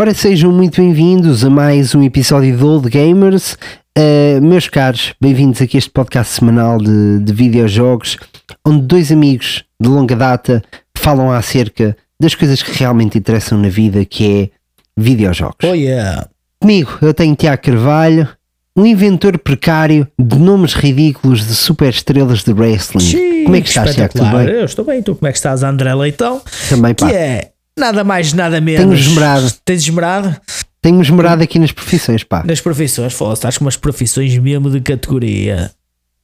Ora, 0.00 0.14
sejam 0.14 0.52
muito 0.52 0.80
bem-vindos 0.80 1.44
a 1.44 1.50
mais 1.50 1.92
um 1.92 2.04
episódio 2.04 2.56
de 2.56 2.62
Old 2.62 2.88
Gamers. 2.88 3.54
Uh, 3.98 4.40
meus 4.40 4.68
caros, 4.68 5.12
bem-vindos 5.20 5.60
aqui 5.60 5.76
a 5.76 5.78
este 5.78 5.90
podcast 5.90 6.34
semanal 6.34 6.78
de, 6.78 7.18
de 7.18 7.32
videojogos, 7.32 8.16
onde 8.64 8.82
dois 8.82 9.10
amigos 9.10 9.64
de 9.80 9.88
longa 9.88 10.14
data 10.14 10.62
falam 10.96 11.32
acerca 11.32 11.96
das 12.20 12.32
coisas 12.36 12.62
que 12.62 12.70
realmente 12.78 13.18
interessam 13.18 13.58
na 13.58 13.68
vida, 13.68 14.04
que 14.04 14.42
é 14.42 14.50
videojogos. 14.96 15.68
Oh 15.68 15.74
yeah. 15.74 16.28
Comigo, 16.60 16.96
eu 17.02 17.12
tenho 17.12 17.34
Tiago 17.34 17.60
Carvalho, 17.60 18.28
um 18.76 18.86
inventor 18.86 19.36
precário 19.36 20.06
de 20.16 20.38
nomes 20.38 20.74
ridículos 20.74 21.44
de 21.44 21.56
superestrelas 21.56 22.44
de 22.44 22.52
wrestling. 22.52 23.00
Xiii, 23.00 23.44
como 23.46 23.56
é 23.56 23.60
que 23.60 23.68
estás, 23.68 23.96
Tiago? 23.96 24.12
Tudo 24.12 24.30
bem? 24.30 24.46
Eu 24.46 24.64
estou 24.64 24.84
bem, 24.84 25.02
tu 25.02 25.16
como 25.16 25.26
é 25.26 25.32
que 25.32 25.38
estás, 25.38 25.64
André 25.64 25.92
Leitão? 25.92 26.40
Também, 26.68 26.94
pá. 26.94 27.08
Que 27.08 27.16
é 27.16 27.50
nada 27.78 28.04
mais, 28.04 28.32
nada 28.32 28.60
menos. 28.60 28.80
Tenho 28.82 28.94
esmerado. 28.94 29.52
Tens 29.64 29.82
esmerado 29.82 30.36
Tenho 30.80 31.00
esmerado 31.02 31.42
aqui 31.42 31.58
nas 31.58 31.72
profissões, 31.72 32.22
pá. 32.22 32.42
nas 32.44 32.60
profissões. 32.60 33.12
Foda-se, 33.12 33.38
estás 33.40 33.58
com 33.58 33.64
umas 33.64 33.76
profissões 33.76 34.36
mesmo 34.38 34.70
de 34.70 34.80
categoria. 34.80 35.70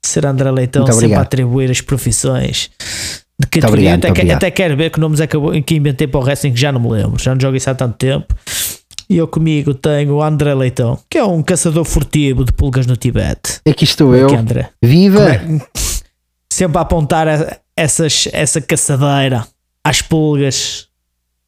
Ser 0.04 0.26
André 0.26 0.50
Leitão 0.50 0.84
sempre 0.92 1.14
a 1.14 1.20
atribuir 1.22 1.70
as 1.70 1.80
profissões 1.80 2.70
de 3.40 3.46
categoria. 3.48 3.94
obrigado, 3.94 4.12
até, 4.12 4.24
que- 4.26 4.30
até 4.32 4.50
quero 4.50 4.76
ver 4.76 4.90
que 4.90 5.00
nomes 5.00 5.20
acabou, 5.20 5.50
que 5.62 5.74
inventei 5.74 6.06
para 6.06 6.20
o 6.20 6.22
wrestling 6.22 6.52
que 6.52 6.60
já 6.60 6.70
não 6.70 6.78
me 6.80 6.88
lembro. 6.90 7.20
Já 7.20 7.34
não 7.34 7.40
jogo 7.40 7.56
isso 7.56 7.68
há 7.70 7.74
tanto 7.74 7.96
tempo. 7.96 8.34
E 9.10 9.16
eu 9.18 9.26
comigo 9.28 9.74
tenho 9.74 10.14
o 10.14 10.22
André 10.22 10.54
Leitão, 10.54 10.98
que 11.10 11.18
é 11.18 11.24
um 11.24 11.42
caçador 11.42 11.84
furtivo 11.84 12.44
de 12.44 12.52
pulgas 12.52 12.86
no 12.86 12.96
Tibete. 12.96 13.60
Aqui 13.68 13.84
estou 13.84 14.14
eu. 14.14 14.28
Que 14.28 14.34
André? 14.36 14.70
Viva! 14.82 15.18
Como 15.38 15.56
é- 15.58 15.66
sempre 16.52 16.78
a 16.78 16.82
apontar 16.82 17.26
essas, 17.76 18.28
essa 18.32 18.60
caçadeira 18.60 19.46
às 19.82 20.00
pulgas. 20.00 20.86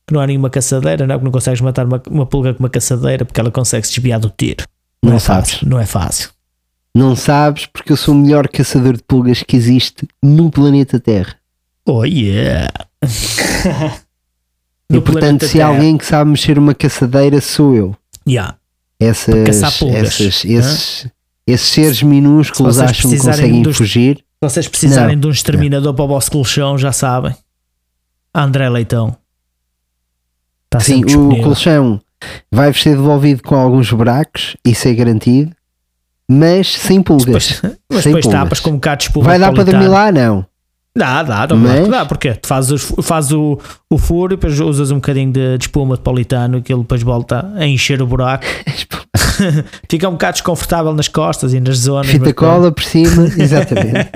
Que 0.07 0.15
não 0.15 0.21
há 0.21 0.27
nenhuma 0.27 0.49
caçadeira, 0.51 1.07
não, 1.07 1.19
que 1.19 1.25
não 1.25 1.33
consegues 1.33 1.61
matar 1.61 1.85
uma, 1.87 2.01
uma 2.09 2.25
pulga 2.27 2.55
com 2.55 2.61
uma 2.63 2.71
caçadeira 2.71 3.25
porque 3.25 3.41
ela 3.41 3.51
consegue 3.51 3.87
se 3.87 3.95
desviar 3.95 4.21
do 4.21 4.31
tiro. 4.31 4.65
Não, 5.03 5.11
Não 5.11 5.17
é 5.17 5.21
sabes. 5.21 5.51
fácil, 5.53 5.69
não 5.69 5.79
é 5.81 5.87
fácil. 5.87 6.31
Não 6.95 7.17
sabes 7.17 7.67
porque 7.67 7.93
eu 7.93 7.97
sou 7.97 8.15
o 8.15 8.19
melhor 8.19 8.49
caçador 8.49 8.97
de 8.97 9.03
pulgas 9.03 9.43
que 9.43 9.57
existe 9.57 10.07
no 10.23 10.51
planeta 10.51 10.99
Terra. 11.01 11.35
Oh 11.85 12.05
yeah! 12.05 12.69
e 14.91 15.01
portanto, 15.01 15.47
se 15.47 15.61
há 15.61 15.67
alguém 15.67 15.97
que 15.99 16.07
sabe 16.07 16.31
mexer 16.31 16.59
uma 16.59 16.75
caçadeira, 16.75 17.41
sou 17.41 17.75
eu. 17.75 17.97
Yeah. 18.27 18.57
Essas, 18.99 19.45
caçar 19.45 19.79
pulgas, 19.79 20.15
essas- 20.21 20.45
esses, 20.45 21.07
esses 21.47 21.69
seres 21.69 22.03
minúsculos 22.03 22.77
Se 22.77 22.83
acham 22.83 23.11
que 23.11 23.19
conseguem 23.19 23.63
dos- 23.63 23.77
fugir. 23.77 24.17
Se 24.19 24.25
vocês 24.51 24.69
precisarem 24.69 25.17
Não. 25.17 25.21
de 25.23 25.27
um 25.29 25.31
exterminador 25.31 25.93
para 25.95 26.05
o 26.05 26.09
vosso 26.09 26.31
colchão, 26.31 26.77
já 26.79 26.93
sabem. 26.93 27.35
André 28.35 28.69
Leitão. 28.69 29.17
Está 30.67 30.81
Sim, 30.81 31.03
o 31.05 31.43
colchão 31.43 32.01
vai-vos 32.51 32.83
ser 32.83 32.97
devolvido 32.97 33.43
com 33.43 33.55
alguns 33.55 33.91
buracos, 33.93 34.57
isso 34.65 34.89
é 34.89 34.95
garantido, 34.95 35.53
mas 36.29 36.69
sem 36.73 37.03
pulgas. 37.03 37.61
Depois, 37.63 37.63
mas 37.93 38.03
Sem 38.03 38.13
depois 38.13 38.25
pulgas. 38.25 38.41
tapas 38.43 38.61
com 38.61 38.71
um 38.71 38.75
bocado 38.75 38.99
de 38.99 39.05
espuma 39.05 39.25
Vai 39.27 39.39
dar 39.39 39.53
para 39.53 39.65
dormir 39.65 39.89
lá? 39.89 40.11
Não. 40.11 40.45
Dá, 40.97 41.23
dá, 41.23 41.45
dá, 41.45 41.55
Mas- 41.55 41.89
dá, 41.89 42.07
porque 42.07 42.33
tu 42.35 42.47
fazes, 42.49 42.91
fazes 43.03 43.31
o, 43.33 43.61
o 43.91 43.99
furo 43.99 44.33
e 44.33 44.37
depois 44.37 44.59
usas 44.59 44.91
um 44.91 44.95
bocadinho 44.95 45.31
de, 45.31 45.59
de 45.59 45.65
espuma 45.65 45.95
de 45.95 46.01
politano 46.01 46.63
que 46.63 46.73
ele 46.73 46.81
depois 46.81 47.03
volta 47.03 47.53
a 47.55 47.67
encher 47.67 48.01
o 48.01 48.07
buraco. 48.07 48.45
Fica 49.89 50.09
um 50.09 50.13
bocado 50.13 50.33
desconfortável 50.33 50.95
nas 50.95 51.09
costas 51.09 51.53
e 51.53 51.61
nas 51.61 51.79
zonas. 51.81 52.07
Fita 52.07 52.33
cola 52.33 52.73
por 52.73 52.83
cima, 52.83 53.25
exatamente. 53.39 54.09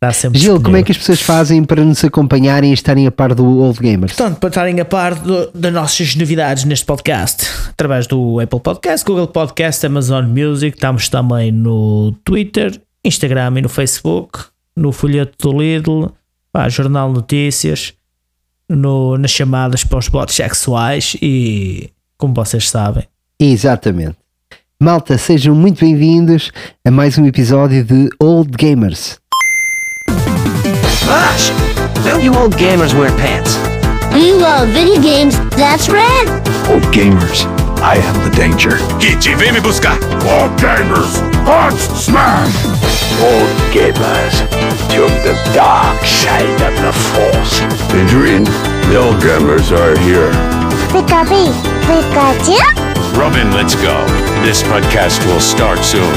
Dá 0.00 0.12
sempre 0.12 0.38
Gil, 0.38 0.54
como 0.62 0.76
é 0.76 0.82
disponível. 0.82 0.84
que 0.84 0.92
as 0.92 0.98
pessoas 0.98 1.20
fazem 1.22 1.64
para 1.64 1.84
nos 1.84 2.04
acompanharem 2.04 2.70
e 2.70 2.74
estarem 2.74 3.06
a 3.08 3.10
par 3.10 3.34
do 3.34 3.44
Old 3.44 3.80
Gamers? 3.80 4.12
Portanto, 4.12 4.38
para 4.38 4.48
estarem 4.48 4.78
a 4.80 4.84
par 4.84 5.16
do- 5.16 5.50
das 5.52 5.72
nossas 5.72 6.14
novidades 6.14 6.64
neste 6.64 6.86
podcast, 6.86 7.44
através 7.70 8.06
do 8.06 8.38
Apple 8.38 8.60
Podcast, 8.60 9.04
Google 9.04 9.26
Podcast, 9.26 9.84
Amazon 9.84 10.26
Music, 10.26 10.76
estamos 10.76 11.08
também 11.08 11.50
no 11.50 12.12
Twitter, 12.24 12.80
Instagram 13.04 13.54
e 13.58 13.62
no 13.62 13.68
Facebook, 13.68 14.38
no 14.76 14.92
folheto 14.92 15.34
do 15.40 15.60
Lidl, 15.60 16.06
pá, 16.52 16.68
Jornal 16.68 17.12
Notícias, 17.12 17.92
no- 18.68 19.18
nas 19.18 19.32
chamadas 19.32 19.82
para 19.82 19.98
os 19.98 20.06
bots 20.08 20.36
sexuais 20.36 21.16
e, 21.20 21.90
como 22.16 22.34
vocês 22.34 22.68
sabem, 22.70 23.02
Exatamente. 23.40 24.16
Malta, 24.80 25.18
sejam 25.18 25.56
muito 25.56 25.80
bem-vindos 25.80 26.52
a 26.84 26.90
mais 26.90 27.18
um 27.18 27.26
episódio 27.26 27.82
de 27.82 28.08
Old 28.20 28.50
Gamers. 28.56 29.18
Gosh, 31.08 31.48
don't 32.04 32.22
you 32.22 32.34
old 32.36 32.52
gamers 32.52 32.92
wear 32.92 33.08
pants? 33.16 33.56
Mm, 33.56 34.12
we 34.12 34.32
love 34.32 34.68
video 34.68 35.00
games, 35.00 35.38
that's 35.56 35.88
right. 35.88 36.26
Old 36.68 36.82
gamers, 36.92 37.48
I 37.80 37.96
am 37.96 38.16
the 38.28 38.36
danger. 38.36 38.76
Kit, 39.00 39.24
vem 39.40 39.54
me 39.54 39.60
buscar! 39.60 39.96
Old 40.28 40.52
gamers, 40.60 41.16
punch 41.48 41.80
smash! 41.96 42.52
Old 43.24 43.48
gamers, 43.72 44.36
to 44.92 45.08
the 45.24 45.34
dark 45.54 45.98
side 46.04 46.60
of 46.60 46.74
the 46.84 46.92
force. 46.92 47.62
Adrian, 47.96 48.44
the 48.92 48.96
old 49.00 49.16
gamers 49.24 49.72
are 49.72 49.96
here. 50.04 50.30
Pikachu, 50.92 51.48
Pikachu. 51.88 52.60
Robin, 53.16 53.50
let's 53.52 53.74
go. 53.74 53.96
This 54.44 54.62
podcast 54.62 55.24
will 55.26 55.40
start 55.40 55.78
soon. 55.78 56.14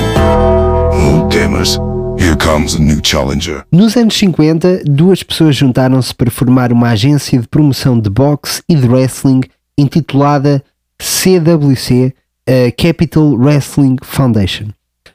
Old 0.94 1.32
gamers, 1.32 1.80
here 2.22 2.38
comes 2.38 2.76
a 2.76 2.80
new 2.80 3.02
challenger. 3.04 3.66
Nos 3.72 3.98
anos 3.98 4.16
50, 4.16 4.84
duas 4.86 5.24
pessoas 5.24 5.56
juntaram-se 5.56 6.14
para 6.14 6.30
formar 6.30 6.72
uma 6.72 6.90
agência 6.90 7.40
de 7.40 7.48
promoção 7.48 8.00
de 8.00 8.10
boxe 8.12 8.62
e 8.70 8.76
de 8.76 8.88
wrestling 8.88 9.42
intitulada 9.76 10.64
CWC, 11.00 12.14
a 12.48 12.72
Capital 12.72 13.34
Wrestling 13.34 13.96
Foundation. 14.04 14.68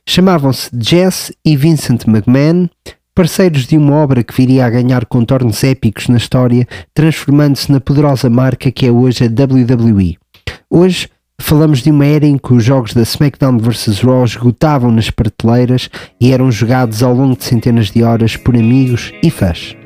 Chamavam-se 0.05 0.69
Jess 0.81 1.33
e 1.44 1.56
Vincent 1.56 2.09
McMahon, 2.09 2.69
parceiros 3.15 3.67
de 3.67 3.77
uma 3.77 3.94
obra 3.94 4.25
que 4.25 4.34
viria 4.34 4.67
a 4.67 4.71
ganhar 4.71 5.06
contornos 5.06 5.62
épicos 5.62 6.09
na 6.09 6.17
história, 6.17 6.67
transformando-se 6.93 7.71
na 7.71 7.81
poderosa 7.81 8.28
marca 8.28 8.73
que 8.73 8.84
é 8.84 8.91
hoje 8.91 9.25
a 9.25 9.28
WWE. 9.28 10.19
Hoje 10.69 11.09
falamos 11.41 11.82
de 11.82 11.91
uma 11.91 12.06
era 12.06 12.26
em 12.26 12.38
que 12.38 12.52
os 12.52 12.64
jogos 12.64 12.92
da 12.94 13.02
SmackDown 13.02 13.58
vs 13.58 14.00
Raw 14.00 14.24
esgotavam 14.24 14.91
nas 14.91 15.10
prateleiras 15.10 15.88
e 16.20 16.32
eram 16.32 16.50
jogados 16.50 17.02
ao 17.02 17.14
longo 17.14 17.36
de 17.36 17.44
centenas 17.44 17.91
de 17.91 18.02
horas 18.02 18.36
por 18.36 18.56
amigos 18.56 19.12
e 19.22 19.30
fãs. 19.30 19.76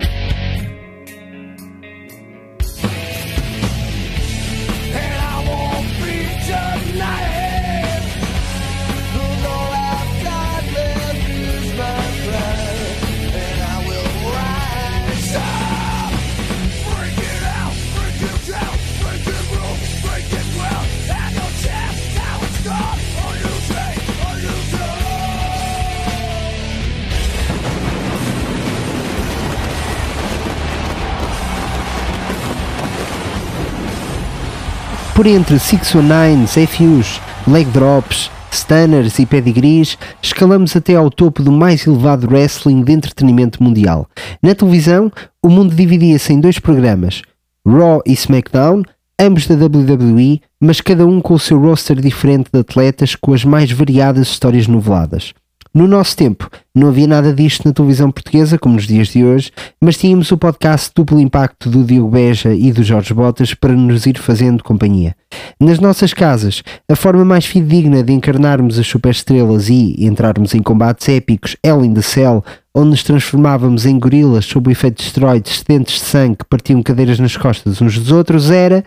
Por 35.20 35.26
entre 35.26 35.56
619s, 35.56 36.66
FUs, 36.66 37.20
leg 37.46 37.68
drops, 37.72 38.30
stunners 38.50 39.18
e 39.18 39.26
pedigrees, 39.26 39.98
escalamos 40.22 40.74
até 40.74 40.94
ao 40.94 41.10
topo 41.10 41.42
do 41.42 41.52
mais 41.52 41.86
elevado 41.86 42.26
wrestling 42.26 42.82
de 42.82 42.92
entretenimento 42.92 43.62
mundial. 43.62 44.08
Na 44.42 44.54
televisão, 44.54 45.12
o 45.42 45.50
mundo 45.50 45.74
dividia-se 45.74 46.32
em 46.32 46.40
dois 46.40 46.58
programas, 46.58 47.20
Raw 47.68 48.00
e 48.06 48.14
SmackDown, 48.14 48.82
ambos 49.20 49.46
da 49.46 49.56
WWE, 49.56 50.40
mas 50.58 50.80
cada 50.80 51.04
um 51.06 51.20
com 51.20 51.34
o 51.34 51.38
seu 51.38 51.60
roster 51.60 52.00
diferente 52.00 52.48
de 52.50 52.58
atletas 52.58 53.14
com 53.14 53.34
as 53.34 53.44
mais 53.44 53.70
variadas 53.70 54.26
histórias 54.26 54.66
noveladas. 54.66 55.34
No 55.72 55.86
nosso 55.86 56.16
tempo, 56.16 56.50
não 56.74 56.88
havia 56.88 57.06
nada 57.06 57.32
disto 57.32 57.64
na 57.64 57.72
televisão 57.72 58.10
portuguesa, 58.10 58.58
como 58.58 58.74
nos 58.74 58.88
dias 58.88 59.06
de 59.06 59.24
hoje, 59.24 59.52
mas 59.80 59.96
tínhamos 59.96 60.28
o 60.32 60.36
podcast 60.36 60.90
Duplo 60.92 61.20
Impacto 61.20 61.70
do 61.70 61.84
Diogo 61.84 62.10
Beja 62.10 62.52
e 62.52 62.72
do 62.72 62.82
Jorge 62.82 63.14
Botas 63.14 63.54
para 63.54 63.72
nos 63.72 64.04
ir 64.04 64.18
fazendo 64.18 64.64
companhia. 64.64 65.14
Nas 65.60 65.78
nossas 65.78 66.12
casas, 66.12 66.64
a 66.90 66.96
forma 66.96 67.24
mais 67.24 67.46
fidedigna 67.46 68.02
de 68.02 68.12
encarnarmos 68.12 68.80
as 68.80 68.86
superestrelas 68.88 69.68
e 69.68 69.94
entrarmos 70.04 70.56
em 70.56 70.62
combates 70.62 71.08
épicos 71.08 71.56
Hell 71.62 71.84
in 71.84 71.94
the 71.94 72.02
Cell, 72.02 72.42
onde 72.74 72.90
nos 72.90 73.04
transformávamos 73.04 73.86
em 73.86 73.96
gorilas 73.96 74.46
sob 74.46 74.68
o 74.68 74.72
efeito 74.72 74.96
de 74.96 75.04
esteroides 75.04 75.58
sedentes 75.58 75.94
de 75.94 76.00
sangue 76.00 76.38
que 76.38 76.46
partiam 76.46 76.82
cadeiras 76.82 77.20
nas 77.20 77.36
costas 77.36 77.80
uns 77.80 77.96
dos 77.96 78.10
outros, 78.10 78.50
era, 78.50 78.82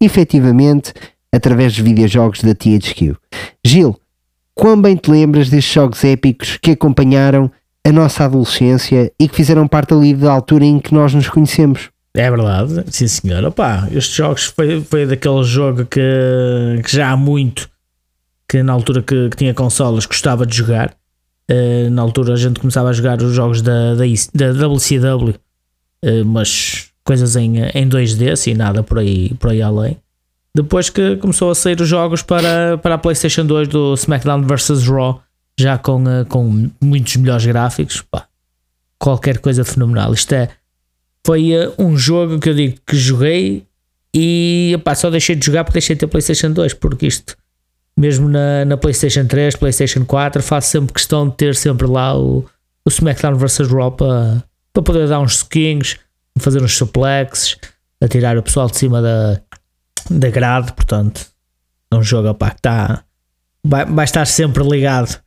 efetivamente, 0.00 0.92
através 1.32 1.74
dos 1.74 1.84
videojogos 1.84 2.42
da 2.42 2.56
THQ. 2.56 3.14
Gil, 3.64 3.96
quão 4.54 4.80
bem 4.80 4.96
te 4.96 5.10
lembras 5.10 5.50
destes 5.50 5.74
jogos 5.74 6.04
épicos 6.04 6.58
que 6.60 6.72
acompanharam 6.72 7.50
a 7.86 7.92
nossa 7.92 8.24
adolescência 8.24 9.12
e 9.20 9.28
que 9.28 9.36
fizeram 9.36 9.68
parte 9.68 9.92
ali 9.92 10.14
da 10.14 10.32
altura 10.32 10.64
em 10.64 10.78
que 10.78 10.94
nós 10.94 11.12
nos 11.12 11.28
conhecemos? 11.28 11.90
É 12.16 12.30
verdade, 12.30 12.84
sim 12.90 13.08
senhor. 13.08 13.44
Opa, 13.44 13.88
estes 13.90 14.14
jogos 14.14 14.44
foi, 14.44 14.80
foi 14.80 15.04
daquele 15.04 15.42
jogo 15.42 15.84
que, 15.84 16.00
que 16.84 16.96
já 16.96 17.10
há 17.10 17.16
muito, 17.16 17.68
que 18.48 18.62
na 18.62 18.72
altura 18.72 19.02
que, 19.02 19.28
que 19.30 19.36
tinha 19.36 19.52
consolas 19.52 20.06
gostava 20.06 20.46
de 20.46 20.56
jogar. 20.56 20.94
Eh, 21.48 21.90
na 21.90 22.00
altura 22.00 22.34
a 22.34 22.36
gente 22.36 22.60
começava 22.60 22.88
a 22.88 22.92
jogar 22.92 23.20
os 23.20 23.34
jogos 23.34 23.60
da, 23.60 23.94
da, 23.94 24.04
da 24.32 24.66
WCW, 24.68 25.34
eh, 26.02 26.22
mas 26.22 26.88
coisas 27.04 27.36
em, 27.36 27.58
em 27.74 27.88
2D, 27.88 28.32
assim, 28.32 28.54
nada 28.54 28.82
por 28.82 28.98
aí, 28.98 29.34
por 29.34 29.50
aí 29.50 29.60
além. 29.60 29.98
Depois 30.56 30.88
que 30.88 31.16
começou 31.16 31.50
a 31.50 31.54
sair 31.54 31.80
os 31.80 31.88
jogos 31.88 32.22
para, 32.22 32.78
para 32.78 32.94
a 32.94 32.98
PlayStation 32.98 33.44
2 33.44 33.66
do 33.66 33.94
SmackDown 33.94 34.42
vs 34.42 34.86
Raw, 34.86 35.20
já 35.58 35.76
com, 35.78 36.08
eh, 36.08 36.24
com 36.24 36.70
muitos 36.80 37.16
melhores 37.16 37.44
gráficos, 37.44 38.02
pá, 38.02 38.28
qualquer 38.96 39.38
coisa 39.38 39.64
fenomenal. 39.64 40.14
Isto 40.14 40.32
é, 40.34 40.50
foi 41.26 41.52
eh, 41.52 41.72
um 41.76 41.96
jogo 41.96 42.38
que 42.38 42.50
eu 42.50 42.54
digo 42.54 42.78
que 42.86 42.96
joguei 42.96 43.66
e 44.14 44.78
pá, 44.84 44.94
só 44.94 45.10
deixei 45.10 45.34
de 45.34 45.44
jogar 45.44 45.64
porque 45.64 45.80
deixei 45.80 45.96
de 45.96 46.00
ter 46.00 46.06
PlayStation 46.06 46.52
2, 46.52 46.74
porque 46.74 47.08
isto, 47.08 47.36
mesmo 47.96 48.28
na, 48.28 48.64
na 48.64 48.76
PlayStation 48.76 49.26
3, 49.26 49.56
PlayStation 49.56 50.04
4, 50.04 50.40
faço 50.40 50.70
sempre 50.70 50.94
questão 50.94 51.28
de 51.28 51.36
ter 51.36 51.56
sempre 51.56 51.88
lá 51.88 52.16
o, 52.16 52.44
o 52.84 52.88
SmackDown 52.88 53.34
vs 53.34 53.68
Raw 53.72 53.90
para, 53.90 54.44
para 54.72 54.82
poder 54.84 55.08
dar 55.08 55.18
uns 55.18 55.34
skins, 55.34 55.96
fazer 56.38 56.62
uns 56.62 56.76
suplexes, 56.76 57.56
a 58.00 58.06
tirar 58.06 58.38
o 58.38 58.42
pessoal 58.42 58.68
de 58.68 58.76
cima 58.76 59.02
da, 59.02 59.40
da 60.10 60.30
grade. 60.30 60.72
Portanto, 60.72 61.26
é 61.92 61.96
um 61.96 62.02
jogo 62.02 62.32
pá, 62.34 62.50
que 62.50 62.56
está, 62.56 63.02
vai, 63.64 63.84
vai 63.84 64.04
estar 64.04 64.26
sempre 64.26 64.62
ligado 64.64 65.18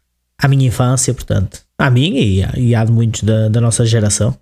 à 0.41 0.47
minha 0.47 0.67
infância, 0.67 1.13
portanto, 1.13 1.59
à 1.77 1.89
minha 1.89 2.21
e, 2.21 2.43
à- 2.43 2.53
e 2.57 2.75
à 2.75 2.83
de 2.83 2.91
muitos 2.91 3.23
da, 3.23 3.49
da 3.49 3.59
nossa 3.61 3.85
geração. 3.85 4.35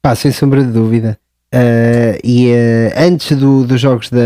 Pá, 0.00 0.14
sem 0.14 0.32
sombra 0.32 0.64
de 0.64 0.72
dúvida. 0.72 1.18
Uh, 1.54 2.16
e 2.24 2.48
uh, 2.48 2.94
antes 2.96 3.36
do- 3.36 3.64
dos 3.66 3.78
jogos 3.78 4.08
da, 4.08 4.18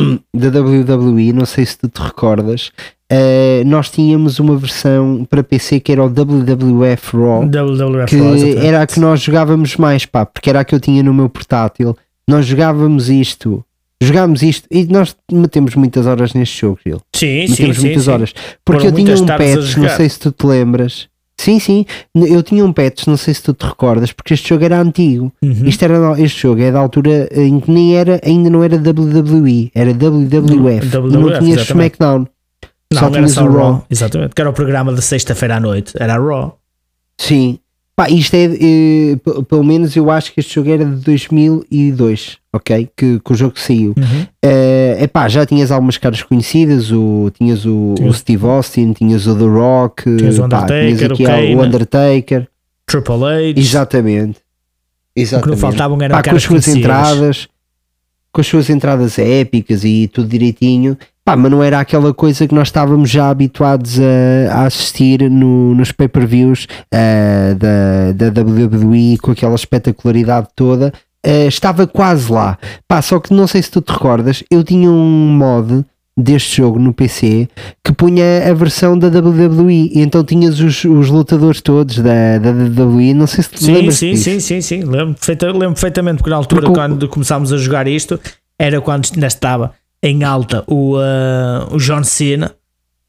da 0.34 0.60
WWE, 0.60 1.32
não 1.34 1.44
sei 1.44 1.66
se 1.66 1.76
tu 1.76 1.86
te 1.86 2.00
recordas, 2.00 2.72
uh, 3.12 3.62
nós 3.66 3.90
tínhamos 3.90 4.38
uma 4.38 4.56
versão 4.56 5.22
para 5.28 5.44
PC 5.44 5.80
que 5.80 5.92
era 5.92 6.02
o 6.02 6.08
WWF 6.08 7.14
Raw, 7.16 7.42
WWF 7.44 8.06
que 8.06 8.16
Raw, 8.18 8.64
era 8.64 8.80
a 8.82 8.86
que 8.86 8.98
nós 8.98 9.20
jogávamos 9.20 9.76
mais, 9.76 10.06
pá, 10.06 10.24
porque 10.24 10.48
era 10.48 10.60
a 10.60 10.64
que 10.64 10.74
eu 10.74 10.80
tinha 10.80 11.02
no 11.02 11.12
meu 11.12 11.28
portátil. 11.28 11.94
Nós 12.26 12.46
jogávamos 12.46 13.10
isto, 13.10 13.62
jogámos 14.06 14.42
isto 14.42 14.66
e 14.70 14.84
nós 14.86 15.14
metemos 15.30 15.74
muitas 15.74 16.06
horas 16.06 16.34
neste 16.34 16.60
jogo, 16.60 16.78
Gil. 16.84 17.00
Sim, 17.14 17.46
sim, 17.46 17.50
Metemos 17.50 17.76
sim. 17.76 17.86
muitas 17.86 18.04
sim. 18.04 18.10
horas. 18.10 18.34
Porque 18.64 18.82
Foram 18.88 18.98
eu 18.98 19.04
tinha 19.04 19.16
um 19.16 19.24
a 19.24 19.38
patch, 19.38 19.76
não 19.76 19.88
sei 19.88 20.08
se 20.08 20.18
tu 20.18 20.32
te 20.32 20.46
lembras. 20.46 21.08
Sim, 21.38 21.58
sim, 21.58 21.86
eu 22.14 22.42
tinha 22.42 22.64
um 22.64 22.72
patch, 22.72 23.06
não 23.06 23.16
sei 23.16 23.34
se 23.34 23.42
tu 23.42 23.52
te 23.52 23.66
recordas, 23.66 24.12
porque 24.12 24.34
este 24.34 24.48
jogo 24.50 24.64
era 24.64 24.80
antigo. 24.80 25.32
Uhum. 25.42 25.66
Isto 25.66 25.84
era, 25.84 26.20
este 26.20 26.42
jogo 26.42 26.62
é 26.62 26.70
da 26.70 26.78
altura 26.78 27.28
em 27.32 27.58
que 27.58 27.70
nem 27.70 27.96
era, 27.96 28.20
ainda 28.24 28.48
não 28.48 28.62
era 28.62 28.76
WWE, 28.76 29.72
era 29.74 29.92
WWF. 29.92 30.86
não 30.86 31.22
WWF, 31.22 31.38
tinhas 31.40 31.60
exatamente. 31.60 31.62
SmackDown. 31.70 32.26
Não, 32.92 33.00
só 33.00 33.06
era 33.06 33.14
tinhas 33.16 33.32
só 33.32 33.44
o 33.44 33.46
Raw. 33.52 33.72
Raw. 33.72 33.86
Exatamente, 33.90 34.34
que 34.34 34.40
era 34.40 34.50
o 34.50 34.52
programa 34.52 34.92
de 34.92 35.02
sexta-feira 35.02 35.56
à 35.56 35.60
noite. 35.60 35.94
Era 35.98 36.16
Raw. 36.16 36.58
Sim. 37.18 37.58
Pá, 38.02 38.10
isto 38.10 38.34
é, 38.34 38.46
eh, 38.46 39.16
pelo 39.48 39.62
menos 39.62 39.94
eu 39.94 40.10
acho 40.10 40.32
que 40.32 40.40
este 40.40 40.56
jogo 40.56 40.70
era 40.70 40.84
de 40.84 40.96
2002, 41.04 42.38
ok? 42.52 42.88
Que, 42.96 43.20
que 43.20 43.32
o 43.32 43.34
jogo 43.36 43.56
saiu. 43.56 43.94
Uhum. 43.96 44.26
Eh, 44.44 44.98
epá, 45.02 45.28
já 45.28 45.46
tinhas 45.46 45.70
algumas 45.70 45.98
caras 45.98 46.20
conhecidas, 46.20 46.90
o, 46.90 47.30
tinhas 47.38 47.64
o, 47.64 47.94
o 48.00 48.12
Steve 48.12 48.44
Austin, 48.44 48.92
tinhas 48.92 49.28
o 49.28 49.36
The 49.36 49.44
Rock, 49.44 50.16
Tinhas 50.16 50.36
o 50.36 50.48
pá, 50.48 50.62
Undertaker, 50.64 50.96
tinhas 50.96 51.02
aqui 51.12 51.54
o 51.54 51.62
Undertaker, 51.62 52.48
Triple 52.86 53.24
H. 53.24 53.60
exatamente. 53.60 54.30
O 54.30 55.14
que 55.14 55.20
não 55.20 55.22
Exatamente. 55.22 55.60
faltavam 55.60 56.02
eram 56.02 56.16
Pá, 56.16 56.22
com 56.22 56.24
caras 56.24 56.42
as 56.42 56.42
suas 56.42 56.64
conhecidas. 56.64 56.78
entradas, 56.78 57.48
com 58.32 58.40
as 58.40 58.46
suas 58.46 58.70
entradas 58.70 59.18
épicas 59.18 59.84
e 59.84 60.08
tudo 60.12 60.26
direitinho, 60.28 60.96
pá, 61.24 61.36
mas 61.36 61.50
não 61.50 61.62
era 61.62 61.78
aquela 61.78 62.14
coisa 62.14 62.48
que 62.48 62.54
nós 62.54 62.68
estávamos 62.68 63.10
já 63.10 63.28
habituados 63.28 63.98
a, 64.00 64.54
a 64.54 64.66
assistir 64.66 65.30
no- 65.30 65.74
nos 65.74 65.92
pay-per-views 65.92 66.66
eh, 66.92 67.54
da, 67.58 68.30
da 68.30 68.40
WWE 68.42 69.18
com 69.20 69.32
aquela 69.32 69.54
espetacularidade 69.54 70.48
toda. 70.56 70.92
Eh, 71.24 71.46
estava 71.46 71.86
quase 71.86 72.32
lá, 72.32 72.58
pá, 72.88 73.00
só 73.02 73.20
que 73.20 73.32
não 73.32 73.46
sei 73.46 73.62
se 73.62 73.70
tu 73.70 73.80
te 73.80 73.92
recordas, 73.92 74.42
eu 74.50 74.64
tinha 74.64 74.90
um 74.90 75.28
mod 75.36 75.84
deste 76.18 76.58
jogo 76.58 76.78
no 76.78 76.92
PC 76.92 77.48
que 77.82 77.92
punha 77.92 78.48
a 78.50 78.52
versão 78.52 78.98
da 78.98 79.08
WWE 79.08 79.90
e 79.94 80.00
então 80.00 80.22
tinhas 80.22 80.60
os, 80.60 80.84
os 80.84 81.08
lutadores 81.08 81.60
todos 81.62 81.96
da, 81.98 82.38
da 82.38 82.50
WWE, 82.50 83.14
não 83.14 83.26
sei 83.26 83.42
se 83.44 83.50
te 83.50 83.64
Sim, 83.64 83.72
lembras 83.72 83.94
sim, 83.96 84.10
disso. 84.10 84.24
sim, 84.24 84.40
sim, 84.40 84.60
sim. 84.60 84.82
Lembro, 84.84 85.14
perfeita- 85.14 85.46
lembro 85.46 85.72
perfeitamente 85.72 86.18
porque 86.18 86.30
na 86.30 86.36
altura, 86.36 86.60
Porque 86.62 86.72
o- 86.72 86.74
quando 86.82 87.08
começámos 87.08 87.52
a 87.52 87.56
jogar 87.56 87.88
isto, 87.88 88.20
era 88.58 88.80
quando 88.80 89.08
ainda 89.14 89.26
estava 89.26 89.72
em 90.02 90.22
alta 90.22 90.64
o, 90.66 90.96
ah, 90.98 91.68
o 91.70 91.78
John 91.78 92.04
Cena. 92.04 92.52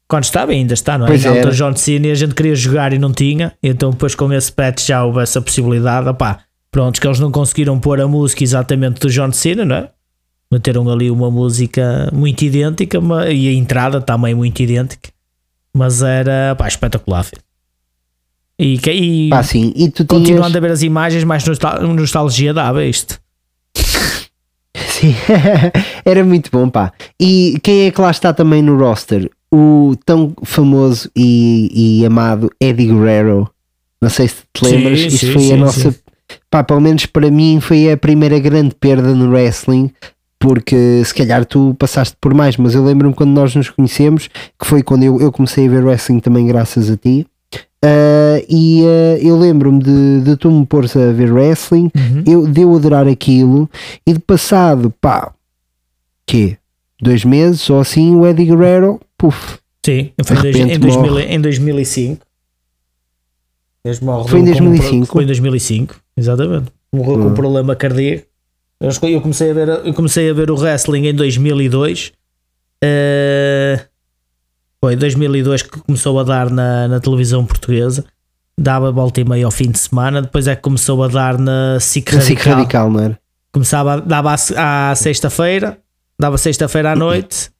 Quando 0.08 0.24
estava, 0.24 0.52
ainda 0.52 0.74
está, 0.74 0.96
não 0.98 1.06
é? 1.06 1.08
Pois 1.08 1.24
em 1.24 1.28
alta 1.28 1.48
o 1.48 1.52
John 1.52 1.74
Cena 1.76 2.06
e 2.06 2.10
a 2.10 2.14
gente 2.14 2.34
queria 2.34 2.54
jogar 2.54 2.92
e 2.92 2.98
não 2.98 3.12
tinha. 3.12 3.52
Então, 3.62 3.90
depois 3.90 4.14
com 4.14 4.32
esse 4.32 4.52
patch 4.52 4.86
já 4.86 5.04
houve 5.04 5.20
essa 5.20 5.40
possibilidade. 5.40 6.08
Opá, 6.08 6.40
pronto, 6.70 7.00
que 7.00 7.06
eles 7.06 7.18
não 7.20 7.30
conseguiram 7.32 7.78
pôr 7.80 8.00
a 8.00 8.06
música 8.08 8.44
exatamente 8.44 9.00
do 9.00 9.08
John 9.10 9.32
Cena, 9.32 9.64
não 9.64 9.76
é? 9.76 9.88
Meteram 10.54 10.88
ali 10.88 11.10
uma 11.10 11.30
música 11.32 12.08
muito 12.12 12.42
idêntica 12.44 13.00
e 13.32 13.48
a 13.48 13.52
entrada 13.52 14.00
também 14.00 14.34
muito 14.36 14.62
idêntica, 14.62 15.10
mas 15.74 16.00
era 16.00 16.54
pá, 16.56 16.68
espetacular. 16.68 17.24
filho. 17.24 17.42
E, 18.56 18.78
e 18.88 19.30
Pá, 19.30 19.42
sim, 19.42 19.72
e 19.74 19.90
tu 19.90 20.04
tinhas... 20.04 20.22
continuando 20.22 20.56
a 20.56 20.60
ver 20.60 20.70
as 20.70 20.82
imagens, 20.82 21.24
mais 21.24 21.44
nostal- 21.44 21.82
nostalgia 21.82 22.54
dava 22.54 22.84
isto. 22.84 23.18
Sim, 24.88 25.12
era 26.04 26.22
muito 26.24 26.50
bom, 26.52 26.68
pá. 26.68 26.92
E 27.20 27.58
quem 27.64 27.86
é 27.86 27.90
que 27.90 28.00
lá 28.00 28.10
está 28.12 28.32
também 28.32 28.62
no 28.62 28.78
roster? 28.78 29.28
O 29.52 29.94
tão 30.06 30.32
famoso 30.44 31.10
e, 31.16 32.00
e 32.00 32.06
amado 32.06 32.48
Eddie 32.60 32.86
Guerrero. 32.86 33.50
Não 34.00 34.08
sei 34.08 34.28
se 34.28 34.36
te 34.52 34.68
Sim, 34.68 34.76
lembras, 34.76 35.00
isto 35.00 35.26
sim, 35.26 35.32
foi 35.32 35.42
a 35.42 35.46
sim, 35.46 35.56
nossa. 35.56 35.90
sim. 35.90 35.98
Pá, 36.50 36.62
pelo 36.64 36.80
menos 36.80 37.06
para 37.06 37.30
mim 37.30 37.58
foi 37.60 37.90
a 37.90 37.96
primeira 37.96 38.38
grande 38.38 38.74
perda 38.74 39.14
no 39.14 39.30
wrestling. 39.30 39.90
Porque 40.46 41.02
se 41.06 41.14
calhar 41.14 41.46
tu 41.46 41.74
passaste 41.78 42.14
por 42.20 42.34
mais, 42.34 42.58
mas 42.58 42.74
eu 42.74 42.84
lembro-me 42.84 43.14
quando 43.14 43.30
nós 43.30 43.54
nos 43.54 43.70
conhecemos, 43.70 44.28
que 44.60 44.66
foi 44.66 44.82
quando 44.82 45.02
eu, 45.02 45.18
eu 45.18 45.32
comecei 45.32 45.66
a 45.66 45.70
ver 45.70 45.82
wrestling 45.82 46.20
também, 46.20 46.46
graças 46.46 46.90
a 46.90 46.96
ti. 46.98 47.26
Ah, 47.82 48.42
e 48.46 48.82
ah, 48.84 49.18
eu 49.22 49.38
lembro-me 49.38 49.82
de, 49.82 50.20
de 50.22 50.36
tu 50.36 50.50
me 50.50 50.66
pôres 50.66 50.94
a 50.96 51.12
ver 51.12 51.32
wrestling, 51.32 51.90
Uhum. 51.96 52.24
eu 52.26 52.46
deu 52.46 52.74
adorar 52.76 53.08
aquilo 53.08 53.70
e 54.06 54.12
de 54.12 54.18
passado, 54.18 54.92
pá, 55.00 55.32
quê? 56.26 56.58
Dois 57.00 57.24
meses 57.24 57.68
ou 57.70 57.80
assim, 57.80 58.14
o 58.14 58.26
Eddie 58.26 58.44
Guerrero, 58.46 59.00
puf, 59.16 59.58
Sim, 59.84 60.10
foi 60.24 60.36
dois- 60.36 60.56
repente 60.56 60.74
em, 60.76 60.78
2000 60.78 61.10
morre. 61.10 61.24
em 61.24 61.40
2005. 61.40 62.26
Mesmo 63.84 64.06
morre 64.06 64.28
Foi 64.28 64.40
em 64.40 64.44
com 64.44 64.50
um 64.50 64.54
pro- 64.54 64.64
2005? 64.66 65.06
Foi 65.12 65.22
em 65.22 65.26
2005, 65.26 65.96
exatamente. 66.16 66.66
Morreu 66.92 67.14
com 67.18 67.20
Hum. 67.24 67.26
um 67.28 67.34
problema 67.34 67.74
cardíaco. 67.76 68.26
Eu 69.14 69.20
comecei 69.20 69.50
a 69.50 69.54
ver, 69.54 69.68
eu 69.68 69.94
comecei 69.94 70.30
a 70.30 70.32
ver 70.32 70.50
o 70.50 70.54
wrestling 70.54 71.06
em 71.06 71.14
2002. 71.14 72.12
Eh, 72.82 73.80
foi 74.80 74.94
em 74.94 74.96
2002 74.98 75.62
que 75.62 75.80
começou 75.80 76.20
a 76.20 76.22
dar 76.22 76.50
na, 76.50 76.88
na 76.88 77.00
televisão 77.00 77.44
portuguesa. 77.46 78.04
Dava 78.58 78.92
volta 78.92 79.20
e 79.20 79.24
meia 79.24 79.46
ao 79.46 79.50
fim 79.50 79.70
de 79.70 79.78
semana. 79.78 80.20
Depois 80.20 80.46
é 80.46 80.54
que 80.54 80.62
começou 80.62 81.02
a 81.02 81.08
dar 81.08 81.38
na 81.38 81.78
SIC 81.80 82.10
Radical. 82.10 82.54
radical, 82.54 82.90
não 82.90 83.00
era? 83.00 83.18
Começava, 83.52 84.00
dava 84.00 84.34
à 84.34 84.90
à 84.90 84.94
sexta-feira, 84.94 85.78
dava 86.18 86.36
sexta-feira 86.36 86.92
à 86.92 86.96
noite, 86.96 87.50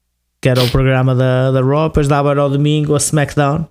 que 0.40 0.48
era 0.48 0.62
o 0.62 0.68
programa 0.70 1.14
da, 1.14 1.52
da 1.52 1.60
Raw, 1.62 1.88
depois 1.88 2.08
dava 2.08 2.34
ao 2.38 2.50
domingo 2.50 2.94
a 2.94 2.98
SmackDown. 2.98 3.66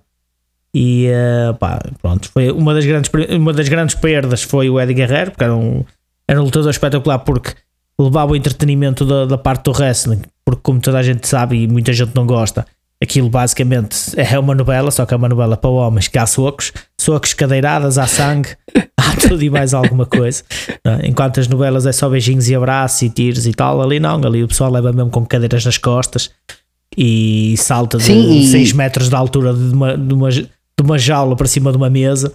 E 0.74 1.06
eh, 1.06 1.52
pá, 1.60 1.78
pronto, 2.02 2.28
foi 2.32 2.50
uma 2.50 2.74
das, 2.74 2.84
grandes, 2.84 3.10
uma 3.30 3.52
das 3.52 3.68
grandes 3.68 3.94
perdas 3.94 4.42
foi 4.42 4.68
o 4.68 4.80
Eddie 4.80 4.94
Guerrero, 4.94 5.30
porque 5.30 5.44
era 5.44 5.54
um, 5.54 5.84
era 6.28 6.40
um 6.40 6.44
lutador 6.44 6.70
espetacular, 6.70 7.18
porque 7.20 7.52
levava 8.00 8.32
o 8.32 8.36
entretenimento 8.36 9.04
da, 9.04 9.24
da 9.26 9.38
parte 9.38 9.64
do 9.64 9.72
wrestling, 9.72 10.22
porque 10.44 10.60
como 10.62 10.80
toda 10.80 10.98
a 10.98 11.02
gente 11.02 11.26
sabe 11.28 11.62
e 11.62 11.68
muita 11.68 11.92
gente 11.92 12.12
não 12.14 12.26
gosta, 12.26 12.66
aquilo 13.02 13.28
basicamente 13.28 13.96
é 14.16 14.38
uma 14.38 14.54
novela, 14.54 14.90
só 14.90 15.04
que 15.06 15.14
é 15.14 15.16
uma 15.16 15.28
novela 15.28 15.56
para 15.56 15.70
homens 15.70 16.08
que 16.08 16.18
há 16.18 16.26
socos, 16.26 16.72
socos, 17.00 17.34
cadeiradas, 17.34 17.98
há 17.98 18.06
sangue, 18.06 18.48
há 18.98 19.16
tudo 19.28 19.42
e 19.42 19.50
mais 19.50 19.74
alguma 19.74 20.06
coisa. 20.06 20.42
é? 20.84 21.06
Enquanto 21.06 21.38
as 21.40 21.46
novelas 21.48 21.86
é 21.86 21.92
só 21.92 22.08
beijinhos 22.08 22.48
e 22.48 22.54
abraços 22.54 23.02
e 23.02 23.10
tiros 23.10 23.46
e 23.46 23.52
tal, 23.52 23.80
ali 23.82 24.00
não, 24.00 24.16
ali 24.24 24.42
o 24.42 24.48
pessoal 24.48 24.70
leva 24.70 24.92
mesmo 24.92 25.10
com 25.10 25.24
cadeiras 25.24 25.64
nas 25.64 25.78
costas 25.78 26.30
e 26.96 27.54
salta 27.58 27.98
de 27.98 28.04
Sim, 28.04 28.38
e- 28.40 28.46
6 28.46 28.72
metros 28.72 29.08
de 29.08 29.14
altura 29.14 29.52
de 29.52 29.72
uma, 29.74 29.96
de, 29.96 30.14
uma, 30.14 30.30
de 30.30 30.48
uma 30.82 30.98
jaula 30.98 31.36
para 31.36 31.46
cima 31.46 31.70
de 31.70 31.76
uma 31.76 31.90
mesa. 31.90 32.32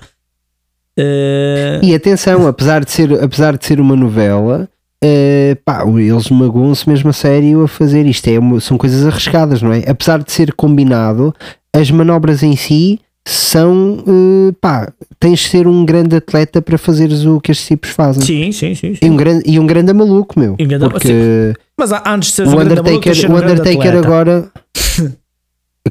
Eh, 1.00 1.79
E 1.82 1.96
atenção, 1.96 2.48
apesar 2.48 2.84
de 2.84 2.91
ser, 2.91 3.13
apesar 3.24 3.58
de 3.58 3.65
ser 3.65 3.79
uma 3.79 3.96
novela, 3.96 4.68
eh, 5.03 5.56
pá, 5.63 5.84
eles 5.88 6.29
magoam-se 6.29 6.88
mesmo 6.89 7.10
a 7.10 7.13
sério 7.13 7.63
a 7.63 7.68
fazer 7.68 8.06
isto. 8.06 8.27
É 8.27 8.38
uma- 8.38 8.60
são 8.60 8.77
coisas 8.77 9.06
arriscadas, 9.08 9.62
não 9.62 9.72
é? 9.72 9.84
Apesar 9.88 10.22
de 10.22 10.32
ser 10.32 10.53
combinado, 10.53 11.34
as 11.74 11.89
manobras 11.89 12.44
em 12.44 12.56
si 12.56 13.00
são 13.27 14.03
eh, 14.08 14.53
pá, 14.60 14.91
tens 15.20 15.39
de 15.39 15.50
ser 15.50 15.68
um 15.68 15.86
grande 15.86 16.15
atleta 16.15 16.62
para 16.62 16.77
fazeres 16.77 17.25
o 17.25 17.39
que 17.39 17.51
estes 17.51 17.68
tipos 17.68 17.91
fazem. 17.91 18.24
Sim, 18.24 18.51
sim, 18.51 18.74
sim. 18.75 18.96
sim. 18.96 19.00
E 19.01 19.10
um 19.10 19.15
grande, 19.15 19.44
e 19.46 19.60
um 19.60 19.65
grande 19.68 19.94
maluco, 19.94 20.38
meu. 20.39 20.53
Um 20.60 20.68
grande- 20.68 20.89
porque 20.89 21.53
Mas 21.77 21.91
antes 22.06 22.29
de 22.29 22.36
seres 22.36 22.51
o 22.51 22.56
um 22.56 22.60
grande 22.60 22.75
maluco, 22.82 22.89
Undertaker, 23.10 23.32
um 23.32 23.34
o 23.34 23.38
Undertaker 23.38 23.98
agora. 23.98 24.50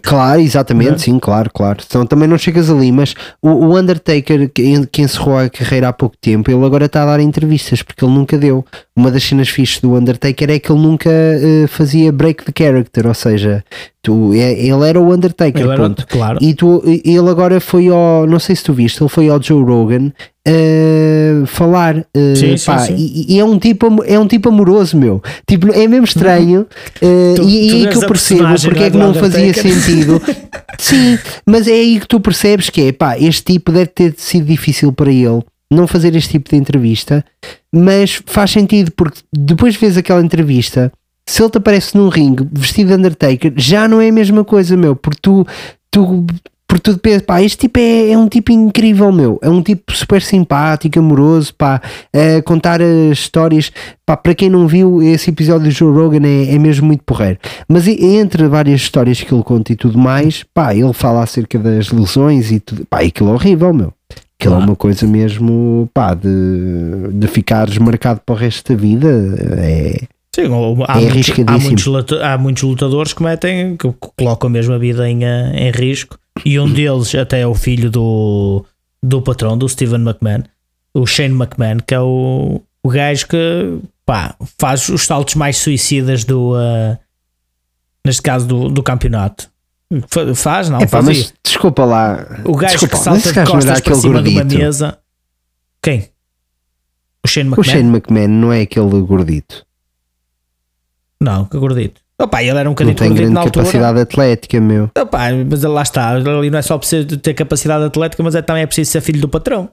Claro, 0.03 0.41
exatamente, 0.41 0.95
é? 0.95 0.99
sim, 0.99 1.19
claro, 1.19 1.51
claro. 1.53 1.79
Então 1.87 2.07
também 2.07 2.29
não 2.29 2.39
chegas 2.39 2.71
ali, 2.71 2.91
mas 2.93 3.15
o, 3.43 3.49
o 3.49 3.79
Undertaker 3.79 4.51
que, 4.51 4.87
que 4.87 5.03
encerrou 5.03 5.39
a 5.39 5.49
carreira 5.49 5.89
há 5.89 5.93
pouco 5.93 6.17
tempo, 6.21 6.51
ele 6.51 6.65
agora 6.65 6.87
está 6.87 7.03
a 7.03 7.07
dar 7.07 7.21
entrevistas 7.21 7.83
porque 7.83 8.05
ele 8.05 8.15
nunca 8.15 8.37
deu. 8.37 8.65
Uma 8.97 9.11
das 9.11 9.23
cenas 9.25 9.49
fixes 9.49 9.81
do 9.81 9.95
Undertaker 9.95 10.51
é 10.51 10.59
que 10.59 10.71
ele 10.71 10.81
nunca 10.81 11.11
eh, 11.11 11.67
fazia 11.69 12.11
break 12.13 12.45
the 12.45 12.53
character, 12.57 13.07
ou 13.07 13.15
seja, 13.15 13.65
tu, 14.03 14.33
é- 14.35 14.53
ele 14.59 14.89
era 14.89 15.01
o 15.01 15.13
Undertaker, 15.13 15.63
Ele 15.63 15.73
era- 15.73 15.95
claro. 16.09 16.39
E 16.41 16.55
tu, 16.55 16.83
ele 16.87 17.29
agora 17.29 17.61
foi 17.61 17.89
ao, 17.89 18.27
não 18.27 18.39
sei 18.39 18.55
se 18.57 18.65
tu 18.65 18.73
viste, 18.73 19.03
ele 19.03 19.09
foi 19.09 19.29
ao 19.29 19.43
Joe 19.43 19.63
Rogan 19.63 20.13
eh, 20.47 21.43
falar. 21.47 21.99
eh, 22.15 22.35
Sim, 22.35 22.57
sim, 22.57 22.67
pá, 22.67 22.79
sim. 22.79 22.95
E, 22.97 23.35
e 23.35 23.39
é, 23.39 23.45
um 23.45 23.59
tipo, 23.59 24.03
é 24.05 24.19
um 24.19 24.27
tipo 24.27 24.49
amoroso, 24.49 24.97
meu. 24.97 25.23
Tipo, 25.47 25.73
é 25.73 25.87
mesmo 25.87 26.05
estranho. 26.05 26.67
eh, 27.03 27.35
Tu- 27.37 27.43
e, 27.43 27.45
tu 27.45 27.49
e 27.49 27.71
aí 27.71 27.83
vês 27.83 27.99
que 27.99 28.05
eu 28.05 28.09
percebo 28.09 28.41
porque 28.63 28.83
é, 28.83 28.87
é 28.87 28.91
que 28.91 28.97
não 28.97 29.13
fazia 29.15 29.53
sentido. 29.55 30.23
Sim, 30.79 31.19
mas 31.47 31.67
é 31.67 31.73
aí 31.73 32.01
que 32.01 32.07
tu 32.07 32.21
percebes 32.21 32.71
que 32.71 32.81
é, 32.83 32.93
pá, 32.93 33.19
este 33.19 33.43
tipo 33.53 33.73
deve 33.73 33.87
ter 33.89 34.15
sido 34.17 34.47
difícil 34.47 34.93
para 34.93 35.11
ele 35.11 35.43
não 35.71 35.87
fazer 35.87 36.15
este 36.17 36.31
tipo 36.31 36.49
de 36.49 36.57
entrevista, 36.57 37.23
mas 37.75 38.23
faz 38.27 38.51
sentido 38.53 38.91
porque 38.97 39.19
depois 39.31 39.77
vês 39.77 39.97
aquela 39.99 40.23
entrevista, 40.23 40.91
se 41.29 41.43
ele 41.43 41.51
te 41.51 41.59
aparece 41.59 41.97
num 41.97 42.09
ringue 42.09 42.47
vestido 42.53 42.89
de 42.89 42.95
Undertaker, 42.95 43.53
já 43.57 43.87
não 43.87 44.01
é 44.01 44.09
a 44.09 44.13
mesma 44.13 44.45
coisa, 44.45 44.77
meu, 44.77 44.97
porque 44.97 45.19
tu, 45.21 45.47
tu 45.91 46.25
porque 46.67 46.91
tu 46.93 46.99
pensas, 46.99 47.23
pá, 47.23 47.43
este 47.43 47.59
tipo 47.59 47.79
é, 47.79 48.11
é 48.11 48.19
um 48.19 48.29
tipo 48.29 48.53
incrível, 48.53 49.11
meu, 49.11 49.39
é 49.43 49.49
um 49.49 49.63
tipo 49.63 49.91
super 49.95 50.21
simpático, 50.21 50.99
amoroso, 50.99 51.55
pá, 51.55 51.81
a 52.13 52.43
contar 52.43 52.81
as 52.83 53.19
histórias, 53.19 53.71
pá, 54.07 54.17
para 54.17 54.35
quem 54.35 54.51
não 54.51 54.67
viu, 54.67 55.03
esse 55.03 55.31
episódio 55.31 55.69
do 55.69 55.71
Joe 55.71 55.93
Rogan 55.95 56.27
é, 56.27 56.55
é 56.55 56.59
mesmo 56.59 56.87
muito 56.87 57.03
porreiro, 57.05 57.39
mas 57.69 57.87
entre 57.89 58.47
várias 58.49 58.81
histórias 58.81 59.21
que 59.21 59.33
ele 59.33 59.43
conta 59.43 59.73
e 59.73 59.77
tudo 59.77 59.99
mais, 59.99 60.45
pá, 60.55 60.75
ele 60.75 60.93
fala 60.93 61.23
acerca 61.23 61.59
das 61.59 61.91
lesões 61.91 62.51
e 62.51 62.61
tudo, 62.61 62.87
pá, 62.87 63.01
aquilo 63.01 63.31
é 63.31 63.33
horrível, 63.33 63.73
meu. 63.73 63.93
Aquilo 64.41 64.55
é 64.55 64.57
Claro. 64.59 64.71
uma 64.71 64.77
coisa 64.77 65.07
mesmo, 65.07 65.91
pá, 65.93 66.15
de, 66.15 66.29
de 67.13 67.27
ficares 67.27 67.77
marcado 67.79 68.21
para 68.25 68.35
o 68.35 68.39
resto 68.39 68.73
da 68.73 68.81
vida. 68.81 69.09
É, 69.59 70.03
Sim, 70.39 70.85
há, 70.87 70.99
É 70.99 71.01
muitos, 71.01 71.31
há, 71.47 71.59
muitos, 71.59 72.21
há 72.23 72.39
muitos 72.39 72.63
lutadores 72.63 73.13
que 73.13 73.23
metem, 73.23 73.77
que 73.77 73.93
colocam 74.17 74.49
mesmo 74.49 74.73
a 74.75 74.79
vida 74.79 75.09
em, 75.09 75.25
eh, 75.25 75.53
em 75.55 75.71
risco, 75.73 76.17
e 76.45 76.59
um 76.61 76.73
deles 76.73 77.13
até 77.15 77.41
é 77.41 77.47
o 77.47 77.55
filho 77.55 77.91
do, 77.91 78.65
do 79.03 79.21
patrão, 79.21 79.59
do 79.59 79.69
Steven 79.69 80.01
McMahon, 80.01 80.45
o 80.95 81.05
Shane 81.07 81.35
McMahon, 81.35 81.79
que 81.85 81.93
é 81.95 82.01
o, 82.01 82.61
o 82.83 82.89
gajo 82.89 83.27
que 83.27 83.79
pá, 84.07 84.37
faz 84.59 84.89
os 84.89 85.03
saltos 85.07 85.35
mais 85.35 85.57
suicidas 85.59 86.23
do 86.25 86.55
eh, 86.57 86.99
neste 88.07 88.23
caso 88.23 88.47
do, 88.47 88.69
do 88.69 88.83
campeonato. 88.83 89.51
Fa- 90.09 90.35
Faz, 90.35 90.69
não? 90.71 90.79
é 90.81 90.87
pá, 90.87 91.03
mas 91.03 91.33
desculpa 91.45 91.85
lá. 91.85 92.43
o 92.45 92.55
gajo 92.55 92.73
desculpa, 92.79 92.97
que 92.97 93.03
salta 93.03 93.33
de 93.45 93.51
costas 93.51 93.81
para 93.81 93.95
cima 93.97 94.23
de 94.23 94.29
uma 94.31 94.41
gordito. 94.43 94.59
mesa. 94.63 94.99
Quem? 95.83 96.09
O 97.25 97.29
Shane 97.29 97.49
O 97.49 97.53
McMahon? 97.55 97.65
Shane 97.77 97.89
McMahon 97.89 98.29
não 98.29 98.53
é 98.53 98.61
aquele 98.63 99.01
gordito. 99.03 99.67
Não, 101.21 101.45
que 101.45 101.59
gordito. 101.59 102.01
Opa, 102.21 102.43
ele 102.43 102.59
era 102.59 102.69
um 102.69 102.73
bocadinho 102.73 102.97
gordito 102.97 103.17
grande 103.17 103.33
na 103.35 103.41
altura. 103.41 103.65
capacidade 103.65 104.01
atlética, 104.01 104.61
meu. 104.61 104.91
Opa, 104.99 105.19
mas 105.49 105.63
lá 105.63 105.83
está, 105.83 106.11
ali 106.11 106.51
não 106.51 106.59
é 106.59 106.63
só 106.63 106.77
preciso 106.79 107.05
de 107.07 107.17
ter 107.17 107.35
capacidade 107.35 107.85
atlética, 107.85 108.23
mas 108.23 108.35
é, 108.35 108.43
também 108.43 108.63
é 108.63 108.67
preciso 108.67 108.91
ser 108.91 109.01
filho 109.01 109.21
do 109.21 109.29
patrão. 109.29 109.69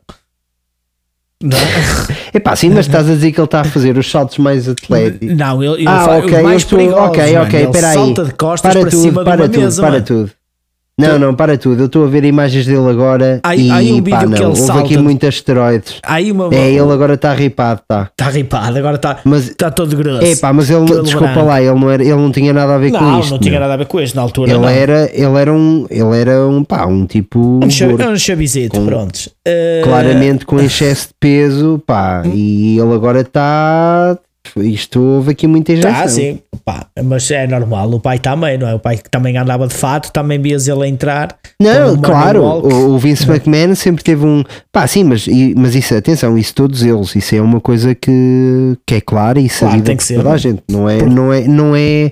Não, 1.43 1.57
é? 1.57 1.61
É 2.35 2.39
pá, 2.39 2.55
sim, 2.55 2.69
mas 2.69 2.85
estás 2.85 3.09
a 3.09 3.13
dizer 3.13 3.31
que 3.31 3.39
ele 3.39 3.45
está 3.45 3.61
a 3.61 3.63
fazer 3.63 3.97
os 3.97 4.09
saltos 4.09 4.37
mais 4.39 4.67
atléticos. 4.67 5.37
não 5.37 5.63
ele, 5.63 5.73
ele 5.81 5.87
Ah, 5.87 5.99
faz 6.05 6.23
ok, 6.25 6.37
os 6.37 6.43
mais 6.43 6.61
estou. 6.63 6.79
perigosos, 6.79 7.07
Ok, 7.09 7.37
ok, 7.37 7.63
espera 7.63 7.87
aí. 7.87 7.93
salta 7.93 8.25
de 8.25 8.33
costas 8.33 8.71
Para 8.73 8.81
para, 8.81 8.89
tudo, 8.91 9.01
cima 9.01 9.23
de 9.23 9.29
para 9.29 9.41
uma 9.43 9.49
tudo, 9.49 9.61
mesa, 9.61 9.81
para 9.81 9.91
mano. 9.91 10.05
tudo. 10.05 10.31
Não, 10.97 11.19
não, 11.19 11.35
para 11.35 11.57
tudo. 11.57 11.81
Eu 11.81 11.85
estou 11.87 12.05
a 12.05 12.07
ver 12.07 12.23
imagens 12.23 12.65
dele 12.65 12.89
agora 12.89 13.41
Há- 13.43 13.53
e 13.53 13.69
há 13.69 13.75
um 13.75 14.01
pá, 14.01 14.19
vídeo 14.19 14.29
não, 14.29 14.31
que 14.31 14.37
ele 14.37 14.45
houve 14.45 14.61
salta 14.61 14.81
aqui 14.85 14.97
muitos 14.97 15.27
esteroides. 15.27 15.95
Há 16.01 16.13
aí 16.13 16.31
uma. 16.31 16.49
É, 16.55 16.69
ele 16.69 16.79
agora 16.91 17.15
está 17.15 17.33
ripado, 17.33 17.81
tá. 17.85 18.09
Está 18.17 18.29
ripado, 18.31 18.77
agora 18.77 18.95
está 18.95 19.19
está 19.25 19.69
todo 19.69 19.93
grosso. 19.97 20.23
É 20.25 20.37
pá, 20.37 20.53
mas 20.53 20.69
ele, 20.69 20.85
desculpa 21.01 21.33
branco. 21.33 21.47
lá, 21.49 21.61
ele 21.61 21.77
não, 21.77 21.91
era, 21.91 22.01
ele 22.01 22.15
não 22.15 22.31
tinha 22.31 22.53
nada 22.53 22.75
a 22.75 22.77
ver 22.77 22.91
com 22.91 23.01
Não, 23.01 23.19
isto. 23.19 23.31
não 23.31 23.39
tinha 23.39 23.59
nada 23.59 23.73
a 23.73 23.77
ver 23.77 23.87
com 23.87 23.99
isto 23.99 24.15
na 24.15 24.21
altura. 24.21 24.51
Ele 24.51 24.59
não. 24.59 24.69
era, 24.69 25.09
ele 25.13 25.37
era 25.37 25.51
um, 25.53 25.85
ele 25.89 26.17
era 26.17 26.47
um 26.47 26.63
pá, 26.63 26.85
um 26.85 27.05
tipo 27.05 27.59
um, 27.61 27.69
cha- 27.69 27.87
gordo, 27.87 28.07
um 28.11 28.17
chavizito, 28.17 28.79
Com- 28.79 28.85
pronto. 28.85 29.19
Eh, 29.45 29.81
claramente 29.83 30.45
com 30.45 30.57
excesso 30.61 31.09
de 31.09 31.13
peso, 31.19 31.81
pá, 31.85 32.23
e 32.33 32.79
ele 32.79 32.93
agora 32.93 33.19
está, 33.19 34.17
isto 34.57 35.01
houve 35.01 35.31
aqui 35.31 35.47
muita 35.47 35.73
injeção. 35.73 35.91
Tá, 35.91 36.07
sim, 36.07 36.39
pá, 36.63 36.87
mas 37.03 37.29
é 37.31 37.47
normal. 37.47 37.89
O 37.91 37.99
pai 37.99 38.19
também, 38.19 38.57
não 38.57 38.67
é? 38.67 38.73
O 38.73 38.79
pai 38.79 38.97
que 38.97 39.09
também 39.09 39.37
andava 39.37 39.67
de 39.67 39.73
fato, 39.73 40.11
também 40.11 40.39
vias 40.39 40.67
ele 40.67 40.87
entrar. 40.87 41.37
Não, 41.59 41.97
claro, 41.97 42.43
o, 42.43 42.93
o 42.93 42.97
Vince 42.99 43.29
McMahon 43.29 43.75
sempre 43.75 44.03
teve 44.03 44.25
um, 44.25 44.43
pá, 44.71 44.87
sim, 44.87 45.03
mas, 45.03 45.27
mas 45.55 45.75
isso, 45.75 45.95
atenção, 45.95 46.37
isso 46.37 46.53
todos 46.53 46.83
eles, 46.83 47.15
isso 47.15 47.35
é 47.35 47.41
uma 47.41 47.59
coisa 47.59 47.95
que, 47.95 48.77
que 48.85 48.95
é 48.95 49.01
clara 49.01 49.39
e 49.39 49.49
sabida 49.49 49.83
tem 49.83 49.97
que 49.97 50.03
ser, 50.03 50.15
toda 50.15 50.29
a 50.29 50.31
não 50.31 50.35
é? 50.35 50.39
gente, 50.39 50.63
não 50.69 50.89
é, 50.89 51.01
não 51.03 51.33
é, 51.33 51.47
não 51.47 51.75
é, 51.75 52.11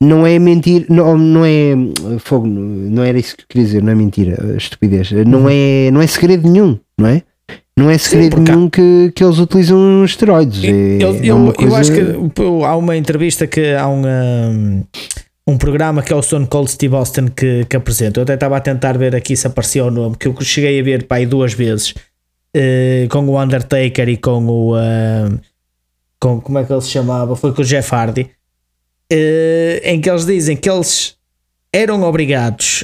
não 0.00 0.26
é 0.26 0.38
mentir, 0.38 0.86
não, 0.88 1.18
não 1.18 1.44
é 1.44 1.74
fogo, 2.18 2.46
não 2.46 3.02
era 3.02 3.18
isso 3.18 3.36
que 3.36 3.42
eu 3.42 3.46
queria 3.48 3.66
dizer, 3.66 3.82
não 3.82 3.92
é 3.92 3.94
mentira, 3.94 4.56
estupidez, 4.56 5.10
não 5.26 5.48
é, 5.48 5.90
não 5.90 6.00
é 6.00 6.06
segredo 6.06 6.48
nenhum, 6.48 6.78
não 6.98 7.08
é? 7.08 7.22
Não 7.78 7.88
é 7.88 7.96
segredo 7.96 8.36
há- 8.36 8.40
nenhum 8.40 8.68
que, 8.68 9.12
que 9.14 9.22
eles 9.22 9.38
utilizam 9.38 10.04
esteroides. 10.04 10.64
É, 10.64 10.68
Eu, 10.68 11.14
é 11.14 11.18
eu, 11.22 11.46
eu 11.46 11.52
coisa- 11.54 11.78
acho 11.78 11.92
que 11.92 12.00
há 12.64 12.76
uma 12.76 12.96
entrevista 12.96 13.46
que 13.46 13.72
há 13.74 13.88
um, 13.88 14.84
um, 15.46 15.56
programa 15.56 16.02
que 16.02 16.12
é 16.12 16.16
o 16.16 16.20
Stone 16.22 16.46
Cold 16.46 16.70
Steve 16.70 16.94
Austin 16.96 17.28
que, 17.28 17.64
que 17.66 17.76
apresenta. 17.76 18.18
Eu 18.18 18.24
até 18.24 18.34
estava 18.34 18.56
a 18.56 18.60
tentar 18.60 18.98
ver 18.98 19.14
aqui 19.14 19.36
se 19.36 19.46
aparecia 19.46 19.84
o 19.84 19.90
nome, 19.90 20.16
que 20.16 20.26
eu 20.26 20.34
cheguei 20.40 20.80
a 20.80 20.82
ver 20.82 21.04
pá, 21.04 21.16
aí 21.16 21.26
duas 21.26 21.52
vezes 21.54 21.94
eh, 22.52 23.06
com 23.10 23.20
o 23.28 23.40
Undertaker 23.40 24.08
e 24.08 24.16
com 24.16 24.44
o. 24.46 24.74
ah, 24.74 25.28
com, 26.20 26.40
como 26.40 26.58
é 26.58 26.64
que 26.64 26.72
ele 26.72 26.80
se 26.80 26.90
chamava? 26.90 27.36
Foi 27.36 27.52
com 27.54 27.62
o 27.62 27.64
Jeff 27.64 27.94
Hardy, 27.94 28.28
eh, 29.10 29.80
em 29.84 30.00
que 30.00 30.10
eles 30.10 30.26
dizem 30.26 30.56
que 30.56 30.68
eles 30.68 31.14
eram 31.72 32.02
obrigados 32.02 32.82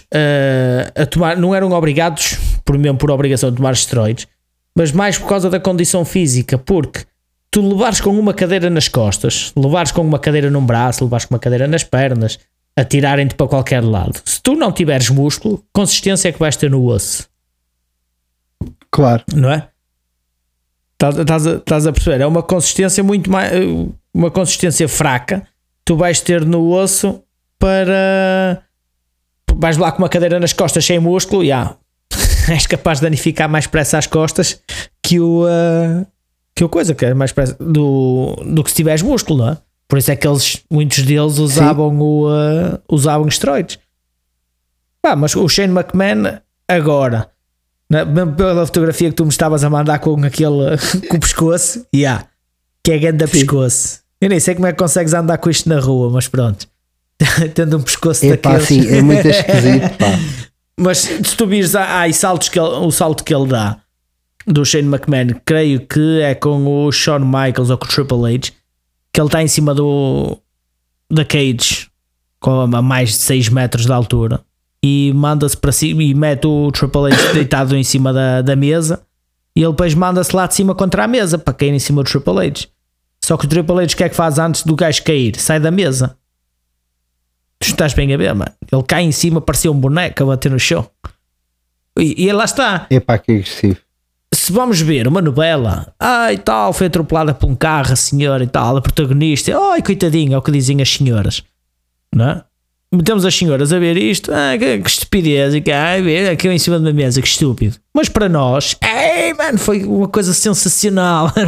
a 0.94 1.06
tomar, 1.06 1.36
não 1.36 1.54
eram 1.54 1.72
obrigados 1.72 2.36
por 2.64 2.78
mesmo 2.78 2.98
por 2.98 3.10
obrigação 3.10 3.50
de 3.50 3.56
tomar 3.56 3.72
esteroides, 3.72 4.28
mas 4.76 4.92
mais 4.92 5.18
por 5.18 5.28
causa 5.28 5.48
da 5.50 5.60
condição 5.60 6.04
física, 6.04 6.58
porque 6.58 7.04
tu 7.50 7.60
levares 7.66 8.00
com 8.00 8.10
uma 8.18 8.34
cadeira 8.34 8.68
nas 8.68 8.88
costas, 8.88 9.52
levares 9.56 9.92
com 9.92 10.02
uma 10.02 10.18
cadeira 10.18 10.50
num 10.50 10.64
braço, 10.64 11.04
levares 11.04 11.24
com 11.26 11.34
uma 11.34 11.40
cadeira 11.40 11.66
nas 11.68 11.84
pernas, 11.84 12.38
atirarem-te 12.76 13.34
para 13.36 13.46
qualquer 13.46 13.82
lado. 13.84 14.20
Se 14.24 14.42
tu 14.42 14.54
não 14.54 14.72
tiveres 14.72 15.08
músculo, 15.10 15.64
consistência 15.72 16.28
é 16.28 16.32
que 16.32 16.38
vais 16.40 16.56
ter 16.56 16.70
no 16.70 16.84
osso, 16.86 17.28
Claro, 18.90 19.24
não 19.34 19.50
é? 19.50 19.68
Estás- 20.92 21.46
a, 21.48 21.54
estás 21.56 21.86
a 21.86 21.92
perceber? 21.92 22.20
É 22.20 22.26
uma 22.26 22.42
consistência 22.44 23.02
muito 23.02 23.28
mais. 23.28 23.50
Uma 24.14 24.30
consistência 24.30 24.88
fraca. 24.88 25.46
Tu 25.84 25.96
vais 25.96 26.20
ter 26.20 26.44
no 26.44 26.70
osso 26.70 27.20
para. 27.58 28.62
Vais 29.56 29.76
lá 29.76 29.90
com 29.90 29.98
uma 29.98 30.08
cadeira 30.08 30.38
nas 30.38 30.52
costas 30.52 30.84
sem 30.84 31.00
músculo 31.00 31.42
e 31.42 31.50
ah, 31.50 31.76
és 32.52 32.66
capaz 32.66 32.98
de 32.98 33.02
danificar 33.02 33.48
mais 33.48 33.66
pressa 33.66 33.98
as 33.98 34.06
costas 34.06 34.60
que 35.02 35.20
o. 35.20 35.44
ah, 35.46 36.06
que 36.54 36.62
o 36.62 36.68
coisa, 36.68 36.94
que 36.94 37.04
é 37.04 37.14
mais 37.14 37.32
pressa 37.32 37.56
do, 37.58 38.36
do 38.46 38.62
que 38.62 38.70
se 38.70 38.76
tiveres 38.76 39.02
músculo, 39.02 39.44
não 39.44 39.52
é? 39.52 39.58
Por 39.88 39.98
isso 39.98 40.10
é 40.10 40.16
que 40.16 40.26
eles, 40.26 40.62
muitos 40.70 41.02
deles 41.02 41.38
usavam, 41.38 41.98
o, 42.00 42.28
ah, 42.28 42.80
usavam 42.88 43.26
esteroides. 43.26 43.78
Pá, 45.02 45.16
mas 45.16 45.34
o 45.36 45.48
Shane 45.48 45.72
McMahon 45.72 46.38
agora, 46.68 47.28
mesmo 47.90 48.32
pela 48.32 48.64
fotografia 48.64 49.10
que 49.10 49.16
tu 49.16 49.24
me 49.24 49.30
estavas 49.30 49.62
a 49.62 49.70
mandar 49.70 49.98
com 49.98 50.14
aquele 50.24 50.78
com 51.08 51.16
o 51.16 51.20
pescoço, 51.20 51.84
yeah, 51.94 52.26
que 52.82 52.92
é 52.92 52.98
grande 52.98 53.26
pescoço. 53.26 54.00
Eu 54.20 54.28
nem 54.28 54.40
sei 54.40 54.54
como 54.54 54.66
é 54.66 54.72
que 54.72 54.78
consegues 54.78 55.12
andar 55.12 55.38
com 55.38 55.50
isto 55.50 55.68
na 55.68 55.78
rua, 55.78 56.08
mas 56.10 56.28
pronto. 56.28 56.66
Tendo 57.54 57.76
um 57.76 57.82
pescoço 57.82 58.24
é 58.24 58.36
pá, 58.36 58.52
daqueles. 58.52 58.68
sim, 58.68 58.96
é 58.96 59.02
muito 59.02 59.26
esquisito, 59.28 59.90
pá. 59.98 60.18
Mas 60.78 60.98
se 60.98 61.36
tu 61.36 61.46
vires 61.46 61.74
há, 61.74 62.10
saltos 62.12 62.48
que 62.48 62.58
ele- 62.58 62.68
o 62.68 62.90
salto 62.90 63.22
que 63.24 63.34
ele 63.34 63.46
dá 63.46 63.78
do 64.46 64.64
Shane 64.64 64.88
McMahon, 64.88 65.40
creio 65.44 65.80
que 65.86 66.20
é 66.20 66.34
com 66.34 66.66
o 66.86 66.92
Shawn 66.92 67.20
Michaels 67.20 67.70
ou 67.70 67.78
com 67.78 67.86
o 67.86 67.88
Triple 67.88 68.34
H, 68.34 68.52
que 69.12 69.20
ele 69.20 69.28
está 69.28 69.42
em 69.42 69.48
cima 69.48 69.74
do 69.74 70.38
da 71.10 71.24
cage 71.24 71.86
com 72.40 72.60
a 72.62 72.82
mais 72.82 73.10
de 73.10 73.16
6 73.16 73.48
metros 73.48 73.86
de 73.86 73.92
altura 73.92 74.40
e 74.82 75.12
manda-se 75.14 75.56
para 75.56 75.70
cima 75.72 76.02
e 76.02 76.12
mete 76.12 76.46
o 76.46 76.70
Triple 76.72 77.12
H 77.12 77.32
deitado 77.32 77.76
em 77.76 77.84
cima 77.84 78.12
da, 78.12 78.42
da 78.42 78.56
mesa 78.56 79.02
e 79.56 79.62
ele 79.62 79.70
depois 79.70 79.94
manda-se 79.94 80.34
lá 80.34 80.46
de 80.46 80.54
cima 80.54 80.74
contra 80.74 81.04
a 81.04 81.08
mesa 81.08 81.38
para 81.38 81.54
cair 81.54 81.72
em 81.72 81.78
cima 81.78 82.02
do 82.02 82.10
Triple 82.10 82.38
H. 82.46 82.66
Só 83.24 83.36
que 83.36 83.46
o 83.46 83.48
Triple 83.48 83.78
H 83.78 83.94
o 83.94 83.96
que 83.96 84.04
é 84.04 84.08
que 84.08 84.16
faz 84.16 84.38
antes 84.38 84.64
do 84.64 84.74
gajo 84.74 85.02
cair? 85.04 85.36
Sai 85.38 85.60
da 85.60 85.70
mesa. 85.70 86.16
Tu 87.64 87.70
estás 87.70 87.94
bem 87.94 88.12
a 88.12 88.16
ver, 88.18 88.34
mano. 88.34 88.52
Ele 88.70 88.82
cai 88.82 89.02
em 89.02 89.12
cima, 89.12 89.40
parecia 89.40 89.72
um 89.72 89.80
boneco 89.80 90.22
a 90.22 90.26
bater 90.26 90.50
no 90.50 90.58
chão. 90.58 90.86
E, 91.98 92.26
e 92.26 92.32
lá 92.32 92.44
está. 92.44 92.86
Epá, 92.90 93.16
que 93.16 93.32
agressivo. 93.32 93.78
Se 94.34 94.52
vamos 94.52 94.80
ver 94.82 95.08
uma 95.08 95.22
novela, 95.22 95.94
ai 95.98 96.36
tal, 96.36 96.74
foi 96.74 96.88
atropelada 96.88 97.32
por 97.32 97.48
um 97.48 97.54
carro, 97.54 97.92
a 97.92 97.96
senhora 97.96 98.44
e 98.44 98.46
tal, 98.46 98.76
a 98.76 98.82
protagonista, 98.82 99.56
ai 99.56 99.80
coitadinha, 99.80 100.34
é 100.34 100.38
o 100.38 100.42
que 100.42 100.50
dizem 100.50 100.82
as 100.82 100.90
senhoras, 100.90 101.42
não 102.14 102.28
é? 102.28 102.44
Metemos 102.92 103.24
as 103.24 103.34
senhoras 103.34 103.72
a 103.72 103.78
ver 103.78 103.96
isto, 103.96 104.30
ah, 104.32 104.58
que, 104.58 104.78
que 104.78 104.90
estupidez, 104.90 105.54
e 105.54 105.60
que, 105.60 105.70
ai, 105.70 106.02
ver 106.02 106.30
aqui 106.30 106.48
em 106.48 106.58
cima 106.58 106.78
de 106.78 106.84
uma 106.84 106.92
mesa, 106.92 107.22
que 107.22 107.28
estúpido. 107.28 107.76
Mas 107.94 108.08
para 108.08 108.28
nós, 108.28 108.76
ei, 108.82 109.32
mano, 109.34 109.58
foi 109.58 109.84
uma 109.84 110.08
coisa 110.08 110.34
sensacional. 110.34 111.32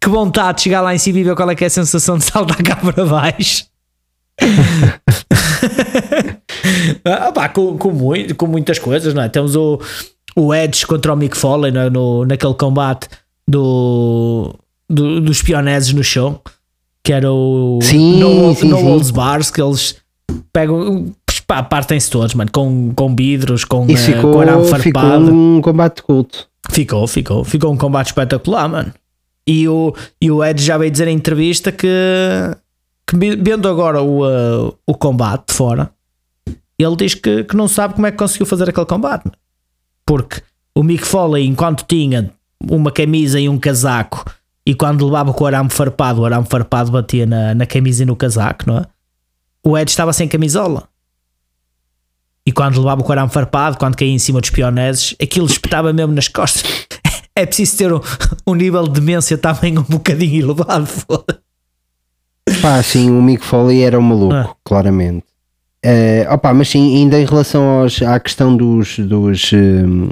Que 0.00 0.10
vontade 0.10 0.58
de 0.58 0.64
chegar 0.64 0.82
lá 0.82 0.94
em 0.94 0.98
cima 0.98 1.18
e 1.18 1.24
ver 1.24 1.34
qual 1.34 1.50
é 1.50 1.54
que 1.54 1.64
é 1.64 1.66
a 1.66 1.70
sensação 1.70 2.18
de 2.18 2.24
saltar 2.24 2.62
cá 2.62 2.76
para 2.76 3.06
baixo. 3.06 3.64
Ah, 7.04 7.32
pá, 7.32 7.48
com, 7.48 7.76
com, 7.78 7.90
muito, 7.90 8.34
com 8.34 8.46
muitas 8.46 8.78
coisas, 8.78 9.14
não 9.14 9.22
é? 9.22 9.28
Temos 9.28 9.54
o, 9.56 9.80
o 10.36 10.54
Edge 10.54 10.86
contra 10.86 11.12
o 11.12 11.16
Mick 11.16 11.36
Foley 11.36 11.76
é? 11.76 11.90
no, 11.90 12.24
naquele 12.24 12.54
combate 12.54 13.08
do, 13.46 14.54
do, 14.88 15.20
dos 15.20 15.42
pioneses 15.42 15.92
no 15.92 16.02
chão, 16.02 16.40
que 17.02 17.12
era 17.12 17.30
o 17.30 17.78
Sim, 17.82 18.18
No, 18.18 18.54
sim, 18.54 18.68
no 18.68 19.04
sim. 19.04 19.12
Bars, 19.12 19.50
que 19.50 19.60
eles 19.60 19.96
pegam, 20.52 21.12
pá, 21.46 21.62
partem-se 21.62 22.10
todos, 22.10 22.34
mano, 22.34 22.50
com, 22.52 22.92
com 22.94 23.14
vidros, 23.14 23.64
com, 23.64 23.86
Isso 23.88 24.10
eh, 24.10 24.14
ficou, 24.14 24.32
com 24.32 24.40
arame 24.40 24.64
ficou 24.64 24.78
farpado. 24.80 25.32
um 25.32 25.60
combate 25.60 26.02
culto. 26.02 26.48
Ficou, 26.70 27.06
ficou, 27.06 27.44
ficou 27.44 27.72
um 27.72 27.76
combate 27.76 28.06
espetacular, 28.06 28.68
mano. 28.68 28.92
E 29.46 29.68
o, 29.68 29.94
e 30.20 30.30
o 30.30 30.42
Edge 30.42 30.64
já 30.64 30.78
veio 30.78 30.90
dizer 30.90 31.06
em 31.06 31.14
entrevista 31.14 31.70
que, 31.70 31.86
que 33.06 33.16
vendo 33.16 33.68
agora 33.68 34.02
o, 34.02 34.24
uh, 34.26 34.76
o 34.86 34.94
combate 34.94 35.48
de 35.48 35.54
fora, 35.54 35.90
ele 36.78 36.96
diz 36.96 37.14
que, 37.14 37.44
que 37.44 37.56
não 37.56 37.68
sabe 37.68 37.94
como 37.94 38.06
é 38.06 38.10
que 38.10 38.18
conseguiu 38.18 38.46
fazer 38.46 38.68
aquele 38.68 38.86
combate. 38.86 39.30
Porque 40.04 40.42
o 40.74 40.82
Mick 40.82 41.06
Foley, 41.06 41.46
enquanto 41.46 41.84
tinha 41.86 42.30
uma 42.60 42.90
camisa 42.90 43.38
e 43.38 43.48
um 43.48 43.58
casaco, 43.58 44.24
e 44.66 44.74
quando 44.74 45.04
levava 45.04 45.32
com 45.32 45.44
o 45.44 45.46
arame 45.46 45.70
farpado, 45.70 46.22
o 46.22 46.24
arame 46.24 46.46
farpado 46.46 46.90
batia 46.90 47.26
na, 47.26 47.54
na 47.54 47.66
camisa 47.66 48.02
e 48.02 48.06
no 48.06 48.16
casaco, 48.16 48.64
não 48.66 48.78
é? 48.78 48.86
O 49.62 49.78
Edge 49.78 49.90
estava 49.90 50.12
sem 50.12 50.26
camisola. 50.26 50.88
E 52.46 52.52
quando 52.52 52.78
levava 52.78 53.02
o 53.02 53.12
arame 53.12 53.30
farpado, 53.30 53.78
quando 53.78 53.96
caía 53.96 54.12
em 54.12 54.18
cima 54.18 54.40
dos 54.40 54.50
pioneses, 54.50 55.14
aquilo 55.22 55.46
espetava 55.46 55.92
mesmo 55.92 56.12
nas 56.12 56.28
costas. 56.28 56.64
É 57.36 57.44
preciso 57.44 57.76
ter 57.76 57.92
um, 57.92 58.00
um 58.46 58.54
nível 58.54 58.84
de 58.84 59.00
demência 59.00 59.36
também 59.36 59.76
um 59.76 59.82
bocadinho 59.82 60.44
elevado. 60.44 60.86
foda. 60.86 61.42
Pá, 62.60 62.82
sim, 62.82 63.10
o 63.10 63.22
Mick 63.22 63.44
Foley 63.44 63.82
era 63.82 63.98
um 63.98 64.02
maluco, 64.02 64.34
Ah. 64.34 64.54
claramente. 64.64 65.24
Eh, 65.86 66.26
opa, 66.30 66.52
mas 66.54 66.68
sim, 66.70 66.96
ainda 66.96 67.20
em 67.20 67.24
relação 67.26 67.62
aos, 67.80 68.00
à 68.02 68.18
questão 68.18 68.56
dos, 68.56 68.98
dos, 68.98 69.50
hum, 69.52 70.08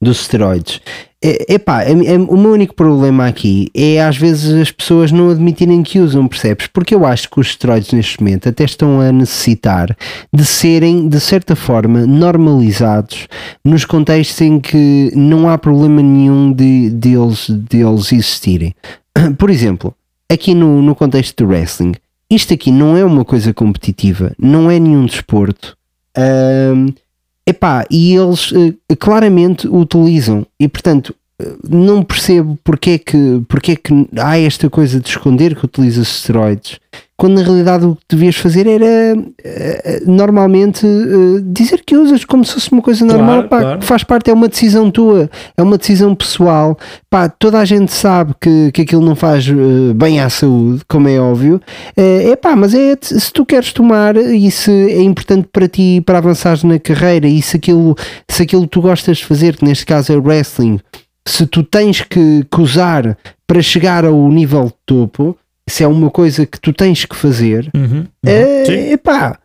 dos 0.00 0.20
esteroides, 0.22 0.80
é, 1.24 1.54
epá, 1.54 1.84
é- 1.84 1.92
é- 1.92 2.18
o 2.18 2.36
meu 2.36 2.50
único 2.52 2.74
problema 2.74 3.28
aqui 3.28 3.68
é 3.72 4.02
às 4.02 4.16
vezes 4.16 4.52
as 4.60 4.72
pessoas 4.72 5.12
não 5.12 5.30
admitirem 5.30 5.80
que 5.84 6.00
usam, 6.00 6.26
percebes? 6.26 6.66
Porque 6.66 6.92
eu 6.92 7.06
acho 7.06 7.30
que 7.30 7.38
os 7.38 7.46
esteroides 7.48 7.92
neste 7.92 8.20
momento 8.20 8.48
até 8.48 8.64
estão 8.64 9.00
a 9.00 9.12
necessitar 9.12 9.96
de 10.32 10.44
serem, 10.44 11.08
de 11.08 11.20
certa 11.20 11.54
forma, 11.54 12.04
normalizados 12.04 13.28
nos 13.64 13.84
contextos 13.84 14.40
em 14.40 14.58
que 14.58 15.12
não 15.14 15.48
há 15.48 15.56
problema 15.56 16.02
nenhum 16.02 16.52
de, 16.52 16.90
de, 16.90 17.12
eles, 17.12 17.46
de 17.48 17.78
eles 17.80 18.12
existirem. 18.12 18.74
Por 19.38 19.50
exemplo, 19.50 19.94
aqui 20.32 20.54
no, 20.54 20.82
no 20.82 20.94
contexto 20.94 21.44
do 21.44 21.48
wrestling, 21.48 21.92
isto 22.30 22.54
aqui 22.54 22.70
não 22.70 22.96
é 22.96 23.04
uma 23.04 23.24
coisa 23.24 23.52
competitiva, 23.52 24.32
não 24.38 24.70
é 24.70 24.78
nenhum 24.78 25.04
desporto. 25.04 25.76
Ahm, 26.16 26.88
epá, 27.46 27.84
e 27.90 28.14
eles 28.14 28.52
eh, 28.52 28.96
claramente 28.96 29.66
o 29.68 29.80
utilizam 29.80 30.46
e 30.58 30.68
portanto 30.68 31.14
não 31.68 32.02
percebo 32.02 32.58
porque 32.62 32.90
é, 32.90 32.98
que, 32.98 33.42
porque 33.48 33.72
é 33.72 33.76
que 33.76 34.08
há 34.16 34.38
esta 34.38 34.68
coisa 34.68 35.00
de 35.00 35.08
esconder 35.08 35.54
que 35.54 35.64
utiliza 35.64 36.02
esteroides 36.02 36.78
quando 37.22 37.36
na 37.36 37.42
realidade 37.42 37.86
o 37.86 37.94
que 37.94 38.16
devias 38.16 38.34
fazer 38.34 38.66
era 38.66 39.16
eh, 39.44 40.02
normalmente 40.04 40.84
eh, 40.84 41.40
dizer 41.44 41.84
que 41.86 41.96
usas 41.96 42.24
como 42.24 42.44
se 42.44 42.54
fosse 42.54 42.72
uma 42.72 42.82
coisa 42.82 43.04
normal, 43.04 43.44
Claro, 43.44 43.48
pá, 43.48 43.60
claro. 43.60 43.78
que 43.78 43.86
faz 43.86 44.02
parte, 44.02 44.28
é 44.28 44.34
uma 44.34 44.48
decisão 44.48 44.90
tua, 44.90 45.30
é 45.56 45.62
uma 45.62 45.78
decisão 45.78 46.16
pessoal, 46.16 46.76
pá, 47.08 47.28
toda 47.28 47.60
a 47.60 47.64
gente 47.64 47.92
sabe 47.92 48.34
que, 48.40 48.72
que 48.72 48.82
aquilo 48.82 49.04
não 49.04 49.14
faz 49.14 49.46
eh, 49.46 49.94
bem 49.94 50.18
à 50.18 50.28
saúde, 50.28 50.82
como 50.88 51.06
é 51.08 51.20
óbvio, 51.20 51.60
é 51.96 52.34
pá, 52.34 52.56
mas 52.56 52.74
é 52.74 52.96
se 53.00 53.32
tu 53.32 53.46
queres 53.46 53.72
tomar 53.72 54.16
e 54.16 54.50
se 54.50 54.72
é 54.72 55.00
importante 55.02 55.48
para 55.52 55.68
ti 55.68 56.02
para 56.04 56.18
avançares 56.18 56.64
na 56.64 56.80
carreira 56.80 57.28
e 57.28 57.40
se 57.40 57.56
aquilo, 57.56 57.94
se 58.28 58.42
aquilo 58.42 58.62
que 58.62 58.68
tu 58.68 58.80
gostas 58.80 59.18
de 59.18 59.26
fazer, 59.26 59.56
que 59.56 59.64
neste 59.64 59.86
caso 59.86 60.12
é 60.12 60.16
o 60.16 60.20
wrestling, 60.20 60.80
se 61.26 61.46
tu 61.46 61.62
tens 61.62 62.00
que, 62.02 62.44
que 62.50 62.60
usar 62.60 63.16
para 63.46 63.62
chegar 63.62 64.04
ao 64.04 64.28
nível 64.28 64.64
de 64.66 64.74
topo, 64.86 65.36
se 65.68 65.84
é 65.84 65.86
uma 65.88 66.10
coisa 66.10 66.44
que 66.46 66.58
tu 66.60 66.72
tens 66.72 67.04
que 67.04 67.14
fazer, 67.16 67.70
Uhum, 67.74 68.04
é, 68.26 68.92
epá, 68.92 69.38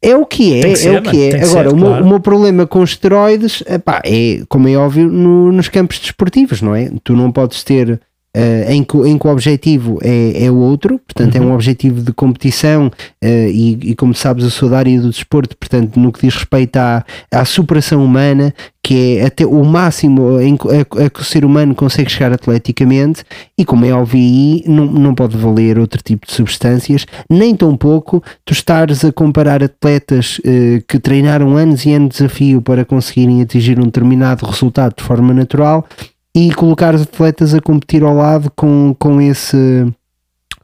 é 0.00 0.14
o 0.16 0.24
que 0.26 0.58
é, 0.58 0.62
que 0.62 0.76
ser, 0.76 0.94
é 0.94 0.98
o 0.98 1.02
que 1.02 1.08
é. 1.26 1.30
tem 1.30 1.40
que 1.40 1.46
Agora, 1.46 1.68
ser, 1.70 1.74
o, 1.74 1.76
meu, 1.78 1.86
claro. 1.88 2.04
o 2.04 2.08
meu 2.08 2.20
problema 2.20 2.66
com 2.66 2.84
esteroides 2.84 3.62
epá, 3.66 4.00
é, 4.04 4.42
como 4.48 4.68
é 4.68 4.76
óbvio, 4.76 5.08
no- 5.10 5.50
nos 5.50 5.68
campos 5.68 5.98
desportivos, 5.98 6.60
não 6.62 6.74
é? 6.74 6.90
Tu 7.02 7.14
não 7.16 7.32
podes 7.32 7.64
ter 7.64 8.00
eh, 8.34 8.66
em, 8.74 8.82
que, 8.82 8.96
em 8.98 9.16
que 9.16 9.26
o 9.26 9.30
objetivo 9.30 9.98
é, 10.02 10.44
é 10.46 10.50
o 10.50 10.56
outro, 10.56 10.98
portanto, 10.98 11.36
é 11.36 11.40
Uhum. 11.40 11.50
um 11.50 11.54
objetivo 11.54 12.02
de 12.02 12.12
competição 12.12 12.90
eh, 13.22 13.48
e, 13.50 13.90
e, 13.90 13.94
como 13.94 14.14
sabes, 14.14 14.44
eu 14.44 14.50
sou 14.50 14.68
da 14.68 14.78
área 14.78 15.00
do 15.00 15.10
desporto, 15.10 15.56
portanto, 15.56 15.98
no 15.98 16.10
que 16.10 16.20
diz 16.26 16.34
respeito 16.34 16.76
à, 16.76 17.04
à 17.30 17.44
superação 17.44 18.04
humana, 18.04 18.52
que 18.82 19.18
é 19.18 19.26
até 19.26 19.46
o 19.46 19.64
máximo 19.64 20.40
em 20.40 20.56
que 20.56 20.68
a, 20.68 21.04
a 21.06 21.10
que 21.10 21.20
o 21.20 21.24
ser 21.24 21.44
humano 21.44 21.74
consegue 21.74 22.10
chegar 22.10 22.32
atleticamente, 22.32 23.24
e 23.56 23.64
como 23.64 23.84
é 23.86 23.92
óbvio, 23.92 24.20
aí 24.20 24.64
não, 24.66 24.86
não 24.86 25.14
pode 25.14 25.36
valer 25.36 25.78
outro 25.78 26.02
tipo 26.02 26.26
de 26.26 26.32
substâncias, 26.32 27.06
nem 27.30 27.54
tão 27.54 27.76
pouco 27.76 28.22
tu 28.44 28.52
estares 28.52 29.04
a 29.04 29.12
comparar 29.12 29.62
atletas 29.62 30.40
eh, 30.44 30.82
que 30.86 30.98
treinaram 30.98 31.56
anos 31.56 31.86
e 31.86 31.92
anos 31.92 32.10
de 32.10 32.18
desafio 32.18 32.60
para 32.60 32.84
conseguirem 32.84 33.40
atingir 33.42 33.78
um 33.78 33.84
determinado 33.84 34.44
resultado 34.44 34.94
de 34.96 35.02
forma 35.02 35.32
natural 35.32 35.86
e 36.34 36.52
colocar 36.52 36.94
os 36.94 37.02
atletas 37.02 37.54
a 37.54 37.60
competir 37.60 38.02
ao 38.02 38.14
lado 38.14 38.50
com, 38.56 38.94
com 38.98 39.20
esse 39.20 39.86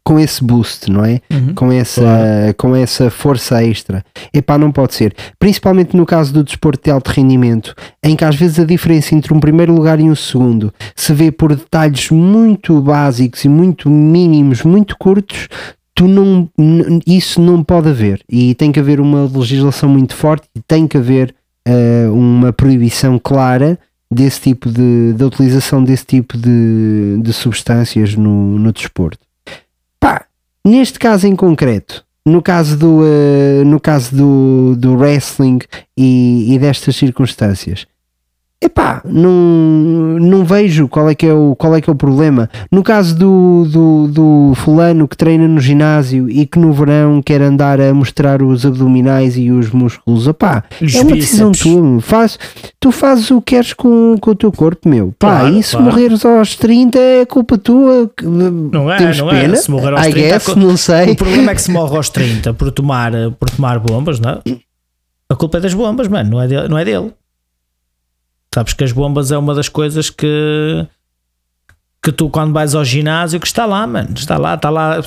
com 0.03 0.19
esse 0.19 0.43
boost, 0.43 0.91
não 0.91 1.05
é? 1.05 1.21
Uhum. 1.31 1.55
Com 1.55 1.71
essa, 1.71 2.01
Claro. 2.01 2.55
com 2.57 2.75
essa 2.75 3.11
força 3.11 3.63
extra. 3.63 4.03
Epá, 4.33 4.57
não 4.59 4.73
pode 4.73 4.95
ser. 4.95 5.15
Principalmente 5.39 5.95
no 5.97 6.07
caso 6.07 6.33
do 6.33 6.43
desporto 6.43 6.83
de 6.83 6.91
alto 6.91 7.09
rendimento, 7.11 7.75
em 8.03 8.17
que 8.17 8.25
às 8.25 8.35
vezes 8.35 8.59
a 8.59 8.65
diferença 8.65 9.15
entre 9.15 9.33
um 9.33 9.39
primeiro 9.39 9.73
lugar 9.75 10.01
e 10.01 10.05
um 10.11 10.15
segundo 10.17 10.73
se 10.97 11.13
vê 11.13 11.31
por 11.31 11.55
detalhes 11.55 12.11
muito 12.11 12.81
básicos 12.81 13.45
e 13.45 13.49
muito 13.49 13.89
mínimos, 13.91 14.63
muito 14.63 14.97
curtos, 14.99 15.49
tu 15.95 16.09
não, 16.09 16.49
isso 17.07 17.41
não 17.41 17.63
pode 17.63 17.91
haver. 17.91 18.21
E 18.29 18.55
tem 18.55 18.73
que 18.73 18.81
haver 18.81 19.01
uma 19.01 19.31
legislação 19.33 19.89
muito 19.89 20.17
forte 20.17 20.49
e 20.57 20.61
tem 20.67 20.89
que 20.89 20.97
haver 20.97 21.33
eh, 21.69 22.09
uma 22.11 22.53
proibição 22.53 23.19
clara 23.19 23.79
desse 24.11 24.41
tipo 24.41 24.71
de, 24.71 25.13
da 25.15 25.27
utilização 25.27 25.85
desse 25.85 26.05
tipo 26.05 26.37
de, 26.37 27.19
de 27.23 27.33
substâncias 27.33 28.17
no, 28.17 28.59
no 28.59 28.73
desporto. 28.73 29.25
Pá, 30.01 30.27
neste 30.65 30.99
caso 30.99 31.27
em 31.27 31.37
concreto, 31.37 32.05
no 32.27 32.43
caso 32.43 32.77
do, 32.77 33.03
eh, 33.05 33.63
no 33.65 33.79
caso 33.79 34.15
do, 34.15 34.75
do 34.77 34.95
wrestling 34.95 35.61
e, 35.97 36.55
e 36.55 36.59
destas 36.59 36.97
circunstâncias, 36.97 37.87
epá, 38.63 39.01
não, 39.05 39.31
não 40.21 40.45
vejo 40.45 40.87
qual 40.89 41.09
é, 41.09 41.15
que 41.15 41.27
é 41.27 41.33
o, 41.33 41.55
qual 41.57 41.75
é 41.75 41.81
que 41.81 41.89
é 41.89 41.93
o 41.93 41.97
problema. 41.97 42.49
No 42.71 42.83
caso 42.83 43.17
do, 43.17 43.65
do, 43.67 44.09
do 44.09 44.53
fulano 44.57 45.09
que 45.09 45.17
treina 45.17 45.49
no 45.49 45.61
ginásio 45.61 46.29
e 46.29 46.47
que 46.47 46.59
no 46.59 46.73
verão 46.73 47.23
quer 47.23 47.41
andar 47.41 47.81
a 47.81 47.93
mostrar 47.95 48.43
os 48.43 48.67
abdominais 48.67 49.37
e 49.37 49.51
os 49.51 49.71
músculos, 49.71 50.27
opá, 50.27 50.65
Os 50.81 50.95
é 50.95 51.01
uma 51.01 51.13
decisão 51.17 51.53
tua. 51.53 52.01
Faz, 52.01 52.39
tu 52.79 52.93
fazes 52.93 53.31
o 53.31 53.41
que 53.41 53.55
queres 53.55 53.73
com, 53.73 54.17
com 54.21 54.31
o 54.33 54.35
teu 54.35 54.53
corpo, 54.53 54.89
meu. 54.89 55.15
Pá, 55.19 55.41
Claro, 55.41 55.57
e 55.57 55.63
se 55.63 55.71
claro. 55.73 55.87
morreres 55.87 56.25
aos 56.25 56.55
30 56.57 56.99
é 56.99 57.25
culpa 57.25 57.57
tua. 57.57 58.11
Não 58.23 58.91
é, 58.93 58.97
temos 58.99 59.19
não 59.19 59.29
pena. 59.29 59.55
é. 59.55 59.57
Se 59.57 59.71
morrer 59.71 59.93
aos 59.95 60.07
I 60.07 60.11
30, 60.13 60.29
guess, 60.29 60.57
não 60.57 60.77
sei. 60.77 61.11
O 61.13 61.17
problema 61.17 61.53
é 61.53 61.55
que 61.55 61.63
se 61.63 61.71
morre 61.71 61.97
aos 61.97 62.09
30 62.11 62.53
por 62.55 62.71
tomar, 62.71 63.13
por 63.39 63.49
tomar 63.49 63.79
bombas, 63.79 64.21
não 64.21 64.31
é? 64.31 64.41
A 65.31 65.35
culpa 65.37 65.59
é 65.59 65.61
das 65.61 65.73
bombas, 65.75 66.09
mano, 66.09 66.31
não 66.31 66.43
é 66.43 66.47
dele. 66.49 66.69
Não 66.69 66.77
é 66.79 66.85
dele. 66.85 67.13
Sabes 68.55 68.73
que 68.73 68.83
as 68.85 68.93
bombas 68.93 69.31
é 69.31 69.39
uma 69.39 69.55
das 69.55 69.69
coisas 69.69 70.11
que 70.11 70.87
que 72.03 72.11
tu 72.11 72.31
quando 72.31 72.53
vais 72.55 72.75
ao 72.75 72.83
ginásio 72.83 73.39
que 73.39 73.47
está 73.47 73.67
lá, 73.67 73.87
mano, 73.87 74.09
está 74.17 74.39
lá, 74.39 74.55
está 74.55 74.71
lá. 74.71 75.01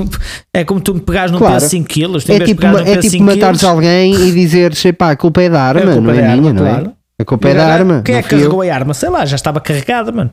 É 0.52 0.64
como 0.64 0.80
tu 0.80 0.94
me 0.94 1.00
pegares 1.00 1.30
num 1.30 1.38
Claro. 1.38 1.54
peso 1.54 1.66
de 1.66 1.70
5 1.70 1.88
quilos, 1.88 2.28
É 2.28 2.40
tipo, 2.40 2.62
ma- 2.66 2.80
é 2.80 2.84
peso 2.84 2.94
de 2.94 3.00
tipo 3.02 3.10
5 3.12 3.24
matares 3.24 3.60
quilos, 3.60 3.64
alguém 3.64 4.14
e 4.14 4.32
dizeres, 4.32 4.82
epá, 4.84 5.10
a 5.10 5.16
culpa 5.16 5.42
é 5.42 5.50
da 5.50 5.60
arma, 5.62 5.90
a 5.90 5.94
culpa 5.94 6.00
não 6.00 6.10
é 6.10 6.16
é 6.16 6.20
da 6.22 6.36
minha, 6.36 6.48
arma, 6.48 6.52
não 6.54 6.66
é? 6.66 6.70
claro. 6.70 6.92
A 7.20 7.24
culpa 7.24 7.48
é 7.48 7.54
da 7.54 7.66
arma. 7.66 8.02
Quem 8.04 8.14
é 8.16 8.22
que 8.22 8.28
carregou 8.30 8.62
a 8.62 8.74
arma? 8.74 8.94
Sei 8.94 9.08
lá, 9.10 9.26
já 9.26 9.36
estava 9.36 9.60
carregada, 9.60 10.10
mano. 10.10 10.30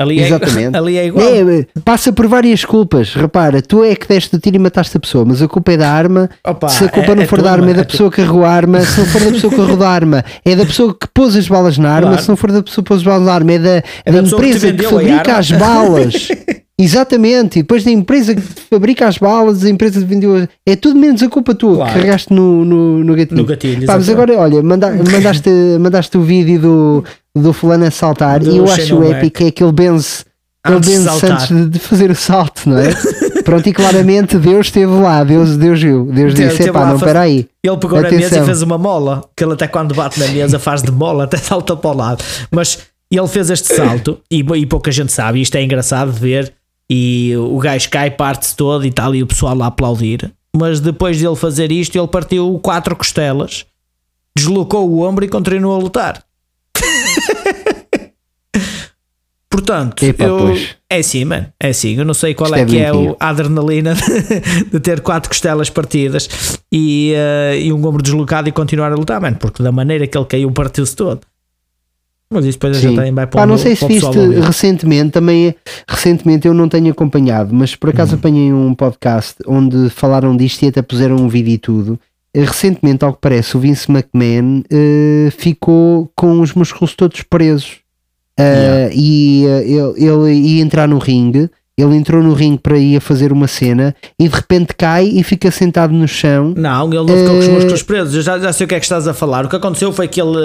Ali 0.00 0.18
é, 0.18 0.26
Exatamente. 0.26 0.74
ali 0.76 0.96
é 0.96 1.06
igual. 1.06 1.26
É, 1.30 1.66
passa 1.84 2.10
por 2.10 2.26
várias 2.26 2.64
culpas. 2.64 3.14
Repara, 3.14 3.60
tu 3.60 3.84
é 3.84 3.94
que 3.94 4.08
deste 4.08 4.34
o 4.34 4.38
tiro 4.40 4.56
e 4.56 4.58
mataste 4.58 4.96
a 4.96 5.00
pessoa, 5.00 5.26
mas 5.26 5.42
a 5.42 5.46
culpa 5.48 5.72
é 5.72 5.76
da 5.76 5.90
arma. 5.90 6.30
Opa, 6.42 6.68
se 6.70 6.84
a 6.84 6.88
culpa 6.88 7.12
é- 7.12 7.14
não 7.14 7.22
é 7.22 7.26
for 7.26 7.42
da 7.42 7.52
arma, 7.52 7.70
é 7.70 7.74
da 7.74 7.82
é 7.82 7.84
pessoa 7.84 8.10
que 8.10 8.22
arrou 8.22 8.42
a 8.42 8.50
arma. 8.50 8.80
Se 8.80 8.98
não 8.98 9.06
for 9.06 9.20
da 9.20 9.30
pessoa 9.30 9.52
que 9.52 9.60
arrou 9.60 9.82
a 9.84 9.88
arma, 9.88 10.24
é 10.42 10.56
da 10.56 10.64
pessoa 10.64 10.94
que 10.94 11.06
pôs 11.12 11.36
as 11.36 11.46
balas 11.46 11.76
na 11.76 11.90
arma. 11.90 12.08
Claro. 12.08 12.22
Se 12.22 12.28
não 12.30 12.36
for 12.36 12.50
da 12.50 12.62
pessoa 12.62 12.82
que 12.82 12.88
pôs 12.88 13.00
as 13.00 13.04
balas 13.04 13.26
na 13.26 13.34
arma, 13.34 13.52
é 13.52 13.58
da, 13.58 13.70
É 13.70 13.82
da 14.06 14.20
da 14.22 14.22
que 14.22 14.34
empresa 14.34 14.72
que, 14.72 14.86
a 14.86 14.88
fabrica 14.88 15.36
as 15.36 15.50
balas. 15.52 16.28
Exatamente, 16.82 17.58
e 17.58 17.62
depois 17.62 17.84
da 17.84 17.90
empresa 17.90 18.34
que 18.34 18.40
fabrica 18.40 19.06
as 19.06 19.18
balas, 19.18 19.64
a 19.64 19.68
empresa 19.70 20.00
que 20.00 20.06
vendeu. 20.06 20.48
É 20.66 20.74
tudo 20.76 20.98
menos 20.98 21.22
a 21.22 21.28
culpa 21.28 21.54
tua 21.54 21.76
Claro. 21.76 21.90
que 21.92 21.98
carregaste 21.98 22.32
no, 22.32 22.64
no, 22.64 23.04
no 23.04 23.14
gatilho. 23.14 23.36
No 23.36 23.44
gatilho, 23.44 23.86
Pá, 23.86 23.96
mas 23.96 24.08
agora, 24.08 24.38
olha, 24.38 24.62
manda- 24.62 24.90
mandaste, 24.90 25.50
mandaste 25.78 26.16
o 26.16 26.22
vídeo 26.22 26.58
do, 26.60 27.04
do 27.36 27.52
fulano 27.52 27.84
a 27.84 27.90
saltar 27.90 28.40
Do 28.40 28.50
e 28.50 28.56
eu 28.56 28.64
acho 28.64 29.02
épico 29.04 29.44
é 29.44 29.50
que 29.50 29.62
ele 29.62 29.72
benze, 29.72 30.24
ele 30.66 30.76
Antes 30.76 30.90
de 30.90 30.96
benze 30.98 31.26
antes 31.26 31.70
de, 31.70 31.78
fazer 31.78 32.10
o 32.10 32.14
salto, 32.14 32.62
não 32.68 32.78
é? 32.78 32.90
Pronto, 33.44 33.66
e 33.68 33.72
claramente 33.72 34.36
Deus 34.38 34.66
esteve 34.66 34.92
lá, 34.92 35.24
Deus, 35.24 35.56
Deus 35.56 35.80
viu, 35.82 36.04
Deus 36.04 36.34
Teve- 36.34 36.48
disse: 36.56 36.68
a 36.68 36.72
não, 36.72 36.96
espera 36.96 37.20
aí. 37.20 37.46
Ele 37.64 37.76
pegou 37.78 38.00
na 38.00 38.10
mesa 38.10 38.26
Atenção. 38.26 38.42
e 38.42 38.46
fez 38.46 38.62
uma 38.62 38.78
mola, 38.78 39.22
que 39.36 39.42
ele 39.44 39.54
até 39.54 39.66
quando 39.66 39.94
bate 39.94 40.20
na 40.20 40.28
mesa 40.28 40.58
faz 40.58 40.82
de 40.82 40.90
mola, 40.92 41.24
até 41.24 41.36
salta 41.36 41.74
para 41.76 41.90
o 41.90 41.96
lado. 41.96 42.22
Mas 42.50 42.78
ele 43.10 43.26
fez 43.26 43.50
este 43.50 43.74
salto 43.74 44.18
e, 44.30 44.40
e 44.40 44.66
pouca 44.66 44.90
gente 44.92 45.10
sabe, 45.12 45.38
e 45.38 45.42
isto 45.42 45.56
é 45.56 45.62
engraçado 45.62 46.12
de 46.12 46.20
ver. 46.20 46.52
E 46.92 47.36
o 47.36 47.56
gajo 47.58 47.88
cai, 47.88 48.10
parte-se 48.10 48.56
todo 48.56 48.84
e 48.84 48.88
está 48.88 49.06
ali 49.06 49.22
o 49.22 49.26
pessoal 49.26 49.54
lá 49.54 49.66
a 49.66 49.68
aplaudir. 49.68 50.32
Mas 50.56 50.80
depois 50.80 51.16
de 51.16 51.26
ele 51.26 51.36
fazer 51.36 51.70
isto, 51.70 51.96
ele 51.96 52.08
partiu 52.08 52.58
quatro 52.60 52.96
costelas, 52.96 53.64
deslocou 54.36 54.90
o 54.90 55.02
ombro 55.02 55.24
e 55.24 55.28
continuou 55.28 55.76
a 55.76 55.78
lutar. 55.78 56.24
Portanto, 59.48 60.02
Epá, 60.04 60.24
eu, 60.24 60.38
pois. 60.38 60.76
é 60.88 60.98
assim, 60.98 61.24
mano. 61.24 61.46
É 61.60 61.68
assim. 61.68 61.96
Eu 61.96 62.04
não 62.04 62.14
sei 62.14 62.34
qual 62.34 62.50
Isto 62.50 62.58
é 62.58 62.62
é 62.62 62.66
que 62.66 62.78
é 62.78 62.92
o, 62.92 63.16
a 63.20 63.28
adrenalina 63.28 63.94
de, 63.94 64.64
de 64.70 64.80
ter 64.80 65.00
quatro 65.00 65.28
costelas 65.28 65.70
partidas 65.70 66.58
e, 66.72 67.12
eh, 67.14 67.60
e 67.60 67.72
um 67.72 67.84
ombro 67.84 68.02
deslocado 68.02 68.48
e 68.48 68.52
continuar 68.52 68.90
a 68.90 68.94
lutar, 68.94 69.20
mano. 69.20 69.36
Porque 69.36 69.62
da 69.62 69.70
maneira 69.70 70.06
que 70.06 70.16
ele 70.16 70.24
caiu, 70.24 70.50
partiu-se 70.50 70.96
todo. 70.96 71.20
Mas 72.32 72.44
isso 72.44 72.58
depois 72.58 72.76
gente 72.76 72.90
Sim. 72.90 72.96
também 72.96 73.12
vai 73.12 73.26
para 73.26 73.40
Pá, 73.40 73.46
não 73.46 73.58
sei 73.58 73.74
se 73.74 73.84
viste 73.86 74.18
recentemente, 74.40 75.10
também 75.10 75.52
recentemente 75.88 76.46
eu 76.46 76.54
não 76.54 76.68
tenho 76.68 76.90
acompanhado, 76.92 77.52
mas 77.52 77.74
por 77.74 77.90
acaso 77.90 78.14
apanhei 78.14 78.52
um 78.52 78.72
podcast 78.72 79.34
onde 79.46 79.90
falaram 79.90 80.36
disto 80.36 80.62
e 80.62 80.68
até 80.68 80.80
puseram 80.80 81.16
um 81.16 81.28
vídeo 81.28 81.52
e 81.54 81.58
tudo. 81.58 81.98
Eh, 82.32 82.44
Recentemente, 82.44 83.04
ao 83.04 83.12
que 83.12 83.18
parece, 83.20 83.56
o 83.56 83.60
Vince 83.60 83.90
McMahon 83.90 84.62
eh, 84.70 85.30
ficou 85.32 86.08
com 86.14 86.40
os 86.40 86.54
músculos 86.54 86.94
todos 86.94 87.20
presos 87.22 87.78
Eh, 88.40 88.90
e 88.94 89.44
eh, 89.46 89.64
ele, 89.68 90.06
ele 90.06 90.32
ia 90.32 90.62
entrar 90.62 90.88
no 90.88 90.98
ringue. 90.98 91.50
Ele 91.76 91.96
entrou 91.96 92.22
no 92.22 92.34
ringue 92.34 92.58
para 92.58 92.76
ir 92.78 92.96
a 92.96 93.00
fazer 93.00 93.32
uma 93.32 93.46
cena 93.46 93.94
e 94.18 94.28
de 94.28 94.34
repente 94.34 94.74
cai 94.74 95.06
e 95.06 95.22
fica 95.22 95.50
sentado 95.50 95.94
no 95.94 96.06
chão. 96.06 96.52
Não, 96.56 96.86
ele 96.88 96.96
não 96.98 97.08
ficou 97.08 97.26
com 97.32 97.38
os 97.38 97.48
músculos 97.48 97.82
presos. 97.82 98.14
Eu 98.14 98.22
já, 98.22 98.38
já 98.38 98.52
sei 98.52 98.66
o 98.66 98.68
que 98.68 98.74
é 98.74 98.78
que 98.78 98.84
estás 98.84 99.08
a 99.08 99.14
falar. 99.14 99.46
O 99.46 99.48
que 99.48 99.56
aconteceu 99.56 99.90
foi 99.92 100.06
que 100.06 100.20
ele, 100.20 100.36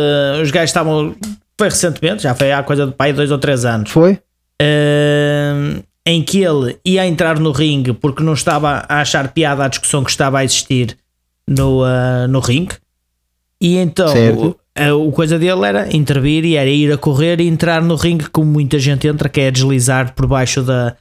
os 0.42 0.50
gajos 0.50 0.70
estavam. 0.70 1.14
Foi 1.58 1.70
recentemente, 1.70 2.24
já 2.24 2.36
foi 2.36 2.52
há 2.52 2.62
coisa 2.64 2.86
de 2.86 2.94
pai, 2.94 3.14
dois 3.14 3.32
ou 3.32 3.38
três 3.38 3.64
anos. 3.66 3.90
Foi? 3.92 4.20
eh, 4.62 5.82
em 6.06 6.22
que 6.24 6.42
ele 6.44 6.78
ia 6.86 7.06
entrar 7.06 7.40
no 7.40 7.52
ringue 7.52 7.94
porque 7.94 8.24
não 8.24 8.34
estava 8.34 8.86
a 8.88 9.02
achar 9.02 9.30
piada 9.34 9.66
a 9.66 9.68
discussão 9.68 10.04
que 10.04 10.12
estava 10.12 10.40
a 10.40 10.44
existir 10.46 10.98
no, 11.48 11.86
eh, 11.86 12.28
no 12.28 12.40
ringue. 12.40 12.76
E 13.60 13.78
então 13.78 14.08
Certo. 14.10 14.56
a, 14.78 14.94
o 14.94 15.12
coisa 15.12 15.40
dele 15.40 15.66
era 15.66 15.96
intervir 15.96 16.46
e 16.46 16.56
era 16.56 16.70
ir 16.70 16.92
a 16.92 16.98
correr 16.98 17.40
e 17.42 17.48
entrar 17.48 17.82
no 17.82 17.96
ringue 17.96 18.30
como 18.30 18.50
muita 18.52 18.78
gente 18.78 19.08
entra, 19.08 19.28
que 19.30 19.42
é 19.42 19.50
deslizar 19.50 20.14
por 20.14 20.28
baixo 20.28 20.62
da, 20.62 20.96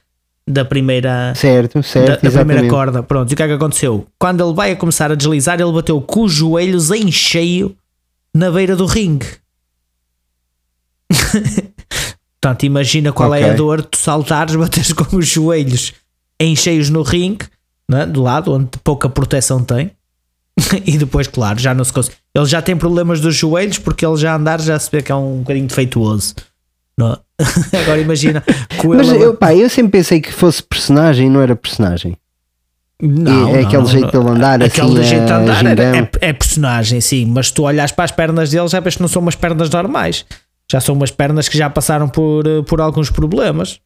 da 0.47 0.65
primeira 0.65 1.33
Certo, 1.35 1.75
da, 1.79 1.83
certo. 1.83 2.09
da 2.09 2.17
primeira 2.17 2.61
exatamente. 2.61 2.69
corda. 2.69 3.03
Pronto, 3.03 3.31
e 3.31 3.33
o 3.33 3.37
que 3.37 3.43
é 3.43 3.47
que 3.47 3.53
aconteceu? 3.53 4.07
Quando 4.17 4.43
ele 4.43 4.53
vai 4.53 4.71
a 4.71 4.75
começar 4.75 5.11
a 5.11 5.15
deslizar, 5.15 5.59
ele 5.61 5.71
bateu 5.71 6.01
com 6.01 6.23
os 6.23 6.31
joelhos 6.33 6.89
em 6.91 7.11
cheio 7.11 7.75
na 8.33 8.49
beira 8.49 8.75
do 8.75 8.85
ringue. 8.85 9.27
Portanto, 12.41 12.63
imagina 12.63 13.11
qual 13.11 13.33
é 13.33 13.49
a 13.49 13.53
dor 13.53 13.81
de 13.81 13.87
tu 13.87 13.97
saltares, 13.97 14.55
bateres 14.55 14.93
com 14.93 15.17
os 15.17 15.27
joelhos 15.27 15.93
em 16.39 16.55
cheios 16.55 16.89
no 16.89 17.01
ringue, 17.01 17.45
né, 17.89 18.05
do 18.05 18.21
lado 18.21 18.53
onde 18.53 18.69
pouca 18.83 19.09
proteção 19.09 19.63
tem. 19.63 19.91
e 20.85 20.97
depois, 20.97 21.27
claro, 21.27 21.59
já 21.59 21.73
não 21.73 21.83
se 21.83 21.91
consegue. 21.91 22.17
Ele 22.33 22.45
já 22.45 22.61
tem 22.61 22.77
problemas 22.77 23.19
dos 23.19 23.35
joelhos 23.35 23.77
porque 23.77 24.05
ele 24.05 24.17
já 24.17 24.35
andar 24.35 24.61
já 24.61 24.77
se 24.77 24.89
vê 24.91 25.01
que 25.01 25.11
é 25.11 25.15
um 25.15 25.39
bocadinho 25.39 25.67
defeituoso. 25.67 26.35
Não 26.97 27.13
é? 27.13 27.17
Agora 27.81 27.99
imagina 27.99 28.41
Mas 28.95 29.09
eu, 29.09 29.35
pá, 29.35 29.53
eu 29.53 29.69
sempre 29.69 29.91
pensei 29.91 30.21
que 30.21 30.31
fosse 30.31 30.63
personagem, 30.63 31.29
não 31.29 31.41
era 31.41 31.55
personagem. 31.55 32.17
Não, 33.01 33.49
é 33.49 33.61
não, 33.61 33.67
aquele 33.67 33.81
não, 33.81 33.87
jeito 33.87 34.13
não. 34.13 34.23
de 34.23 34.31
andar 34.31 34.63
Aquele 34.63 34.87
assim, 34.87 35.03
jeito 35.03 35.25
de 35.25 35.31
andar 35.33 35.65
é, 35.65 35.99
é- 35.99 36.29
é 36.29 36.33
personagem, 36.33 37.01
sim, 37.01 37.25
mas 37.25 37.51
tu 37.51 37.63
olhas 37.63 37.91
para 37.91 38.05
as 38.05 38.11
pernas 38.11 38.49
dele, 38.49 38.67
já 38.69 38.79
vês 38.79 38.95
que 38.95 39.01
não 39.01 39.09
são 39.09 39.21
umas 39.21 39.35
pernas 39.35 39.69
normais. 39.69 40.25
Já 40.71 40.81
são 40.81 40.95
umas 40.95 41.11
pernas 41.11 41.47
que 41.47 41.57
já 41.57 41.69
passaram 41.69 42.07
por, 42.09 42.45
eh, 42.47 42.61
por 42.63 42.81
alguns 42.81 43.09
problemas. 43.09 43.79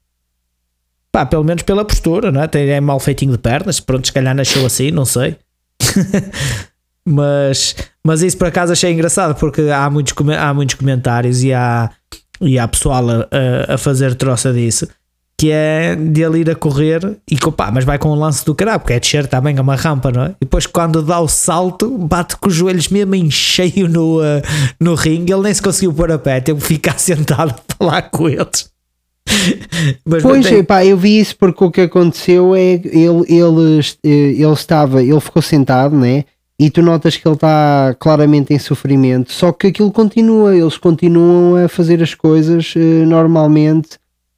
Pá, 1.11 1.25
pelo 1.25 1.43
menos 1.43 1.63
pela 1.63 1.83
postura, 1.83 2.31
não 2.31 2.41
é? 2.43 2.47
Tem, 2.47 2.69
é 2.69 2.79
mal 2.79 2.99
feitinho 2.99 3.31
de 3.33 3.37
pernas. 3.37 3.79
Pronto, 3.79 4.05
se 4.07 4.13
calhar 4.13 4.33
nasceu 4.35 4.65
assim, 4.65 4.91
não 4.91 5.05
sei. 5.05 5.35
mas, 7.05 7.75
mas 8.03 8.21
isso 8.21 8.37
por 8.37 8.47
acaso 8.47 8.71
achei 8.71 8.91
engraçado 8.91 9.35
porque 9.39 9.61
há 9.61 9.89
muitos, 9.89 10.13
há 10.37 10.53
muitos 10.53 10.75
comentários 10.75 11.43
e 11.43 11.53
há, 11.53 11.89
e 12.41 12.59
há 12.59 12.67
pessoal 12.67 13.05
a- 13.09 13.73
a 13.73 13.77
fazer 13.77 14.15
troça 14.15 14.53
disso 14.53 14.87
que 15.39 15.51
é 15.51 15.95
dele 15.95 16.39
ir 16.39 16.49
a 16.49 16.55
correr 16.55 17.15
e 17.31 17.37
que, 17.37 17.49
pá, 17.49 17.71
mas 17.71 17.85
vai 17.85 17.97
com 17.97 18.09
um 18.09 18.15
lance 18.15 18.43
do 18.45 18.53
caralho, 18.53 18.81
porque 18.81 18.91
é 18.91 18.99
descer 18.99 19.25
também 19.25 19.55
é 19.55 19.61
uma 19.61 19.77
rampa, 19.77 20.11
não 20.11 20.23
é? 20.23 20.29
E 20.31 20.35
depois 20.41 20.65
quando 20.65 21.01
dá 21.01 21.17
o 21.21 21.29
salto, 21.29 21.97
bate 21.97 22.35
com 22.35 22.49
os 22.49 22.55
joelhos 22.55 22.89
mesmo 22.89 23.15
em 23.15 23.31
cheio 23.31 23.87
no, 23.87 24.19
uh, 24.19 24.41
no 24.81 24.95
ringue, 24.95 25.31
ele 25.31 25.43
nem 25.43 25.53
se 25.53 25.61
conseguiu 25.61 25.93
pôr 25.93 26.11
a 26.11 26.19
pé, 26.19 26.41
teve 26.41 26.59
que 26.59 26.67
ficar 26.67 26.99
sentado 26.99 27.55
a 27.57 27.73
falar 27.77 28.01
com 28.09 28.27
eles. 28.27 28.69
Mas 30.05 30.23
Pois, 30.23 30.43
mantém- 30.43 30.61
pá, 30.61 30.83
eu 30.83 30.97
vi 30.97 31.21
isso 31.21 31.37
porque 31.37 31.63
o 31.63 31.71
que 31.71 31.81
aconteceu 31.81 32.53
é 32.53 32.73
ele, 32.73 33.23
ele, 33.29 33.81
ele 34.03 34.53
estava, 34.53 35.01
ele 35.01 35.21
ficou 35.21 35.41
sentado, 35.41 35.95
né? 35.95 36.25
E 36.59 36.69
tu 36.69 36.81
notas 36.81 37.15
que 37.15 37.25
ele 37.25 37.35
está 37.35 37.95
claramente 37.97 38.53
em 38.53 38.59
sofrimento, 38.59 39.31
só 39.31 39.53
que 39.53 39.67
aquilo 39.67 39.89
continua, 39.89 40.53
eles 40.53 40.77
continuam 40.77 41.63
a 41.63 41.69
fazer 41.69 42.03
as 42.03 42.13
coisas 42.13 42.73
eh, 42.75 43.05
normalmente. 43.05 43.91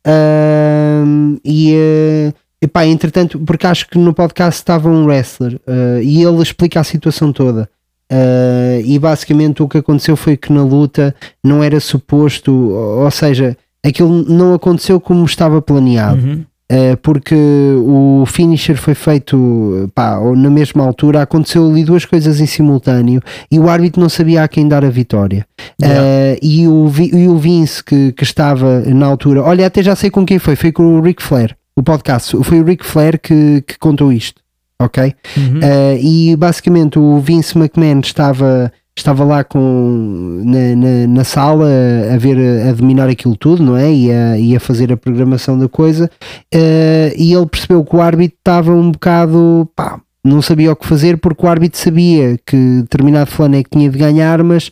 Ahm, 0.05 1.37
e, 1.43 1.73
eh, 1.73 2.33
epá, 2.61 2.85
entretanto, 2.85 3.39
porque 3.39 3.67
acho 3.67 3.87
que 3.87 3.97
no 3.97 4.13
podcast 4.13 4.59
estava 4.59 4.89
um 4.89 5.05
wrestler 5.05 5.59
eh, 5.67 6.01
e 6.03 6.23
ele 6.23 6.41
explica 6.41 6.79
a 6.79 6.83
situação 6.83 7.31
toda. 7.31 7.69
Uh, 8.11 8.83
e 8.83 8.99
basicamente 8.99 9.63
o 9.63 9.69
que 9.69 9.77
aconteceu 9.77 10.17
foi 10.17 10.35
que 10.35 10.51
na 10.51 10.63
luta 10.63 11.15
não 11.41 11.63
era 11.63 11.79
suposto, 11.79 12.51
ou 12.51 13.05
ou 13.05 13.11
seja, 13.11 13.55
aquilo 13.81 14.09
não 14.29 14.53
aconteceu 14.53 14.99
como 14.99 15.23
estava 15.23 15.61
planeado, 15.61 16.21
Uhum. 16.21 16.45
Uh, 16.71 16.97
porque 16.97 17.35
o 17.35 18.23
finisher 18.25 18.77
foi 18.77 18.95
feito 18.95 19.89
pá, 19.93 20.19
na 20.35 20.49
mesma 20.49 20.83
altura, 20.83 21.21
aconteceu 21.21 21.69
ali 21.69 21.83
duas 21.83 22.05
coisas 22.05 22.39
em 22.39 22.45
simultâneo 22.45 23.21
e 23.51 23.59
o 23.59 23.69
árbitro 23.69 24.01
não 24.01 24.09
sabia 24.09 24.43
a 24.43 24.47
quem 24.47 24.67
dar 24.67 24.85
a 24.85 24.89
vitória. 24.89 25.45
Yeah. 25.81 26.01
Uh, 26.01 26.39
e, 26.41 26.67
o, 26.67 26.91
e 27.13 27.27
o 27.27 27.37
Vince 27.37 27.83
que, 27.83 28.11
que 28.13 28.23
estava 28.23 28.81
na 28.81 29.05
altura, 29.05 29.43
olha, 29.43 29.67
até 29.67 29.83
já 29.83 29.95
sei 29.95 30.09
com 30.09 30.25
quem 30.25 30.39
foi, 30.39 30.55
foi 30.55 30.71
com 30.71 30.97
o 30.97 31.01
Ric 31.01 31.21
Flair, 31.21 31.55
o 31.75 31.83
podcast, 31.83 32.35
foi 32.43 32.61
o 32.61 32.65
Ric 32.65 32.85
Flair 32.85 33.19
que, 33.19 33.63
que 33.67 33.77
contou 33.77 34.11
isto, 34.11 34.41
ok? 34.79 35.13
Uhum. 35.37 35.59
Uh, 35.59 35.97
e 35.99 36.35
basicamente 36.35 36.97
o 36.97 37.19
Vince 37.19 37.57
McMahon 37.57 37.99
estava, 37.99 38.71
estava 38.95 39.23
lá 39.23 39.43
com, 39.43 40.41
na, 40.43 40.75
na, 40.75 41.07
na 41.07 41.23
sala 41.23 41.67
a 42.13 42.17
ver, 42.17 42.37
a 42.67 42.73
dominar 42.73 43.09
aquilo 43.09 43.35
tudo, 43.35 43.63
não 43.63 43.77
é? 43.77 43.91
E 43.91 44.11
a, 44.11 44.37
e 44.37 44.55
a 44.55 44.59
fazer 44.59 44.91
a 44.91 44.97
programação 44.97 45.57
da 45.57 45.67
coisa. 45.67 46.09
Uh, 46.53 47.13
e 47.17 47.33
ele 47.33 47.45
percebeu 47.45 47.83
que 47.83 47.95
o 47.95 48.01
árbitro 48.01 48.37
estava 48.37 48.71
um 48.71 48.91
bocado, 48.91 49.69
pá, 49.75 49.99
não 50.23 50.41
sabia 50.41 50.71
o 50.71 50.75
que 50.75 50.87
fazer 50.87 51.17
porque 51.17 51.45
o 51.45 51.49
árbitro 51.49 51.79
sabia 51.79 52.37
que 52.45 52.81
determinado 52.81 53.31
fulano 53.31 53.55
é 53.55 53.63
que 53.63 53.69
tinha 53.69 53.89
de 53.89 53.97
ganhar, 53.97 54.43
mas 54.43 54.71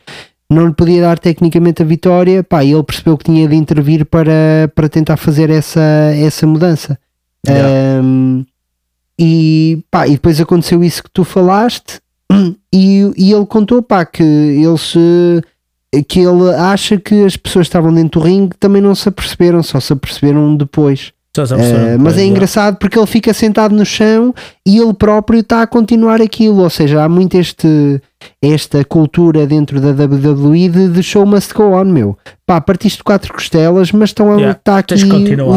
não 0.51 0.67
lhe 0.67 0.73
podia 0.73 1.01
dar 1.01 1.17
tecnicamente 1.17 1.81
a 1.81 1.85
vitória. 1.85 2.43
Pá, 2.43 2.63
e 2.63 2.73
ele 2.73 2.83
percebeu 2.83 3.17
que 3.17 3.25
tinha 3.25 3.47
de 3.47 3.55
intervir 3.55 4.05
para, 4.05 4.71
para 4.75 4.89
tentar 4.89 5.17
fazer 5.17 5.49
essa, 5.49 5.81
essa 6.15 6.45
mudança. 6.45 6.99
Yeah. 7.47 8.03
Um, 8.03 8.45
e, 9.17 9.83
pá, 9.89 10.07
e 10.07 10.11
depois 10.11 10.39
aconteceu 10.39 10.83
isso 10.83 11.03
que 11.03 11.09
tu 11.11 11.23
falaste 11.23 11.99
e, 12.73 13.11
e 13.17 13.33
ele 13.33 13.45
contou 13.45 13.81
pá, 13.81 14.05
que 14.05 14.23
ele 14.23 14.77
se 14.77 15.41
que 16.07 16.19
ele 16.19 16.53
acha 16.55 16.99
que 16.99 17.25
as 17.25 17.35
pessoas 17.35 17.65
que 17.65 17.69
estavam 17.69 17.91
dentro 17.91 18.19
do 18.19 18.25
ringue 18.25 18.55
também 18.59 18.81
não 18.81 18.93
se 18.93 19.09
aperceberam, 19.09 19.63
só 19.63 19.79
se 19.79 19.91
aperceberam 19.91 20.55
depois. 20.55 21.11
Uh, 21.95 21.99
mas 21.99 22.17
é 22.17 22.25
engraçado 22.25 22.77
porque 22.77 22.97
ele 22.97 23.05
fica 23.05 23.33
sentado 23.33 23.73
no 23.75 23.85
chão 23.85 24.33
e 24.65 24.77
ele 24.77 24.93
próprio 24.93 25.39
está 25.39 25.61
a 25.61 25.67
continuar 25.67 26.21
aquilo. 26.21 26.63
Ou 26.63 26.69
seja, 26.69 27.03
há 27.03 27.09
muito 27.09 27.35
este, 27.37 28.01
esta 28.41 28.83
cultura 28.83 29.45
dentro 29.45 29.79
da 29.79 29.89
WWE 29.89 30.69
de, 30.69 30.89
de 30.89 31.03
show 31.03 31.25
must 31.25 31.53
go 31.53 31.71
on, 31.79 31.85
meu. 31.85 32.17
Pá, 32.45 32.59
partiste 32.59 33.03
quatro 33.03 33.33
costelas, 33.33 33.91
mas 33.91 34.09
estão 34.09 34.31
a, 34.33 34.37
Yeah, 34.37 34.57
está 34.57 34.79
aqui 34.79 34.95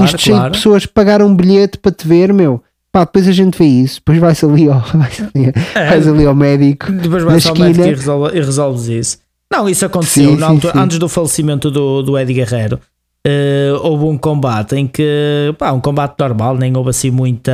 isto 0.05 0.19
cheio 0.19 0.37
claro. 0.37 0.53
de 0.53 0.59
pessoas 0.59 0.87
que 0.87 0.93
pagaram 0.93 1.27
um 1.27 1.35
bilhete 1.35 1.79
para 1.79 1.93
te 1.93 2.07
ver, 2.07 2.33
meu. 2.33 2.63
Pá, 2.93 3.05
depois 3.05 3.27
a 3.27 3.33
gente 3.33 3.57
vê 3.59 3.65
isso, 3.65 3.97
depois 4.01 4.19
vai-se 4.19 4.45
ali, 4.45 4.69
ao, 4.69 4.81
vai-se 4.95 5.23
ali, 5.23 5.53
É. 5.75 5.89
vais 5.89 6.07
ali 6.07 6.27
ao 6.27 6.35
médico. 6.35 6.93
Depois 6.93 7.25
na 7.25 7.31
vai 7.31 7.41
ao 7.49 7.57
médico 7.57 7.87
e, 7.89 7.91
resolve, 7.95 8.37
e 8.37 8.41
resolves 8.41 8.87
isso. 8.89 9.19
Não, 9.51 9.69
isso 9.69 9.85
aconteceu 9.87 10.31
Sim, 10.31 10.37
sim, 10.37 10.43
altura- 10.43 10.73
sim. 10.75 10.79
antes 10.79 10.99
do 10.99 11.09
falecimento 11.09 11.71
do, 11.71 12.03
do 12.03 12.19
Eddie 12.19 12.35
Guerrero. 12.35 12.79
eh, 13.27 13.71
houve 13.83 14.05
um 14.05 14.19
combate 14.19 14.75
em 14.77 14.87
que, 14.87 15.55
pá, 15.59 15.73
um 15.73 15.81
combate 15.81 16.19
normal, 16.19 16.57
nem 16.57 16.77
houve 16.77 16.91
assim 16.91 17.11
muita, 17.11 17.53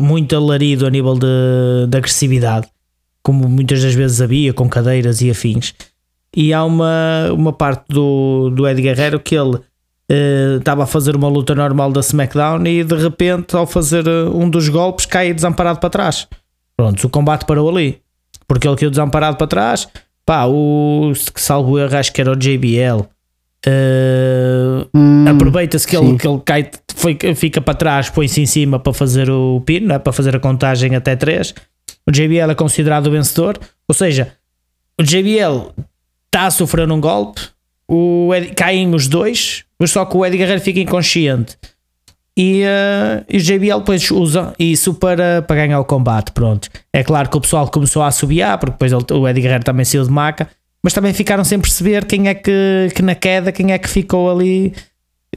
muito 0.00 0.34
alarido 0.36 0.86
a 0.86 0.90
nível 0.90 1.14
de, 1.14 1.86
de 1.88 1.96
agressividade, 1.96 2.66
como 3.22 3.48
muitas 3.48 3.82
das 3.82 3.94
vezes 3.94 4.20
havia, 4.20 4.52
com 4.52 4.68
cadeiras 4.68 5.20
e 5.20 5.30
afins. 5.30 5.74
E 6.34 6.52
há 6.52 6.64
uma, 6.64 7.30
uma 7.32 7.52
parte 7.52 7.84
do, 7.88 8.50
do 8.50 8.66
Eddie 8.66 8.82
Guerrero 8.82 9.20
que 9.20 9.34
ele 9.34 9.58
estava 10.08 10.82
a 10.84 10.86
fazer 10.86 11.16
uma 11.16 11.28
luta 11.28 11.54
normal 11.54 11.90
da 11.92 12.00
SmackDown 12.00 12.66
e 12.66 12.84
de 12.84 12.94
repente, 12.96 13.56
ao 13.56 13.66
fazer 13.66 14.06
eh, 14.06 14.24
um 14.24 14.48
dos 14.50 14.68
golpes, 14.68 15.06
cai 15.06 15.32
desamparado 15.32 15.78
para 15.80 15.88
trás. 15.90 16.28
Pronto, 16.76 17.06
o 17.06 17.08
combate 17.10 17.44
parou 17.46 17.68
ali. 17.68 18.00
Porque 18.46 18.66
ele 18.68 18.76
caiu 18.76 18.90
desamparado 18.90 19.36
para 19.36 19.46
trás. 19.46 19.88
Pá, 20.26 20.44
o 20.46 21.12
que 21.34 21.40
salvo 21.40 21.78
erro, 21.78 21.96
acho 21.96 22.12
que 22.12 22.20
era 22.20 22.30
o 22.32 22.36
JBL. 22.36 23.04
eh, 23.66 24.86
Hum, 24.94 25.24
Aproveita-se 25.28 25.86
que 25.86 25.96
ele, 25.96 26.18
que 26.18 26.26
ele 26.26 26.40
cai, 26.44 26.70
foi, 26.94 27.16
fica 27.34 27.60
para 27.60 27.74
trás, 27.74 28.10
põe-se 28.10 28.40
em 28.40 28.46
cima 28.46 28.78
para 28.78 28.92
fazer 28.92 29.30
o 29.30 29.60
pino, 29.64 29.92
é? 29.92 29.98
para 29.98 30.12
fazer 30.12 30.34
a 30.36 30.40
contagem 30.40 30.94
até 30.96 31.14
3. 31.16 31.54
O 32.06 32.10
JBL 32.10 32.50
é 32.50 32.54
considerado 32.54 33.06
o 33.06 33.10
vencedor. 33.10 33.58
Ou 33.88 33.94
seja, 33.94 34.32
o 35.00 35.02
JBL 35.02 35.70
está 36.26 36.46
a 36.46 36.50
sofrer 36.50 36.90
um 36.90 37.00
golpe, 37.00 37.40
o 37.88 38.30
caem 38.56 38.92
os 38.94 39.06
dois, 39.06 39.64
mas 39.82 39.90
só 39.90 40.04
que 40.04 40.16
o 40.16 40.24
Eddie 40.24 40.38
Guerreiro 40.38 40.60
fica 40.62 40.78
inconsciente. 40.78 41.58
E, 42.38 42.62
eh, 42.62 43.24
e 43.28 43.36
o 43.38 43.40
JBL 43.40 43.78
depois 43.80 44.08
usa 44.12 44.54
isso 44.58 44.94
para, 44.94 45.42
para 45.42 45.56
ganhar 45.56 45.80
o 45.80 45.84
combate. 45.84 46.30
Pronto. 46.32 46.68
É 46.92 47.02
claro 47.02 47.28
que 47.28 47.36
o 47.36 47.40
pessoal 47.40 47.68
começou 47.68 48.00
a 48.02 48.06
assobiar, 48.06 48.56
porque 48.58 48.72
depois 48.72 48.92
ele- 48.92 49.04
o 49.20 49.28
Eddie 49.28 49.42
Guerreiro 49.42 49.64
também 49.64 49.84
saiu 49.84 50.04
de 50.04 50.10
maca, 50.10 50.48
mas 50.82 50.92
também 50.92 51.12
ficaram 51.12 51.42
sem 51.44 51.58
perceber 51.60 52.04
quem 52.06 52.28
é 52.28 52.34
que, 52.34 52.88
que 52.94 53.02
na 53.02 53.14
queda, 53.16 53.50
quem 53.52 53.72
é 53.72 53.78
que 53.78 53.88
ficou 53.88 54.30
ali, 54.30 54.72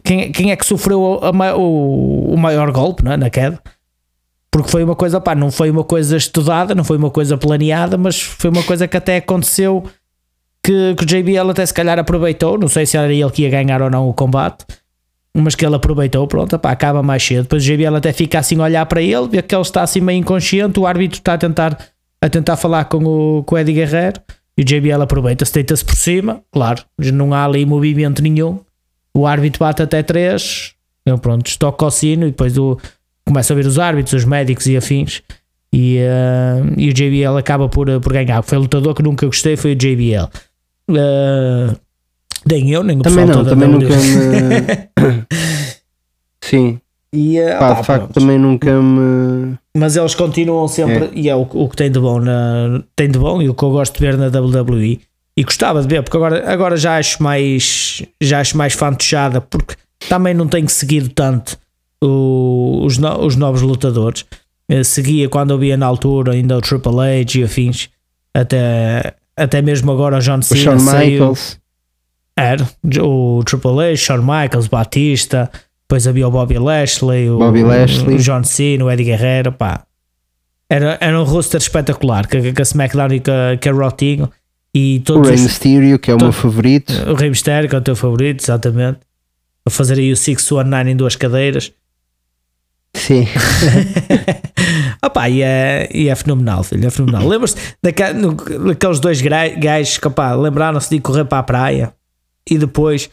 quem, 0.03 0.31
quem 0.31 0.51
é 0.51 0.55
que 0.55 0.65
sofreu 0.65 1.19
a 1.23 1.33
ma- 1.33 1.55
o, 1.55 2.33
o 2.33 2.37
maior 2.37 2.71
golpe 2.71 3.03
não 3.03 3.11
é? 3.11 3.17
na 3.17 3.29
queda. 3.31 3.59
Porque 4.51 4.69
foi 4.69 4.83
uma 4.83 4.95
coisa, 4.95 5.19
pá, 5.19 5.35
não 5.35 5.51
foi 5.51 5.69
uma 5.69 5.83
coisa 5.83 6.15
estudada, 6.15 6.73
não 6.73 6.83
foi 6.85 6.95
uma 6.97 7.09
coisa 7.11 7.35
planeada, 7.37 7.97
mas 7.97 8.21
foi 8.21 8.49
uma 8.49 8.63
coisa 8.63 8.87
que 8.87 8.95
até 8.95 9.17
aconteceu 9.17 9.83
que, 10.65 10.95
que 10.95 11.03
o 11.03 11.05
JBL 11.05 11.51
até 11.51 11.63
se 11.63 11.73
calhar 11.73 11.99
aproveitou. 11.99 12.57
Não 12.57 12.67
sei 12.67 12.87
se 12.87 12.97
era 12.97 13.13
ele 13.13 13.29
que 13.29 13.43
ia 13.43 13.49
ganhar 13.49 13.83
ou 13.83 13.89
não 13.89 14.09
o 14.09 14.13
combate, 14.13 14.65
mas 15.35 15.53
que 15.53 15.63
ele 15.63 15.75
aproveitou. 15.75 16.25
Pronto, 16.27 16.57
pá, 16.57 16.71
acaba 16.71 17.03
mais 17.03 17.23
cedo. 17.23 17.43
Depois 17.43 17.63
o 17.63 17.65
JBL 17.65 17.95
até 17.95 18.11
fica 18.11 18.39
assim 18.39 18.59
a 18.59 18.63
olhar 18.63 18.85
para 18.87 19.01
ele, 19.01 19.27
vê 19.27 19.41
que 19.43 19.53
ele 19.53 19.61
está 19.61 19.83
assim 19.83 20.01
meio 20.01 20.19
inconsciente. 20.19 20.79
O 20.79 20.87
árbitro 20.87 21.19
está 21.19 21.33
a 21.33 21.37
tentar, 21.37 21.77
a 22.19 22.29
tentar 22.29 22.57
falar 22.57 22.85
com 22.85 23.03
o, 23.03 23.43
com 23.43 23.53
o 23.53 23.57
Eddie 23.57 23.73
Guerreiro 23.73 24.19
e 24.57 24.63
o 24.63 24.65
JBL 24.65 25.03
aproveita-se, 25.03 25.53
deita-se 25.53 25.85
por 25.85 25.95
cima. 25.95 26.41
Claro, 26.51 26.83
não 27.13 27.31
há 27.33 27.45
ali 27.45 27.63
movimento 27.63 28.23
nenhum. 28.23 28.59
O 29.13 29.27
árbitro 29.27 29.59
bate 29.59 29.83
até 29.83 30.01
3, 30.01 30.73
eu, 31.05 31.17
pronto, 31.19 31.47
estoca 31.47 31.85
o 31.85 31.91
sino 31.91 32.23
e 32.23 32.31
depois 32.31 32.57
o, 32.57 32.77
começa 33.25 33.53
a 33.53 33.55
ver 33.55 33.65
os 33.65 33.77
árbitros, 33.77 34.13
os 34.13 34.25
médicos 34.25 34.65
e 34.65 34.75
afins. 34.75 35.21
E, 35.71 35.97
eh, 35.97 36.61
e 36.77 36.89
o 36.89 36.93
JBL 36.93 37.37
acaba 37.37 37.69
por, 37.69 37.87
por 38.01 38.13
ganhar. 38.13 38.41
Foi 38.41 38.57
o 38.57 38.61
lutador 38.61 38.95
que 38.95 39.03
nunca 39.03 39.25
gostei, 39.25 39.55
foi 39.55 39.73
o 39.73 39.75
JBL. 39.75 40.27
Eh, 40.89 41.75
nem 42.49 42.69
eu, 42.71 42.83
nem 42.83 42.97
o 42.97 43.01
Também 43.01 43.25
pessoal 43.25 43.27
não, 43.27 43.43
toda 43.43 43.49
também 43.49 43.69
nunca 43.69 43.95
me. 43.95 45.25
Sim, 46.41 46.79
E, 47.11 47.37
eh, 47.39 47.57
pá, 47.57 47.73
de 47.73 47.83
facto 47.83 48.03
pronto. 48.05 48.13
também 48.19 48.37
nunca 48.37 48.81
me. 48.81 49.57
Mas 49.75 49.95
eles 49.95 50.13
continuam 50.13 50.67
sempre, 50.67 51.09
e 51.13 51.27
é 51.29 51.35
o, 51.35 51.41
o 51.41 51.69
que 51.69 51.75
tem 51.75 51.89
de 51.91 51.99
bom 51.99 52.19
na, 52.19 52.83
tem 52.95 53.09
de 53.09 53.17
bom 53.17 53.41
e 53.41 53.49
o 53.49 53.53
que 53.53 53.63
eu 53.63 53.71
gosto 53.71 53.93
de 53.95 53.99
ver 53.99 54.17
na 54.17 54.27
WWE. 54.27 54.99
E 55.37 55.43
gostava 55.43 55.81
de 55.81 55.87
ver, 55.87 56.01
porque 56.03 56.15
agora, 56.15 56.49
agora 56.49 56.77
já 56.77 56.97
acho 56.97 57.21
mais 57.21 58.03
já 58.21 58.39
acho 58.39 58.55
mais 58.57 58.73
fantochada, 58.73 59.41
porque 59.41 59.75
também 60.07 60.33
não 60.33 60.47
tenho 60.47 60.69
seguido 60.69 61.09
tanto 61.09 61.57
o- 62.01 62.83
os, 62.85 62.97
no- 62.97 63.25
os 63.25 63.35
novos 63.35 63.61
lutadores. 63.61 64.23
Eh, 64.69 64.83
seguia 64.83 65.27
quando 65.27 65.51
eu 65.51 65.57
via 65.57 65.75
na 65.75 65.85
altura 65.87 66.33
ainda 66.33 66.57
o 66.57 66.61
Triple 66.61 66.99
H 66.99 67.37
e 67.39 67.43
afins, 67.43 67.89
até, 68.33 69.13
até 69.37 69.61
mesmo 69.61 69.91
agora 69.91 70.17
o 70.17 70.19
John 70.19 70.39
O 70.39 70.43
Cena 70.43 70.61
Shawn 70.61 70.79
saiu. 70.79 71.11
Michaels. 71.11 71.59
Era 72.37 72.67
o 73.01 73.41
Triple 73.45 73.79
H, 73.91 73.95
Shawn 73.97 74.21
Michaels, 74.21 74.67
Batista, 74.67 75.49
depois 75.87 76.05
havia 76.07 76.27
o 76.27 76.31
Bobby 76.31 76.57
Lashley, 76.57 77.29
o, 77.29 77.37
Bobby 77.37 77.63
Lashley. 77.63 78.15
o 78.15 78.19
John 78.19 78.43
Cena, 78.43 78.85
o 78.85 78.91
Eddie 78.91 79.05
Guerrero, 79.05 79.51
pá. 79.53 79.83
Era, 80.69 80.97
era 80.99 81.19
um 81.19 81.23
roster 81.23 81.59
espetacular 81.61 82.27
que, 82.27 82.51
que 82.51 82.61
a 82.61 82.63
SmackDown 82.63 83.13
e 83.13 83.19
que, 83.19 83.29
a- 83.31 83.57
que 83.59 83.69
a 83.69 83.73
Raw 83.73 83.91
tinham. 83.91 84.29
E 84.73 84.97
O 84.97 85.03
todos 85.05 85.27
Rey 85.27 85.35
os, 85.37 85.41
Mysterio, 85.43 85.97
que 85.99 86.11
é 86.11 86.15
o 86.15 86.17
meu 86.17 86.31
favorito. 86.33 86.91
o 87.09 87.13
Rey 87.13 87.29
Mysterio, 87.29 87.69
que 87.69 87.75
é 87.75 87.77
o 87.77 87.81
teu 87.81 87.95
favorito, 87.95 88.41
exatamente. 88.43 88.99
A 89.65 89.69
fazer 89.69 89.97
aí 89.97 90.11
o 90.11 90.17
619 90.17 90.89
em 90.91 90.95
duas 90.95 91.15
cadeiras. 91.15 91.71
Sim. 92.95 93.25
Opá, 95.05 95.29
e 95.29 95.43
é, 95.43 95.87
e 95.93 96.09
é 96.09 96.15
fenomenal, 96.15 96.63
filho, 96.63 96.87
é 96.87 96.89
fenomenal. 96.89 97.27
Lembras-te 97.29 97.61
daqueles 97.83 98.99
dois 98.99 99.21
gajos 99.21 99.97
que 99.99 100.07
opá, 100.07 100.33
lembraram-se 100.33 100.89
de 100.89 100.99
correr 100.99 101.25
para 101.25 101.39
a 101.39 101.43
praia 101.43 101.93
e 102.49 102.57
depois, 102.57 103.09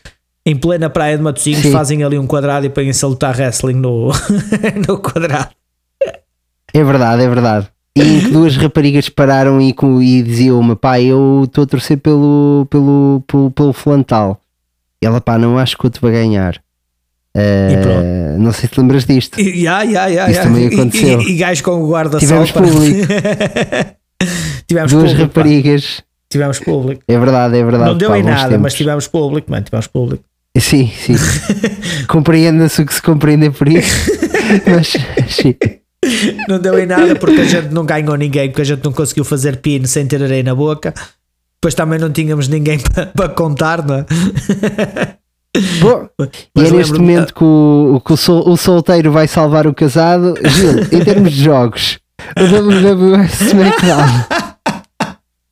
em 0.47 0.57
plena 0.57 0.89
praia 0.89 1.17
de 1.17 1.23
Matosinhos, 1.23 1.67
fazem 1.67 2.03
ali 2.03 2.19
um 2.19 2.27
quadrado 2.27 2.65
e 2.65 2.71
põem-se 2.71 3.05
a 3.05 3.09
lutar 3.09 3.37
wrestling 3.37 3.75
no, 3.75 4.09
no 4.89 4.99
quadrado. 4.99 5.51
É 6.73 6.83
verdade, 6.83 7.23
é 7.23 7.29
verdade. 7.29 7.69
E 7.95 8.01
em 8.01 8.21
que 8.21 8.31
duas 8.31 8.57
raparigas 8.57 9.11
pararam 9.11 9.61
e, 9.61 9.75
e 10.03 10.23
diziam 10.23 10.59
uma 10.59 10.75
pá, 10.75 10.99
eu 10.99 11.43
estou 11.45 11.65
a 11.65 11.67
torcer 11.67 11.99
pelo, 11.99 12.67
pelo, 12.71 13.23
pelo, 13.27 13.51
pelo 13.51 13.73
Flantal. 13.75 14.41
E 15.03 15.07
ela, 15.07 15.21
pá, 15.21 15.37
não 15.37 15.59
acho 15.59 15.77
que 15.77 15.85
eu 15.85 15.91
te 15.91 16.01
vai 16.01 16.13
ganhar. 16.13 16.59
Eh, 17.35 18.37
não 18.39 18.53
sei 18.53 18.63
se 18.63 18.75
te 18.75 18.81
lembras 18.81 19.05
disto. 19.07 19.41
E, 19.41 19.63
ya, 19.63 19.83
ya, 19.83 20.07
ya, 20.07 20.31
Isso 20.31 20.43
também 20.43 20.65
E- 20.69 20.75
aconteceu. 20.75 21.21
E, 21.23 21.33
e 21.33 21.37
gajos 21.37 21.63
com 21.63 21.83
o 21.83 21.91
guarda-sol. 21.91 22.21
Tivemos 22.21 22.51
público. 22.51 23.07
tivemos 24.69 24.93
Duas 24.93 25.11
público. 25.13 25.17
pá. 25.33 25.41
raparigas. 25.41 26.03
Tivemos 26.31 26.59
público. 26.61 27.03
É 27.09 27.19
verdade, 27.19 27.57
é 27.59 27.65
verdade. 27.65 27.91
Não 27.91 27.97
deu 27.99 28.11
pá, 28.11 28.19
em 28.19 28.23
nada, 28.23 28.49
tempos. 28.49 28.63
mas 28.63 28.75
tivemos 28.75 29.07
público, 29.07 29.51
mano, 29.51 29.65
tivemos 29.65 29.87
público. 29.87 30.25
Sim, 30.59 30.91
sim. 30.95 31.15
Compreenda-se 32.09 32.83
o 32.83 32.87
que 32.87 32.95
se 32.95 33.03
compreende 33.03 33.51
por 33.51 33.69
isso. 33.69 34.11
mas 34.71 34.93
sim. 35.31 35.55
Não 36.49 36.59
deu 36.59 36.79
em 36.79 36.87
nada 36.87 37.15
porque 37.17 37.41
a 37.41 37.45
gente 37.45 37.69
não 37.73 37.87
ganhou 37.87 38.17
ninguém, 38.17 38.49
porque 38.51 38.63
a 38.63 38.65
gente 38.65 38.85
não 38.85 38.93
conseguiu 38.93 39.25
fazer 39.25 39.57
pino 39.59 39.87
sem 39.87 40.07
ter 40.07 40.23
areia 40.23 40.43
na 40.43 40.55
boca. 40.55 40.93
Depois 41.57 41.75
também 41.75 41.99
não 41.99 42.11
tínhamos 42.11 42.49
ninguém 42.49 42.79
para 42.79 43.07
para 43.07 43.29
contar, 43.31 43.87
não 43.87 43.97
é? 43.99 44.07
Bom, 45.81 46.09
e 46.57 46.65
é 46.65 46.71
neste 46.71 46.95
momento 46.95 47.35
que, 47.35 47.45
o, 47.45 48.01
que 48.05 48.13
o, 48.15 48.17
sol- 48.17 48.49
o 48.49 48.57
solteiro 48.57 49.13
vai 49.13 49.29
salvar 49.29 49.67
o 49.67 49.75
casado. 49.75 50.35
Gil, 50.45 50.81
em 50.91 51.05
termos 51.05 51.33
de 51.33 51.45
jogos, 51.45 51.99
o 52.39 52.43
WWF 52.45 53.45
SmackDown. 53.45 54.43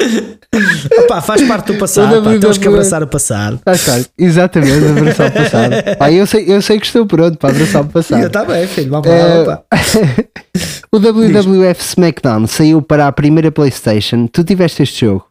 Opá, 1.04 1.20
faz 1.20 1.42
parte 1.46 1.72
do 1.72 1.78
passado, 1.78 2.22
pá, 2.24 2.30
temos 2.38 2.58
que 2.58 2.66
WWE. 2.66 2.74
abraçar 2.78 3.02
o 3.02 3.06
passado. 3.06 3.60
Ah, 3.66 3.72
claro, 3.78 4.04
exatamente, 4.18 4.86
abraçar 4.98 5.28
o 5.28 5.32
passado. 5.32 5.72
Pá, 5.98 6.10
eu, 6.10 6.26
sei, 6.26 6.44
eu 6.48 6.62
sei 6.62 6.80
que 6.80 6.86
estou 6.86 7.06
pronto 7.06 7.36
para 7.38 7.50
abraçar 7.50 7.82
o 7.82 7.86
passado. 7.86 8.22
eu 8.22 8.30
também, 8.30 8.66
filho, 8.66 8.90
vamos 8.90 9.06
lá, 9.06 9.14
Eh, 9.14 9.42
opa. 9.42 9.64
o 10.90 10.98
WWF 10.98 11.80
SmackDown 11.84 12.46
saiu 12.46 12.82
para 12.82 13.06
a 13.06 13.12
primeira 13.12 13.52
PlayStation. 13.52 14.26
Tu 14.26 14.42
tiveste 14.42 14.82
este 14.82 15.04
jogo? 15.06 15.26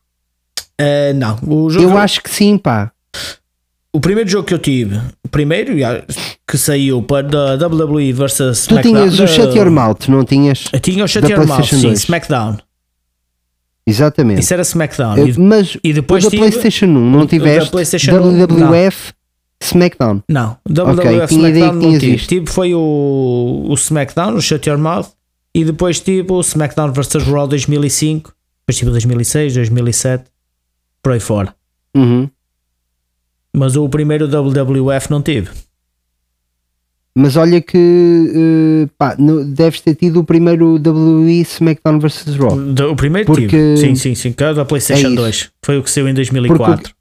Eh, 0.79 1.11
não, 1.13 1.37
o, 1.45 1.69
jogo, 1.69 1.85
Eu 1.85 1.97
acho 1.97 2.21
que 2.21 2.29
sim, 2.29 2.57
pá. 2.57 2.91
O 3.93 3.99
primeiro 3.99 4.29
jogo 4.29 4.45
que 4.47 4.53
eu 4.53 4.59
tive, 4.59 4.97
o 5.23 5.27
primeiro 5.29 5.73
que 6.47 6.57
saiu 6.57 7.01
para 7.01 7.55
da 7.57 7.67
WWE 7.67 8.13
versus 8.13 8.65
Tu 8.67 8.71
SmackDown. 8.73 8.93
tinhas 9.09 9.19
o 9.19 9.27
Shut 9.27 9.57
Your 9.57 9.71
Mouth, 9.71 10.07
não 10.07 10.23
tinhas? 10.23 10.65
Eu 10.71 10.79
tinha 10.79 11.03
o 11.03 11.07
Shut 11.07 11.29
Your 11.31 11.47
Mouth, 11.47 11.65
sim, 11.65 11.81
2. 11.81 11.99
SmackDown. 11.99 12.57
Exatamente. 13.85 14.41
Isso 14.41 14.53
era 14.53 14.61
SmackDown. 14.61 15.17
Eu- 15.17 15.33
mas 15.39 15.77
e 15.83 15.93
depois 15.93 16.23
o 16.23 16.27
da 16.27 16.31
tive- 16.31 16.41
PlayStation 16.43 16.85
1 16.85 17.11
não 17.11 17.25
tiveste 17.27 17.71
PlayStation 17.71 18.11
1, 18.11 18.45
WWF 18.45 19.13
SmackDown. 19.61 20.21
Não, 20.29 20.57
WWF 20.69 20.99
ideia 21.01 21.25
SmackDown 21.25 21.73
não 21.73 21.97
tive. 21.99 22.17
Tive 22.27 22.45
foi 22.47 22.73
o, 22.75 23.65
o 23.67 23.73
SmackDown, 23.73 24.35
o 24.35 24.41
Shut 24.41 24.69
Your 24.69 24.77
Mouth, 24.77 25.07
e 25.55 25.65
depois 25.65 25.99
tive 25.99 26.31
o 26.31 26.39
SmackDown 26.41 26.91
vs 26.93 27.23
Raw 27.23 27.47
2005, 27.47 28.31
depois 28.61 28.77
tive 28.77 28.89
o 28.89 28.93
2006, 28.93 29.55
2007, 29.55 30.25
por 31.01 31.13
aí 31.13 31.19
fora. 31.19 31.53
Uhum. 31.97 32.29
Mas 33.55 33.75
o 33.75 33.87
primeiro 33.89 34.27
WWF 34.27 35.09
não 35.09 35.21
tive. 35.21 35.49
Mas 37.15 37.35
olha 37.35 37.59
que 37.59 37.75
eh, 37.77 38.89
pá, 38.97 39.15
no- 39.17 39.43
deves 39.43 39.81
ter 39.81 39.95
tido 39.95 40.19
o 40.19 40.23
primeiro 40.23 40.75
WWE 40.75 41.41
SmackDown 41.41 41.99
vs 41.99 42.35
Raw. 42.37 42.57
O 42.91 42.95
primeiro 42.95 43.25
Porque- 43.25 43.47
tive. 43.47 43.77
Sim, 43.77 43.95
sim, 43.95 44.15
sim. 44.15 44.31
Que 44.31 44.43
era 44.43 44.53
da 44.53 44.63
PlayStation 44.65 45.07
É 45.07 45.11
isso. 45.11 45.15
2. 45.17 45.49
Foi 45.65 45.77
o 45.77 45.83
que 45.83 45.89
saiu 45.91 46.07
em 46.07 46.13
2004. 46.13 46.93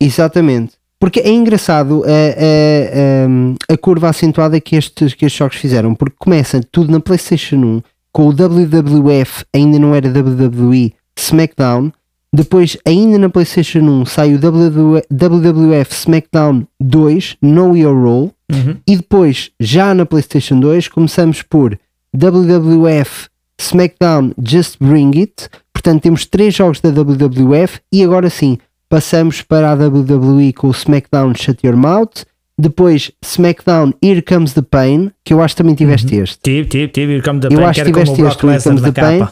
Exatamente. 0.00 0.72
Porque 0.98 1.20
é 1.20 1.30
engraçado 1.30 2.02
a, 2.04 2.08
a, 2.08 3.70
a, 3.70 3.74
a 3.74 3.78
curva 3.78 4.08
acentuada 4.08 4.60
que 4.60 4.74
estes, 4.74 5.14
que 5.14 5.26
estes 5.26 5.38
jogos 5.38 5.56
fizeram, 5.56 5.94
porque 5.94 6.16
começa 6.18 6.60
tudo 6.72 6.90
na 6.90 6.98
PlayStation 6.98 7.56
1 7.56 7.82
com 8.10 8.26
o 8.26 8.32
WWF, 8.32 9.44
ainda 9.54 9.78
não 9.78 9.94
era 9.94 10.08
WWE, 10.08 10.92
SmackDown. 11.16 11.92
Depois, 12.32 12.76
ainda 12.86 13.18
na 13.18 13.28
PlayStation 13.28 13.80
1, 13.80 14.06
sai 14.06 14.34
o 14.34 14.38
WW 14.38 15.02
WWF 15.10 15.94
SmackDown 15.94 16.66
2, 16.80 17.38
Know 17.40 17.76
Your 17.76 17.94
Role. 17.94 18.30
Uhum. 18.52 18.76
E 18.86 18.96
depois, 18.96 19.50
já 19.58 19.94
na 19.94 20.04
PlayStation 20.04 20.60
2, 20.60 20.88
começamos 20.88 21.42
por 21.42 21.78
WWF 22.14 23.28
SmackDown 23.58 24.32
Just 24.42 24.76
Bring 24.80 25.10
It. 25.18 25.48
Portanto, 25.72 26.02
temos 26.02 26.26
três 26.26 26.54
jogos 26.54 26.80
da 26.80 26.90
WWF 26.90 27.80
e 27.92 28.02
agora 28.04 28.28
sim 28.28 28.58
passamos 28.88 29.42
para 29.42 29.70
a 29.70 29.74
WWE 29.74 30.52
com 30.52 30.68
o 30.68 30.72
SmackDown 30.72 31.34
Shut 31.34 31.66
Your 31.66 31.76
Mouth. 31.76 32.24
Depois, 32.60 33.12
SmackDown 33.24 33.92
Here 34.02 34.20
Comes 34.20 34.52
the 34.52 34.62
Pain, 34.62 35.12
que 35.24 35.32
eu 35.32 35.40
acho 35.40 35.54
que 35.54 35.62
também 35.62 35.76
tiveste 35.76 36.16
este. 36.16 36.38
Tive, 36.42 36.68
tive, 36.68 36.88
tive. 36.88 37.12
Here 37.12 37.22
Come 37.22 37.40
the 37.40 37.46
Eu 37.46 37.58
Pain, 37.58 37.64
acho 37.64 37.84
que 37.84 37.92
tiveste 37.92 38.22
este, 38.22 38.46
Here 38.46 38.62
Comes 38.62 38.82
the 38.82 38.92
Pain. 38.92 39.28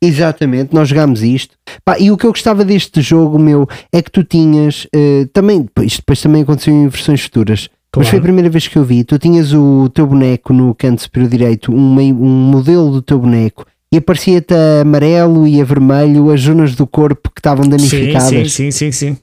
Exatamente, 0.00 0.72
nós 0.74 0.88
jogámos 0.88 1.22
isto. 1.22 1.56
Pá, 1.84 1.98
e 1.98 2.10
o 2.10 2.16
que 2.16 2.24
eu 2.24 2.30
gostava 2.30 2.64
deste 2.64 3.00
jogo, 3.00 3.38
meu, 3.38 3.66
é 3.92 4.00
que 4.00 4.10
tu 4.10 4.22
tinhas 4.22 4.86
eh, 4.94 5.26
também, 5.32 5.68
isto 5.82 5.98
depois 5.98 6.20
também 6.20 6.42
aconteceu 6.42 6.72
em 6.72 6.86
versões 6.88 7.22
futuras, 7.22 7.68
mas 7.68 7.90
Claro. 7.90 8.08
foi 8.10 8.18
a 8.18 8.22
primeira 8.22 8.48
vez 8.50 8.68
que 8.68 8.76
eu 8.76 8.84
vi. 8.84 9.02
Tu 9.02 9.18
tinhas 9.18 9.52
o 9.52 9.88
teu 9.88 10.06
boneco 10.06 10.52
no 10.52 10.72
canto 10.74 11.02
superior 11.02 11.28
direito, 11.30 11.72
um, 11.72 11.98
um 11.98 12.50
modelo 12.50 12.92
do 12.92 13.02
teu 13.02 13.18
boneco, 13.18 13.66
e 13.92 13.96
aparecia-te 13.96 14.54
a 14.54 14.82
amarelo 14.82 15.48
e 15.48 15.60
a 15.60 15.64
vermelho 15.64 16.30
as 16.30 16.42
zonas 16.42 16.74
do 16.76 16.86
corpo 16.86 17.30
que 17.34 17.40
estavam 17.40 17.64
Sim, 17.64 17.70
danificadas. 17.70 18.28
sim, 18.28 18.44
sim, 18.48 18.70
sim, 18.70 18.92
sim. 18.92 19.14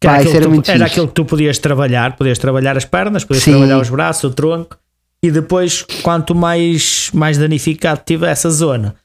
Que 0.00 0.08
Pá, 0.08 0.18
era, 0.18 0.28
aquilo 0.28 0.50
que 0.56 0.62
tu, 0.62 0.70
era 0.72 0.84
aquilo 0.84 1.08
que 1.08 1.14
tu 1.14 1.24
podias 1.24 1.58
trabalhar, 1.58 2.16
podias 2.16 2.38
trabalhar 2.38 2.76
as 2.76 2.84
pernas, 2.84 3.24
podias 3.24 3.44
Sim. 3.44 3.52
trabalhar 3.52 3.78
os 3.80 3.88
braços, 3.88 4.24
o 4.24 4.30
tronco, 4.34 4.76
e 5.22 5.30
depois, 5.30 5.82
quanto 6.02 6.34
mais, 6.34 7.08
mais 7.14 7.38
danificado 7.38 8.02
tiver 8.04 8.28
essa 8.32 8.50
zona, 8.50 8.96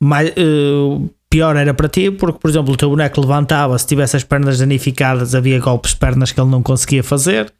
mais, 0.00 0.28
eh, 0.30 1.00
pior 1.30 1.56
era 1.56 1.72
para 1.74 1.88
ti, 1.88 2.10
porque, 2.10 2.38
por 2.38 2.48
exemplo, 2.50 2.72
o 2.74 2.76
teu 2.76 2.88
boneco 2.90 3.20
levantava, 3.20 3.78
se 3.78 3.86
tivesse 3.86 4.16
as 4.16 4.24
pernas 4.24 4.58
danificadas, 4.58 5.34
havia 5.34 5.58
golpes 5.60 5.92
de 5.92 5.96
pernas 5.98 6.32
que 6.32 6.40
ele 6.40 6.50
não 6.50 6.62
conseguia 6.62 7.02
fazer. 7.02 7.52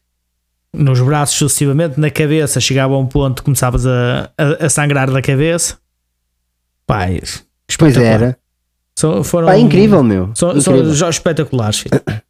Nos 0.75 1.01
braços, 1.01 1.37
sucessivamente, 1.39 1.99
na 1.99 2.11
cabeça, 2.11 2.61
chegava 2.61 2.95
a 2.95 2.99
um 2.99 3.07
ponto 3.07 3.37
que 3.37 3.45
começavas 3.45 3.87
a, 3.87 4.31
a, 4.37 4.67
a 4.67 4.69
sangrar 4.69 5.11
da 5.11 5.23
cabeça. 5.23 5.79
Pá, 6.87 7.11
isso, 7.11 7.45
Pois 7.79 7.97
era. 7.97 8.39
São- 8.99 9.25
foram, 9.25 9.47
Pá, 9.49 9.59
incrível, 9.59 10.03
meu. 10.03 10.31
São, 10.35 10.61
são 10.61 10.75
Incrível. 10.75 10.95
jogos 10.95 11.17
espetaculares. 11.17 11.79
filho. 11.81 12.01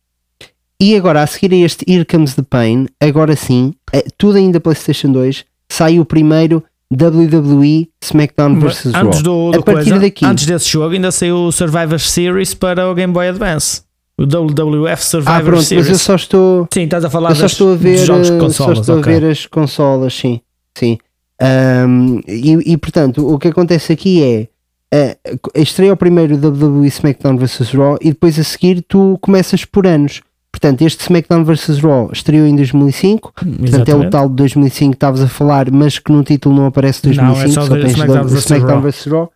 E 0.78 0.94
agora, 0.94 1.22
a 1.22 1.26
seguir 1.26 1.54
a 1.54 1.56
este 1.64 1.90
Here 1.90 2.04
Comes 2.04 2.34
the 2.34 2.42
Pain, 2.42 2.86
agora 3.00 3.34
sim, 3.34 3.72
é, 3.94 4.04
tudo 4.18 4.36
ainda 4.36 4.60
PlayStation 4.60 5.10
2, 5.10 5.42
sai 5.70 5.98
o 5.98 6.04
primeiro 6.04 6.62
WWE 6.92 7.88
SmackDown 8.02 8.60
vs. 8.60 8.92
Raw. 8.92 9.06
antes, 9.06 9.22
do, 9.22 9.50
do 9.50 9.58
a 9.58 9.62
partir 9.62 9.90
coisa, 9.90 9.98
daqui, 10.00 10.24
antes 10.24 10.46
desse 10.46 10.68
jogo 10.68 10.94
ainda 10.94 11.10
saiu 11.10 11.36
o 11.46 11.52
Survivor 11.52 11.98
Series 11.98 12.54
para 12.54 12.88
o 12.88 12.94
Game 12.94 13.12
Boy 13.12 13.28
Advance. 13.28 13.82
O 14.18 14.24
WWF 14.24 15.04
Survivor 15.04 15.36
ah, 15.36 15.42
pronto, 15.42 15.62
Series. 15.62 15.88
mas 15.88 15.98
eu 15.98 15.98
só 15.98 16.14
estou. 16.14 16.68
Sim, 16.72 16.84
estás 16.84 17.04
a 17.04 17.10
falar 17.10 17.30
Eu 17.30 17.36
só 17.36 17.42
das- 17.42 17.52
estou 17.52 17.72
a 17.72 17.76
ver, 17.76 17.96
dos 17.98 18.06
jogos 18.06 18.30
de 18.30 18.36
eh, 18.36 18.38
consolas. 18.38 18.76
só 18.76 18.80
estou 18.82 18.98
ok. 19.00 19.14
a 19.14 19.20
ver 19.20 19.30
as 19.30 19.46
consolas, 19.46 20.14
sim. 20.14 20.40
sim. 20.78 20.98
Ahm, 21.40 22.20
e, 22.26 22.72
e, 22.72 22.76
portanto, 22.78 23.26
o 23.28 23.38
que 23.38 23.48
acontece 23.48 23.92
aqui 23.92 24.22
é 24.22 24.48
eh, 24.94 25.18
estreia 25.54 25.92
o 25.92 25.96
primeiro 25.96 26.36
WWE 26.36 26.86
SmackDown 26.86 27.36
vs 27.36 27.72
Raw 27.72 27.98
e 28.00 28.10
depois 28.10 28.38
a 28.38 28.44
seguir 28.44 28.82
tu 28.88 29.18
começas 29.20 29.64
por 29.64 29.86
anos. 29.86 30.22
Portanto, 30.58 30.80
este 30.80 31.02
SmackDown 31.02 31.44
vs 31.44 31.80
Raw 31.80 32.08
estreou 32.10 32.46
em 32.46 32.56
2005, 32.56 33.30
portanto 33.34 33.60
é 33.60 33.62
o 33.62 33.66
Exatamente. 33.66 34.10
tal 34.10 34.28
de 34.30 34.34
2005 34.36 34.90
que 34.92 34.96
estavas 34.96 35.20
a 35.20 35.28
falar, 35.28 35.70
mas 35.70 35.98
que 35.98 36.10
no 36.10 36.24
título 36.24 36.56
não 36.56 36.64
aparece 36.64 37.06
Não, 37.14 37.34
2005, 37.34 37.44
é 37.44 37.52
só 37.52 37.66
só 37.66 37.74
tens 37.74 37.92
SmackDown 37.92 38.26
do-. 38.26 38.38
SmackDown 38.38 38.80
vs 38.80 39.04
Raw. 39.06 39.32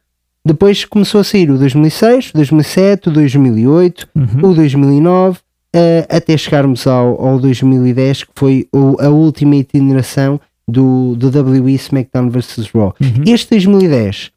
Depois 0.46 0.84
começou 0.86 1.20
a 1.20 1.24
sair 1.24 1.50
o 1.50 1.58
2006, 1.58 2.30
o 2.30 2.32
2007, 2.38 3.08
o 3.10 3.12
2008, 3.12 4.08
Uhum. 4.16 4.50
o 4.50 4.54
2009, 4.54 5.38
eh, 5.74 6.06
até 6.08 6.34
chegarmos 6.38 6.86
ao, 6.86 7.22
ao 7.22 7.38
2010, 7.38 8.24
que 8.24 8.30
foi 8.34 8.66
o- 8.72 8.96
a 8.98 9.10
última 9.10 9.56
itineração 9.56 10.40
do, 10.66 11.14
do 11.16 11.28
WWE 11.30 11.74
SmackDown 11.74 12.30
vs. 12.30 12.70
Raw. 12.74 12.94
Uhum. 12.98 13.24
Este 13.26 13.50
2010, 13.50 14.30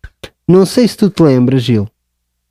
não 0.46 0.66
sei 0.66 0.86
se 0.86 0.98
tu 0.98 1.10
te 1.10 1.24
lembras, 1.24 1.64
Gil, 1.64 1.88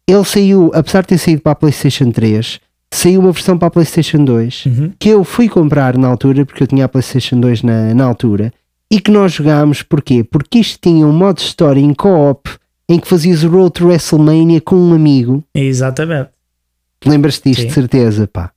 ele 0.08 0.24
saiu, 0.24 0.70
apesar 0.74 1.02
de 1.02 1.08
ter 1.08 1.18
saído 1.18 1.42
para 1.42 1.52
a 1.52 1.56
PlayStation 1.56 2.10
3, 2.10 2.58
saiu 2.96 3.20
uma 3.20 3.33
versão 3.33 3.57
para 3.59 3.68
a 3.68 3.70
PlayStation 3.70 4.24
2 4.24 4.66
Uhum. 4.66 4.92
que 4.98 5.09
eu 5.09 5.24
fui 5.24 5.48
comprar 5.48 5.96
na 5.96 6.09
altura, 6.09 6.44
porque 6.44 6.62
eu 6.62 6.66
tinha 6.66 6.85
a 6.85 6.88
PlayStation 6.88 7.40
2 7.40 7.62
na, 7.62 7.94
na 7.94 8.05
altura, 8.05 8.52
e 8.90 9.00
que 9.00 9.11
nós 9.11 9.33
jogámos, 9.33 9.83
porquê? 9.83 10.22
Porque 10.22 10.59
isto 10.59 10.78
tinha 10.83 11.07
um 11.07 11.12
modo 11.12 11.37
de 11.38 11.42
história 11.44 11.81
em 11.81 11.94
co-op 11.94 12.50
em 12.88 12.98
que 12.98 13.09
fazias 13.09 13.42
o 13.42 13.48
Road 13.48 13.70
to 13.72 13.87
WrestleMania 13.87 14.61
com 14.61 14.76
um 14.76 14.92
amigo. 14.92 15.42
Exatamente. 15.55 16.28
Lembras-te 17.07 17.48
disto, 17.48 17.62
Sim. 17.62 17.66
de 17.68 17.72
certeza, 17.72 18.28
pá. 18.28 18.50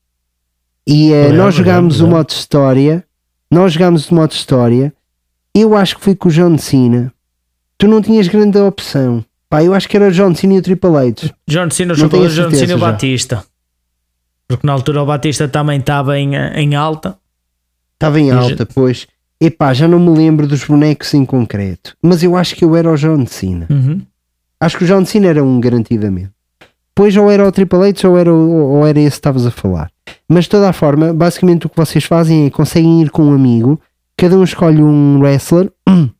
E 0.86 1.12
eh, 1.14 1.24
Lembro, 1.28 1.38
nós 1.38 1.56
jogámos 1.56 1.96
lembro, 1.96 2.08
o 2.14 2.18
modo 2.18 2.28
de 2.28 2.34
história, 2.34 3.04
nós 3.50 3.74
jogámos 3.74 4.12
o 4.12 4.16
modo 4.16 4.30
de 4.32 4.36
história, 4.36 4.94
eu 5.54 5.76
acho 5.76 5.96
que 5.96 6.04
foi 6.04 6.16
com 6.16 6.28
o 6.28 6.32
John 6.32 6.58
Cena. 6.58 7.12
Tu 7.78 7.88
não 7.88 8.02
tinhas 8.02 8.28
grande 8.28 8.58
opção. 8.58 9.24
Pá, 9.50 9.64
eu 9.64 9.74
acho 9.74 9.88
que 9.88 9.96
era 9.96 10.10
o 10.10 10.12
John 10.12 10.36
Cena 10.36 10.56
e 10.56 10.58
o 10.60 10.62
Triple 10.62 10.90
H. 10.98 11.34
John 11.48 11.70
Cena, 11.70 11.94
a 11.94 11.96
John 11.96 12.10
Cena 12.52 12.72
e 12.72 12.76
o. 12.76 12.78
Batista. 12.80 13.44
Porque 14.48 14.66
na 14.66 14.74
altura 14.74 15.02
o 15.02 15.06
Batista 15.06 15.48
também 15.48 15.80
estava 15.80 16.18
em, 16.20 16.36
em 16.36 16.76
alta. 16.76 17.18
Estava 17.94 18.20
em 18.20 18.28
E 18.28 18.32
alta, 18.32 18.66
pois. 18.66 19.08
Epá, 19.40 19.74
já 19.74 19.88
não 19.88 20.00
me 20.00 20.16
lembro 20.16 20.48
dos 20.48 20.64
bonecos 20.64 21.14
em 21.14 21.26
concreto. 21.26 21.96
Mas 22.02 22.24
eu 22.24 22.36
acho 22.36 22.56
que 22.56 22.64
eu 22.64 22.76
era 22.76 22.92
o 22.92 22.96
John 22.96 23.26
Cena. 23.26 23.68
Uhum. 23.70 24.02
Acho 24.60 24.78
que 24.78 24.84
o 24.84 24.88
John 24.88 25.06
Cena 25.06 25.28
era 25.28 25.44
um 25.44 25.60
garantidamente. 25.60 26.32
Pois 26.94 27.16
ou 27.18 27.30
era 27.30 27.46
o 27.46 27.52
Triple 27.52 27.90
H 27.90 28.08
ou 28.08 28.18
era, 28.18 28.34
ou 28.34 28.88
era 28.88 29.00
esse 29.00 29.12
que 29.12 29.18
estavas 29.18 29.46
a 29.46 29.52
falar. 29.52 29.92
Mas 30.30 30.46
de 30.46 30.52
toda 30.52 30.70
a 30.70 30.74
forma, 30.74 31.14
basicamente 31.14 31.66
o 31.66 31.70
que 31.70 31.76
vocês 31.76 32.06
fazem 32.06 32.46
é 32.46 32.50
conseguem 32.50 33.02
ir 33.02 33.10
com 33.10 33.24
um 33.24 33.34
amigo, 33.34 33.80
cada 34.16 34.38
um 34.38 34.44
escolhe 34.44 34.82
um 34.82 35.20
wrestler. 35.20 35.72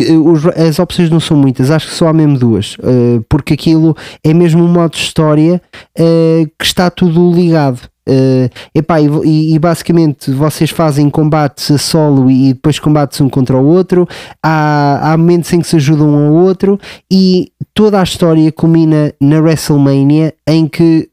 eh, 0.00 0.68
as 0.68 0.78
opções 0.78 1.10
não 1.10 1.20
são 1.20 1.36
muitas, 1.36 1.70
acho 1.70 1.88
que 1.88 1.94
só 1.94 2.08
há 2.08 2.12
mesmo 2.12 2.38
duas, 2.38 2.76
eh, 2.82 3.20
porque 3.28 3.54
aquilo 3.54 3.96
é 4.22 4.32
mesmo 4.34 4.62
um 4.62 4.68
modo 4.68 4.92
de 4.92 4.98
história 4.98 5.60
eh, 5.98 6.46
que 6.58 6.64
está 6.64 6.90
tudo 6.90 7.32
ligado. 7.32 7.80
Eh, 8.08 8.48
epá, 8.72 9.00
e, 9.00 9.54
e, 9.54 9.58
basicamente 9.58 10.30
vocês 10.30 10.70
fazem 10.70 11.10
combates 11.10 11.72
a 11.72 11.78
solo 11.78 12.30
e 12.30 12.52
depois 12.54 12.78
combates 12.78 13.20
um 13.20 13.28
contra 13.28 13.56
o 13.56 13.66
outro. 13.66 14.06
Há, 14.40 15.12
há 15.12 15.16
momentos 15.16 15.52
em 15.52 15.60
que 15.60 15.66
se 15.66 15.76
ajudam 15.76 16.08
um 16.08 16.28
ao 16.28 16.34
outro 16.34 16.78
e 17.10 17.50
toda 17.74 17.98
a 18.00 18.04
história 18.04 18.52
culmina 18.52 19.12
na 19.20 19.40
WrestleMania 19.40 20.32
em 20.46 20.68
que, 20.68 21.08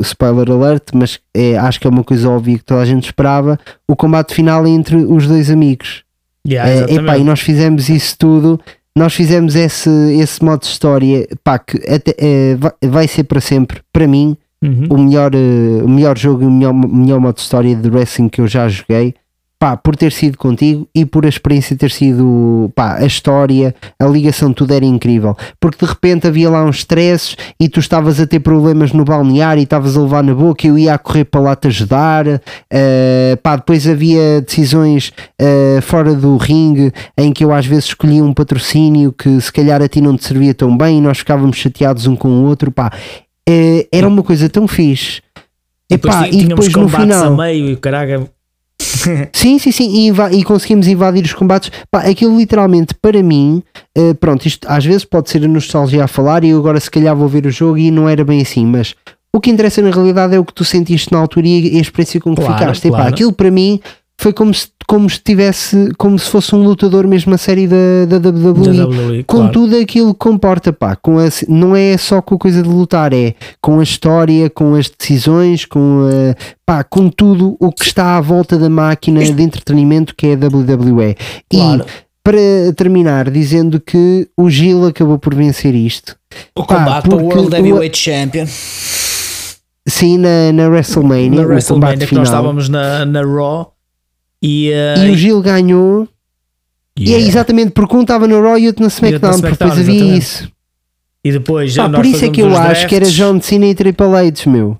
spoiler 0.00 0.50
alert, 0.50 0.84
mas 0.94 1.18
é, 1.34 1.58
acho 1.58 1.78
que 1.78 1.86
é 1.86 1.90
uma 1.90 2.04
coisa 2.04 2.30
óbvia 2.30 2.56
que 2.56 2.64
toda 2.64 2.80
a 2.80 2.86
gente 2.86 3.04
esperava, 3.04 3.58
o 3.86 3.94
combate 3.94 4.34
final 4.34 4.66
é 4.66 4.70
entre 4.70 4.96
os 4.96 5.26
dois 5.26 5.50
amigos. 5.50 6.04
Yeah, 6.46 6.70
Eh, 6.90 6.94
epá, 6.94 7.18
e 7.18 7.24
nós 7.24 7.40
fizemos 7.40 7.88
isso 7.88 8.16
tudo, 8.18 8.60
nós 8.96 9.14
fizemos 9.14 9.54
esse, 9.54 9.90
esse 10.18 10.42
modo 10.44 10.60
de 10.62 10.66
história, 10.66 11.26
pá, 11.44 11.58
que 11.58 11.76
até, 11.88 12.14
eh, 12.18 12.56
vai, 12.88 13.06
ser 13.06 13.24
para 13.24 13.40
sempre, 13.40 13.80
para 13.92 14.06
mim, 14.06 14.36
Uhum. 14.62 14.86
o 14.90 14.98
melhor, 14.98 15.34
eh, 15.34 15.82
o 15.82 15.88
melhor 15.88 16.18
jogo 16.18 16.42
e 16.42 16.46
o 16.46 16.50
melhor, 16.50 16.72
melhor 16.74 17.18
modo 17.20 17.36
de 17.36 17.40
história 17.40 17.74
de 17.74 17.88
wrestling 17.88 18.28
que 18.28 18.40
eu 18.40 18.46
já 18.46 18.68
joguei. 18.68 19.14
Pá, 19.60 19.76
por 19.76 19.94
ter 19.94 20.10
sido 20.10 20.38
contigo 20.38 20.88
e 20.94 21.04
por 21.04 21.26
a 21.26 21.28
experiência 21.28 21.76
ter 21.76 21.90
sido, 21.90 22.72
pá, 22.74 22.96
a 22.96 23.04
história, 23.04 23.74
a 23.98 24.06
ligação, 24.06 24.54
tudo 24.54 24.72
era 24.72 24.86
incrível. 24.86 25.36
Porque 25.60 25.84
de 25.84 25.92
repente 25.92 26.26
havia 26.26 26.48
lá 26.48 26.64
uns 26.64 26.78
stresses 26.78 27.36
e 27.60 27.68
tu 27.68 27.78
estavas 27.78 28.18
a 28.18 28.26
ter 28.26 28.40
problemas 28.40 28.92
no 28.92 29.04
balneário 29.04 29.60
e 29.60 29.64
estavas 29.64 29.98
a 29.98 30.00
levar 30.00 30.24
na 30.24 30.34
boca 30.34 30.66
e 30.66 30.70
eu 30.70 30.78
ia 30.78 30.94
a 30.94 30.98
correr 30.98 31.26
para 31.26 31.42
lá 31.42 31.54
te 31.54 31.68
ajudar. 31.68 32.40
eh, 32.70 33.38
pá, 33.42 33.56
depois 33.56 33.86
havia 33.86 34.40
decisões 34.40 35.12
eh, 35.38 35.80
fora 35.82 36.14
do 36.14 36.38
ringue 36.38 36.90
em 37.18 37.30
que 37.30 37.44
eu 37.44 37.52
às 37.52 37.66
vezes 37.66 37.84
escolhia 37.84 38.24
um 38.24 38.32
patrocínio 38.32 39.12
que 39.12 39.38
se 39.42 39.52
calhar 39.52 39.82
a 39.82 39.88
ti 39.88 40.00
não 40.00 40.16
te 40.16 40.24
servia 40.24 40.54
tão 40.54 40.74
bem 40.74 40.96
e 40.96 41.00
nós 41.02 41.18
ficávamos 41.18 41.58
chateados 41.58 42.06
um 42.06 42.16
com 42.16 42.28
o 42.28 42.44
outro. 42.46 42.70
Pá, 42.70 42.90
eh, 43.46 43.86
era 43.92 44.08
uma 44.08 44.22
coisa 44.22 44.48
tão 44.48 44.66
fixe. 44.66 45.20
E 45.90 45.98
depois, 45.98 46.14
e 46.32 46.44
depois 46.46 46.72
no 46.72 46.88
final. 46.88 47.34
a 47.34 47.36
meio 47.36 47.68
e 47.68 47.72
o 47.74 47.76
caralho. 47.76 48.26
Sim, 49.32 49.58
sim, 49.58 49.72
sim, 49.72 50.10
e, 50.10 50.38
e 50.38 50.44
conseguimos 50.44 50.86
invadir 50.86 51.24
os 51.24 51.32
combates. 51.32 51.70
Pá, 51.90 52.00
aquilo 52.00 52.36
literalmente 52.36 52.94
para 52.94 53.22
mim, 53.22 53.62
eh, 53.96 54.14
pronto, 54.14 54.46
isto 54.46 54.66
às 54.68 54.84
vezes 54.84 55.04
pode 55.04 55.30
ser 55.30 55.44
a 55.44 55.48
nostalgia 55.48 56.04
a 56.04 56.08
falar 56.08 56.44
e 56.44 56.50
eu 56.50 56.58
agora 56.58 56.78
se 56.80 56.90
calhar 56.90 57.14
vou 57.16 57.28
ver 57.28 57.46
o 57.46 57.50
jogo 57.50 57.78
e 57.78 57.90
não 57.90 58.08
era 58.08 58.24
bem 58.24 58.40
assim, 58.40 58.66
mas 58.66 58.94
o 59.32 59.40
que 59.40 59.50
interessa 59.50 59.80
na 59.80 59.90
realidade 59.90 60.34
é 60.34 60.38
o 60.38 60.44
que 60.44 60.52
tu 60.52 60.64
sentiste 60.64 61.12
na 61.12 61.18
altura 61.18 61.46
e 61.46 61.78
a 61.78 61.80
experiência 61.80 62.20
com 62.20 62.34
que 62.34 62.42
Claro, 62.42 62.58
ficaste. 62.58 62.88
Claro. 62.88 63.08
aquilo 63.08 63.32
para 63.32 63.50
mim 63.50 63.80
foi 64.20 64.34
como 64.34 64.52
se, 64.52 64.68
como 64.86 65.08
se 65.08 65.18
tivesse, 65.18 65.92
como 65.96 66.18
se 66.18 66.28
fosse 66.28 66.54
um 66.54 66.62
lutador 66.62 67.06
mesmo 67.06 67.34
a 67.34 67.38
série 67.38 67.66
da, 67.66 68.04
da 68.06 68.28
WWE. 68.28 68.76
Da 68.76 68.84
WWE, 68.86 69.24
com 69.24 69.36
claro. 69.38 69.52
tudo 69.52 69.76
aquilo 69.76 70.12
que 70.12 70.18
comporta, 70.18 70.74
pá, 70.74 70.94
com 70.94 71.18
a, 71.18 71.24
não 71.48 71.74
é 71.74 71.96
só 71.96 72.20
com 72.20 72.34
a 72.34 72.38
coisa 72.38 72.62
de 72.62 72.68
lutar, 72.68 73.14
é 73.14 73.34
com 73.62 73.80
a 73.80 73.82
história, 73.82 74.50
com 74.50 74.74
as 74.74 74.90
decisões, 74.90 75.64
com 75.64 76.06
a, 76.06 76.36
pá, 76.66 76.84
com 76.84 77.08
tudo 77.08 77.56
o 77.58 77.72
que 77.72 77.82
está 77.82 78.18
à 78.18 78.20
volta 78.20 78.58
da 78.58 78.68
máquina 78.68 79.24
de 79.24 79.42
entretenimento 79.42 80.14
que 80.14 80.26
é 80.26 80.34
a 80.34 80.36
WWE. 80.36 81.16
Claro. 81.48 81.86
E 81.86 82.10
para 82.22 82.72
terminar, 82.76 83.30
dizendo 83.30 83.80
que 83.80 84.28
o 84.36 84.50
Gil 84.50 84.86
acabou 84.86 85.18
por 85.18 85.34
vencer 85.34 85.74
isto. 85.74 86.14
O 86.54 86.64
Pá, 86.66 86.76
combate 86.76 87.08
para 87.08 87.16
o 87.16 87.24
World 87.24 87.54
o- 87.54 87.56
Heavyweight 87.56 87.96
Champion. 87.96 88.44
Sim, 89.88 90.18
na, 90.18 90.52
na 90.52 90.68
WrestleMania, 90.68 91.40
Na 91.40 91.46
WrestleMania 91.46 92.06
que 92.06 92.14
nós 92.14 92.28
estávamos 92.28 92.68
na, 92.68 93.06
na 93.06 93.22
Raw. 93.22 93.72
E, 94.42 94.70
uh, 94.70 95.04
E 95.04 95.10
o 95.10 95.16
Gil 95.16 95.40
ganhou. 95.40 96.08
E 96.96 97.04
é 97.04 97.16
yeah. 97.16 97.28
exatamente 97.28 97.70
porque 97.70 97.96
um 97.96 98.02
estava 98.02 98.26
no 98.26 98.42
Raw 98.42 98.58
e 98.58 98.66
outro 98.66 98.82
na 98.82 98.88
na 98.88 98.94
SmackDown, 98.94 99.40
porque 99.40 99.46
SmackDown, 99.54 99.68
depois 99.68 99.88
havia 99.88 100.16
isso. 100.16 100.52
E 101.24 101.32
depois 101.32 101.76
Pá, 101.76 101.88
por 101.88 102.04
isso 102.04 102.24
é 102.24 102.28
que 102.30 102.40
eu 102.40 102.56
acho 102.56 102.86
que 102.86 102.94
era. 102.94 103.06
John 103.06 103.40
Cena 103.40 103.66
e 103.66 103.74
Triple 103.74 104.06
H, 104.06 104.50
meu. 104.50 104.78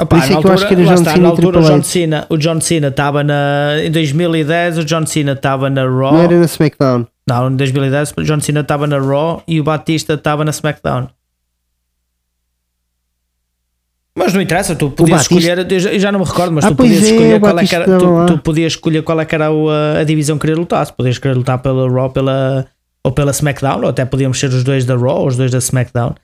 Ah, 0.00 0.06
Por 0.06 0.18
isso 0.18 0.32
é 0.32 0.40
que 0.40 0.46
eu 0.46 0.52
acho 0.52 0.68
que 0.68 0.74
era 0.74 0.84
John 0.84 0.94
está, 0.94 1.10
Cena 1.10 1.22
na 1.22 1.28
e 1.28 1.30
altura, 1.32 1.60
John 1.60 1.74
H. 1.74 1.82
Cena, 1.82 2.26
o 2.28 2.36
John 2.36 2.60
Cena 2.60 2.88
estava 2.88 3.24
na. 3.24 3.82
Em 3.82 3.90
2010, 3.90 4.78
o 4.78 4.84
John 4.84 5.04
Cena 5.06 5.32
estava 5.32 5.68
na 5.68 5.82
Raw. 5.82 6.12
Não 6.12 6.22
era 6.22 6.38
na 6.38 6.44
SmackDown. 6.44 7.06
Não, 7.26 7.50
em 7.50 7.56
2010, 7.56 8.14
o 8.16 8.22
John 8.22 8.40
Cena 8.40 8.60
estava 8.60 8.86
na 8.86 8.98
Raw 8.98 9.42
e 9.46 9.60
o 9.60 9.64
Batista 9.64 10.14
estava 10.14 10.44
na 10.44 10.50
SmackDown. 10.50 11.08
Mas 14.18 14.34
não 14.34 14.40
interessa, 14.42 14.74
tu 14.74 14.90
podias 14.90 15.22
escolher, 15.22 15.66
eu 15.70 15.98
já- 16.00 16.10
não 16.12 16.20
me 16.20 16.26
recordo, 16.26 16.52
mas 16.52 16.64
Ah, 16.64 16.68
tu 16.68 16.74
podias 16.76 17.02
é, 17.02 17.10
escolher 17.10 17.40
qual 17.40 17.58
é 17.58 17.66
que 17.66 17.74
era, 17.74 17.84
tu, 17.98 18.26
tu 18.26 18.38
podias 18.38 18.72
escolher 18.72 19.02
qual 19.02 19.20
é 19.20 19.24
que 19.24 19.34
era 19.34 19.46
a, 19.48 20.00
a 20.00 20.04
divisão 20.04 20.36
que 20.36 20.42
querer 20.46 20.58
lutar. 20.58 20.84
Se 20.84 20.92
podias 20.92 21.18
querer 21.18 21.34
lutar 21.34 21.58
pela 21.58 21.88
Raw 21.90 22.10
pela, 22.10 22.66
ou 23.04 23.12
pela 23.12 23.30
SmackDown, 23.30 23.82
ou 23.82 23.88
até 23.88 24.04
podíamos 24.04 24.38
ser 24.38 24.48
os 24.48 24.64
dois 24.64 24.84
da 24.84 24.96
Raw 24.96 25.20
ou 25.20 25.26
os 25.28 25.36
dois 25.36 25.50
da 25.50 25.58
SmackDown. 25.58 26.14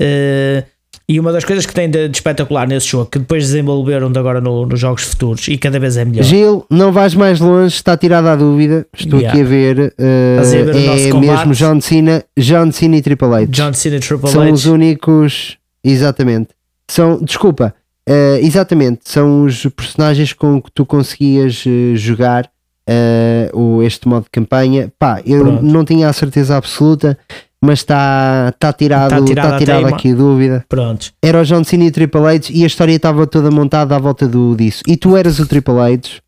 Eh, 0.00 0.64
e 1.08 1.18
uma 1.18 1.32
das 1.32 1.44
coisas 1.44 1.66
que 1.66 1.74
tem 1.74 1.90
de, 1.90 2.08
de 2.08 2.16
espetacular 2.16 2.66
nesse 2.68 2.86
jogo, 2.88 3.06
que 3.06 3.18
depois 3.18 3.44
desenvolveram 3.44 4.10
de 4.12 4.18
agora 4.18 4.40
no- 4.40 4.64
nos 4.64 4.78
jogos 4.78 5.02
futuros 5.02 5.46
e 5.48 5.58
cada 5.58 5.78
vez 5.78 5.96
é 5.96 6.04
melhor. 6.04 6.22
Gil, 6.24 6.64
não 6.70 6.92
vais 6.92 7.14
mais 7.14 7.40
longe, 7.40 7.74
está 7.74 7.96
tirada 7.96 8.32
a 8.32 8.36
dúvida. 8.36 8.86
Estou 8.96 9.18
Yeah. 9.18 9.32
aqui 9.40 9.46
a 9.46 9.48
ver. 9.48 9.94
eh, 9.98 10.36
Estás 10.40 10.54
a 10.54 10.72
ver 10.72 10.76
é 10.76 11.12
mesmo 11.14 11.52
John 11.52 11.80
Cena, 11.80 12.22
John 12.38 12.70
Cena 12.72 12.96
e 12.96 13.02
Triple 13.02 13.26
H. 13.28 13.46
John 13.50 13.72
Cena 13.72 13.96
e 13.96 14.00
Triple 14.00 14.30
são 14.30 14.42
H. 14.42 14.52
os 14.52 14.66
únicos. 14.66 15.56
Exatamente. 15.82 16.48
São, 16.90 17.22
desculpa, 17.22 17.72
eh, 18.04 18.40
exatamente. 18.42 19.02
São 19.04 19.44
os 19.44 19.64
personagens 19.66 20.32
com 20.32 20.60
que 20.60 20.72
tu 20.72 20.84
conseguias 20.84 21.62
eh, 21.64 21.94
jogar 21.94 22.50
eh, 22.84 23.48
o, 23.54 23.80
este 23.80 24.08
modo 24.08 24.24
de 24.24 24.30
campanha. 24.30 24.92
Pá, 24.98 25.22
eu 25.24 25.44
Pronto. 25.44 25.62
não 25.62 25.84
tinha 25.84 26.08
a 26.08 26.12
certeza 26.12 26.56
absoluta, 26.56 27.16
mas 27.62 27.78
está 27.78 28.52
tá 28.58 28.72
tirado, 28.72 29.10
Tá 29.10 29.24
tirada 29.24 29.54
a 29.54 29.58
tirado 29.58 29.86
aqui 29.86 30.10
a 30.10 30.14
dúvida. 30.16 30.64
Prontos. 30.68 31.12
Era 31.22 31.40
o 31.40 31.44
John 31.44 31.62
Cena 31.62 31.84
e 31.84 31.88
o 31.88 31.92
Triple 31.92 32.26
H 32.26 32.50
e 32.50 32.64
a 32.64 32.66
história 32.66 32.96
estava 32.96 33.24
toda 33.24 33.52
montada 33.52 33.94
à 33.94 33.98
volta 34.00 34.26
do, 34.26 34.56
disso. 34.56 34.82
E 34.88 34.96
tu 34.96 35.16
eras 35.16 35.38
o 35.38 35.46
Triple 35.46 35.78
H, 35.78 36.20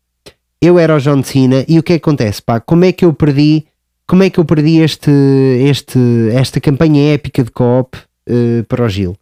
eu 0.61 0.79
era 0.79 0.95
o 0.95 0.99
John 0.99 1.21
Cena 1.23 1.65
e 1.67 1.77
o 1.77 1.83
que 1.83 1.91
é 1.91 1.99
que 1.99 2.09
acontece? 2.09 2.41
Pá, 2.41 2.61
como 2.61 2.85
é 2.85 2.93
que 2.93 3.03
eu 3.03 3.13
perdi? 3.13 3.65
Como 4.07 4.23
é 4.23 4.29
que 4.29 4.39
eu 4.39 4.45
perdi 4.45 4.79
este, 4.79 5.11
este, 5.59 5.99
esta 6.31 6.61
campanha 6.61 7.13
épica 7.13 7.43
de 7.43 7.51
co-op 7.51 7.97
eh, 8.29 8.63
para 8.69 8.85
o 8.85 8.87
Gil? 8.87 9.17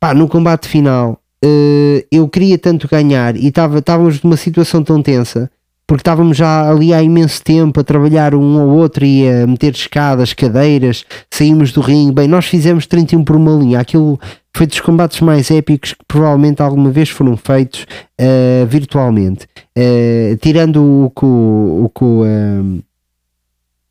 Pá, 0.00 0.14
no 0.14 0.28
combate 0.28 0.68
final 0.68 1.20
eh, 1.44 2.06
eu 2.10 2.28
queria 2.28 2.58
tanto 2.58 2.88
ganhar 2.88 3.36
e 3.36 3.48
estávamos 3.48 4.22
numa 4.22 4.36
situação 4.36 4.82
tão 4.82 5.02
tensa 5.02 5.50
porque 5.88 6.02
estávamos 6.02 6.36
já 6.36 6.70
ali 6.70 6.92
há 6.92 7.02
imenso 7.02 7.42
tempo 7.42 7.80
a 7.80 7.82
trabalhar 7.82 8.34
um 8.34 8.60
ao 8.60 8.68
outro 8.68 9.06
e 9.06 9.26
a 9.26 9.46
meter 9.46 9.72
escadas, 9.72 10.34
cadeiras, 10.34 11.06
saímos 11.30 11.72
do 11.72 11.80
ringue. 11.80 12.12
Bem, 12.12 12.28
nós 12.28 12.44
fizemos 12.44 12.86
31 12.86 13.24
por 13.24 13.36
uma 13.36 13.52
linha. 13.52 13.80
Aquilo 13.80 14.20
foi 14.54 14.66
dos 14.66 14.80
combates 14.80 15.22
mais 15.22 15.50
épicos 15.50 15.94
que 15.94 16.04
provavelmente 16.06 16.60
alguma 16.60 16.90
vez 16.90 17.08
foram 17.08 17.38
feitos 17.38 17.86
eh, 18.18 18.66
virtualmente. 18.68 19.46
Eh, 19.74 20.36
tirando 20.42 20.82
o 20.82 21.12
o, 21.22 21.90
o 21.98 22.24
eh, 22.26 22.82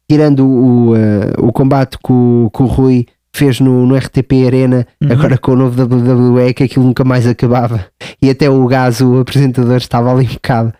tirando 0.08 0.46
o, 0.46 0.94
o 1.40 1.52
combate 1.52 1.98
o, 2.08 2.52
que 2.54 2.62
o 2.62 2.66
Rui 2.68 3.08
fez 3.38 3.60
no, 3.60 3.86
no 3.86 3.96
RTP 3.96 4.46
Arena, 4.46 4.86
Uhum. 5.02 5.12
agora 5.12 5.38
com 5.38 5.52
o 5.52 5.56
novo 5.56 5.82
WWE, 5.84 6.54
que 6.54 6.64
aquilo 6.64 6.86
nunca 6.86 7.04
mais 7.04 7.26
acabava. 7.28 7.86
E 8.22 8.30
até 8.30 8.50
o 8.50 8.66
Gaso, 8.68 9.08
o 9.08 9.20
apresentador, 9.20 9.78
estava 9.78 10.12
ali 10.12 10.26
um 10.26 10.34
bocado, 10.34 10.74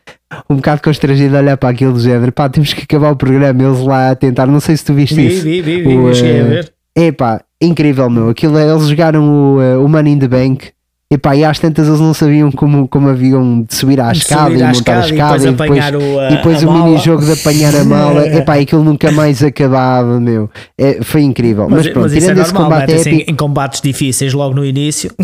um 0.50 0.56
bocado 0.56 0.82
constrangido 0.82 1.36
a 1.36 1.40
olhar 1.40 1.58
para 1.58 1.70
aquilo 1.70 1.94
do 1.94 2.00
género. 2.00 2.32
Pá, 2.32 2.50
temos 2.50 2.74
que 2.74 2.84
acabar 2.84 3.12
o 3.12 3.16
programa. 3.16 3.64
Eles 3.64 3.80
lá 3.82 4.12
a 4.12 4.16
tentar, 4.16 4.46
não 4.48 4.60
sei 4.60 4.76
se 4.76 4.84
tu 4.86 4.94
viste 4.94 5.16
Vi, 5.16 5.28
isso. 5.28 5.44
vi, 5.44 5.62
vi, 5.62 5.82
vi, 5.84 5.98
O, 5.98 6.14
cheguei 6.14 6.42
a 6.42 6.44
eh, 6.44 6.44
ver. 6.44 6.74
Epá, 6.96 7.42
incrível, 7.62 8.10
meu. 8.10 8.30
Aquilo, 8.30 8.58
eles 8.60 8.88
jogaram 8.88 9.56
o, 9.56 9.62
eh, 9.62 9.78
o 9.78 9.88
Money 9.88 10.14
in 10.14 10.20
the 10.20 10.28
Bank. 10.28 10.70
Epá, 11.10 11.38
e 11.38 11.46
às 11.46 11.58
tantas 11.58 11.88
eles 11.88 12.02
não 12.02 12.14
sabiam 12.14 12.52
como, 12.52 12.86
como 12.86 13.08
haviam 13.08 13.62
de 13.62 13.74
subir 13.74 13.98
à 14.02 14.12
escada 14.12 14.50
subir 14.50 14.60
e 14.60 14.64
à 14.64 14.74
montar 14.74 14.98
a 14.98 15.06
escada 15.06 15.38
e 15.48 15.52
depois 15.52 15.70
e 15.70 15.92
depois, 15.92 16.04
o, 16.04 16.20
a- 16.20 16.28
e 16.28 16.36
depois 16.36 16.64
o 16.64 16.72
mini-jogo 16.74 17.26
de 17.26 17.32
apanhar 17.32 17.74
a 17.76 17.86
mala. 17.86 18.28
Epá, 18.36 18.56
aquilo 18.56 18.84
nunca 18.84 19.10
mais 19.10 19.42
acabava, 19.42 20.20
meu. 20.20 20.50
É, 20.78 21.02
foi 21.02 21.22
incrível. 21.22 21.68
Mas, 21.70 21.86
Mas, 21.86 21.94
pronto, 21.94 22.04
mas 22.04 22.14
é 22.14 22.20
tirando 22.20 22.40
esse 22.40 22.54
normal, 22.54 22.72
combate 22.72 22.88
metem-se 22.88 23.10
em, 23.10 23.16
épico, 23.16 23.32
em 23.32 23.36
combates 23.36 23.80
difíceis 23.82 24.34
logo 24.34 24.54
no 24.54 24.66
início. 24.66 25.10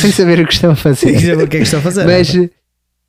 sem 0.00 0.10
saber 0.12 0.40
o 0.40 0.46
que 0.46 0.52
estão 0.52 0.72
a 0.72 0.76
fazer. 0.76 1.18
Sem 1.18 1.18
saber 1.20 1.44
o 1.44 1.48
que 1.48 1.56
é 1.56 1.60
que 1.60 1.64
estão 1.64 1.80
a 1.80 1.82
fazer. 1.82 2.04
Mas, 2.04 2.34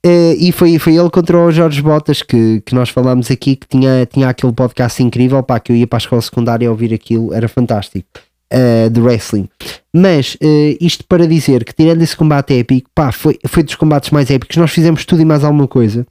eh, 0.05 0.35
e 0.39 0.51
foi, 0.51 0.77
foi 0.79 0.95
ele 0.95 1.09
contra 1.09 1.37
o 1.37 1.51
Jorge 1.51 1.81
Botas 1.81 2.21
que, 2.21 2.61
que 2.65 2.73
nós 2.73 2.89
falámos 2.89 3.29
aqui, 3.31 3.55
que 3.55 3.67
tinha, 3.67 4.05
tinha 4.05 4.29
aquele 4.29 4.53
podcast 4.53 5.01
incrível, 5.03 5.41
pá, 5.43 5.59
que 5.59 5.71
eu 5.71 5.75
ia 5.75 5.87
para 5.87 5.97
a 5.97 5.99
escola 5.99 6.21
secundária 6.21 6.69
ouvir 6.69 6.93
aquilo, 6.93 7.33
era 7.33 7.47
fantástico, 7.47 8.07
eh, 8.49 8.89
de 8.89 9.01
wrestling. 9.01 9.49
Mas 9.93 10.37
eh, 10.41 10.77
isto 10.79 11.03
para 11.05 11.27
dizer 11.27 11.65
que 11.65 11.73
tirando 11.73 12.01
esse 12.01 12.15
combate 12.15 12.53
épico, 12.53 12.89
pá, 12.93 13.11
foi, 13.11 13.37
foi 13.47 13.63
dos 13.63 13.75
combates 13.75 14.11
mais 14.11 14.29
épicos, 14.31 14.57
nós 14.57 14.71
fizemos 14.71 15.03
tudo 15.05 15.21
e 15.21 15.25
mais 15.25 15.43
alguma 15.43 15.67
coisa, 15.67 16.05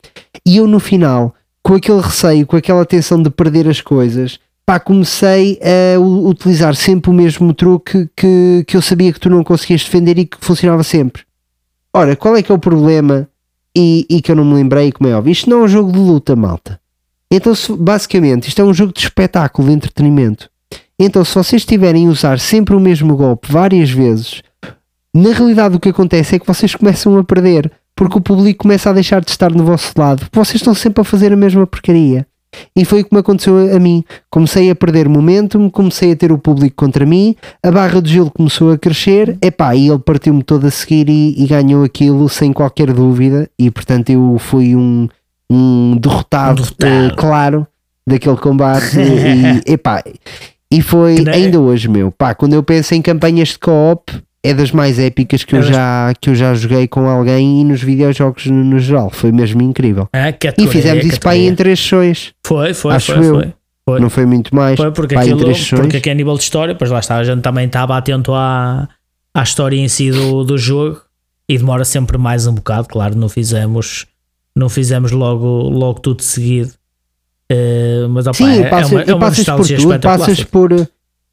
e 0.44 0.58
eu 0.58 0.66
no 0.66 0.78
final, 0.78 1.34
com 1.62 1.74
aquele 1.74 2.00
receio, 2.00 2.46
com 2.46 2.56
aquela 2.56 2.84
tensão 2.84 3.22
de 3.22 3.30
perder 3.30 3.68
as 3.68 3.80
coisas, 3.80 4.38
pá, 4.66 4.80
comecei 4.80 5.58
a 5.62 5.98
utilizar 5.98 6.74
sempre 6.74 7.10
o 7.10 7.14
mesmo 7.14 7.54
truque 7.54 8.08
que, 8.16 8.64
que 8.66 8.76
eu 8.76 8.82
sabia 8.82 9.12
que 9.12 9.20
tu 9.20 9.30
não 9.30 9.44
conseguias 9.44 9.84
defender 9.84 10.18
e 10.18 10.26
que 10.26 10.36
funcionava 10.40 10.82
sempre. 10.82 11.22
Ora, 11.94 12.16
qual 12.16 12.36
é 12.36 12.42
que 12.42 12.52
é 12.52 12.54
o 12.54 12.58
problema? 12.58 13.28
E, 13.74 14.06
e 14.10 14.20
que 14.20 14.30
eu 14.30 14.36
não 14.36 14.44
me 14.44 14.54
lembrei, 14.54 14.90
como 14.90 15.08
é 15.08 15.14
óbvio, 15.14 15.32
isto 15.32 15.48
não 15.48 15.60
é 15.60 15.64
um 15.64 15.68
jogo 15.68 15.92
de 15.92 15.98
luta, 15.98 16.34
malta. 16.34 16.80
Então, 17.30 17.52
basicamente, 17.78 18.48
isto 18.48 18.60
é 18.60 18.64
um 18.64 18.74
jogo 18.74 18.92
de 18.92 19.00
espetáculo, 19.00 19.68
de 19.68 19.74
entretenimento. 19.74 20.50
Então, 20.98 21.24
se 21.24 21.34
vocês 21.34 21.62
estiverem 21.62 22.06
a 22.06 22.10
usar 22.10 22.38
sempre 22.38 22.74
o 22.74 22.80
mesmo 22.80 23.16
golpe 23.16 23.52
várias 23.52 23.90
vezes, 23.90 24.42
na 25.14 25.30
realidade 25.32 25.76
o 25.76 25.80
que 25.80 25.90
acontece 25.90 26.36
é 26.36 26.38
que 26.38 26.46
vocês 26.46 26.74
começam 26.74 27.16
a 27.18 27.24
perder, 27.24 27.70
porque 27.94 28.18
o 28.18 28.20
público 28.20 28.62
começa 28.62 28.88
a 28.90 28.92
deixar 28.92 29.20
de 29.22 29.30
estar 29.30 29.50
no 29.52 29.64
vosso 29.64 29.92
lado, 29.96 30.20
porque 30.20 30.38
vocês 30.38 30.56
estão 30.56 30.74
sempre 30.74 31.00
a 31.02 31.04
fazer 31.04 31.32
a 31.32 31.36
mesma 31.36 31.66
porcaria. 31.66 32.26
E 32.74 32.86
foi 32.86 33.02
o 33.02 33.04
que 33.04 33.12
me 33.14 33.20
aconteceu 33.20 33.74
a, 33.76 33.78
mim. 33.78 34.02
Comecei 34.30 34.70
a 34.70 34.74
perder 34.74 35.06
momentum, 35.10 35.68
comecei 35.68 36.12
a 36.12 36.16
ter 36.16 36.32
o 36.32 36.38
público 36.38 36.74
contra 36.76 37.04
mim, 37.04 37.36
a 37.62 37.70
barra 37.70 38.00
do 38.00 38.08
gelo 38.08 38.30
começou 38.30 38.72
a 38.72 38.78
crescer, 38.78 39.36
epá, 39.42 39.74
e 39.76 39.88
ele 39.90 39.98
partiu-me 39.98 40.42
todo 40.42 40.66
a 40.66 40.70
seguir 40.70 41.10
e, 41.10 41.34
e 41.42 41.46
ganhou 41.46 41.84
aquilo 41.84 42.26
sem 42.30 42.54
qualquer 42.54 42.90
dúvida, 42.94 43.50
e 43.58 43.70
portanto 43.70 44.08
eu 44.08 44.36
fui 44.38 44.74
um, 44.74 45.06
um 45.50 45.98
derrotado, 46.00 46.62
Um 46.62 46.64
derrotado. 46.64 47.12
eh, 47.12 47.14
claro 47.14 47.66
daquele 48.06 48.36
combate 48.36 48.96
e, 48.98 49.60
epá, 49.72 50.02
e 50.72 50.82
foi 50.82 51.16
nem- 51.20 51.34
ainda 51.34 51.60
hoje, 51.60 51.88
meu, 51.88 52.10
pá, 52.10 52.34
quando 52.34 52.54
eu 52.54 52.62
penso 52.62 52.94
em 52.94 53.02
campanhas 53.02 53.48
de 53.50 53.58
co-op 53.58 54.12
é 54.44 54.54
das 54.54 54.70
mais 54.70 54.98
épicas 54.98 55.42
que 55.44 55.54
eu, 55.54 55.58
É 55.58 55.62
das- 55.62 55.70
já, 55.70 56.12
que 56.20 56.30
eu 56.30 56.34
já 56.34 56.54
joguei 56.54 56.86
com 56.86 57.08
alguém 57.08 57.60
e 57.60 57.64
nos 57.64 57.82
videojogos 57.82 58.46
no, 58.46 58.62
no 58.64 58.78
geral, 58.78 59.10
foi 59.10 59.32
mesmo 59.32 59.60
incrível. 59.62 60.08
Ah, 60.12 60.30
E 60.30 60.66
fizemos 60.68 61.04
isso 61.04 61.20
para 61.20 61.32
aí 61.32 61.46
em 61.46 61.54
três 61.54 61.80
sessões, 61.80 62.32
Foi, 62.46 62.72
foi, 62.74 62.94
acho 62.94 63.12
foi, 63.14 63.26
eu. 63.26 63.34
foi. 63.34 63.52
Foi. 63.88 64.00
não 64.00 64.10
foi 64.10 64.26
muito 64.26 64.52
mais, 64.54 64.76
Foi 64.76 64.90
porque 64.90 65.14
pá, 65.14 65.20
aquilo, 65.20 65.38
porque 65.76 65.96
aqui 65.98 66.10
a 66.10 66.14
nível 66.14 66.34
de 66.34 66.42
história, 66.42 66.74
pois 66.74 66.90
lá 66.90 66.98
está, 66.98 67.18
a 67.18 67.24
gente 67.24 67.40
também 67.40 67.66
estava 67.66 67.96
atento 67.96 68.34
à, 68.34 68.88
à 69.32 69.42
história 69.44 69.76
em 69.76 69.86
si 69.86 70.10
do, 70.10 70.42
do 70.42 70.58
jogo 70.58 71.00
e 71.48 71.56
demora 71.56 71.84
sempre 71.84 72.18
mais 72.18 72.48
um 72.48 72.54
bocado, 72.54 72.88
claro, 72.88 73.16
não 73.16 73.28
fizemos, 73.28 74.06
não 74.56 74.68
fizemos 74.68 75.12
logo, 75.12 75.46
logo 75.68 76.00
tudo 76.00 76.20
seguido. 76.22 76.72
Eh, 77.50 78.06
mas 78.10 78.26
opa, 78.26 78.34
Sim, 78.34 78.48
é, 78.62 78.66
e 78.66 78.70
passas, 78.70 78.92
é 78.92 78.94
uma, 78.94 79.02
é 79.02 79.08
e 79.08 79.12
uma 79.12 79.20
passas 79.20 79.44
por 79.46 79.66
tudo, 79.66 80.00
passas 80.00 80.44
por 80.44 80.70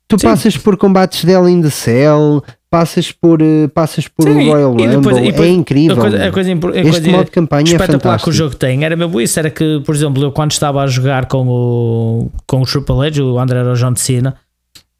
tu 0.08 0.20
Sim. 0.20 0.28
passas 0.28 0.58
por 0.58 0.78
combates 0.78 1.26
dela 1.26 1.50
in 1.50 1.62
the 1.62 1.72
Cell, 1.72 2.44
passas 2.70 3.12
por 3.12 3.42
eh, 3.42 3.68
passas 3.74 4.08
por 4.08 4.24
Sim, 4.28 4.50
Royal 4.50 4.74
e 4.80 4.88
depois- 4.88 4.96
Rumble, 5.16 5.28
e 5.28 5.32
depois 5.32 5.50
é 5.50 5.52
incrível. 5.52 5.98
A 5.98 6.00
coisa, 6.02 6.26
a 6.28 6.32
coisa, 6.32 6.52
a 6.52 6.54
este 6.54 6.82
coisa 6.92 7.10
modo 7.12 7.26
de 7.26 7.32
campanha 7.32 7.62
é 7.64 7.66
espetacular 7.66 8.00
fantástico. 8.00 8.24
que 8.26 8.30
o 8.30 8.34
jogo 8.34 8.56
tem 8.56 8.84
era 8.86 8.96
mesmo 8.96 9.20
isso, 9.20 9.40
era 9.40 9.50
que, 9.50 9.82
por 9.84 9.96
exemplo, 9.96 10.22
eu 10.24 10.32
quando 10.32 10.52
estava 10.52 10.84
a 10.84 10.88
jogar 10.88 11.26
com 11.26 11.48
o, 11.48 12.32
com 12.46 12.62
o 12.62 12.66
Triple 12.66 13.08
H, 13.08 13.24
o 13.24 13.40
André 13.40 13.60
era 13.60 13.72
o 13.72 13.76
John 13.76 13.96
Cena, 13.96 14.36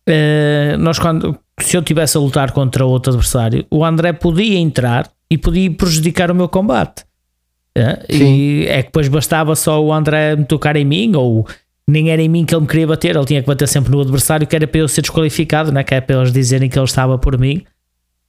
eh, 0.08 0.76
nós 0.80 0.98
quando, 0.98 1.38
se 1.62 1.78
eu 1.78 1.82
tivesse 1.84 2.18
a 2.18 2.20
lutar 2.20 2.52
contra 2.52 2.86
outro 2.86 3.12
adversário, 3.14 3.66
o 3.70 3.86
André 3.86 4.14
podia 4.14 4.58
entrar 4.58 5.08
e 5.30 5.38
podia 5.38 5.70
prejudicar 5.72 6.32
o 6.32 6.36
meu 6.36 6.50
combate. 6.50 7.04
É, 7.76 8.06
e 8.08 8.66
é 8.68 8.84
que 8.84 8.90
depois 8.90 9.08
bastava 9.08 9.56
só 9.56 9.84
o 9.84 9.92
André 9.92 10.36
me 10.36 10.46
tocar 10.46 10.76
em 10.76 10.86
mim, 10.86 11.16
ou 11.16 11.48
nem 11.88 12.12
era 12.12 12.22
em 12.22 12.30
mim 12.30 12.46
que 12.46 12.54
ele 12.54 12.62
me 12.62 12.68
queria 12.68 12.88
bater, 12.88 13.16
ele 13.16 13.26
tinha 13.26 13.42
que 13.42 13.48
bater 13.48 13.68
sempre 13.68 13.92
no 13.92 14.02
adversário, 14.02 14.46
que 14.46 14.56
era 14.56 14.68
para 14.68 14.80
eu 14.80 14.88
ser 14.88 15.02
desqualificado, 15.02 15.72
né? 15.72 15.84
que 15.84 15.96
é 15.96 16.02
para 16.02 16.18
eles 16.18 16.32
dizerem 16.32 16.70
que 16.70 16.78
ele 16.78 16.86
estava 16.86 17.18
por 17.18 17.38
mim. 17.38 17.64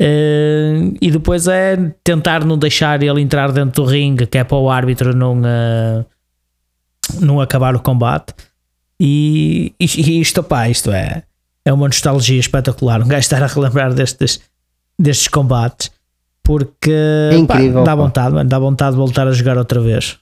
Eh, 0.01 0.93
e 1.01 1.11
depois 1.11 1.47
é 1.47 1.77
tentar 2.03 2.45
não 2.45 2.59
deixar 2.59 3.03
ele 3.03 3.21
entrar 3.21 3.53
dentro 3.53 3.85
do 3.85 3.89
ringue, 3.89 4.27
que 4.27 4.39
é 4.39 4.45
para 4.45 4.57
o 4.57 4.71
árbitro 4.71 5.15
não, 5.15 5.41
eh, 5.45 6.05
não 7.21 7.41
acabar 7.41 7.77
o 7.77 7.81
combate. 7.81 8.35
E, 8.99 9.73
e, 9.79 9.85
e 9.85 10.21
isto, 10.21 10.43
pá, 10.43 10.69
isto 10.69 10.91
é, 10.91 11.23
é 11.65 11.73
uma 11.73 11.87
nostalgia 11.87 12.41
espetacular. 12.41 13.03
Um 13.03 13.09
gajo 13.09 13.21
estar 13.21 13.43
a 13.43 13.47
relembrar 13.47 13.93
destes, 13.95 14.41
destes 14.99 15.29
combates 15.29 15.91
porque 16.45 16.93
É 17.33 17.37
incrível, 17.37 17.81
pá, 17.81 17.87
dá 17.87 17.95
vontade, 17.95 18.35
mano, 18.35 18.49
dá 18.49 18.59
vontade 18.59 18.91
de 18.93 18.99
voltar 18.99 19.27
a 19.27 19.33
jogar 19.33 19.57
outra 19.57 19.81
vez. 19.81 20.19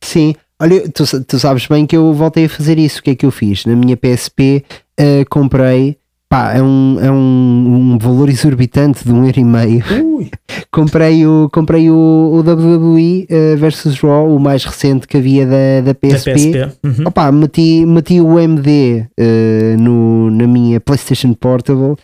Sim, 0.00 0.34
olha, 0.60 0.88
tu, 0.88 1.04
tu 1.24 1.38
sabes 1.38 1.66
bem 1.66 1.84
que 1.84 1.96
eu 1.96 2.12
voltei 2.14 2.44
a 2.44 2.48
fazer 2.48 2.78
isso. 2.78 3.00
O 3.00 3.02
que 3.02 3.10
é 3.10 3.14
que 3.14 3.26
eu 3.26 3.30
fiz? 3.30 3.66
Na 3.66 3.74
minha 3.74 3.96
PSP 3.96 4.64
eh, 4.96 5.24
comprei, 5.28 5.98
pá, 6.28 6.52
é 6.54 6.62
um, 6.62 6.98
é 7.00 7.10
um, 7.10 7.94
um 7.94 7.98
valor 7.98 8.28
exorbitante 8.28 9.04
de 9.04 9.12
um 9.12 9.24
euro 9.24 9.40
e 9.40 9.44
meio. 9.44 9.84
comprei 10.70 11.26
o, 11.26 11.48
comprei 11.52 11.90
o, 11.90 11.94
o 11.94 12.38
WWE 12.40 13.26
eh, 13.28 13.56
versus 13.56 13.98
Raw, 14.00 14.32
o 14.32 14.38
mais 14.38 14.64
recente 14.64 15.08
que 15.08 15.16
havia 15.16 15.44
da, 15.44 15.80
da 15.80 15.92
Da 15.92 15.94
PSP. 15.94 16.32
PSP. 16.32 16.58
Uhum. 16.84 17.06
Opa, 17.06 17.32
meti, 17.32 17.84
meti 17.84 18.20
o 18.20 18.38
MD 18.38 19.06
eh, 19.18 19.76
no, 19.78 20.30
na 20.30 20.46
minha 20.46 20.78
PlayStation 20.80 21.32
Portable 21.34 21.96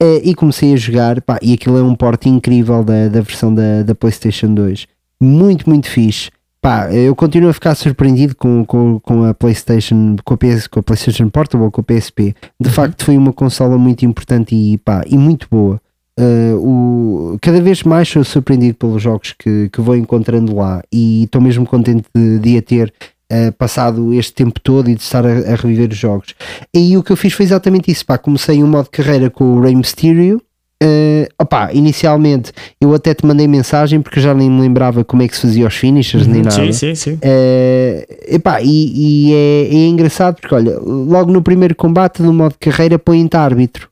eh, 0.00 0.22
e 0.24 0.34
comecei 0.34 0.72
a 0.72 0.76
jogar. 0.76 1.20
Pá, 1.20 1.38
e 1.42 1.52
aquilo 1.52 1.78
é 1.78 1.82
um 1.82 1.94
porte 1.94 2.28
incrível 2.28 2.82
da, 2.82 3.08
da 3.08 3.20
versão 3.20 3.54
da, 3.54 3.82
da 3.82 3.94
PlayStation 3.94 4.52
2. 4.54 4.86
Muito, 5.20 5.68
muito 5.68 5.88
fixe. 5.88 6.30
Pá, 6.62 6.92
eu 6.92 7.14
continuo 7.16 7.48
a 7.48 7.54
ficar 7.54 7.74
surpreendido 7.74 8.36
com, 8.36 8.64
com, 8.66 9.00
com 9.00 9.24
a 9.24 9.32
PlayStation, 9.32 10.16
com 10.24 10.34
a, 10.34 10.36
PS, 10.36 10.66
com 10.66 10.80
a 10.80 10.82
PlayStation 10.82 11.30
Portable, 11.30 11.70
com 11.70 11.80
a 11.80 11.84
PSP. 11.84 12.34
De 12.60 12.68
facto, 12.68 13.04
foi 13.04 13.16
uma 13.16 13.32
consola 13.32 13.78
muito 13.78 14.04
importante 14.04 14.54
e, 14.54 14.76
pá, 14.78 15.02
e 15.06 15.16
muito 15.16 15.46
boa. 15.50 15.80
Uh, 16.18 17.32
o, 17.32 17.38
cada 17.40 17.62
vez 17.62 17.82
mais 17.82 18.08
sou 18.08 18.22
surpreendido 18.22 18.74
pelos 18.74 19.00
jogos 19.00 19.32
que, 19.32 19.70
que 19.70 19.80
vou 19.80 19.96
encontrando 19.96 20.54
lá 20.54 20.82
e 20.92 21.24
estou 21.24 21.40
mesmo 21.40 21.64
contente 21.64 22.04
de, 22.14 22.38
de 22.38 22.58
a 22.58 22.62
ter 22.62 22.92
uh, 23.30 23.52
passado 23.52 24.12
este 24.14 24.32
tempo 24.32 24.58
todo 24.60 24.90
e 24.90 24.94
de 24.94 25.02
estar 25.02 25.24
a, 25.24 25.30
a 25.30 25.54
reviver 25.56 25.90
os 25.90 25.96
jogos. 25.96 26.34
E 26.74 26.96
o 26.96 27.02
que 27.02 27.12
eu 27.12 27.16
fiz 27.16 27.32
foi 27.32 27.44
exatamente 27.44 27.90
isso. 27.90 28.04
Pá, 28.06 28.18
comecei 28.18 28.62
um 28.62 28.66
modo 28.66 28.84
de 28.84 28.90
carreira 28.90 29.30
com 29.30 29.44
o 29.56 29.60
Rey 29.60 29.74
Mysterio. 29.74 30.40
Uh, 30.82 31.28
opá, 31.38 31.70
inicialmente 31.74 32.52
eu 32.80 32.94
até 32.94 33.12
te 33.12 33.26
mandei 33.26 33.46
mensagem 33.46 34.00
porque 34.00 34.18
já 34.18 34.32
nem 34.32 34.48
me 34.50 34.62
lembrava 34.62 35.04
como 35.04 35.20
é 35.22 35.28
que 35.28 35.36
se 35.36 35.42
fazia 35.42 35.66
os 35.66 35.74
finishers 35.74 36.26
nem 36.26 36.40
nada. 36.40 36.54
Sim, 36.56 36.72
sim, 36.72 36.94
sim. 36.94 37.18
Eh, 37.20 38.06
epá, 38.30 38.62
e, 38.62 39.28
e 39.28 39.34
é, 39.34 39.74
é 39.74 39.86
engraçado 39.88 40.36
porque, 40.40 40.54
olha, 40.54 40.78
logo 40.78 41.30
no 41.30 41.42
primeiro 41.42 41.74
combate 41.74 42.22
do 42.22 42.32
modo 42.32 42.52
de 42.52 42.58
carreira 42.70 42.98
põe-te 42.98 43.36
árbitro. 43.36 43.90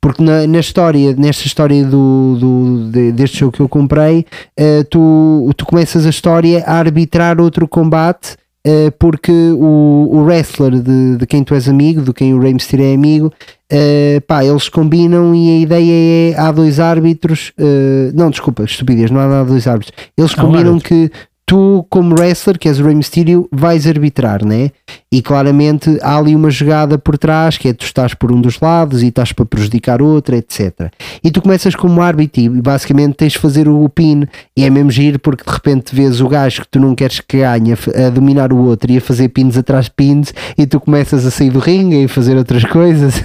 Porque 0.00 0.22
na, 0.22 0.46
na 0.46 0.60
história, 0.60 1.14
nesta 1.14 1.46
história 1.46 1.84
do, 1.84 2.36
do- 2.40 2.90
de- 2.90 3.12
deste 3.12 3.40
jogo 3.40 3.52
que 3.52 3.60
eu 3.60 3.68
comprei, 3.68 4.24
eh, 4.56 4.84
tu, 4.84 5.50
tu 5.54 5.66
começas 5.66 6.06
a 6.06 6.10
história 6.10 6.64
a 6.64 6.78
arbitrar 6.78 7.38
outro 7.40 7.68
combate 7.68 8.36
eh, 8.66 8.90
porque 8.98 9.30
o, 9.30 10.08
o 10.10 10.24
wrestler 10.24 10.80
de, 10.80 11.16
de 11.18 11.24
quem 11.24 11.44
tu 11.44 11.54
és 11.54 11.68
amigo, 11.68 12.02
de 12.02 12.12
quem 12.12 12.34
o 12.34 12.40
Rey 12.40 12.52
Mysterio 12.52 12.86
é 12.86 12.94
amigo, 12.94 13.32
eh, 13.70 14.20
pá, 14.26 14.44
eles 14.44 14.68
combinam 14.68 15.32
e 15.36 15.50
a 15.50 15.60
ideia 15.60 16.32
é 16.32 16.40
há 16.40 16.50
dois 16.50 16.80
árbitros, 16.80 17.52
eh, 17.56 18.10
não, 18.12 18.28
desculpa, 18.28 18.64
estupidez, 18.64 19.08
não 19.08 19.20
há 19.20 19.44
dois 19.44 19.68
árbitros. 19.68 19.96
Eles 20.18 20.34
combinam 20.34 20.80
que 20.80 21.12
tu, 21.46 21.86
como 21.88 22.16
wrestler, 22.18 22.58
que 22.58 22.68
és 22.68 22.80
o 22.80 22.84
Rey 22.84 22.96
Mysterio, 22.96 23.48
vais 23.52 23.86
arbitrar, 23.86 24.44
né? 24.44 24.72
E 25.10 25.22
claramente 25.22 25.98
há 26.02 26.16
ali 26.16 26.34
uma 26.34 26.50
jogada 26.50 26.98
por 26.98 27.16
trás 27.16 27.56
que 27.56 27.68
é 27.68 27.72
tu 27.72 27.84
estás 27.84 28.12
por 28.12 28.32
um 28.32 28.40
dos 28.40 28.58
lados 28.60 29.02
e 29.02 29.06
estás 29.06 29.32
para 29.32 29.46
prejudicar 29.46 30.02
outro, 30.02 30.34
etc. 30.34 30.90
E 31.22 31.30
tu 31.30 31.40
começas 31.40 31.74
como 31.74 32.02
árbitro 32.02 32.40
e 32.40 32.48
basicamente 32.48 33.14
tens 33.14 33.32
de 33.32 33.38
fazer 33.38 33.68
o 33.68 33.88
pin 33.88 34.24
e 34.56 34.64
é 34.64 34.70
mesmo 34.70 34.90
giro 34.90 35.18
porque 35.18 35.44
de 35.44 35.50
repente 35.50 35.94
vês 35.94 36.20
o 36.20 36.28
gajo 36.28 36.62
que 36.62 36.68
tu 36.68 36.80
não 36.80 36.94
queres 36.94 37.20
que 37.20 37.38
ganhe 37.38 37.72
a 37.72 38.10
dominar 38.10 38.52
o 38.52 38.58
outro 38.58 38.90
e 38.90 38.98
a 38.98 39.00
fazer 39.00 39.28
pins 39.28 39.56
atrás 39.56 39.86
de 39.86 39.92
pins 39.92 40.34
e 40.58 40.66
tu 40.66 40.80
começas 40.80 41.24
a 41.24 41.30
sair 41.30 41.50
do 41.50 41.58
ringue 41.58 42.02
e 42.02 42.04
a 42.04 42.08
fazer 42.08 42.36
outras 42.36 42.64
coisas, 42.66 43.22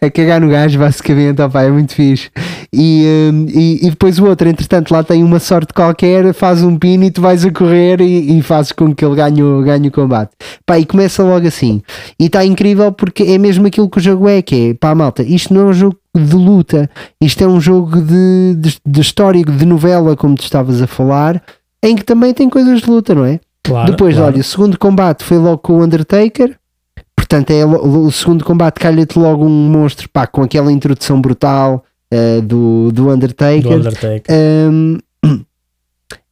a 0.00 0.10
cagar 0.10 0.40
no 0.40 0.48
gajo, 0.48 0.78
basicamente, 0.78 1.42
opá, 1.42 1.62
é 1.62 1.70
muito 1.70 1.94
fixe. 1.94 2.30
E, 2.72 3.30
hum, 3.32 3.46
e, 3.48 3.86
e 3.86 3.90
depois 3.90 4.18
o 4.18 4.26
outro, 4.26 4.48
entretanto, 4.48 4.90
lá 4.92 5.02
tem 5.02 5.22
uma 5.22 5.38
sorte 5.38 5.72
qualquer, 5.72 6.32
faz 6.32 6.62
um 6.62 6.76
pin 6.76 7.02
e 7.04 7.10
tu 7.10 7.20
vais 7.20 7.44
a 7.44 7.50
correr 7.50 8.00
e, 8.00 8.38
e 8.38 8.42
fazes 8.42 8.72
com 8.72 8.94
que 8.94 9.04
ele 9.04 9.14
ganhe, 9.14 9.42
ganhe 9.64 9.88
o 9.88 9.92
combate. 9.92 10.30
Pá, 10.64 10.78
e 10.86 10.88
começa 10.88 11.22
logo 11.22 11.46
assim. 11.46 11.82
E 12.18 12.26
está 12.26 12.44
incrível 12.44 12.92
porque 12.92 13.24
é 13.24 13.38
mesmo 13.38 13.66
aquilo 13.66 13.90
que 13.90 13.98
o 13.98 14.00
jogo 14.00 14.28
é, 14.28 14.40
que 14.40 14.70
é, 14.70 14.74
pá, 14.74 14.94
malta, 14.94 15.22
isto 15.22 15.52
não 15.52 15.62
é 15.62 15.64
um 15.64 15.72
jogo 15.72 15.96
de 16.14 16.34
luta, 16.34 16.88
isto 17.20 17.42
é 17.42 17.46
um 17.46 17.60
jogo 17.60 18.00
de, 18.00 18.54
de, 18.56 18.76
de 18.86 19.00
história, 19.00 19.44
de 19.44 19.66
novela, 19.66 20.16
como 20.16 20.36
tu 20.36 20.44
estavas 20.44 20.80
a 20.80 20.86
falar, 20.86 21.42
em 21.82 21.94
que 21.94 22.04
também 22.04 22.32
tem 22.32 22.48
coisas 22.48 22.80
de 22.80 22.88
luta, 22.88 23.14
não 23.14 23.24
é? 23.24 23.40
Claro, 23.62 23.90
Depois, 23.90 24.14
claro. 24.14 24.32
olha, 24.32 24.40
o 24.40 24.44
segundo 24.44 24.78
combate 24.78 25.24
foi 25.24 25.38
logo 25.38 25.58
com 25.58 25.74
o 25.74 25.82
Undertaker. 25.82 26.56
Portanto, 27.16 27.50
é 27.50 27.66
o 27.66 28.10
segundo 28.12 28.44
combate 28.44 28.78
calha-te 28.78 29.18
logo 29.18 29.44
um 29.44 29.68
monstro 29.68 30.08
pá, 30.08 30.26
com 30.26 30.42
aquela 30.42 30.70
introdução 30.70 31.20
brutal 31.20 31.84
eh, 32.10 32.40
do, 32.40 32.92
do 32.92 33.10
Undertaker. 33.10 33.62
do 33.62 33.74
Undertaker. 33.74 34.22
Um, 34.30 34.98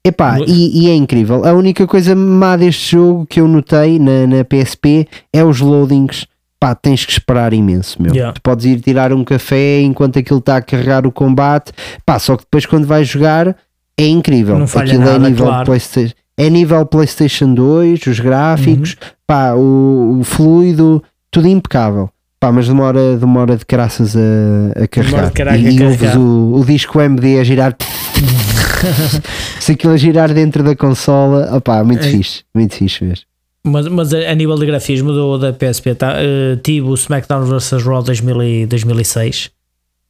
epá, 0.04 0.38
e, 0.46 0.84
e 0.84 0.90
é 0.90 0.94
incrível. 0.94 1.44
A 1.44 1.52
única 1.52 1.86
coisa 1.86 2.14
má 2.14 2.56
deste 2.56 2.92
jogo 2.92 3.26
que 3.26 3.40
eu 3.40 3.48
notei 3.48 3.98
na, 3.98 4.26
na 4.26 4.44
PSP 4.44 5.06
é 5.32 5.42
os 5.44 5.60
loadings. 5.60 6.26
Pá, 6.60 6.74
tens 6.74 7.04
que 7.04 7.12
esperar 7.12 7.52
imenso, 7.52 8.00
meu. 8.00 8.12
Yeah. 8.14 8.32
Tu 8.32 8.40
podes 8.40 8.64
ir 8.64 8.80
tirar 8.80 9.12
um 9.12 9.22
café 9.22 9.80
enquanto 9.82 10.18
aquilo 10.18 10.38
está 10.38 10.56
a 10.56 10.62
carregar 10.62 11.06
o 11.06 11.12
combate. 11.12 11.72
Pá, 12.06 12.18
só 12.18 12.36
que 12.36 12.44
depois 12.44 12.64
quando 12.64 12.86
vais 12.86 13.06
jogar 13.06 13.54
é 13.98 14.06
incrível. 14.06 14.58
Não 14.58 14.66
falha 14.66 14.86
aquilo 14.86 15.02
é 15.02 15.12
nada, 15.12 15.28
nível 15.28 15.46
claro. 15.46 15.66
PlayStation. 15.66 16.14
É 16.36 16.50
nível 16.50 16.84
PlayStation 16.86 17.54
2, 17.54 18.06
os 18.06 18.18
gráficos, 18.18 18.92
Uhum. 19.00 19.08
pá, 19.26 19.52
o, 19.54 20.18
o 20.20 20.24
fluido, 20.24 21.02
tudo 21.30 21.46
impecável. 21.48 22.10
Pá, 22.40 22.50
mas 22.50 22.66
demora, 22.66 23.16
demora 23.16 23.56
de 23.56 23.64
caraças 23.64 24.16
a, 24.16 24.82
a 24.82 24.88
carregar. 24.88 25.30
de 25.30 25.68
e 25.68 25.76
e 25.76 25.84
ouves 25.84 26.14
o, 26.16 26.54
o 26.60 26.64
disco 26.64 27.00
MD 27.00 27.38
a 27.38 27.44
girar. 27.44 27.76
Se 29.60 29.72
aquilo 29.72 29.92
a 29.92 29.96
girar 29.96 30.32
dentro 30.32 30.62
da 30.62 30.76
consola, 30.76 31.54
opá, 31.56 31.82
muito 31.84 32.04
É. 32.04 32.10
fixe, 32.10 32.44
muito 32.54 32.74
fixe 32.74 33.04
mesmo. 33.04 33.24
Mas, 33.66 33.88
mas 33.88 34.12
a, 34.12 34.34
nível 34.34 34.56
de 34.58 34.66
grafismo 34.66 35.10
do, 35.12 35.38
da 35.38 35.52
PSP, 35.52 35.94
tá, 35.94 36.16
eh, 36.18 36.56
tive 36.62 36.86
o 36.86 36.94
SmackDown 36.94 37.44
vs 37.46 37.82
Raw 37.82 38.02
2000 38.02 38.42
e 38.42 38.66
2006 38.66 39.50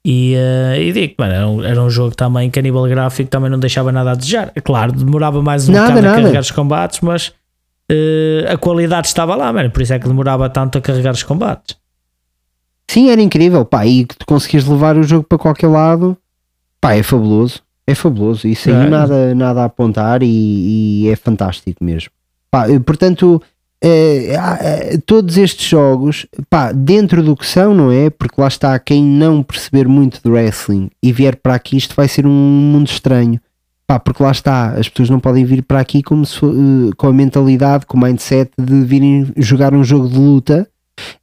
e, 0.05 0.35
eh, 0.35 0.83
e 0.83 0.93
digo, 0.93 1.15
mano, 1.19 1.33
era 1.33 1.49
um, 1.49 1.63
era 1.65 1.83
um 1.83 1.89
jogo 1.89 2.17
também 2.17 2.51
que 2.51 2.59
a 2.59 2.63
nível 2.63 2.83
gráfico 2.83 3.31
também 3.31 3.49
não 3.49 3.59
deixava 3.59 3.93
nada 3.93 4.11
a 4.11 4.15
desejar. 4.17 4.53
Claro, 4.65 4.91
demorava 4.93 5.41
mais 5.41 5.69
um 5.69 5.73
Nada, 5.73 5.87
bocado 5.91 6.03
nada. 6.03 6.19
a 6.19 6.21
carregar 6.23 6.41
os 6.41 6.51
combates, 6.51 7.01
mas 7.01 7.33
eh, 7.89 8.45
a 8.49 8.57
qualidade 8.57 9.07
estava 9.07 9.37
lá, 9.37 9.53
mano, 9.53 9.71
por 9.71 9.83
isso 9.83 9.93
é 9.95 9.99
que 10.01 10.09
demorava 10.09 10.51
tanto 10.51 10.77
a 10.79 10.81
carregar 10.81 11.13
os 11.15 11.23
combates. 11.23 11.77
Sim, 12.91 13.09
era 13.11 13.23
incrível, 13.23 13.65
pá, 13.65 13.87
e 13.87 14.05
tu 14.05 14.27
conseguias 14.27 14.67
levar 14.67 14.97
o 14.97 15.03
jogo 15.05 15.25
para 15.25 15.39
qualquer 15.39 15.69
lado, 15.69 16.17
pá, 16.81 16.95
é 16.95 17.03
fabuloso, 17.05 17.61
é 17.87 17.95
fabuloso, 17.95 18.47
isso 18.49 18.71
aí 18.71 18.87
É. 18.87 18.89
nada, 18.89 19.35
nada 19.35 19.63
a 19.63 19.65
apontar 19.67 20.23
e, 20.23 21.03
e 21.05 21.09
é 21.09 21.17
fantástico 21.17 21.85
mesmo. 21.85 22.11
Pá, 22.51 22.69
eh, 22.71 22.79
portanto, 22.79 23.43
eh, 23.83 24.35
eh, 24.61 24.99
todos 25.05 25.37
estes 25.37 25.69
jogos, 25.69 26.27
pá, 26.49 26.73
dentro 26.73 27.23
do 27.23 27.37
que 27.37 27.47
são, 27.47 27.75
não 27.75 27.93
é? 27.93 28.09
Porque 28.11 28.41
lá 28.41 28.49
está, 28.49 28.79
quem 28.79 29.05
não 29.05 29.43
perceber 29.43 29.87
muito 29.87 30.21
de 30.25 30.31
wrestling 30.31 30.91
e 31.03 31.13
vier 31.13 31.37
para 31.37 31.55
aqui, 31.55 31.77
isto 31.77 31.95
vai 31.95 32.09
ser 32.09 32.27
um 32.27 32.31
mundo 32.31 32.87
estranho. 32.87 33.41
Pá, 33.87 33.99
porque 34.01 34.23
lá 34.23 34.31
está, 34.31 34.71
as 34.71 34.89
pessoas 34.89 35.11
não 35.11 35.21
podem 35.21 35.45
vir 35.45 35.63
para 35.63 35.79
aqui 35.79 36.03
como 36.03 36.25
se 36.25 36.41
com 36.97 37.07
a 37.07 37.13
mentalidade, 37.13 37.85
com 37.85 37.99
o 37.99 38.01
mindset 38.01 38.51
de 38.59 38.81
virem 38.83 39.31
jogar 39.37 39.75
um 39.75 39.85
jogo 39.85 40.09
de 40.09 40.17
luta 40.19 40.67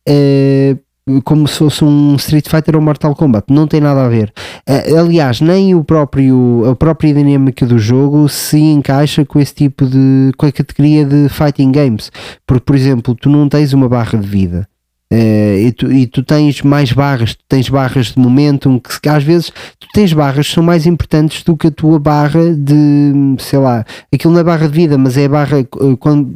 eh, 0.07 0.75
como 1.23 1.47
se 1.47 1.57
fosse 1.57 1.83
um 1.83 2.15
Street 2.15 2.47
Fighter 2.47 2.75
ou 2.75 2.81
Mortal 2.81 3.15
Kombat. 3.15 3.45
Não 3.49 3.67
tem 3.67 3.81
nada 3.81 4.05
a 4.05 4.09
ver. 4.09 4.31
Eh, 4.67 4.95
aliás, 4.97 5.41
nem 5.41 5.73
o 5.75 5.83
próprio, 5.83 6.63
a 6.69 6.75
própria 6.75 7.13
dinâmica 7.13 7.65
do 7.65 7.79
jogo 7.79 8.29
se 8.29 8.59
encaixa 8.59 9.25
com 9.25 9.39
esse 9.39 9.53
tipo 9.55 9.85
de 9.85 10.31
com 10.37 10.45
a 10.45 10.51
categoria 10.51 11.03
de 11.05 11.27
fighting 11.29 11.71
games. 11.71 12.11
Porque, 12.45 12.63
por 12.65 12.75
exemplo, 12.75 13.15
tu 13.15 13.29
não 13.29 13.49
tens 13.49 13.73
uma 13.73 13.89
barra 13.89 14.17
de 14.19 14.27
vida. 14.27 14.67
Eh, 15.13 15.63
e, 15.67 15.71
tu, 15.73 15.91
e 15.91 16.07
tu 16.07 16.23
tens 16.23 16.61
mais 16.61 16.93
barras, 16.93 17.35
tu 17.35 17.43
tens 17.49 17.67
barras 17.67 18.13
de 18.13 18.17
momentum 18.19 18.79
que 18.79 18.93
se- 18.93 18.99
às 19.09 19.21
vezes 19.21 19.51
tu 19.77 19.85
tens 19.93 20.13
barras 20.13 20.47
que 20.47 20.53
são 20.53 20.63
mais 20.63 20.85
importantes 20.85 21.43
do 21.43 21.57
que 21.57 21.67
a 21.67 21.71
tua 21.71 21.99
barra 21.99 22.55
de 22.55 23.11
sei 23.39 23.59
lá, 23.59 23.83
aquilo 24.13 24.31
não 24.33 24.39
é 24.39 24.43
barra 24.45 24.67
de 24.69 24.73
vida, 24.73 24.97
mas 24.97 25.17
é 25.17 25.25
a 25.25 25.29
barra 25.29 25.59
eh, 25.59 25.65
com, 25.99 26.33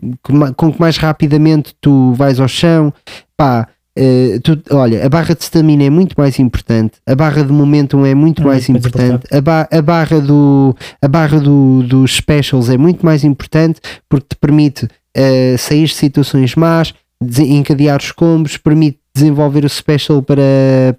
com 0.57 0.73
que 0.73 0.79
mais 0.81 0.97
rapidamente 0.97 1.73
tu 1.79 2.11
vais 2.15 2.37
ao 2.37 2.49
chão, 2.49 2.93
pá, 3.37 3.65
eh, 3.97 4.39
tu- 4.43 4.61
olha, 4.71 5.05
a 5.05 5.09
barra 5.09 5.33
de 5.35 5.43
stamina 5.43 5.83
é 5.83 5.89
muito 5.89 6.13
mais 6.17 6.37
importante, 6.39 6.93
a 7.05 7.15
barra 7.15 7.43
de 7.43 7.51
momentum 7.51 8.05
é 8.05 8.13
muito 8.13 8.41
É 8.41 8.45
mais 8.45 8.67
importante, 8.69 9.25
a, 9.33 9.41
ba- 9.41 9.67
a 9.71 9.81
barra, 9.81 10.19
do, 10.19 10.75
a 11.01 11.07
barra 11.07 11.39
do, 11.39 11.83
dos 11.83 12.15
specials 12.15 12.69
é 12.69 12.77
muito 12.77 13.05
mais 13.05 13.23
importante 13.23 13.79
porque 14.09 14.27
te 14.29 14.35
permite 14.35 14.87
eh, 15.15 15.55
sair 15.57 15.85
de 15.85 15.93
situações 15.95 16.55
más, 16.55 16.93
encadear 17.39 17.99
os 17.99 18.11
combos, 18.11 18.57
permite 18.57 18.99
desenvolver 19.15 19.63
o 19.63 19.69
special 19.69 20.21
para, 20.21 20.41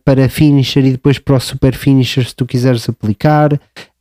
para 0.02 0.26
finisher 0.30 0.82
e 0.86 0.92
depois 0.92 1.18
para 1.18 1.36
o 1.36 1.40
super 1.40 1.74
finisher 1.74 2.24
se 2.26 2.34
tu 2.34 2.46
quiseres 2.46 2.88
aplicar. 2.88 3.52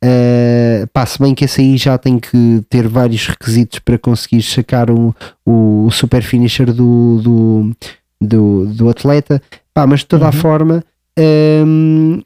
Uh, 0.02 0.86
pá, 0.90 1.04
se 1.04 1.18
bem 1.18 1.34
que 1.34 1.44
esse 1.44 1.60
aí 1.60 1.76
já 1.76 1.98
tem 1.98 2.18
que 2.18 2.62
ter 2.70 2.88
vários 2.88 3.26
requisitos 3.26 3.78
para 3.78 3.98
conseguir 3.98 4.40
sacar 4.42 4.90
o, 4.90 5.14
o, 5.44 5.88
super 5.90 6.22
finisher 6.22 6.72
do, 6.72 7.20
do, 7.22 7.76
do, 8.20 8.66
do 8.66 8.88
atleta, 8.88 9.40
pá, 9.74 9.86
mas 9.86 10.00
de 10.00 10.06
toda 10.06 10.28
a 10.28 10.32
forma. 10.32 10.82
um, 11.18 12.22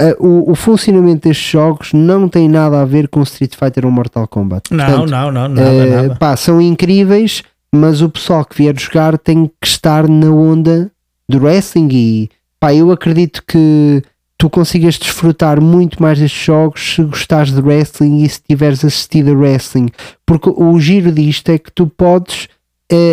a- 0.00 0.16
o, 0.18 0.52
o 0.52 0.54
funcionamento 0.54 1.28
destes 1.28 1.50
jogos 1.50 1.92
não 1.92 2.28
tem 2.28 2.48
nada 2.48 2.80
a 2.80 2.84
ver 2.84 3.08
com 3.08 3.22
Street 3.22 3.54
Fighter 3.56 3.84
ou 3.84 3.90
Mortal 3.92 4.28
Kombat. 4.28 4.72
Não, 4.72 4.84
Portanto, 4.84 5.10
não, 5.10 5.30
não, 5.32 5.48
nada, 5.48 5.62
eh, 5.62 6.02
nada. 6.02 6.16
pá, 6.16 6.36
são 6.36 6.60
incríveis, 6.60 7.42
mas 7.74 8.00
o 8.00 8.08
pessoal 8.08 8.44
que 8.44 8.56
vier 8.56 8.78
jogar 8.78 9.18
tem 9.18 9.46
que 9.60 9.66
estar 9.66 10.08
na 10.08 10.30
onda 10.30 10.90
do 11.28 11.38
wrestling 11.42 11.88
e 11.92 12.30
pá, 12.60 12.72
eu 12.74 12.90
acredito 12.92 13.42
que 13.46 14.02
tu 14.38 14.48
consigas 14.50 14.98
desfrutar 14.98 15.60
muito 15.60 16.00
mais 16.02 16.18
destes 16.18 16.44
jogos 16.44 16.94
se 16.94 17.02
gostares 17.04 17.52
de 17.52 17.60
wrestling 17.60 18.22
e 18.22 18.28
se 18.28 18.40
tiveres 18.42 18.84
assistido 18.84 19.30
a 19.32 19.34
wrestling, 19.34 19.88
porque 20.26 20.50
o 20.54 20.78
giro 20.80 21.10
disto 21.12 21.48
é 21.50 21.58
que 21.58 21.72
tu 21.72 21.86
podes 21.86 22.48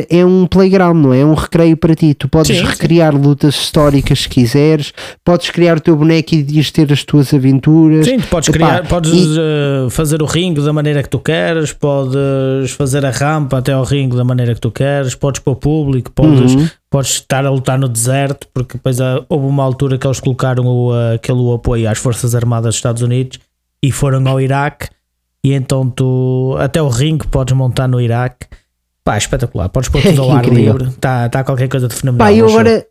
é 0.09 0.25
um 0.25 0.45
playground, 0.45 0.97
não 0.97 1.13
é? 1.13 1.19
É 1.21 1.25
um 1.25 1.33
recreio 1.33 1.77
para 1.77 1.95
ti. 1.95 2.13
Tu 2.13 2.27
podes 2.27 2.47
Sim, 2.55 2.63
sim. 2.63 2.69
recriar 2.69 3.15
lutas 3.15 3.55
históricas 3.55 4.19
se 4.23 4.29
quiseres, 4.29 4.91
podes 5.23 5.49
criar 5.49 5.77
o 5.77 5.79
teu 5.79 5.95
boneco 5.95 6.35
e 6.35 6.45
ias 6.49 6.69
ter 6.71 6.91
as 6.91 7.03
tuas 7.03 7.33
aventuras. 7.33 8.05
Sim, 8.05 8.19
tu 8.19 8.27
podes 8.27 8.49
Epá, 8.49 8.57
criar, 8.57 8.87
podes 8.87 9.11
e- 9.13 9.35
eh, 9.39 9.89
fazer 9.89 10.21
o 10.21 10.25
ringue 10.25 10.61
da 10.61 10.73
maneira 10.73 11.01
que 11.03 11.09
tu 11.09 11.19
queres, 11.19 11.71
podes 11.71 12.71
fazer 12.71 13.05
a 13.05 13.11
rampa 13.11 13.57
até 13.59 13.71
ao 13.73 13.83
ringue 13.83 14.15
da 14.15 14.23
maneira 14.23 14.53
que 14.53 14.61
tu 14.61 14.71
queres, 14.71 15.15
podes 15.15 15.39
pôr 15.41 15.55
público, 15.55 16.11
podes, 16.11 16.53
Uhum. 16.55 16.67
podes 16.89 17.11
estar 17.11 17.45
a 17.45 17.49
lutar 17.49 17.77
no 17.79 17.87
deserto, 17.87 18.47
porque 18.53 18.73
depois 18.77 18.99
ah, 18.99 19.23
houve 19.29 19.45
uma 19.45 19.63
altura 19.63 19.97
que 19.97 20.05
eles 20.05 20.19
colocaram 20.19 20.65
o, 20.67 20.91
aquele 21.13 21.53
apoio 21.53 21.89
às 21.89 21.97
Forças 21.97 22.35
Armadas 22.35 22.67
dos 22.69 22.75
Estados 22.75 23.01
Unidos 23.01 23.39
e 23.81 23.91
foram 23.91 24.27
ao 24.27 24.41
Iraque, 24.41 24.87
e 25.43 25.53
então 25.53 25.89
tu 25.89 26.55
até 26.59 26.81
o 26.81 26.89
ringue 26.89 27.25
podes 27.27 27.55
montar 27.55 27.87
no 27.87 28.01
Iraque. 28.01 28.45
Pá, 29.09 29.17
espetacular, 29.17 29.69
podes 29.69 29.89
pôr 29.89 30.03
tudo 30.03 30.21
ao 30.21 30.31
ar 30.33 30.45
livre, 30.45 30.89
está 30.89 31.27
tá 31.29 31.43
qualquer 31.43 31.67
coisa 31.67 31.87
de 31.87 31.95
fenomenal. 31.95 32.27
Pá, 32.27 32.31
eu 32.31 32.47
agora, 32.47 32.85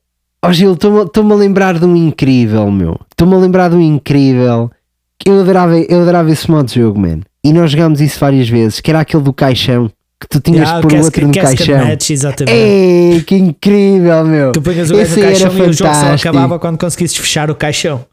ó 0.44 0.50
Gil, 0.50 0.72
estou-me 0.72 1.32
a 1.32 1.36
lembrar 1.36 1.78
de 1.78 1.84
um 1.84 1.94
incrível, 1.94 2.68
meu. 2.72 2.98
Estou-me 3.08 3.34
a 3.36 3.38
lembrar 3.38 3.70
de 3.70 3.76
um 3.76 3.80
incrível 3.80 4.68
que 5.16 5.30
eu 5.30 5.38
adorava, 5.38 5.78
eu 5.78 6.02
adorava 6.02 6.28
esse 6.28 6.50
modo 6.50 6.66
de 6.66 6.74
jogo, 6.80 6.98
man. 6.98 7.20
E 7.44 7.52
nós 7.52 7.70
jogámos 7.70 8.00
isso 8.00 8.18
várias 8.18 8.48
vezes, 8.48 8.80
que 8.80 8.90
era 8.90 8.98
aquele 8.98 9.22
do 9.22 9.32
caixão, 9.32 9.88
que 10.20 10.28
tu 10.28 10.40
tinhas 10.40 10.62
Yeah, 10.68 10.80
de 10.80 10.88
pôr 10.88 11.00
o 11.00 11.04
outro 11.04 11.26
no 11.28 11.32
caixão. 11.32 11.78
match, 11.86 12.10
exatamente. 12.10 12.52
Ei, 12.56 13.20
que 13.22 13.36
incrível, 13.36 14.24
meu. 14.24 14.50
Tu 14.50 14.60
punhas 14.60 14.90
o 14.90 14.96
gajo 14.96 15.14
no 15.14 15.22
caixão 15.22 15.52
e 15.52 15.60
o 15.60 15.72
jogo 15.72 15.74
só 15.74 15.84
fantástico. 15.84 16.28
acabava 16.30 16.58
quando 16.58 16.78
conseguisses 16.78 17.16
fechar 17.16 17.48
o 17.48 17.54
caixão. 17.54 18.04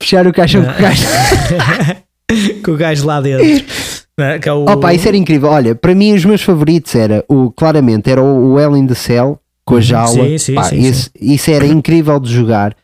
Fechar 0.00 0.24
o 0.24 0.32
caixão 0.32 0.62
com 0.62 0.70
o 0.70 0.74
caixão. 0.74 1.10
com 2.64 2.70
o 2.70 2.76
gajo 2.76 3.04
lá 3.04 3.20
dentro. 3.20 3.66
Não 4.18 4.26
é? 4.26 4.38
Que 4.38 4.48
é 4.48 4.52
o... 4.52 4.64
Opa, 4.64 4.94
isso 4.94 5.08
era 5.08 5.16
incrível. 5.16 5.48
Olha, 5.50 5.74
para 5.74 5.94
mim 5.94 6.12
os 6.14 6.24
meus 6.24 6.42
favoritos 6.42 6.94
era 6.94 7.24
o, 7.28 7.50
claramente, 7.50 8.10
era 8.10 8.22
o, 8.22 8.76
in 8.76 8.86
the 8.86 8.94
Cell 8.94 9.38
com 9.64 9.76
a 9.76 9.80
jaula. 9.80 10.22
Uhum. 10.22 10.28
Sim, 10.30 10.38
sim, 10.38 10.54
Pá, 10.54 10.64
sim, 10.64 10.78
esse- 10.86 11.10
Isso 11.20 11.50
era 11.50 11.66
incrível 11.66 12.18
de 12.20 12.32
jogar. 12.32 12.76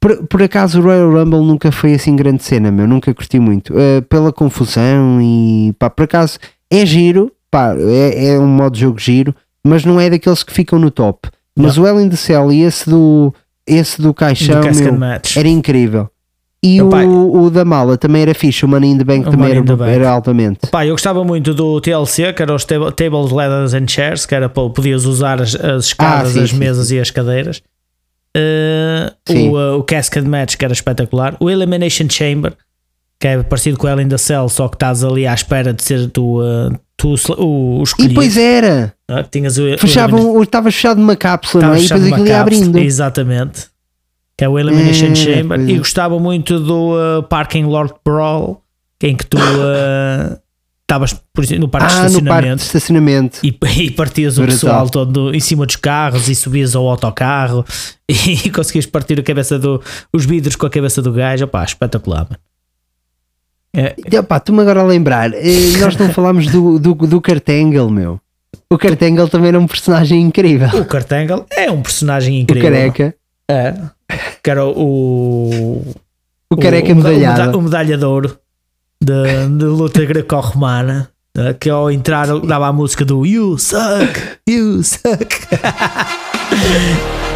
Por, 0.00 0.26
por 0.26 0.42
acaso 0.42 0.80
o 0.80 0.82
Royal 0.82 1.12
Rumble 1.12 1.44
nunca 1.46 1.70
foi 1.70 1.94
assim 1.94 2.16
grande 2.16 2.42
cena, 2.42 2.72
meu, 2.72 2.88
nunca 2.88 3.14
curti 3.14 3.38
muito. 3.38 3.72
Eh, 3.78 4.00
pela 4.00 4.32
confusão 4.32 5.20
e 5.22 5.72
pá, 5.78 5.88
por 5.88 6.02
acaso 6.04 6.38
é 6.68 6.84
giro, 6.84 7.30
pá, 7.48 7.72
é, 7.78 8.30
é 8.30 8.38
um 8.40 8.48
modo 8.48 8.74
de 8.74 8.80
jogo 8.80 8.98
giro, 8.98 9.32
mas 9.64 9.84
não 9.84 10.00
é 10.00 10.10
daqueles 10.10 10.42
que 10.42 10.52
ficam 10.52 10.76
no 10.78 10.90
top. 10.90 11.28
Mas 11.56 11.78
o 11.78 11.86
Hell 11.86 12.00
in 12.00 12.08
the 12.08 12.16
Cell 12.16 12.50
e 12.50 12.62
esse 12.62 12.90
do, 12.90 13.32
esse 13.64 14.02
do 14.02 14.12
caixão, 14.12 14.60
do 14.62 14.66
meu, 14.98 14.98
era 15.36 15.48
incrível. 15.48 16.08
E 16.64 16.78
Epá, 16.78 17.02
o, 17.02 17.44
o 17.44 17.50
da 17.50 17.64
mala 17.64 17.96
também 17.98 18.22
era 18.22 18.32
fixe, 18.34 18.64
o 18.64 18.68
Money 18.68 18.90
in 18.92 18.98
the 18.98 19.04
Bank 19.04 19.26
O 19.26 19.30
também 19.32 19.50
era, 19.50 19.62
Bank. 19.62 19.90
era 19.90 20.08
altamente. 20.10 20.60
Pá, 20.70 20.86
eu 20.86 20.92
gostava 20.94 21.24
muito 21.24 21.52
do 21.52 21.80
TLC, 21.80 22.32
que 22.32 22.40
era 22.42 22.54
os 22.54 22.64
table- 22.64 22.92
Tables, 22.92 23.32
Ladders 23.32 23.74
and 23.74 23.88
Chairs, 23.88 24.26
que 24.26 24.34
era 24.34 24.48
para 24.48 24.70
podias 24.70 25.04
usar 25.04 25.42
as, 25.42 25.56
as 25.56 25.86
escadas, 25.86 26.30
Ah, 26.30 26.32
sim, 26.34 26.42
as 26.44 26.50
sim, 26.50 26.56
mesas 26.58 26.90
e 26.92 27.00
as 27.00 27.10
cadeiras. 27.10 27.60
Uh, 28.36 29.12
o, 29.50 29.56
uh, 29.58 29.78
o 29.78 29.82
Cascade 29.82 30.26
Match, 30.28 30.56
que 30.56 30.64
era 30.64 30.72
espetacular. 30.72 31.36
O 31.40 31.50
Elimination 31.50 32.06
Chamber, 32.08 32.54
que 33.20 33.26
é 33.28 33.42
parecido 33.42 33.76
com 33.76 33.86
o 33.86 33.90
Hell 33.90 34.00
in 34.00 34.08
the 34.08 34.16
Cell, 34.18 34.48
só 34.48 34.68
que 34.68 34.76
estás 34.76 35.04
ali 35.04 35.26
à 35.26 35.34
espera 35.34 35.72
de 35.72 35.82
ser 35.82 36.08
tu, 36.10 36.40
uh, 36.40 36.72
tu 36.96 37.14
o, 37.38 37.78
o 37.78 37.80
E 37.80 37.82
escolhido. 37.82 38.08
depois 38.14 38.36
era. 38.36 38.94
Ah, 39.10 39.22
Tinhas 39.22 39.58
o, 39.58 39.64
o 39.74 39.78
Fechavam, 39.78 40.16
Elimination- 40.18 40.42
estavas 40.44 40.74
fechado 40.74 40.98
numa 41.00 41.16
cápsula, 41.16 41.66
não 41.66 41.74
é? 41.74 41.80
E 41.80 41.82
depois 41.88 42.06
aquilo 42.12 42.26
ia 42.26 42.40
abrindo. 42.40 42.78
Exatamente. 42.78 43.71
Que 44.36 44.44
é 44.44 44.48
o 44.48 44.58
Elimination 44.58 45.12
É, 45.12 45.14
Chamber. 45.14 45.58
pois 45.58 45.68
E 45.68 45.74
é. 45.74 45.78
gostava 45.78 46.18
muito 46.18 46.58
do 46.58 46.94
uh, 46.94 47.22
Parking 47.24 47.64
Lot 47.64 47.94
Brawl, 48.04 48.62
em 49.02 49.14
que 49.16 49.26
tu 49.26 49.36
uh, 49.36 50.38
estavas 50.82 51.12
por 51.34 51.44
exemplo, 51.44 51.62
no 51.62 51.68
parque 51.68 51.88
de 51.88 51.94
Ah, 51.94 52.08
no 52.08 52.22
parque 52.24 52.48
de 52.48 52.62
estacionamento. 52.62 52.62
estacionamento. 52.62 53.38
E, 53.42 53.58
e 53.84 53.90
partias 53.90 54.38
o 54.38 54.44
pessoal 54.44 54.88
todo 54.88 55.34
em 55.34 55.40
cima 55.40 55.66
dos 55.66 55.76
carros 55.76 56.28
e 56.28 56.34
subias 56.34 56.74
ao 56.74 56.88
autocarro 56.88 57.64
e, 58.08 58.50
conseguias 58.50 58.86
partir 58.86 59.18
a 59.18 59.22
cabeça 59.22 59.58
do, 59.58 59.82
os 60.12 60.24
vidros 60.24 60.56
com 60.56 60.66
a 60.66 60.70
cabeça 60.70 61.00
do 61.02 61.12
gajo. 61.12 61.44
Opá, 61.44 61.64
espetacular, 61.64 62.24
mano. 62.24 62.38
É, 63.74 63.94
E, 63.98 64.40
tu-me 64.40 64.60
agora 64.60 64.80
a 64.80 64.84
lembrar, 64.84 65.32
eh, 65.32 65.76
nós 65.80 65.96
não 65.96 66.10
falámos 66.12 66.46
do, 66.46 66.78
do, 66.78 66.94
do 66.94 67.20
Cartangle, 67.20 67.90
meu. 67.90 68.20
O 68.70 68.76
Cartangle 68.76 69.28
também 69.28 69.48
era 69.48 69.58
um 69.58 69.66
personagem 69.66 70.20
incrível. 70.20 70.68
o 70.80 70.84
Cartangle 70.84 71.46
é 71.50 71.70
um 71.70 71.80
personagem 71.82 72.36
O 72.38 72.40
incrível. 72.42 72.70
careca. 72.70 73.14
É. 73.50 73.74
Que 74.42 74.50
era 74.50 74.64
o, 74.66 75.82
O 76.50 76.56
careca 76.56 76.94
medalhado. 76.94 77.56
O, 77.56 77.60
o 77.60 77.62
medalha 77.62 77.96
de 77.98 78.04
ouro 78.04 78.38
de, 79.00 79.48
de 79.58 79.64
luta 79.64 80.04
greco-romana. 80.04 81.10
eh, 81.36 81.54
Que 81.54 81.70
ao 81.70 81.90
entrar 81.90 82.26
dava 82.40 82.68
a 82.68 82.72
música 82.72 83.04
do 83.04 83.24
You 83.26 83.58
suck, 83.58 84.20
you 84.48 84.82
suck. 84.82 85.28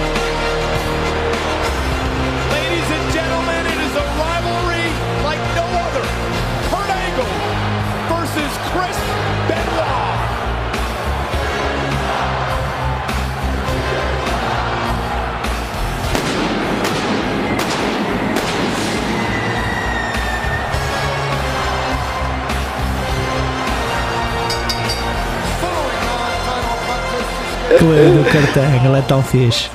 Que 27.79 27.85
o 27.85 28.24
Cartangle 28.33 28.97
é 28.97 29.03
tão 29.03 29.22
fixe. 29.22 29.68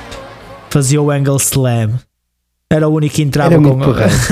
Fazia 0.70 1.00
o 1.00 1.10
angle 1.10 1.36
slam. 1.36 1.98
Era 2.70 2.88
o 2.88 2.94
único 2.94 3.14
que 3.16 3.22
entrava 3.22 3.54
com 3.56 3.60
muito 3.60 3.84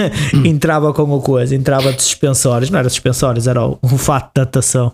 entrava 0.48 0.94
com 0.94 1.02
o 1.02 1.20
coisa, 1.20 1.54
entrava 1.54 1.92
de 1.92 2.02
suspensórios, 2.02 2.70
não 2.70 2.78
era 2.78 2.88
suspensórios, 2.88 3.46
era 3.46 3.62
o, 3.66 3.78
o 3.82 3.88
fato 3.98 4.30
de 4.34 4.40
natação. 4.40 4.92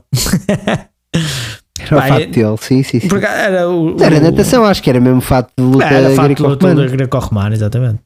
Era 1.79 1.95
o 1.97 2.01
Pá, 2.01 2.09
fato 2.09 2.27
dele, 2.31 2.57
sim, 2.61 2.83
sim, 2.83 2.99
sim. 3.01 3.09
Era 3.23 3.69
o, 3.71 3.97
Era 4.03 4.17
o- 4.17 4.21
natação, 4.21 4.65
acho 4.65 4.83
que 4.83 4.91
era 4.91 4.99
mesmo 5.01 5.21
fato 5.21 5.51
de 5.57 5.63
luta 5.63 5.85
Era 5.85 6.11
fato 6.17 6.35
de 6.35 6.43
luta 6.43 6.87
greco-romana. 6.89 7.55
exatamente. 7.55 8.01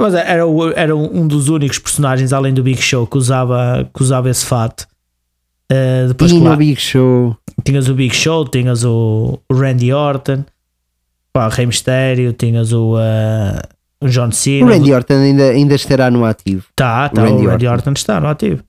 Mas 0.00 0.14
era, 0.14 0.46
o- 0.46 0.70
era 0.70 0.94
um 0.94 1.26
dos 1.26 1.48
únicos 1.48 1.78
personagens, 1.78 2.32
além 2.32 2.54
do 2.54 2.62
Big 2.62 2.80
Show, 2.80 3.06
que 3.08 3.18
usava, 3.18 3.88
que 3.92 4.02
usava 4.02 4.30
esse 4.30 4.46
fato. 4.46 4.86
Uh, 5.70 6.08
depois, 6.08 6.32
no 6.32 6.40
claro, 6.40 6.56
Big 6.56 6.80
Show. 6.80 7.36
tinhas 7.64 7.88
o 7.88 7.94
Big 7.94 8.14
Show, 8.14 8.48
tinhas 8.48 8.84
o, 8.84 9.38
o 9.48 9.54
Randy 9.54 9.92
Orton, 9.92 10.44
pá, 11.32 11.46
o 11.46 11.50
Rei 11.50 11.66
Mistério, 11.66 12.32
tinhas 12.32 12.72
o, 12.72 12.96
uh, 12.96 13.60
o 14.00 14.08
John 14.08 14.32
Cena. 14.32 14.66
O 14.66 14.68
Randy 14.68 14.92
Orton 14.92 15.14
ainda, 15.14 15.50
ainda 15.50 15.74
estará 15.74 16.10
no 16.10 16.24
ativo. 16.24 16.64
Tá, 16.74 17.08
tá, 17.08 17.22
Randy 17.22 17.46
o 17.46 17.50
Randy 17.50 17.66
Orton. 17.66 17.90
Orton 17.90 17.92
está 17.92 18.20
no 18.20 18.26
ativo. 18.28 18.62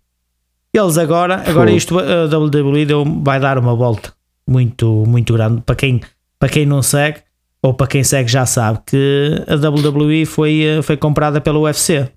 Eles 0.73 0.97
agora, 0.97 1.43
agora 1.45 1.71
isto, 1.71 1.97
a 1.99 2.25
WWE 2.37 2.85
deu, 2.85 3.03
vai 3.23 3.39
dar 3.39 3.57
uma 3.57 3.75
volta 3.75 4.13
muito, 4.47 5.03
muito 5.07 5.33
grande. 5.33 5.61
Para 5.61 5.75
quem, 5.75 6.01
para 6.39 6.49
quem 6.49 6.65
não 6.65 6.81
segue, 6.81 7.19
ou 7.61 7.73
para 7.73 7.87
quem 7.87 8.03
segue 8.03 8.29
já 8.31 8.45
sabe, 8.45 8.79
que 8.85 9.43
a 9.47 9.55
WWE 9.55 10.25
foi, 10.25 10.63
eh, 10.63 10.81
foi 10.81 10.95
comprada 10.95 11.41
pela 11.41 11.59
UFC. 11.59 12.09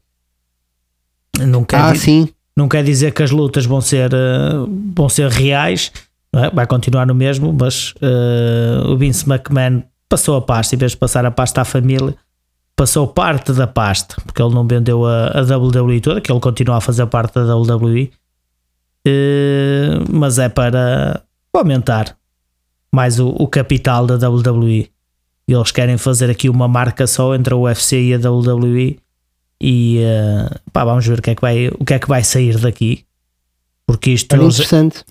Não 1.41 1.65
quer, 1.65 1.81
Ah, 1.81 1.95
sim. 1.95 2.29
Não 2.57 2.69
quer 2.69 2.85
dizer 2.85 3.13
que 3.13 3.23
as 3.23 3.31
lutas 3.31 3.67
vão 3.67 3.81
ser, 3.81 4.13
eh, 4.13 4.53
vão 4.95 5.09
ser 5.09 5.29
reais, 5.31 5.93
é? 6.33 6.51
vai 6.51 6.67
continuar 6.67 7.07
no 7.07 7.15
mesmo, 7.15 7.53
mas 7.53 7.95
eh, 8.01 8.83
o 8.87 8.97
Vince 8.97 9.29
McMahon 9.29 9.83
passou 10.09 10.37
a 10.37 10.43
pasta, 10.43 10.75
em 10.75 10.79
vez 10.79 10.93
de 10.93 10.99
passar 10.99 11.27
a 11.27 11.31
pasta 11.31 11.61
à 11.61 11.65
família, 11.65 12.15
passou 12.77 13.07
parte 13.09 13.53
da 13.53 13.67
pasta, 13.67 14.17
porque 14.25 14.41
ele 14.41 14.55
não 14.55 14.67
vendeu 14.67 15.05
a, 15.05 15.29
a 15.29 15.41
WWE 15.43 16.01
toda, 16.01 16.21
que 16.21 16.31
ele 16.31 16.41
continua 16.41 16.77
a 16.77 16.81
fazer 16.81 17.07
parte 17.07 17.35
da 17.35 17.57
WWE, 17.57 18.11
eh, 19.07 19.99
mas 20.11 20.39
é 20.39 20.49
para 20.49 21.23
aumentar 21.53 22.17
mais 22.93 23.19
o, 23.19 23.29
o 23.29 23.49
capital 23.49 24.07
da 24.07 24.29
WWE. 24.29 24.91
E 25.47 25.53
eles 25.53 25.71
querem 25.71 25.99
fazer 25.99 26.31
aqui 26.31 26.49
uma 26.49 26.67
marca 26.67 27.07
só 27.07 27.35
entre 27.35 27.53
a 27.53 27.57
UFC 27.57 28.01
e 28.01 28.15
a 28.15 28.31
WWE. 28.31 28.99
E 29.61 29.99
eh, 30.01 30.49
pá, 30.73 30.85
vamos 30.85 31.07
ver 31.07 31.19
o 31.19 31.23
que, 31.23 31.31
é 31.31 31.35
que 31.35 31.41
vai, 31.41 31.69
o 31.69 31.85
que 31.85 31.95
é 31.95 31.99
que 31.99 32.09
vai 32.09 32.23
sair 32.23 32.59
daqui. 32.59 33.05
Porque 33.87 34.11
isto 34.13 34.29
eles, 34.47 34.57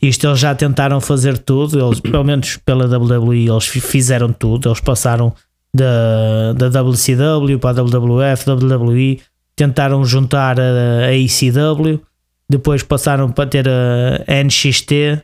isto 0.02 0.28
eles 0.28 0.40
já 0.40 0.56
tentaram 0.56 1.00
fazer 1.00 1.38
tudo, 1.38 1.80
eles, 1.86 2.00
pelo 2.02 2.24
menos 2.24 2.58
pela 2.58 2.86
WWE, 2.86 3.48
eles 3.50 3.66
fi- 3.68 3.80
fizeram 3.80 4.32
tudo. 4.34 4.68
Eles 4.70 4.80
passaram 4.80 5.34
da, 5.74 6.54
da 6.54 6.82
WCW 6.82 7.60
para 7.60 7.82
a 7.82 7.84
WWF, 7.84 8.50
WWE, 8.50 9.20
tentaram 9.56 10.04
juntar 10.06 10.60
a, 10.60 11.06
a 11.08 11.14
ECW, 11.16 12.02
depois 12.50 12.84
passaram 12.84 13.32
para 13.32 13.50
ter 13.50 13.68
a 13.70 14.44
NXT 14.44 15.22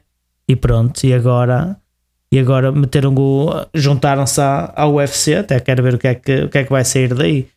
e 0.47 0.55
pronto. 0.55 1.03
E 1.03 1.13
agora, 1.13 1.76
e 2.32 2.39
agora 2.39 2.72
meteram 2.72 3.13
juntaram-se 3.74 4.39
à, 4.41 4.72
à 4.76 4.88
UFC. 4.88 5.36
Até 5.36 5.59
quero 5.59 5.84
ver 5.84 5.95
o 5.95 5.97
que, 5.97 6.07
é 6.07 6.15
que, 6.15 6.43
o 6.43 6.49
que 6.49 6.57
é 6.59 6.63
que 6.63 6.72
vai 6.72 6.86
sair 6.86 7.13
daí. 7.13 7.47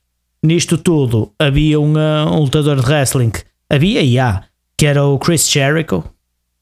Nisto 0.44 0.76
tudo, 0.76 1.32
havia 1.38 1.78
um, 1.80 1.92
uh, 1.94 2.28
um 2.32 2.40
lutador 2.40 2.80
de 2.80 2.86
wrestling, 2.86 3.32
havia 3.70 4.02
e 4.02 4.18
há, 4.18 4.42
que 4.76 4.86
era 4.86 5.04
o 5.04 5.18
Chris 5.18 5.48
Jericho. 5.48 6.02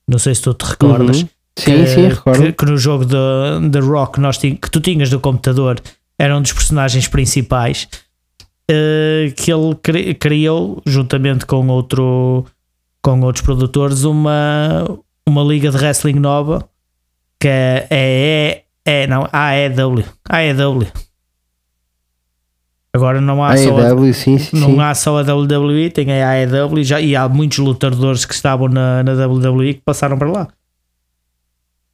Não 0.06 0.18
sei 0.18 0.34
se 0.34 0.42
tu 0.42 0.52
te 0.54 0.64
recordas. 0.64 1.22
Uhum. 1.22 1.28
Sim, 1.58 1.64
que, 1.64 1.86
sim, 1.86 2.08
recordo. 2.08 2.42
Que, 2.42 2.52
que 2.52 2.64
no 2.66 2.76
jogo 2.76 3.04
de, 3.04 3.68
de 3.70 3.80
Rock 3.80 4.20
nós 4.20 4.38
que 4.38 4.70
tu 4.70 4.80
tinhas 4.80 5.10
do 5.10 5.18
computador 5.20 5.80
era 6.18 6.36
um 6.36 6.42
dos 6.42 6.52
personagens 6.52 7.06
principais 7.08 7.88
eh, 8.70 9.32
que 9.36 9.52
ele 9.52 9.74
cri- 9.82 10.14
criou 10.14 10.80
juntamente 10.86 11.44
com 11.46 11.66
outro 11.68 12.46
com 13.02 13.20
outros 13.20 13.44
produtores 13.44 14.04
uma 14.04 14.86
uma 15.26 15.42
liga 15.42 15.70
de 15.70 15.76
wrestling 15.76 16.14
nova 16.20 16.68
que 17.38 17.48
é, 17.48 17.86
é, 17.90 18.62
é 18.84 19.06
não 19.06 19.26
AEW 19.32 20.04
AEW 20.28 20.86
agora 22.92 23.20
não 23.20 23.42
há 23.42 23.52
A 23.52 23.56
só 23.56 23.76
a- 23.78 24.12
sim, 24.12 24.38
sim. 24.38 24.58
não 24.58 24.70
sim. 24.74 24.80
há 24.80 24.94
só 24.94 25.18
a 25.18 25.22
WWE, 25.22 25.90
tem 25.90 26.10
a 26.22 26.30
AEW 26.30 26.82
já, 26.84 27.00
e 27.00 27.14
há 27.14 27.28
muitos 27.28 27.58
lutadores 27.58 28.24
que 28.24 28.34
estavam 28.34 28.68
na, 28.68 29.02
na 29.02 29.12
WWE 29.26 29.74
que 29.74 29.80
passaram 29.84 30.18
para 30.18 30.30
lá. 30.30 30.48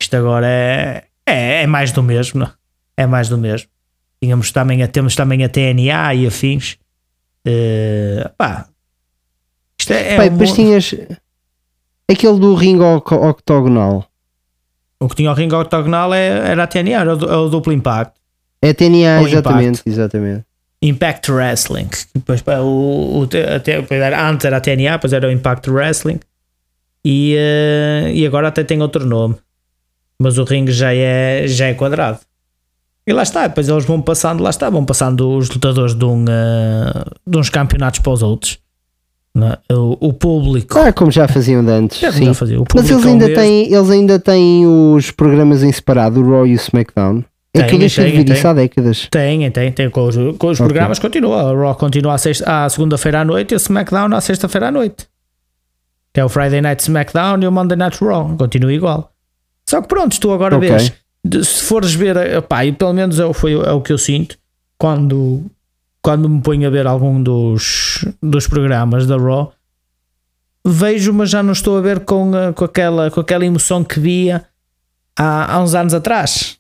Isto 0.01 0.17
agora 0.17 0.47
é, 0.47 1.05
é, 1.27 1.63
é 1.63 1.67
mais 1.67 1.93
do 1.93 2.03
mesmo, 2.03 2.41
não? 2.41 2.51
é 2.97 3.07
mais 3.07 3.29
do 3.29 3.37
mesmo. 3.39 3.69
Tínhamos 4.23 4.51
também, 4.51 4.83
a- 4.83 4.89
temos 4.89 5.15
também 5.15 5.45
a 5.45 5.49
TNA 5.49 6.15
e 6.15 6.27
afins. 6.27 6.79
Eh, 7.45 8.31
pá, 8.37 8.67
isto 9.79 9.93
é, 9.93 10.15
é 10.15 10.17
Pai, 10.17 10.31
um- 10.31 10.55
tinhas 10.55 10.95
aquele 12.11 12.39
do 12.41 12.55
ringue 12.55 12.83
oc- 12.83 13.13
octogonal. 13.13 14.07
o 14.99 15.09
que 15.09 15.15
tinha 15.17 15.31
o 15.31 15.35
ringue 15.35 15.55
octogonal 15.55 16.13
é, 16.15 16.27
era 16.51 16.65
a 16.65 16.67
TNA, 16.67 17.01
era 17.01 17.15
o, 17.15 17.25
é 17.25 17.37
o 17.37 17.49
duplo 17.49 17.73
impacto. 17.73 18.19
É 18.63 18.73
TNA, 18.73 19.21
Ou 19.21 19.29
exatamente, 19.29 19.83
exatamente. 19.87 20.45
Impact 20.89 21.31
Wrestling. 21.31 21.89
Depois, 22.15 22.43
o, 22.63 23.21
o, 23.21 23.29
até, 23.55 23.77
antes 23.77 24.45
era 24.45 24.57
a 24.57 24.61
TNA, 24.61 24.93
depois 24.93 25.13
era 25.13 25.27
o 25.27 25.31
Impact 25.31 25.71
Wrestling. 25.71 26.21
E, 27.05 27.37
eh, 27.39 28.11
e 28.13 28.27
agora 28.27 28.49
até 28.49 28.65
tem 28.65 28.83
outro 28.83 29.07
nome. 29.07 29.37
Mas 30.19 30.39
o 30.39 30.45
ringue 30.45 30.73
já 30.73 30.93
é, 30.93 31.47
já 31.47 31.67
é 31.67 31.75
quadrado. 31.75 32.19
E 33.07 33.13
lá 33.13 33.23
está, 33.23 33.47
depois 33.47 33.69
eles 33.69 33.85
vão 33.85 34.03
passando, 34.03 34.43
lá 34.43 34.51
está, 34.51 34.69
vão 34.69 34.85
passando 34.85 35.37
os 35.37 35.49
lutadores 35.49 35.95
de, 35.95 36.05
um, 36.05 36.25
eh, 36.29 37.05
de 37.25 37.39
uns 37.39 37.49
campeonatos 37.49 38.01
para 38.01 38.13
os 38.13 38.23
outros. 38.23 38.59
é? 39.37 39.73
O, 39.73 40.09
o 40.09 40.13
público. 40.13 40.77
Ah, 40.77 40.93
como 40.93 41.13
já 41.13 41.29
faziam 41.29 41.65
de 41.65 41.71
antes. 41.71 41.99
Sim. 41.99 42.25
já 42.25 42.35
fazia. 42.35 42.61
O 42.61 42.65
Mas 42.75 42.91
eles 42.91 43.05
é 43.05 43.09
ainda, 43.09 43.33
têm, 43.33 43.73
eles 43.73 43.91
ainda 43.91 44.19
têm 44.19 44.67
os 44.67 45.13
programas 45.13 45.63
em 45.63 45.71
separado, 45.71 46.21
o 46.21 46.29
Raw 46.29 46.47
e 46.47 46.55
o 46.55 46.57
SmackDown. 46.57 47.23
É 47.59 47.63
que 47.63 47.69
Têm, 47.71 47.75
eu 47.75 47.79
deixei 47.81 48.05
de 48.05 48.11
têm, 48.13 48.25
ver 48.25 48.33
isso 48.33 48.43
têm. 48.43 48.51
há 48.51 48.55
décadas. 48.55 49.09
Tem, 49.11 49.51
tem, 49.51 49.73
tem. 49.73 49.91
Com 49.91 50.07
os, 50.07 50.15
com 50.39 50.47
os 50.49 50.61
Ok. 50.61 50.67
programas 50.67 50.99
continua. 50.99 51.51
A 51.51 51.55
Raw 51.55 51.75
continua 51.75 52.15
à, 52.15 52.19
sexta- 52.19 52.65
à 52.65 52.69
segunda-feira 52.69 53.21
à 53.21 53.25
noite 53.25 53.53
e 53.53 53.55
o 53.55 53.59
SmackDown 53.59 54.15
à 54.15 54.21
sexta-feira 54.21 54.69
à 54.69 54.71
noite. 54.71 55.07
Que 56.13 56.21
é 56.21 56.25
o 56.25 56.29
Friday 56.29 56.61
Night 56.61 56.83
SmackDown 56.83 57.43
e 57.43 57.47
o 57.47 57.53
Monday 57.53 57.77
Night 57.77 58.03
Raw. 58.03 58.37
Continua 58.37 58.73
igual. 58.73 59.13
Só 59.69 59.83
que 59.83 59.89
pronto, 59.89 60.19
tu 60.21 60.33
agora 60.33 60.57
Ok. 60.57 60.69
vês. 60.69 60.93
de- 61.25 61.45
Se 61.45 61.65
fores 61.65 61.93
ver, 61.93 62.17
eh, 62.17 62.41
pá, 62.41 62.65
e 62.65 62.73
pelo 62.73 62.93
menos 62.93 63.19
é, 63.19 63.25
o- 63.25 63.33
foi, 63.33 63.53
é 63.55 63.73
o 63.73 63.81
que 63.81 63.93
eu 63.93 63.99
sinto 63.99 64.39
quando, 64.79 65.45
quando 66.01 66.29
me 66.29 66.41
ponho 66.41 66.67
a 66.69 66.71
ver 66.71 66.87
algum 66.87 67.21
dos, 67.21 68.05
dos 68.23 68.47
programas 68.47 69.07
da 69.09 69.17
Raw. 69.17 69.53
Vejo, 70.65 71.13
mas 71.13 71.31
já 71.31 71.43
não 71.43 71.53
estou 71.53 71.77
a 71.79 71.81
ver 71.81 72.01
com, 72.01 72.33
a- 72.35 72.53
com, 72.53 72.65
aquela, 72.65 73.11
com 73.11 73.21
aquela 73.21 73.45
emoção 73.45 73.83
que 73.85 73.99
via 74.01 74.45
há, 75.17 75.55
há 75.55 75.63
uns 75.63 75.75
anos 75.75 75.95
atrás. 75.95 76.59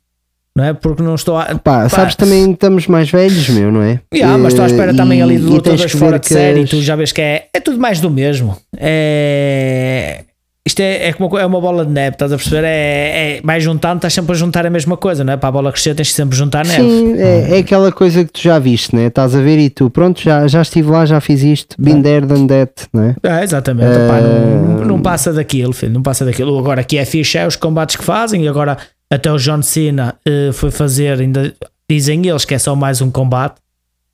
Não 0.56 0.64
é? 0.64 0.72
Porque 0.72 1.02
não 1.02 1.14
estou 1.14 1.36
a. 1.36 1.44
Pá, 1.62 1.86
sabes, 1.90 2.16
também 2.16 2.50
estamos 2.52 2.86
mais 2.86 3.10
velhos, 3.10 3.46
meu, 3.50 3.70
não 3.70 3.82
é? 3.82 4.00
Yeah, 4.14 4.38
mas 4.38 4.54
estou 4.54 4.64
à 4.64 4.66
espera 4.68 4.94
também 4.94 5.20
ali 5.20 5.36
de 5.36 5.42
lutadores 5.44 5.92
fora 5.92 6.18
de 6.18 6.28
série 6.28 6.60
e 6.62 6.64
tu 6.64 6.80
já 6.80 6.96
vês 6.96 7.12
que 7.12 7.20
é, 7.20 7.48
é 7.52 7.60
tudo 7.60 7.78
mais 7.78 8.00
do 8.00 8.08
mesmo. 8.10 8.56
É, 8.78 10.24
isto 10.66 10.80
é, 10.80 11.08
é 11.08 11.12
como 11.12 11.28
uma- 11.28 11.40
é 11.40 11.46
uma 11.46 11.60
bola 11.60 11.84
de 11.84 11.92
neve, 11.92 12.14
estás 12.14 12.32
a 12.32 12.36
perceber? 12.36 12.64
É, 12.66 13.36
é, 13.36 13.40
vais 13.44 13.62
juntando, 13.62 13.96
estás 13.96 14.14
sempre 14.14 14.32
a 14.32 14.34
juntar 14.34 14.66
a 14.66 14.70
mesma 14.70 14.96
coisa, 14.96 15.22
não 15.22 15.34
é? 15.34 15.36
Para 15.36 15.50
a 15.50 15.52
bola 15.52 15.70
crescer 15.70 15.94
tens 15.94 16.08
que 16.08 16.14
sempre 16.14 16.36
juntar 16.36 16.64
neve. 16.66 16.82
Sim, 16.82 17.14
é, 17.18 17.56
é 17.56 17.58
aquela 17.58 17.92
coisa 17.92 18.24
que 18.24 18.32
tu 18.32 18.40
já 18.40 18.58
viste, 18.58 18.96
né? 18.96 19.06
Estás 19.08 19.34
a 19.36 19.40
ver 19.42 19.58
e 19.58 19.68
tu, 19.70 19.90
pronto, 19.90 20.20
já, 20.22 20.48
já 20.48 20.62
estive 20.62 20.90
lá, 20.90 21.04
já 21.06 21.20
fiz 21.20 21.42
isto, 21.42 21.76
been 21.78 22.00
there, 22.02 22.24
done 22.26 22.48
that, 22.48 22.72
né? 22.94 23.14
É, 23.22 23.44
exatamente, 23.44 23.90
Pá, 24.08 24.20
não, 24.22 24.84
não 24.86 25.02
passa 25.02 25.32
daquilo, 25.32 25.72
filho, 25.72 25.92
não 25.92 26.02
passa 26.02 26.24
daquilo. 26.24 26.58
Agora 26.58 26.80
aqui 26.80 26.96
é 26.98 27.04
fixe, 27.04 27.36
é 27.38 27.46
os 27.46 27.56
combates 27.56 27.94
que 27.96 28.02
fazem, 28.02 28.42
e 28.44 28.48
agora 28.48 28.76
até 29.10 29.32
o 29.32 29.36
John 29.36 29.62
Cena 29.62 30.14
eh, 30.24 30.50
foi 30.52 30.70
fazer, 30.70 31.20
ainda 31.20 31.54
dizem 31.88 32.26
eles 32.26 32.44
que 32.44 32.54
é 32.54 32.58
só 32.58 32.74
mais 32.74 33.00
um 33.00 33.10
combate 33.10 33.56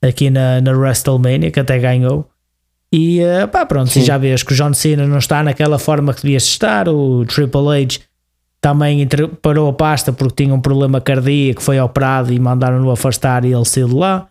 aqui 0.03 0.31
na, 0.31 0.61
na 0.61 0.73
WrestleMania, 0.73 1.51
que 1.51 1.61
até 1.61 1.79
ganhou. 1.79 2.29
E 2.93 3.21
eh, 3.21 3.47
pá, 3.47 3.65
pronto, 3.65 3.91
Sim. 3.91 4.05
já 4.05 4.19
vês 4.19 4.43
que 4.43 4.53
o 4.53 4.57
John 4.57 4.75
Cena 4.75 5.07
não 5.07 5.19
está 5.19 5.43
naquela 5.43 5.79
forma 5.79 6.13
que 6.13 6.23
devia 6.23 6.37
estar, 6.37 6.89
o 6.89 7.25
Triple 7.25 7.83
H 7.83 8.01
também 8.61 9.09
parou 9.41 9.69
a 9.69 9.73
pasta 9.73 10.13
porque 10.13 10.45
tinha 10.45 10.55
um 10.55 10.61
problema 10.61 11.01
cardíaco, 11.01 11.61
foi 11.61 11.81
operado 11.81 12.33
e 12.33 12.39
mandaram-no 12.39 12.91
afastar 12.91 13.45
e 13.45 13.53
ele 13.53 13.65
saiu 13.65 13.89
de 13.89 13.95
lá. 13.95 14.29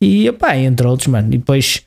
E 0.00 0.32
pá, 0.32 0.56
entre 0.56 0.86
outros, 0.86 1.08
mano. 1.08 1.28
E 1.28 1.38
depois 1.38 1.82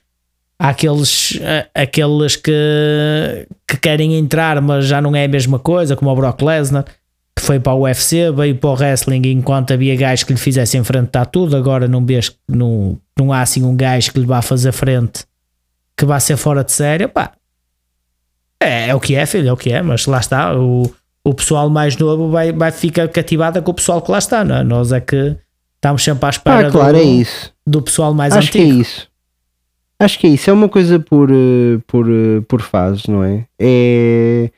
há 0.60 0.70
aqueles, 0.70 1.40
eh, 1.42 1.68
aqueles 1.74 2.36
que, 2.36 3.48
que 3.68 3.78
querem 3.78 4.16
entrar, 4.16 4.62
mas 4.62 4.86
já 4.86 5.02
não 5.02 5.16
é 5.16 5.26
a 5.26 5.28
mesma 5.28 5.58
coisa, 5.58 5.96
como 5.96 6.12
o 6.12 6.16
Brock 6.16 6.42
Lesnar, 6.44 6.86
que 7.40 7.46
foi 7.46 7.60
para 7.60 7.74
o 7.74 7.82
UFC, 7.84 8.32
veio 8.32 8.56
para 8.56 8.70
o 8.70 8.74
wrestling 8.74 9.22
enquanto 9.28 9.72
havia 9.72 9.96
gajos 9.96 10.24
que 10.26 10.34
lhe 10.34 10.40
fizessem 10.40 10.84
frente 10.84 11.16
a 11.18 11.24
tudo. 11.26 11.56
Agora 11.56 11.88
não 11.88 12.06
vês 12.06 12.36
não, 12.48 13.00
não 13.18 13.32
há 13.32 13.42
assim 13.42 13.64
um 13.64 13.76
gajo 13.76 14.12
que 14.12 14.20
lhe 14.20 14.26
vá 14.26 14.42
fazer 14.42 14.72
frente 14.74 15.24
que 15.98 16.06
vá 16.06 16.20
ser 16.20 16.38
fora 16.38 16.64
de 16.64 16.72
série. 16.72 17.08
Pá, 17.08 17.32
é, 18.62 18.90
é 18.90 18.96
o 18.96 19.00
que 19.00 19.16
é, 19.16 19.26
filho, 19.26 19.48
é 19.50 19.54
o 19.54 19.58
que 19.58 19.72
é, 19.72 19.82
mas 19.82 20.06
lá 20.06 20.20
está. 20.20 20.54
O, 20.54 20.84
o 21.24 21.34
pessoal 21.34 21.70
mais 21.70 21.96
novo 21.98 22.30
vai, 22.30 22.52
vai 22.52 22.72
ficar 22.72 23.08
cativado 23.08 23.62
com 23.62 23.72
o 23.72 23.74
pessoal 23.74 24.02
que 24.02 24.12
lá 24.12 24.18
está, 24.18 24.44
não 24.44 24.58
é? 24.58 24.64
Nós 24.64 24.92
é 24.92 25.00
que 25.00 25.36
estamos 25.76 26.04
sempre 26.04 26.26
à 26.26 26.30
espera 26.30 26.68
Ah, 26.68 26.72
claro, 26.72 26.94
do, 26.98 27.00
é 27.00 27.04
isso. 27.04 27.54
do 27.66 27.82
pessoal 27.82 28.14
mais 28.14 28.36
Acho 28.36 28.52
que 28.52 28.58
é 28.58 28.62
antigo. 28.64 28.82
isso. 28.82 29.08
Acho 29.98 30.20
que 30.20 30.28
é 30.28 30.30
isso. 30.32 30.50
É 30.50 30.54
uma 30.54 30.68
coisa 30.70 31.00
por, 31.00 31.30
eh, 31.32 31.80
por, 31.88 32.06
eh, 32.10 32.42
por 32.48 32.62
fases, 32.62 33.06
não 33.08 33.24
é? 33.24 33.46
é? 33.60 34.50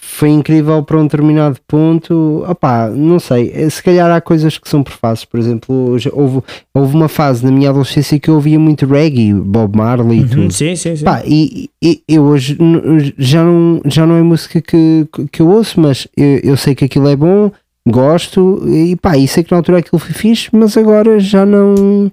Foi 0.00 0.28
incrível 0.28 0.82
para 0.82 0.98
um 0.98 1.04
determinado 1.04 1.58
ponto. 1.66 2.44
Opá, 2.48 2.88
não 2.88 3.18
sei. 3.18 3.50
eh, 3.54 3.68
Se 3.70 3.82
calhar 3.82 4.10
há 4.10 4.20
coisas 4.20 4.58
que 4.58 4.68
são 4.68 4.82
por 4.82 4.92
fases. 4.92 5.24
Por 5.24 5.38
exemplo, 5.38 5.96
houve, 6.12 6.40
houve 6.74 6.94
uma 6.96 7.08
fase 7.08 7.44
na 7.44 7.50
minha 7.50 7.70
adolescência 7.70 8.18
que 8.18 8.28
eu 8.30 8.34
ouvia 8.34 8.58
muito 8.58 8.86
reggae, 8.86 9.32
Bob 9.34 9.76
Marley 9.76 10.18
e 10.18 10.22
Uhum, 10.22 10.28
tudo. 10.28 10.52
sim, 10.52 10.76
sim, 10.76 10.96
sim. 10.96 11.04
Pá, 11.04 11.22
e, 11.26 11.68
e 11.82 12.02
eu 12.08 12.22
hoje 12.24 12.56
já 13.18 13.42
não, 13.44 13.80
já 13.84 14.06
não 14.06 14.16
é 14.16 14.22
música 14.22 14.60
que, 14.60 15.06
que 15.32 15.42
eu 15.42 15.48
ouço, 15.48 15.80
mas 15.80 16.06
eu, 16.16 16.40
eu 16.42 16.56
sei 16.56 16.74
que 16.74 16.84
aquilo 16.84 17.08
é 17.08 17.16
bom, 17.16 17.50
gosto, 17.88 18.62
e 18.68 18.96
pá, 18.96 19.16
e 19.16 19.26
sei 19.26 19.42
que 19.42 19.50
na 19.50 19.58
altura 19.58 19.78
aquilo 19.78 19.98
foi 19.98 20.12
fixe, 20.12 20.48
mas 20.52 20.76
agora 20.76 21.18
já 21.18 21.46
não. 21.46 22.10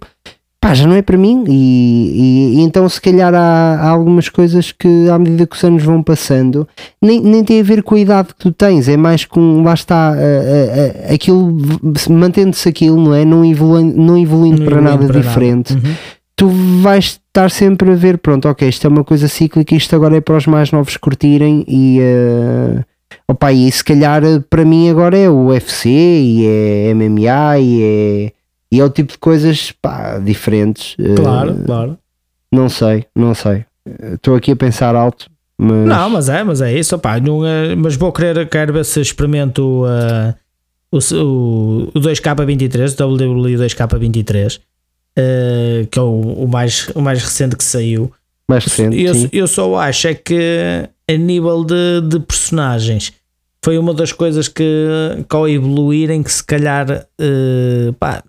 Pá, 0.65 0.73
já 0.73 0.87
não 0.87 0.95
é 0.95 1.03
para 1.03 1.15
mim, 1.15 1.43
e, 1.47 1.51
e- 1.53 2.55
e 2.57 2.61
então 2.61 2.89
se 2.89 2.99
calhar 2.99 3.31
há, 3.35 3.75
há 3.79 3.87
algumas 3.87 4.29
coisas 4.29 4.71
que 4.71 5.07
à 5.11 5.19
medida 5.19 5.45
que 5.45 5.55
os 5.55 5.63
anos 5.63 5.83
vão 5.83 6.01
passando, 6.01 6.67
nem, 6.99 7.21
nem 7.21 7.43
tem 7.43 7.59
a 7.59 7.63
ver 7.63 7.83
com 7.83 7.93
a 7.93 7.99
idade 7.99 8.29
que 8.29 8.35
tu 8.39 8.51
tens, 8.51 8.89
é 8.89 8.97
mais 8.97 9.25
com, 9.25 9.61
lá 9.61 9.75
está, 9.75 10.09
a- 10.09 10.13
a- 10.13 11.11
a- 11.11 11.13
aquilo, 11.13 11.55
mantendo-se 12.09 12.67
aquilo, 12.67 12.97
não 12.99 13.13
é? 13.13 13.23
Não 13.23 13.45
evoluindo, 13.45 13.95
não 14.01 14.17
evoluindo 14.17 14.63
Não 14.63 14.65
para 14.67 14.81
nada 14.81 14.97
para 15.05 15.07
nada. 15.07 15.19
diferente 15.21 15.73
Uhum. 15.75 15.93
tu 16.35 16.49
vais 16.81 17.19
estar 17.27 17.51
sempre 17.51 17.91
a 17.91 17.95
ver, 17.95 18.17
pronto, 18.17 18.47
ok, 18.49 18.67
isto 18.67 18.87
é 18.87 18.89
uma 18.89 19.03
coisa 19.03 19.27
cíclica, 19.27 19.75
isto 19.75 19.95
agora 19.95 20.17
é 20.17 20.21
para 20.21 20.35
os 20.35 20.47
mais 20.47 20.71
novos 20.71 20.97
curtirem 20.97 21.63
e 21.67 21.99
eh, 22.01 22.83
opa, 23.27 23.53
e 23.53 23.71
se 23.71 23.83
calhar 23.83 24.23
eh, 24.23 24.39
para 24.49 24.65
mim 24.65 24.89
agora 24.89 25.15
é 25.15 25.29
o 25.29 25.49
UFC 25.49 25.89
e 25.89 26.43
é 26.47 26.89
MMA 26.95 27.59
e 27.59 27.83
é, 27.83 28.31
E 28.75 28.79
é 28.79 28.83
o 28.83 28.89
tipo 28.89 29.11
de 29.13 29.17
coisas 29.17 29.71
pá, 29.81 30.17
diferentes. 30.19 30.95
eh, 30.99 31.15
Claro, 31.15 31.55
claro. 31.65 31.97
Não 32.51 32.67
sei, 32.69 33.05
não 33.15 33.33
sei. 33.33 33.65
Estou 34.13 34.35
aqui 34.35 34.51
a 34.51 34.55
pensar 34.55 34.95
alto, 34.95 35.29
mas. 35.57 35.87
Não, 35.87 36.09
mas 36.09 36.29
é, 36.29 36.43
mas 36.43 36.61
é 36.61 36.77
isso, 36.77 36.95
opá, 36.95 37.19
não 37.19 37.45
é- 37.45 37.75
mas 37.75 37.95
vou 37.95 38.11
querer, 38.11 38.47
quero 38.49 38.73
ver 38.73 38.83
se 38.85 38.99
experimento 38.99 39.83
uh, 39.85 40.33
o, 40.91 40.97
o, 40.97 41.91
o 41.93 41.99
2K23, 42.01 42.99
o 42.99 43.13
WWE 43.13 43.55
2K23, 43.57 44.57
uh, 45.17 45.87
que 45.87 45.99
é 45.99 46.01
o, 46.01 46.21
o 46.43 46.47
mais, 46.47 46.89
o 46.95 47.01
mais 47.01 47.21
recente 47.23 47.55
que 47.55 47.63
saiu. 47.63 48.11
mais 48.49 48.63
recente. 48.65 48.99
Eu, 48.99 49.13
eu 49.31 49.47
só 49.47 49.75
acho 49.77 50.07
é 50.07 50.13
que 50.13 50.89
a 51.09 51.13
nível 51.17 51.63
de, 51.63 52.01
de 52.07 52.19
personagens 52.19 53.13
foi 53.63 53.77
uma 53.77 53.93
das 53.93 54.11
coisas 54.11 54.47
que, 54.47 54.63
que 55.27 55.35
ao 55.35 55.47
evoluírem 55.47 56.21
que 56.23 56.31
se 56.31 56.43
calhar 56.43 56.89
uh, 56.91 57.93
pá, 57.93 58.23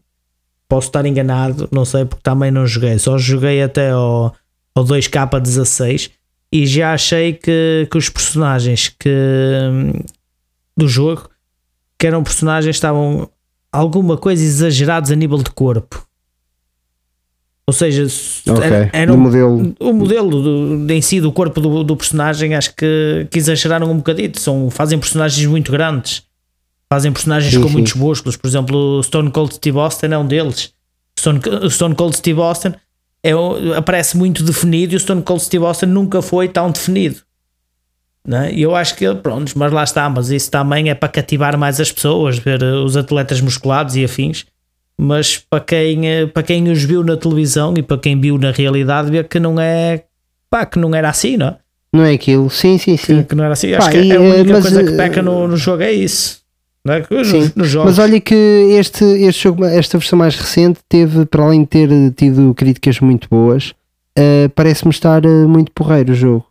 posso 0.69 0.89
estar 0.89 1.05
enganado, 1.07 1.69
não 1.73 1.85
sei 1.85 2.05
porque 2.05 2.23
também 2.23 2.51
não 2.51 2.67
joguei, 2.67 2.99
só 2.99 3.17
joguei 3.19 3.62
até 3.62 3.91
ao, 3.91 4.35
ao 4.75 4.85
2K16 4.85 6.11
e 6.53 6.67
já 6.67 6.93
achei 6.93 7.33
que, 7.33 7.87
que 7.91 7.99
os 7.99 8.09
personagens 8.09 8.89
que 8.89 9.11
do 10.77 10.89
jogo 10.89 11.29
que 11.99 12.07
eram 12.07 12.23
personagens 12.23 12.77
estavam 12.77 13.29
alguma 13.73 14.17
coisa 14.17 14.43
exagerados 14.43 15.11
a 15.11 15.14
nível 15.17 15.39
de 15.39 15.51
corpo. 15.51 16.07
Ou 17.69 17.73
seja, 17.73 18.09
se- 18.09 18.49
Ok, 18.49 18.62
era- 18.64 18.85
do 18.87 18.97
eram- 18.97 19.17
modelo. 19.17 19.75
o 19.81 19.93
modelo 19.93 20.43
do, 20.87 20.93
em 20.93 21.03
si 21.03 21.21
do 21.21 21.33
corpo 21.33 21.61
do, 21.61 21.83
do 21.83 21.97
personagem 21.97 22.55
acho 22.55 22.75
que, 22.77 23.27
que 23.31 23.39
exageraram 23.39 23.91
um 23.91 23.97
bocadito. 23.97 24.39
São, 24.41 24.71
fazem 24.71 24.99
personagens 25.01 25.45
muito 25.49 25.73
grandes, 25.73 26.23
fazem 26.89 27.12
personagens 27.12 27.53
Sim, 27.53 27.61
com 27.61 27.68
sim. 27.68 27.74
muitos 27.74 27.95
músculos. 27.95 28.37
Por 28.37 28.47
exemplo, 28.47 28.99
o 28.99 29.03
Stone 29.03 29.30
Cold 29.30 29.55
Steve 29.55 29.78
Austin 29.78 30.07
é 30.07 30.18
um 30.18 30.26
deles. 30.26 30.72
Stone, 31.18 31.41
o 31.62 31.70
Stone 31.70 31.95
Cold 31.95 32.16
Steve 32.16 32.41
Austin 32.41 32.74
é, 33.22 33.32
aparece 33.76 34.16
muito 34.16 34.43
definido 34.45 34.93
e 34.95 34.97
o 34.97 35.01
Stone 35.01 35.22
Cold 35.22 35.43
Steve 35.43 35.64
Austin 35.64 35.87
nunca 35.87 36.22
foi 36.22 36.49
tão 36.49 36.70
definido. 36.70 37.16
né? 38.26 38.53
E 38.53 38.62
eu 38.62 38.74
acho 38.74 38.95
que, 38.97 39.12
pronto, 39.16 39.53
mas 39.57 39.72
lá 39.72 39.82
está. 39.84 40.09
Mas 40.09 40.30
isso 40.30 40.51
também 40.51 40.91
é 40.91 40.95
para 40.95 41.09
cativar 41.09 41.57
mais 41.59 41.80
as 41.80 41.91
pessoas, 41.91 42.39
ver 42.39 42.62
eh, 42.62 42.72
os 42.74 42.97
atletas 42.97 43.41
musculados 43.41 43.97
e 43.97 44.05
afins. 44.05 44.45
Mas 44.99 45.39
para 45.39 45.61
quem, 45.61 46.09
eh, 46.09 46.26
para 46.26 46.43
quem 46.43 46.68
os 46.70 46.82
viu 46.82 47.03
na 47.05 47.16
televisão 47.16 47.74
e 47.76 47.82
para 47.82 47.99
quem 47.99 48.20
viu 48.20 48.39
na 48.39 48.51
realidade, 48.51 49.11
vê 49.11 49.22
que 49.24 49.39
não 49.41 49.61
é 49.61 50.05
pá, 50.49 50.64
que 50.64 50.78
não 50.78 50.95
era 50.95 51.09
assim, 51.09 51.37
não 51.37 51.49
é? 51.49 51.57
Não 51.93 52.05
é 52.05 52.12
aquilo? 52.14 52.49
Sim, 52.51 52.78
sim, 52.78 52.97
sim. 52.97 53.22
Que 53.22 53.34
não 53.34 53.45
era 53.45 53.53
assim. 53.55 53.72
Pá, 53.72 53.78
Acho 53.78 53.91
que 53.91 53.99
e, 54.03 54.12
a 54.12 54.20
única 54.20 54.59
eh, 54.59 54.61
coisa 54.61 54.84
que 54.84 54.93
peca 54.97 55.22
no, 55.22 55.49
no 55.49 55.57
jogo 55.57 55.82
é 55.82 55.93
isso. 55.93 56.41
Não 56.87 56.95
é? 56.95 57.24
Sim. 57.24 57.51
Mas 57.84 57.99
olha 57.99 58.20
que 58.20 58.34
este, 58.34 59.05
este 59.05 59.43
jogo, 59.45 59.64
esta 59.64 59.99
versão 59.99 60.18
mais 60.18 60.37
recente, 60.37 60.80
teve, 60.89 61.26
para 61.26 61.43
além 61.45 61.61
de 61.62 61.66
ter 61.66 61.89
tido 62.16 62.55
críticas 62.55 63.01
muito 63.01 63.28
boas, 63.30 63.74
eh, 64.16 64.49
parece-me 64.55 64.91
estar 64.91 65.24
eh, 65.24 65.47
muito 65.47 65.72
porreiro 65.72 66.12
o 66.12 66.14
jogo. 66.14 66.45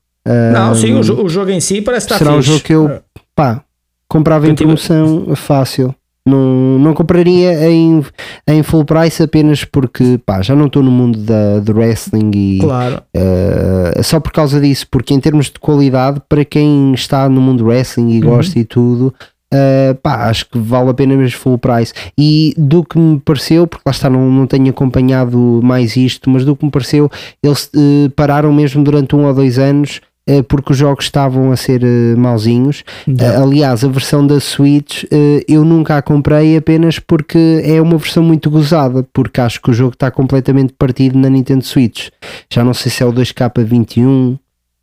não, 0.54 0.72
Ah, 0.72 0.76
sim, 0.76 0.94
o, 0.94 1.00
o 1.24 1.30
jogo 1.30 1.52
em 1.52 1.60
si 1.60 1.82
parece 1.82 2.06
estar 2.06 2.18
será 2.18 2.32
um 2.34 2.38
fixe. 2.38 2.50
jogo 2.50 2.64
que 2.64 2.74
eu 2.74 3.00
pá, 3.36 3.62
comprava 4.08 4.46
Eu 4.48 4.52
em 4.52 4.56
tive- 4.56 4.66
promoção 4.76 5.36
fácil. 5.36 5.94
Não, 6.28 6.80
não 6.80 6.96
compraria 6.96 7.70
em, 7.70 8.04
em 8.48 8.64
full 8.64 8.84
price 8.84 9.22
apenas 9.22 9.64
porque 9.64 10.20
pá, 10.26 10.42
já 10.42 10.56
não 10.56 10.66
estou 10.66 10.82
no 10.82 10.90
mundo 10.90 11.20
da, 11.20 11.60
do 11.60 11.72
wrestling 11.78 12.32
e 12.34 12.58
Claro. 12.62 13.04
Uh, 13.16 14.04
só 14.04 14.20
por 14.20 14.32
causa 14.32 14.60
disso, 14.60 14.88
porque 14.90 15.14
em 15.14 15.20
termos 15.20 15.52
de 15.52 15.60
qualidade, 15.60 16.20
para 16.28 16.44
quem 16.44 16.94
está 16.96 17.30
no 17.30 17.40
mundo 17.40 17.60
do 17.60 17.66
wrestling 17.68 18.10
e 18.10 18.20
gosta 18.22 18.58
e 18.58 18.64
tudo, 18.66 19.14
uh, 19.56 19.96
pá, 19.96 20.30
acho 20.30 20.50
que 20.50 20.60
vale 20.60 20.90
a 20.90 20.94
pena 20.94 21.16
mesmo 21.16 21.40
full 21.40 21.58
price. 21.58 21.94
E 22.18 22.54
do 22.58 22.84
que 22.84 22.98
me 22.98 23.20
pareceu, 23.20 23.66
porque 23.66 23.84
lá 23.86 23.92
está, 23.92 24.10
não, 24.10 24.30
não 24.30 24.48
tenho 24.48 24.70
acompanhado 24.70 25.62
mais 25.64 25.96
isto, 25.96 26.30
mas 26.30 26.44
do 26.44 26.56
que 26.56 26.66
me 26.66 26.72
pareceu, 26.72 27.10
eles 27.42 27.70
uh, 27.76 28.10
pararam 28.16 28.54
mesmo 28.54 28.84
durante 28.84 29.16
um 29.16 29.26
ou 29.26 29.34
dois 29.34 29.58
anos. 29.58 30.02
uh, 30.30 30.44
Porque 30.44 30.74
os 30.74 30.78
jogos 30.78 31.06
estavam 31.06 31.52
a 31.52 31.56
ser 31.56 31.84
uh, 31.84 32.18
mauzinhos. 32.18 32.84
Yeah. 33.08 33.40
Uh, 33.40 33.44
aliás, 33.44 33.84
a 33.84 33.88
versão 33.88 34.26
da 34.26 34.40
Switch 34.40 35.04
uh, 35.04 35.42
eu 35.48 35.64
nunca 35.64 35.98
a 35.98 36.02
comprei 36.02 36.58
apenas 36.58 37.00
porque 37.00 37.62
é 37.64 37.82
uma 37.82 37.98
versão 37.98 38.24
muito 38.24 38.50
gozada. 38.50 39.08
Porque 39.14 39.40
acho 39.40 39.62
que 39.62 39.72
o 39.72 39.74
jogo 39.74 39.94
está 39.94 40.12
completamente 40.12 40.74
partido 40.78 41.18
na 41.18 41.30
Nintendo 41.30 41.64
Switch 41.64 42.10
já 42.52 42.64
não 42.64 42.74
sei 42.74 42.92
se 42.92 43.04
é 43.04 43.06
o 43.06 43.14
2K21, 43.14 44.38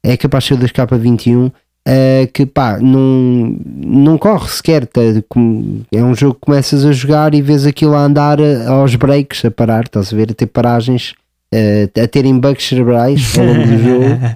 é 0.04 0.16
capaz 0.16 0.44
de 0.44 0.48
ser 0.48 0.54
o 0.54 0.58
2K21, 0.58 1.52
eh, 1.86 2.28
que 2.32 2.46
pá, 2.46 2.78
não, 2.78 3.56
não 3.64 4.18
corre 4.18 4.48
sequer. 4.48 4.86
tá, 4.86 5.00
é 5.00 6.02
um 6.02 6.14
jogo 6.14 6.34
que 6.34 6.40
começas 6.40 6.84
a 6.84 6.92
jogar 6.92 7.34
e 7.34 7.42
vês 7.42 7.66
aquilo 7.66 7.94
a 7.94 8.04
andar 8.04 8.38
eh, 8.40 8.66
aos 8.66 8.94
breaks, 8.94 9.44
a 9.44 9.50
parar, 9.50 9.84
estás 9.84 10.12
a 10.12 10.16
ver, 10.16 10.30
a 10.30 10.34
ter 10.34 10.46
paragens, 10.46 11.14
eh, 11.52 11.88
a 12.02 12.06
terem 12.06 12.38
bugs 12.38 12.66
cerebrais 12.66 13.36
ao 13.38 13.44
longo 13.46 13.66
do 13.66 13.78
jogo. 13.82 14.34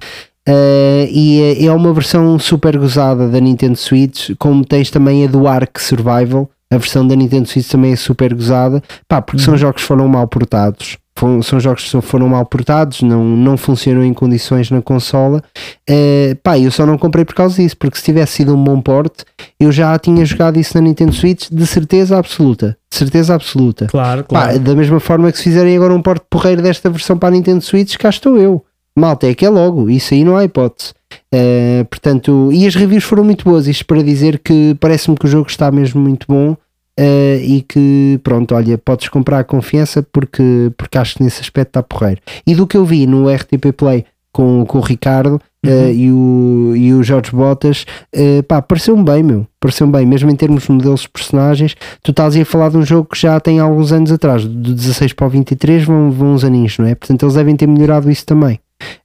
Eh, 0.49 1.09
e 1.11 1.67
é 1.67 1.73
uma 1.73 1.93
versão 1.93 2.39
super 2.39 2.79
gozada 2.79 3.29
da 3.29 3.41
Nintendo 3.41 3.77
Switch, 3.77 4.31
como 4.39 4.65
tens 4.65 4.91
também 4.91 5.25
a 5.25 5.29
do 5.29 5.47
Ark 5.47 5.81
Survival, 5.81 6.49
a 6.71 6.79
versão 6.79 7.07
da 7.07 7.15
Nintendo 7.17 7.49
Switch 7.49 7.69
também 7.69 7.93
é 7.93 7.97
super 7.97 8.35
gozada, 8.35 8.83
pá, 9.09 9.23
porque 9.23 9.43
são 9.43 9.57
jogos 9.57 9.83
que 9.83 9.89
foram 9.89 10.09
mal 10.09 10.27
portados. 10.27 10.99
Foram- 11.17 11.41
São 11.43 11.59
jogos 11.59 11.83
que 11.91 12.01
foram 12.03 12.29
mal 12.29 12.45
portados, 12.45 13.01
não, 13.03 13.25
não 13.25 13.57
funcionam 13.57 14.05
em 14.05 14.13
condições 14.13 14.71
na 14.71 14.83
consola. 14.83 15.43
Eh, 15.89 16.37
pá, 16.43 16.59
eu 16.59 16.71
só 16.71 16.85
não 16.85 16.99
comprei 16.99 17.25
por 17.25 17.35
causa 17.35 17.57
disso, 17.63 17.77
porque 17.77 17.97
se 17.99 18.05
tivesse 18.05 18.35
sido 18.35 18.55
um 18.55 18.63
bom 18.63 18.81
porte, 18.81 19.25
eu 19.59 19.73
já 19.73 19.99
tinha 19.99 20.25
jogado 20.25 20.59
isso 20.59 20.77
na 20.77 20.81
Nintendo 20.83 21.13
Switch 21.13 21.49
de 21.51 21.67
certeza 21.67 22.19
absoluta. 22.19 22.77
De 22.91 22.97
certeza 22.97 23.35
absoluta. 23.35 23.87
Claro, 23.87 24.23
Pá, 24.25 24.43
claro. 24.45 24.59
da 24.61 24.75
mesma 24.75 25.01
forma 25.01 25.33
que 25.33 25.39
se 25.39 25.45
fizerem 25.45 25.77
agora 25.77 25.95
um 25.95 26.03
porte 26.03 26.25
porreiro 26.29 26.61
desta 26.63 26.91
versão 26.91 27.17
para 27.17 27.29
a 27.29 27.33
Nintendo 27.33 27.63
Switch, 27.63 27.97
cá 27.97 28.09
estou 28.11 28.37
eu. 28.37 28.63
Malta, 28.99 29.27
é 29.27 29.35
que 29.35 29.45
é 29.45 29.49
logo, 29.51 29.91
isso 29.91 30.15
aí 30.15 30.25
não 30.25 30.37
há 30.37 30.45
hipótese. 30.45 30.93
Uh, 31.35 31.85
portanto, 31.91 32.51
e 32.53 32.67
as 32.67 32.75
reviews 32.75 33.05
foram 33.05 33.25
muito 33.25 33.45
boas. 33.45 33.67
Isto 33.67 33.85
para 33.87 34.03
dizer 34.03 34.39
que 34.39 34.75
parece-me 34.81 35.17
que 35.17 35.25
o 35.27 35.29
jogo 35.29 35.49
está 35.49 35.71
mesmo 35.71 36.01
muito 36.01 36.27
bom 36.29 36.57
uh, 36.99 37.41
e 37.43 37.63
que, 37.63 38.21
pronto, 38.23 38.55
olha, 38.55 38.79
podes 38.79 39.09
comprar 39.09 39.41
a 39.41 39.45
confiança 39.45 40.03
porque, 40.03 40.73
porque 40.77 40.99
acho 40.99 41.17
que 41.17 41.23
nesse 41.23 41.41
aspecto 41.41 41.69
está 41.69 41.83
porreiro. 41.83 42.21
E 42.47 42.55
do 42.55 42.67
que 42.67 42.77
eu 42.77 42.85
vi 42.85 43.07
no 43.07 43.29
RTP 43.29 43.73
Play 43.77 44.05
com, 44.33 44.67
com 44.67 44.79
o 44.79 44.83
Ricardo 44.83 45.41
uh, 45.65 45.91
e, 45.91 46.11
o, 46.11 46.75
e 46.77 46.93
o 46.93 47.03
Jorge 47.03 47.31
Botas, 47.31 47.87
uh, 48.15 48.43
pá, 48.43 48.61
pareceu-me 48.61 49.03
bem, 49.03 49.23
meu. 49.23 49.47
Pareceu-me 49.61 49.93
bem, 49.93 50.07
mesmo 50.07 50.31
em 50.31 50.37
termos 50.37 50.65
de 50.65 50.73
modelos 50.73 51.03
de 51.03 51.09
personagens. 51.09 51.75
Tu 52.03 52.11
estás 52.11 52.37
aí 52.37 52.43
a 52.43 52.47
falar 52.47 52.71
de 52.71 52.77
um 52.77 52.85
jogo 52.85 53.09
que 53.11 53.19
já 53.21 53.39
tem 53.41 53.59
alguns 53.61 53.93
anos 53.93 54.13
atrás, 54.13 54.45
do 54.45 54.75
16 54.75 55.13
para 55.13 55.27
o 55.27 55.31
23, 55.31 55.85
vão, 55.85 56.11
vão 56.11 56.35
uns 56.35 56.45
aninhos, 56.45 56.79
não 56.79 56.87
é? 56.87 56.95
Portanto, 56.95 57.25
eles 57.25 57.35
devem 57.35 57.57
ter 57.57 57.67
melhorado 57.67 58.11
isso 58.11 58.27
também. 58.27 58.61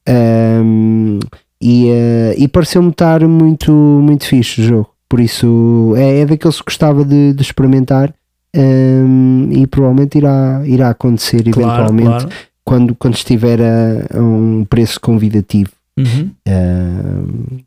Um, 0.07 1.19
e 1.61 1.87
e 2.37 2.47
pareceu-me 2.47 2.89
estar 2.89 3.25
muito, 3.27 3.71
muito 3.71 4.25
fixe 4.25 4.61
o 4.61 4.63
jogo. 4.63 4.90
Por 5.11 5.19
isso 5.19 5.93
é, 5.97 6.21
é 6.21 6.25
daqueles 6.25 6.59
que 6.59 6.63
gostava 6.63 7.03
de, 7.03 7.33
de 7.33 7.41
experimentar 7.41 8.13
um, 8.55 9.49
e 9.51 9.67
provavelmente 9.67 10.17
irá, 10.17 10.61
irá 10.65 10.89
acontecer 10.89 11.43
Claro, 11.51 11.91
eventualmente 11.91 12.07
claro. 12.07 12.29
Quando, 12.63 12.95
quando 12.95 13.15
estiver 13.15 13.59
a, 13.59 14.17
a 14.17 14.21
um 14.21 14.63
preço 14.63 15.01
convidativo. 15.01 15.71
Uhum. 15.99 16.31
Um, 16.47 17.57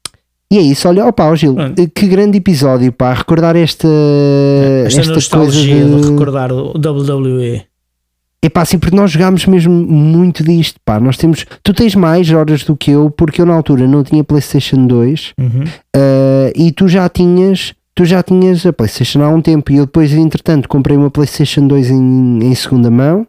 e 0.50 0.56
é 0.56 0.62
isso, 0.62 0.88
olha, 0.88 1.04
opa, 1.04 1.26
ó 1.26 1.36
Gil, 1.36 1.54
Pronto. 1.54 1.90
que 1.94 2.06
grande 2.06 2.38
episódio, 2.38 2.90
pá, 2.90 3.12
recordar 3.12 3.56
esta, 3.56 3.88
Esta, 4.86 5.00
esta 5.00 5.02
coisa 5.02 5.12
nostalgia 5.12 5.84
de... 5.84 6.00
de, 6.00 6.10
recordar 6.12 6.50
o 6.50 6.72
WWE. 6.78 7.62
É 8.46 8.50
pá, 8.50 8.62
assim, 8.62 8.78
porque 8.78 8.96
nós 8.96 9.10
jogámos 9.10 9.46
mesmo 9.46 9.72
muito 9.72 10.42
disto, 10.44 10.78
pá, 10.84 11.00
nós 11.00 11.16
temos, 11.16 11.46
tu 11.62 11.72
tens 11.72 11.94
mais 11.94 12.30
horas 12.30 12.64
do 12.64 12.76
que 12.76 12.90
eu, 12.90 13.10
porque 13.10 13.40
eu 13.40 13.46
na 13.46 13.54
altura 13.54 13.86
não 13.86 14.02
tinha 14.02 14.22
Playstation 14.24 14.86
2, 14.86 15.34
Uhum. 15.38 15.64
Uh, 15.96 16.52
e 16.56 16.72
tu 16.72 16.88
já 16.88 17.08
tinhas 17.08 17.74
tu 17.94 18.04
já 18.04 18.22
tinhas 18.22 18.66
a 18.66 18.72
Playstation 18.72 19.22
há 19.22 19.28
um 19.28 19.40
tempo 19.40 19.70
e 19.70 19.76
eu 19.76 19.86
depois 19.86 20.12
entretanto 20.12 20.68
comprei 20.68 20.96
uma 20.96 21.10
Playstation 21.10 21.66
2 21.66 21.90
em, 21.90 22.38
em 22.42 22.54
segunda 22.54 22.90
mão 22.90 23.26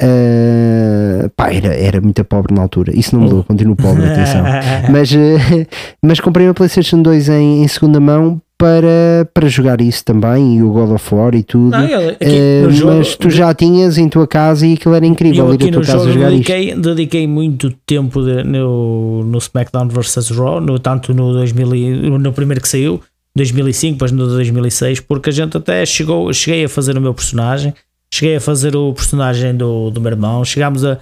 Uh, 0.00 1.28
pá, 1.30 1.52
era, 1.52 1.74
era 1.74 2.00
muito 2.00 2.24
pobre 2.24 2.54
na 2.54 2.62
altura. 2.62 2.92
Isso 2.94 3.16
não 3.16 3.24
mudou, 3.24 3.42
continuo 3.42 3.74
pobre, 3.74 4.06
atenção. 4.06 4.44
Mas, 4.90 5.10
uh, 5.12 5.66
mas 6.00 6.20
comprei 6.20 6.46
uma 6.46 6.54
Playstation 6.54 7.02
2 7.02 7.28
em, 7.28 7.64
em 7.64 7.68
segunda 7.68 7.98
mão 7.98 8.40
para, 8.58 9.28
para 9.32 9.48
jogar 9.48 9.80
isso 9.80 10.04
também 10.04 10.56
e 10.58 10.62
o 10.64 10.70
God 10.72 10.90
of 10.90 11.14
War 11.14 11.32
e 11.34 11.44
tudo 11.44 11.70
Não, 11.70 11.84
eu, 11.86 12.10
aqui, 12.10 12.26
Uh, 12.66 12.70
jogo, 12.72 12.96
mas 12.96 13.14
tu 13.14 13.30
já 13.30 13.54
tinhas 13.54 13.96
em 13.96 14.08
tua 14.08 14.26
casa 14.26 14.66
e 14.66 14.74
aquilo 14.74 14.94
era 14.96 15.06
incrível 15.06 15.46
eu 15.46 15.52
aqui 15.52 15.70
no 15.70 15.80
casa 15.80 15.92
jogo 16.00 16.12
jogar 16.12 16.32
isto 16.32 16.48
dediquei, 16.52 16.74
dediquei 16.74 17.26
muito 17.28 17.70
tempo 17.86 18.20
de- 18.22 18.42
no, 18.42 19.22
no 19.22 19.38
SmackDown 19.38 19.88
vs 19.88 20.30
Raw, 20.30 20.60
no, 20.60 20.78
tanto 20.80 21.14
no, 21.14 21.32
2000, 21.32 21.74
e- 21.76 22.10
no 22.18 22.32
primeiro 22.32 22.60
que 22.60 22.68
saiu, 22.68 23.00
2005, 23.36 23.92
depois 23.94 24.10
no 24.10 24.26
2006, 24.26 25.00
porque 25.00 25.30
a 25.30 25.32
gente 25.32 25.56
até 25.56 25.86
chegou, 25.86 26.32
cheguei 26.32 26.64
a 26.64 26.68
fazer 26.68 26.98
o 26.98 27.00
meu 27.00 27.14
personagem, 27.14 27.72
cheguei 28.12 28.34
a 28.36 28.40
fazer 28.40 28.74
o 28.74 28.92
personagem 28.92 29.54
do, 29.56 29.90
do 29.90 30.00
meu 30.00 30.10
irmão, 30.10 30.44
chegámos 30.44 30.84
a, 30.84 30.98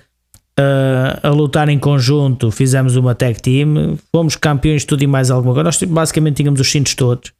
a, 0.59 1.28
a 1.28 1.30
lutar 1.30 1.70
em 1.70 1.78
conjunto, 1.78 2.50
fizemos 2.50 2.96
uma 2.96 3.14
tag 3.14 3.40
team, 3.40 3.96
fomos 4.12 4.36
campeões 4.36 4.82
de 4.82 4.86
tudo 4.88 5.02
e 5.02 5.07
mais 5.07 5.30
alguma 5.30 5.54
coisa. 5.54 5.64
Nós 5.64 5.82
basicamente 5.82 6.36
tínhamos 6.36 6.61
os 6.61 6.70
cintos 6.70 6.94
todos. 6.94 7.32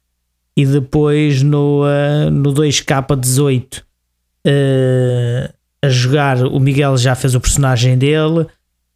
E 0.57 0.65
depois 0.65 1.43
no, 1.43 1.83
uh, 1.83 2.31
no 2.31 2.51
2K18 2.51 3.81
uh, 4.47 5.53
a 5.83 5.89
jogar, 5.89 6.43
o 6.43 6.59
Miguel 6.59 6.97
já 6.97 7.13
fez 7.13 7.35
o 7.35 7.39
personagem 7.39 7.95
dele. 7.95 8.47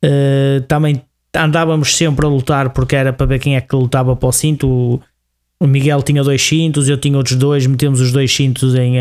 Uh, 0.03 0.61
também 0.67 1.03
andávamos 1.35 1.95
sempre 1.95 2.25
a 2.25 2.29
lutar 2.29 2.71
porque 2.71 2.95
era 2.95 3.13
para 3.13 3.27
ver 3.27 3.37
quem 3.37 3.55
é 3.55 3.61
que 3.61 3.75
lutava 3.75 4.15
para 4.15 4.27
o 4.27 4.31
cinto. 4.31 4.67
O, 4.67 4.99
o 5.59 5.67
Miguel 5.67 6.01
tinha 6.01 6.23
dois 6.23 6.41
cintos, 6.41 6.89
eu 6.89 6.97
tinha 6.97 7.15
outros 7.15 7.35
dois, 7.35 7.67
metemos 7.67 8.01
os 8.01 8.11
dois 8.11 8.35
cintos 8.35 8.73
em 8.73 8.95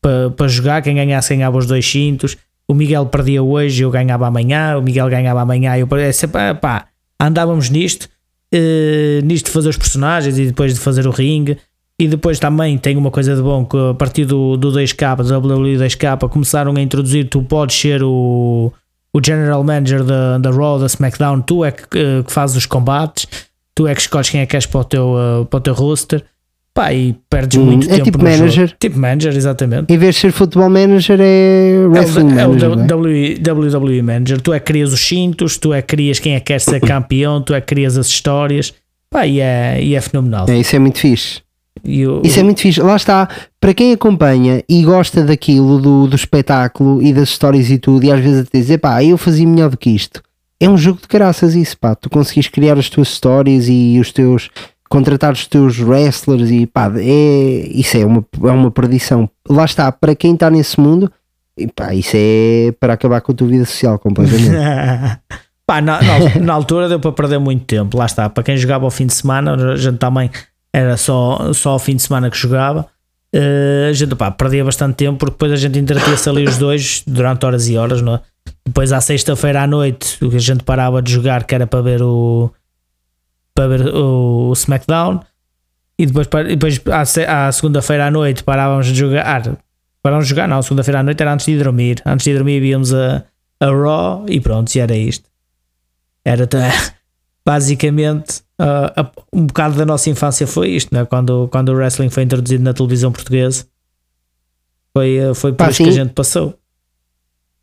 para, 0.00 0.30
para 0.30 0.48
jogar. 0.48 0.80
Quem 0.80 0.94
ganhasse 0.94 1.34
ganhava 1.34 1.58
os 1.58 1.66
dois 1.66 1.86
cintos. 1.88 2.38
O 2.66 2.72
Miguel 2.72 3.04
perdia 3.04 3.42
hoje, 3.42 3.82
eu 3.82 3.90
ganhava 3.90 4.26
amanhã. 4.26 4.78
O 4.78 4.82
Miguel 4.82 5.10
ganhava 5.10 5.42
amanhã, 5.42 5.76
eu 5.76 5.86
perdia. 5.86 6.08
É 6.08 6.12
sempre, 6.12 6.54
pá, 6.54 6.86
andávamos 7.20 7.68
nisto, 7.68 8.08
uh, 8.54 9.24
nisto 9.24 9.46
de 9.46 9.52
fazer 9.52 9.68
os 9.68 9.76
personagens 9.76 10.38
e 10.38 10.46
depois 10.46 10.74
de 10.74 10.80
fazer 10.80 11.06
o 11.06 11.10
ringue. 11.10 11.58
E 11.98 12.08
depois 12.08 12.38
também 12.38 12.78
tem 12.78 12.96
uma 12.96 13.10
coisa 13.10 13.36
de 13.36 13.42
bom 13.42 13.64
que 13.64 13.76
a 13.76 13.92
partir 13.92 14.24
do, 14.24 14.56
do 14.56 14.72
2K, 14.72 15.16
do 15.16 15.38
WWE 15.38 15.76
2K, 15.76 16.28
começaram 16.30 16.74
a 16.74 16.80
introduzir, 16.80 17.28
tu 17.28 17.42
podes 17.42 17.78
ser 17.78 18.02
o, 18.02 18.72
o 19.12 19.20
General 19.22 19.62
Manager 19.62 20.02
da, 20.02 20.38
da 20.38 20.50
Raw, 20.50 20.78
da 20.78 20.86
SmackDown, 20.86 21.42
tu 21.42 21.62
é 21.62 21.70
que, 21.70 21.86
que 22.24 22.32
fazes 22.32 22.56
os 22.56 22.64
combates, 22.64 23.26
tu 23.74 23.86
é 23.86 23.94
que 23.94 24.00
escolhes 24.00 24.30
quem 24.30 24.40
é 24.40 24.46
que 24.46 24.52
queres 24.52 24.64
para 24.64 24.80
o 24.80 24.84
teu, 24.84 25.14
uh, 25.14 25.44
para 25.44 25.58
o 25.58 25.60
teu 25.60 25.74
roster. 25.74 26.24
Pá, 26.72 26.92
e 26.94 27.16
perdes 27.28 27.58
Hum, 27.58 27.64
muito 27.64 27.86
é 27.90 27.94
tempo 27.94 28.04
tipo 28.04 28.18
no 28.18 28.24
jogo. 28.30 28.38
manager. 28.42 28.76
Tipo 28.78 28.98
manager, 28.98 29.36
exatamente. 29.36 29.92
Em 29.92 29.98
vez 29.98 30.14
de 30.14 30.20
ser 30.20 30.32
futebol 30.32 30.70
manager, 30.70 31.18
é 31.20 31.72
É 31.82 31.88
wrestling 31.88 32.32
o, 32.34 32.38
é 32.38 32.46
o 32.46 32.50
manager. 32.50 32.70
é? 32.72 32.86
W- 32.86 33.38
WWE 33.40 34.02
Manager. 34.02 34.40
Tu 34.40 34.52
é 34.52 34.60
que 34.60 34.66
crias 34.66 34.92
os 34.92 35.00
cintos, 35.00 35.58
tu 35.58 35.72
é 35.74 35.82
que 35.82 35.88
crias 35.88 36.18
quem 36.20 36.34
é 36.34 36.38
que 36.40 36.46
quer 36.46 36.60
ser 36.60 36.80
campeão, 36.80 37.42
tu 37.42 37.54
é 37.54 37.60
que 37.60 37.66
crias 37.66 37.98
as 37.98 38.06
histórias. 38.06 38.72
Pá, 39.10 39.26
e 39.26 39.40
é, 39.40 39.82
e 39.82 39.96
é 39.96 40.00
fenomenal. 40.00 40.46
É, 40.48 40.56
isso 40.58 40.76
é 40.76 40.78
muito 40.78 40.98
fixe. 41.00 41.40
O- 41.84 42.20
Isso 42.24 42.38
é 42.38 42.42
muito 42.42 42.60
fixe. 42.60 42.80
Lá 42.80 42.94
está, 42.94 43.28
para 43.60 43.74
quem 43.74 43.92
acompanha 43.92 44.62
e 44.68 44.82
gosta 44.84 45.24
daquilo, 45.24 45.80
do, 45.80 46.06
do 46.06 46.14
espetáculo 46.14 47.02
e 47.02 47.12
das 47.12 47.30
histórias 47.30 47.68
e 47.70 47.78
tudo, 47.78 48.04
e 48.04 48.12
às 48.12 48.20
vezes 48.20 48.40
até 48.46 48.58
dizer, 48.58 48.78
pá, 48.78 49.02
eu 49.02 49.16
fazia 49.18 49.46
melhor 49.46 49.70
do 49.70 49.76
que 49.78 49.90
isto. 49.90 50.22
É 50.60 50.68
um 50.68 50.76
jogo 50.76 51.00
de 51.00 51.08
graças 51.08 51.54
isso, 51.54 51.76
pá. 51.78 51.94
Tu 51.94 52.10
conseguis 52.10 52.46
criar 52.48 52.78
as 52.78 52.90
tuas 52.90 53.08
histórias 53.08 53.66
e 53.66 53.98
os 54.00 54.12
teus. 54.12 54.50
Contratar 54.90 55.32
os 55.32 55.46
teus 55.46 55.78
wrestlers 55.80 56.50
e 56.50 56.66
pá, 56.66 56.92
é, 56.96 57.68
isso 57.72 57.96
é 57.96 58.04
uma, 58.04 58.22
é 58.44 58.50
uma 58.50 58.70
perdição. 58.70 59.30
Lá 59.48 59.64
está, 59.64 59.90
para 59.90 60.14
quem 60.14 60.34
está 60.34 60.50
nesse 60.50 60.78
mundo, 60.78 61.10
e 61.56 61.66
pá, 61.68 61.94
isso 61.94 62.12
é 62.14 62.74
para 62.78 62.92
acabar 62.94 63.20
com 63.22 63.32
a 63.32 63.34
tua 63.34 63.46
vida 63.48 63.64
social 63.64 63.98
completamente. 63.98 64.50
Pá, 65.66 65.80
na, 65.80 66.02
na- 66.02 66.40
na 66.40 66.52
altura 66.52 66.88
deu 66.88 66.98
para 66.98 67.12
perder 67.12 67.38
muito 67.38 67.64
tempo. 67.64 67.96
Lá 67.96 68.04
está, 68.06 68.28
para 68.28 68.42
quem 68.42 68.56
jogava 68.56 68.84
ao 68.84 68.90
fim 68.90 69.06
de 69.06 69.14
semana, 69.14 69.54
a 69.54 69.76
gente 69.76 69.98
também 69.98 70.28
era 70.74 70.96
só, 70.96 71.52
só 71.52 71.70
ao 71.70 71.78
fim 71.78 71.94
de 71.94 72.02
semana 72.02 72.28
que 72.28 72.36
jogava. 72.36 72.86
Eh, 73.32 73.86
a 73.88 73.92
gente 73.92 74.16
pá, 74.16 74.32
perdia 74.32 74.64
bastante 74.64 74.96
tempo 74.96 75.16
porque 75.18 75.34
depois 75.34 75.52
a 75.52 75.56
gente 75.56 75.78
entretia-se 75.78 76.28
ali 76.28 76.42
os 76.42 76.58
dois 76.58 77.04
durante 77.06 77.46
horas 77.46 77.68
e 77.68 77.76
horas. 77.76 78.02
Não 78.02 78.16
é? 78.16 78.20
Depois 78.66 78.92
à 78.92 79.00
sexta-feira 79.00 79.62
à 79.62 79.66
noite, 79.68 80.16
o 80.24 80.28
que 80.28 80.36
a 80.36 80.40
gente 80.40 80.64
parava 80.64 81.00
de 81.00 81.12
jogar, 81.12 81.44
que 81.44 81.54
era 81.54 81.68
para 81.68 81.80
ver 81.82 82.02
o 82.02 82.50
para 83.54 83.68
ver 83.68 83.88
o, 83.94 84.48
o 84.48 84.52
SmackDown, 84.52 85.20
e 85.98 86.06
depois, 86.06 86.26
e 86.48 86.56
depois 86.56 86.80
à, 87.26 87.46
à 87.48 87.52
segunda-feira 87.52 88.06
à 88.06 88.10
noite 88.10 88.42
parávamos 88.42 88.86
de 88.86 88.94
jogar. 88.94 89.56
Parávamos 90.02 90.26
de 90.26 90.30
jogar, 90.30 90.48
não, 90.48 90.62
segunda-feira 90.62 91.00
à 91.00 91.02
noite 91.02 91.20
era 91.20 91.32
antes 91.34 91.44
de 91.46 91.52
ir 91.52 91.62
dormir. 91.62 92.00
Antes 92.06 92.24
de 92.24 92.30
ir 92.30 92.34
dormir 92.34 92.60
víamos 92.60 92.94
a, 92.94 93.22
a 93.60 93.66
Raw 93.66 94.24
e 94.28 94.40
pronto, 94.40 94.74
e 94.74 94.80
era 94.80 94.96
isto. 94.96 95.28
Era 96.24 96.48
basicamente 97.44 98.42
ah, 98.58 98.92
a- 98.96 99.10
um 99.32 99.46
bocado 99.46 99.76
da 99.76 99.84
nossa 99.84 100.08
infância 100.10 100.46
foi 100.46 100.70
isto, 100.70 100.94
né? 100.94 101.04
quando, 101.04 101.48
quando 101.48 101.70
o 101.70 101.74
wrestling 101.74 102.08
foi 102.10 102.22
introduzido 102.22 102.62
na 102.64 102.72
televisão 102.72 103.12
portuguesa. 103.12 103.66
Foi, 104.96 105.18
ah, 105.20 105.34
foi 105.34 105.52
por 105.52 105.58
Pá, 105.64 105.70
isso 105.70 105.82
que 105.82 105.88
a 105.88 105.92
sim. 105.92 105.98
gente 105.98 106.12
passou. 106.14 106.54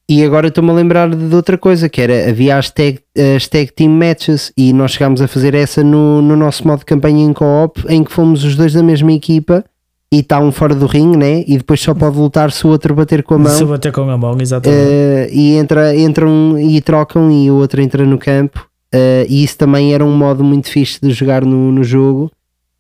E 0.10 0.24
agora 0.24 0.48
estou-me 0.48 0.70
a 0.70 0.74
lembrar 0.74 1.14
de 1.14 1.36
outra 1.36 1.58
coisa, 1.58 1.90
que 1.90 2.00
era, 2.02 2.30
havia 2.30 2.58
as 2.58 2.70
tag, 2.70 3.00
as 3.36 3.46
tag 3.48 3.74
team 3.74 3.92
matches 3.92 4.54
e 4.56 4.72
nós 4.72 4.92
chegámos 4.92 5.22
a 5.22 5.28
fazer 5.28 5.54
essa 5.54 5.84
no, 5.84 6.22
no 6.22 6.36
nosso 6.36 6.66
modo 6.66 6.80
de 6.80 6.86
campanha 6.86 7.26
em 7.26 7.34
co-op, 7.34 7.84
em 7.90 8.06
que 8.06 8.12
fomos 8.12 8.44
os 8.46 8.56
dois 8.56 8.72
da 8.72 8.82
mesma 8.82 9.12
equipa 9.12 9.66
e 10.10 10.20
está 10.20 10.40
um 10.40 10.50
fora 10.52 10.74
do 10.74 10.86
ringue, 10.86 11.18
né? 11.18 11.44
E 11.46 11.58
depois 11.58 11.82
só 11.82 11.94
pode 11.94 12.18
lutar 12.18 12.52
se 12.54 12.66
o 12.66 12.70
outro 12.70 12.96
bater 12.96 13.22
com 13.24 13.34
a 13.34 13.40
mão. 13.40 13.52
Se 13.52 13.66
bater 13.66 13.92
com 13.92 14.10
a 14.10 14.18
mão, 14.18 14.38
exatamente. 14.40 14.80
eh, 14.82 15.30
e 15.30 15.56
entra, 15.56 15.94
entram 15.94 16.58
e 16.58 16.80
trocam 16.80 17.30
e 17.30 17.52
o 17.52 17.56
outro 17.56 17.82
entra 17.82 18.06
no 18.06 18.18
campo. 18.18 18.66
eh, 18.94 19.26
e 19.28 19.44
isso 19.44 19.58
também 19.58 19.94
era 19.94 20.06
um 20.06 20.16
modo 20.16 20.42
muito 20.42 20.70
fixe 20.70 21.00
de 21.02 21.12
jogar 21.12 21.44
no, 21.44 21.70
no 21.74 21.84
jogo. 21.84 22.32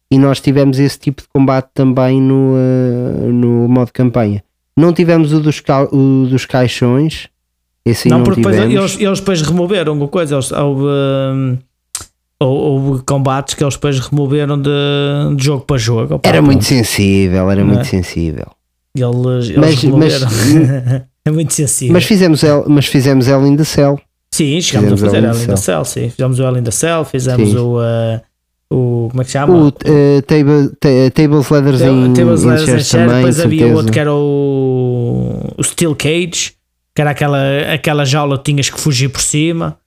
E 0.09 0.17
nós 0.17 0.39
tivemos 0.39 0.79
esse 0.79 0.97
tipo 0.97 1.21
de 1.21 1.27
combate 1.27 1.67
também 1.73 2.21
no, 2.21 2.53
eh, 2.55 3.27
no 3.29 3.67
modo 3.67 3.91
campanha. 3.91 4.41
Não 4.77 4.93
tivemos 4.93 5.33
o 5.33 5.39
dos, 5.39 5.59
ca- 5.59 5.89
o 5.91 6.27
dos 6.29 6.45
caixões. 6.45 7.27
Esse 7.83 8.07
aí 8.07 8.11
não, 8.11 8.19
não, 8.19 8.23
porque 8.25 8.41
depois 8.41 8.55
tivemos. 8.55 8.75
eles, 8.91 9.01
eles 9.01 9.19
depois 9.19 9.41
removeram 9.41 10.03
a 10.03 10.07
coisa. 10.07 10.35
Eles, 10.35 10.51
houve, 10.51 10.83
hum, 10.85 11.57
houve, 12.39 13.03
combates 13.03 13.53
que 13.55 13.63
eles 13.63 13.73
depois 13.75 13.99
removeram 13.99 14.61
de, 14.61 14.69
de 15.35 15.43
jogo 15.43 15.65
para 15.65 15.77
jogo. 15.77 16.15
Opa, 16.15 16.29
Era 16.29 16.41
muito 16.41 16.63
sensível, 16.65 17.49
era 17.49 17.63
Não 17.63 17.71
é? 17.71 17.73
muito 17.75 17.87
sensível. 17.87 18.47
Eles, 18.95 19.49
eles 19.49 19.57
Mas- 19.57 19.81
removeram. 19.83 20.27
é 21.25 21.31
muito 21.31 21.53
sensível. 21.53 21.93
Mas 21.93 22.03
fizemos, 22.05 22.43
El, 22.43 22.65
mas 22.67 22.85
fizemos 22.87 23.27
Hell 23.27 23.45
in 23.47 23.55
the 23.55 23.63
Cell. 23.63 23.99
sim, 24.33 24.59
chegámos 24.61 24.91
a 24.91 24.95
fizemos 24.95 25.01
fazer 25.13 25.25
o 25.25 25.29
Ellen 25.31 25.47
da 25.47 25.57
Cell. 25.57 25.85
Sim, 25.85 26.09
fizemos 26.09 26.39
o 26.39 26.43
Ellen 26.43 26.63
da 26.63 26.71
Cell, 26.71 27.05
fizemos 27.05 27.49
Sim. 27.49 27.57
o, 27.57 27.77
uh, 27.79 28.21
o. 28.69 29.07
Como 29.09 29.21
é 29.21 29.23
que 29.25 29.31
se 29.31 29.33
chama? 29.33 29.53
O 29.55 29.67
eh, 29.85 30.21
table, 30.21 30.69
ta- 30.79 31.11
Tables, 31.13 31.49
Leathers 31.49 31.81
em, 31.81 31.87
and 32.11 32.57
Chairs, 32.65 32.89
também, 32.89 33.15
depois 33.17 33.39
havia 33.39 33.59
certeza. 33.59 33.75
outro 33.77 33.91
que 33.93 33.99
era 33.99 34.13
o, 34.13 35.53
o 35.57 35.63
Steel 35.63 35.95
Cage, 35.95 36.53
que 36.93 37.01
era 37.01 37.11
aquela, 37.11 37.39
aquela 37.73 38.05
jaula 38.05 38.37
que 38.37 38.43
tinhas 38.51 38.69
que 38.69 38.79
fugir 38.79 39.09
por 39.09 39.21
cima. 39.21 39.77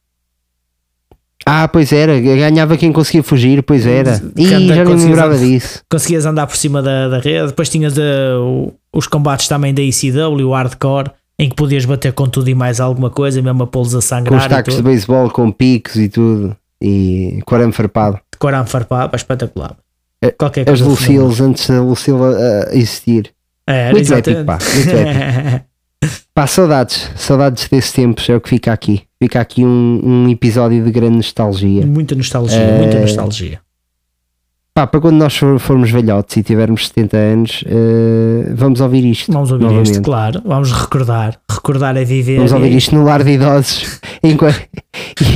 Ah, 1.46 1.66
pois 1.66 1.90
era, 1.90 2.20
ganhava 2.20 2.76
quem 2.76 2.92
conseguia 2.92 3.22
fugir, 3.22 3.62
pois 3.62 3.86
era. 3.86 4.22
Ih, 4.36 4.46
já 4.46 4.84
conseguias 4.84 5.04
lembrava 5.04 5.34
andar- 5.34 5.44
disso. 5.46 5.82
conseguias 5.90 6.26
andar 6.26 6.46
por 6.46 6.56
cima 6.56 6.82
da, 6.82 7.08
da 7.08 7.18
rede. 7.18 7.48
Depois 7.48 7.68
tinhas 7.68 7.96
eh, 7.96 8.34
o- 8.38 8.72
os 8.94 9.06
combates 9.06 9.48
também 9.48 9.72
da 9.72 9.82
ECW, 9.82 10.46
o 10.48 10.52
hardcore, 10.52 11.10
em 11.38 11.48
que 11.48 11.56
podias 11.56 11.84
bater 11.86 12.12
com 12.12 12.28
tudo 12.28 12.48
e 12.50 12.54
mais 12.54 12.78
alguma 12.78 13.08
coisa, 13.08 13.40
mesmo 13.40 13.62
a 13.62 13.66
pô-los 13.66 13.88
a 13.88 13.92
Com 13.94 13.98
os 13.98 14.04
sangrar 14.04 14.46
e 14.46 14.48
tacos 14.50 14.76
de 14.76 14.82
beisebol, 14.82 15.30
com 15.30 15.50
picos 15.50 15.96
e 15.96 16.08
tudo. 16.10 16.54
E 16.82 17.40
com 17.44 17.54
arame 17.54 17.72
farpado. 17.72 18.16
De 18.32 18.38
corão 18.38 18.64
farpado, 18.66 19.14
espetacular. 19.16 19.76
Eh, 20.22 20.30
Qualquer 20.32 20.68
As. 20.68 20.80
Lucille's 20.80 21.40
antes 21.40 21.68
da 21.68 21.80
Lucille 21.82 22.18
uh, 22.18 22.68
existir. 22.72 23.32
É, 23.66 23.90
Muito 23.92 24.12
épico, 24.12 24.44
pá, 24.44 24.58
muito 24.74 25.64
Pá, 26.34 26.46
saudades, 26.46 27.10
saudades 27.16 27.68
desses 27.68 27.92
tempos, 27.92 28.28
é 28.28 28.34
o 28.34 28.40
que 28.40 28.48
fica 28.48 28.72
aqui. 28.72 29.02
Fica 29.22 29.40
aqui 29.40 29.64
um, 29.64 30.00
um 30.02 30.28
episódio 30.30 30.82
de 30.82 30.90
grande 30.90 31.16
nostalgia. 31.16 31.84
muita 31.86 32.14
nostalgia, 32.14 32.56
Eh, 32.58 32.78
muita 32.78 33.00
nostalgia. 33.00 33.60
Pá, 34.72 34.86
para 34.86 35.00
quando 35.00 35.16
nós 35.16 35.36
for- 35.36 35.58
formos 35.58 35.90
velhotes 35.90 36.36
e 36.36 36.42
tivermos 36.44 36.86
70 36.88 37.16
anos, 37.16 37.64
eh, 37.66 38.52
vamos 38.54 38.80
ouvir 38.80 39.04
isto. 39.04 39.32
Vamos 39.32 39.50
ouvir 39.50 39.64
novamente. 39.64 39.90
isto, 39.90 40.02
claro. 40.02 40.40
Vamos 40.44 40.70
recordar. 40.72 41.38
Recordar 41.50 41.96
é 41.96 42.04
viver. 42.04 42.36
Vamos 42.36 42.52
ouvir 42.52 42.72
e- 42.72 42.76
isto 42.76 42.94
no 42.94 43.04
lar 43.04 43.24
de 43.24 43.32
idosos 43.32 44.00
enquanto- 44.22 44.60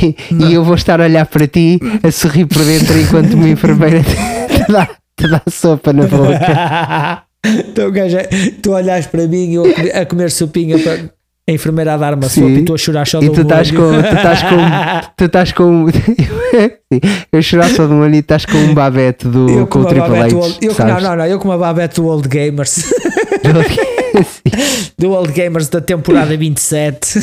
e, 0.03 0.17
e 0.49 0.55
eu 0.55 0.63
vou 0.65 0.77
estar 0.77 1.01
a 1.01 1.05
olhar 1.05 1.27
para 1.27 1.49
ti 1.49 1.81
a 2.03 2.11
sorrir 2.13 2.47
por 2.47 2.65
dentro 2.65 2.97
enquanto 2.99 3.35
uma 3.35 3.49
enfermeira 3.49 4.03
te, 4.05 4.73
dá, 4.73 4.89
te 5.17 5.29
dá 5.29 5.43
sopa 5.51 5.93
na 5.93 6.07
boca. 6.07 7.25
então, 7.45 7.91
gajo, 7.91 8.19
tu 8.63 8.71
olhas 8.71 9.07
para 9.09 9.27
mim 9.27 9.51
e 9.51 9.55
eu 9.55 9.65
a 9.95 10.03
a 10.03 10.07
comer 10.07 10.31
sopinha 10.31 10.79
para 10.79 11.11
a 11.47 11.53
enfermeira 11.53 11.95
a 11.95 11.97
dar 11.99 12.15
uma 12.15 12.29
Sim. 12.29 12.41
sopa 12.43 12.53
e 12.61 12.65
tu 12.65 12.75
a 12.75 12.79
chorar 12.79 13.07
só 13.07 13.19
E 13.19 13.29
de 13.29 13.35
tu 13.35 13.41
um 13.41 13.43
estás 13.43 13.71
olho. 13.71 13.79
com. 13.81 14.03
Tu 14.03 14.15
estás 14.15 14.43
com. 14.43 14.57
Tu 15.17 15.25
estás 15.25 15.53
com. 15.53 15.87
Eu 17.33 17.43
chorar 17.43 17.69
só 17.71 17.87
de 17.87 17.93
um 17.93 18.01
olho 18.01 18.15
e 18.15 18.19
estás 18.19 18.47
com 18.47 18.57
um 18.57 18.73
babete 18.75 19.27
do, 19.29 19.49
Eu 19.51 19.67
com 19.67 19.81
o 19.81 19.85
Triple 19.85 20.09
do 20.09 20.15
H. 20.15 20.37
old, 20.37 20.59
eu, 20.63 20.69
não, 20.69 20.75
sabes? 20.75 21.03
não, 21.03 21.17
não, 21.17 21.27
eu 21.27 21.39
com 21.39 21.49
uma 21.49 21.59
babete 21.59 21.97
do 21.97 22.07
Old 22.07 22.29
Gamers. 22.29 22.71
Sim, 23.57 24.95
do 24.99 25.11
Old 25.13 25.33
Gamers 25.33 25.69
da 25.69 25.81
temporada 25.81 26.37
27. 26.37 27.21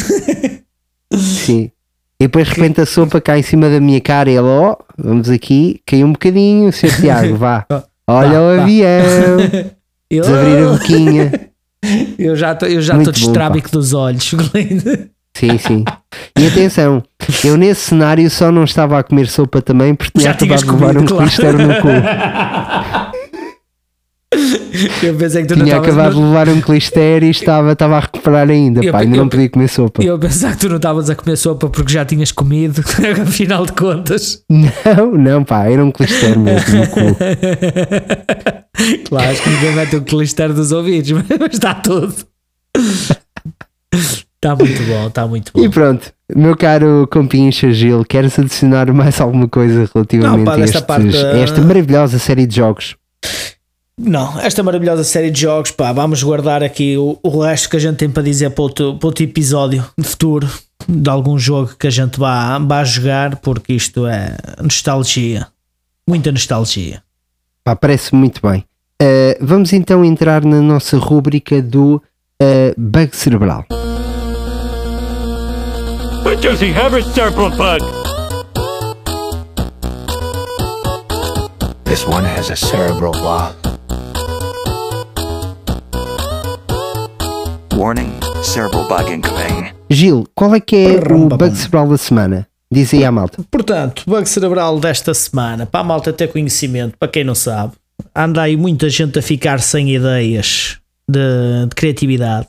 Sim. 1.14 1.72
E 2.20 2.26
depois 2.26 2.48
de 2.48 2.54
repente 2.54 2.82
a 2.82 2.86
sopa 2.86 3.20
cai 3.20 3.40
em 3.40 3.44
cima 3.44 3.70
da 3.70 3.80
minha 3.80 4.00
cara 4.02 4.30
e 4.30 4.34
ele, 4.34 4.48
ó, 4.48 4.76
vamos 4.98 5.30
aqui, 5.30 5.82
caiu 5.88 6.06
um 6.08 6.12
bocadinho, 6.12 6.72
Sr. 6.72 6.96
Tiago, 7.02 7.36
vá. 7.36 7.66
Olha 8.08 8.30
Vá, 8.30 8.40
o 8.42 8.56
vá. 8.58 8.62
avião, 8.64 9.38
desabrir 10.12 10.58
a 10.68 10.72
boquinha. 10.74 11.51
eu 12.18 12.36
já 12.36 12.54
estou 12.54 12.68
eu 12.68 12.82
já 12.82 12.96
Muito 12.96 13.10
estou 13.10 13.22
bom, 13.22 13.28
distrábico 13.28 13.72
dos 13.72 13.94
olhos. 13.94 14.32
Sim, 15.34 15.58
sim. 15.58 15.86
E 16.38 16.46
atenção, 16.46 17.02
eu 17.44 17.56
nesse 17.56 17.82
cenário 17.82 18.30
só 18.30 18.52
não 18.52 18.66
estava 18.66 19.00
a 19.00 19.04
comer 19.04 19.28
sopa 19.30 19.62
também 19.62 19.96
porque 19.96 20.20
tinha 20.20 20.34
Já 20.34 20.38
tinhas 20.38 20.62
acabado 20.62 21.06
de 21.06 21.14
levar 21.14 21.24
um 21.24 21.30
claro. 21.30 21.58
no 21.58 21.74
cu. 21.82 21.88
eu 25.04 25.16
pensei 25.16 25.42
que 25.42 25.50
tu 25.50 25.56
não 25.58 25.66
Tinha 25.66 25.78
acabado 25.78 26.16
de 26.16 26.22
levar 26.22 26.48
um 26.50 26.62
clister 26.62 27.24
e 27.24 27.30
estava, 27.30 27.74
estava 27.74 27.98
a 27.98 28.00
recuperar 28.00 28.50
ainda. 28.50 28.84
Eu- 28.84 28.92
Pá, 28.92 29.00
ainda 29.02 29.18
eu- 29.18 29.22
não 29.24 29.30
podia 29.30 29.50
comer 29.50 29.68
sopa. 29.68 30.02
Eu 30.04 30.18
pensava 30.18 30.54
que 30.54 30.60
tu 30.62 30.70
não 30.70 30.78
estavas 30.78 31.10
a 31.10 31.16
comer 31.16 31.36
sopa 31.36 31.70
porque 31.70 31.92
já 31.94 32.06
tinhas 32.06 32.32
comido, 32.32 32.82
afinal 33.22 33.66
de 33.66 33.74
contas. 33.74 34.44
Não, 34.50 35.12
não, 35.18 35.44
pá, 35.44 35.66
era 35.66 35.84
um 35.84 35.92
clister 35.92 36.38
mesmo 36.40 36.78
no 36.78 36.88
cu. 36.88 37.00
Claro, 39.10 39.30
acho 39.30 39.44
que 39.44 39.50
ninguém 39.50 39.86
ter 39.88 39.98
o 39.98 40.02
clister 40.02 40.54
dos 40.54 40.72
ouvidos, 40.72 41.12
mas 41.40 41.54
está 41.54 41.74
tudo. 41.76 42.14
Está 43.94 44.56
muito 44.56 44.82
bom, 44.84 45.08
está 45.08 45.28
muito 45.28 45.52
E 45.56 45.64
bom. 45.68 45.70
pronto, 45.70 46.12
meu 46.36 46.56
caro 46.58 47.08
compincha 47.12 47.72
Gil, 47.72 48.04
queres 48.06 48.40
adicionar 48.40 48.92
mais 48.94 49.20
alguma 49.22 49.48
coisa 49.48 49.88
relativamente 49.94 50.38
Não, 50.38 50.46
pá, 50.46 50.56
a, 50.56 50.60
estes- 50.62 50.82
parte, 50.82 51.16
a 51.16 51.38
esta 51.38 51.62
maravilhosa 51.62 52.18
série 52.18 52.48
de 52.48 52.56
jogos? 52.56 52.96
Não, 54.04 54.40
esta 54.40 54.64
maravilhosa 54.64 55.04
série 55.04 55.30
de 55.30 55.42
jogos, 55.42 55.70
pá, 55.70 55.92
vamos 55.94 56.24
guardar 56.24 56.64
aqui 56.64 56.98
o, 56.98 57.20
o 57.22 57.42
resto 57.42 57.70
que 57.70 57.78
a 57.78 57.80
gente 57.80 57.98
tem 57.98 58.10
para 58.10 58.24
dizer 58.24 58.50
para 58.50 58.64
outro, 58.64 58.98
para 58.98 59.08
outro 59.08 59.24
episódio 59.24 59.86
de 59.96 60.08
futuro 60.08 60.50
de 60.90 61.08
algum 61.08 61.38
jogo 61.38 61.76
que 61.78 61.86
a 61.86 61.92
gente 61.92 62.20
vá, 62.20 62.58
vá 62.58 62.84
jogar, 62.84 63.36
porque 63.38 63.74
isto 63.74 64.08
é 64.08 64.36
nostalgia. 64.60 65.48
Muita 66.10 66.32
nostalgia. 66.32 67.04
Pá, 67.64 67.76
parece 67.76 68.16
muito 68.16 68.42
bem. 68.42 68.66
Uh, 69.02 69.38
vamos 69.40 69.72
então 69.72 70.04
entrar 70.04 70.44
na 70.44 70.62
nossa 70.62 70.98
rúbrica 70.98 71.62
do 71.62 72.02
uh, 72.42 72.74
bug 72.76 73.16
cerebral. 73.16 73.66
But 76.24 76.42
does 76.42 76.60
he 76.60 76.72
have 76.72 76.96
a 76.96 77.04
cerebral 77.04 77.52
bug? 77.52 77.82
This 81.86 82.08
one 82.08 82.26
has 82.26 82.50
a 82.50 82.56
cerebral 82.56 83.12
blah. 83.12 83.54
Warning, 87.82 88.12
cerebral 88.44 88.88
bug 88.88 89.12
incoming. 89.12 89.74
Gil, 89.90 90.28
qual 90.36 90.54
é 90.54 90.60
que 90.60 90.76
é 90.76 91.00
Brum, 91.00 91.26
o 91.26 91.30
bum, 91.30 91.38
bug 91.38 91.58
cerebral 91.58 91.90
da 91.90 91.98
semana? 91.98 92.48
Diz 92.72 92.94
aí 92.94 93.04
à 93.04 93.12
malta. 93.12 93.44
Portanto, 93.50 94.04
bug 94.06 94.30
cerebral 94.30 94.80
desta 94.80 95.16
semana, 95.16 95.66
para 95.66 95.80
a 95.80 95.84
malta 95.84 96.14
ter 96.14 96.28
conhecimento, 96.28 96.96
para 97.00 97.08
quem 97.08 97.24
não 97.24 97.34
sabe, 97.34 97.74
anda 98.16 98.44
aí 98.44 98.56
muita 98.56 98.88
gente 98.88 99.18
a 99.18 99.22
ficar 99.24 99.60
sem 99.62 99.96
ideias 99.96 100.78
de, 101.10 101.66
de 101.70 101.76
criatividade. 101.76 102.48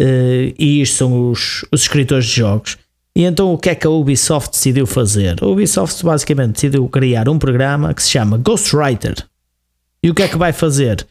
Eh, 0.00 0.54
e 0.58 0.80
isto 0.80 0.96
são 0.96 1.30
os, 1.30 1.66
os 1.70 1.82
escritores 1.82 2.24
de 2.24 2.36
jogos. 2.36 2.78
E 3.14 3.24
então 3.24 3.52
o 3.52 3.58
que 3.58 3.68
é 3.68 3.74
que 3.74 3.86
a 3.86 3.90
Ubisoft 3.90 4.52
decidiu 4.52 4.86
fazer? 4.86 5.36
A 5.38 5.46
Ubisoft 5.46 6.02
basicamente 6.02 6.54
decidiu 6.54 6.88
criar 6.88 7.28
um 7.28 7.38
programa 7.38 7.92
que 7.92 8.02
se 8.02 8.08
chama 8.08 8.38
Ghostwriter. 8.38 9.16
E 10.02 10.08
o 10.08 10.14
que 10.14 10.22
é 10.22 10.28
que 10.28 10.38
vai 10.38 10.54
fazer? 10.54 11.06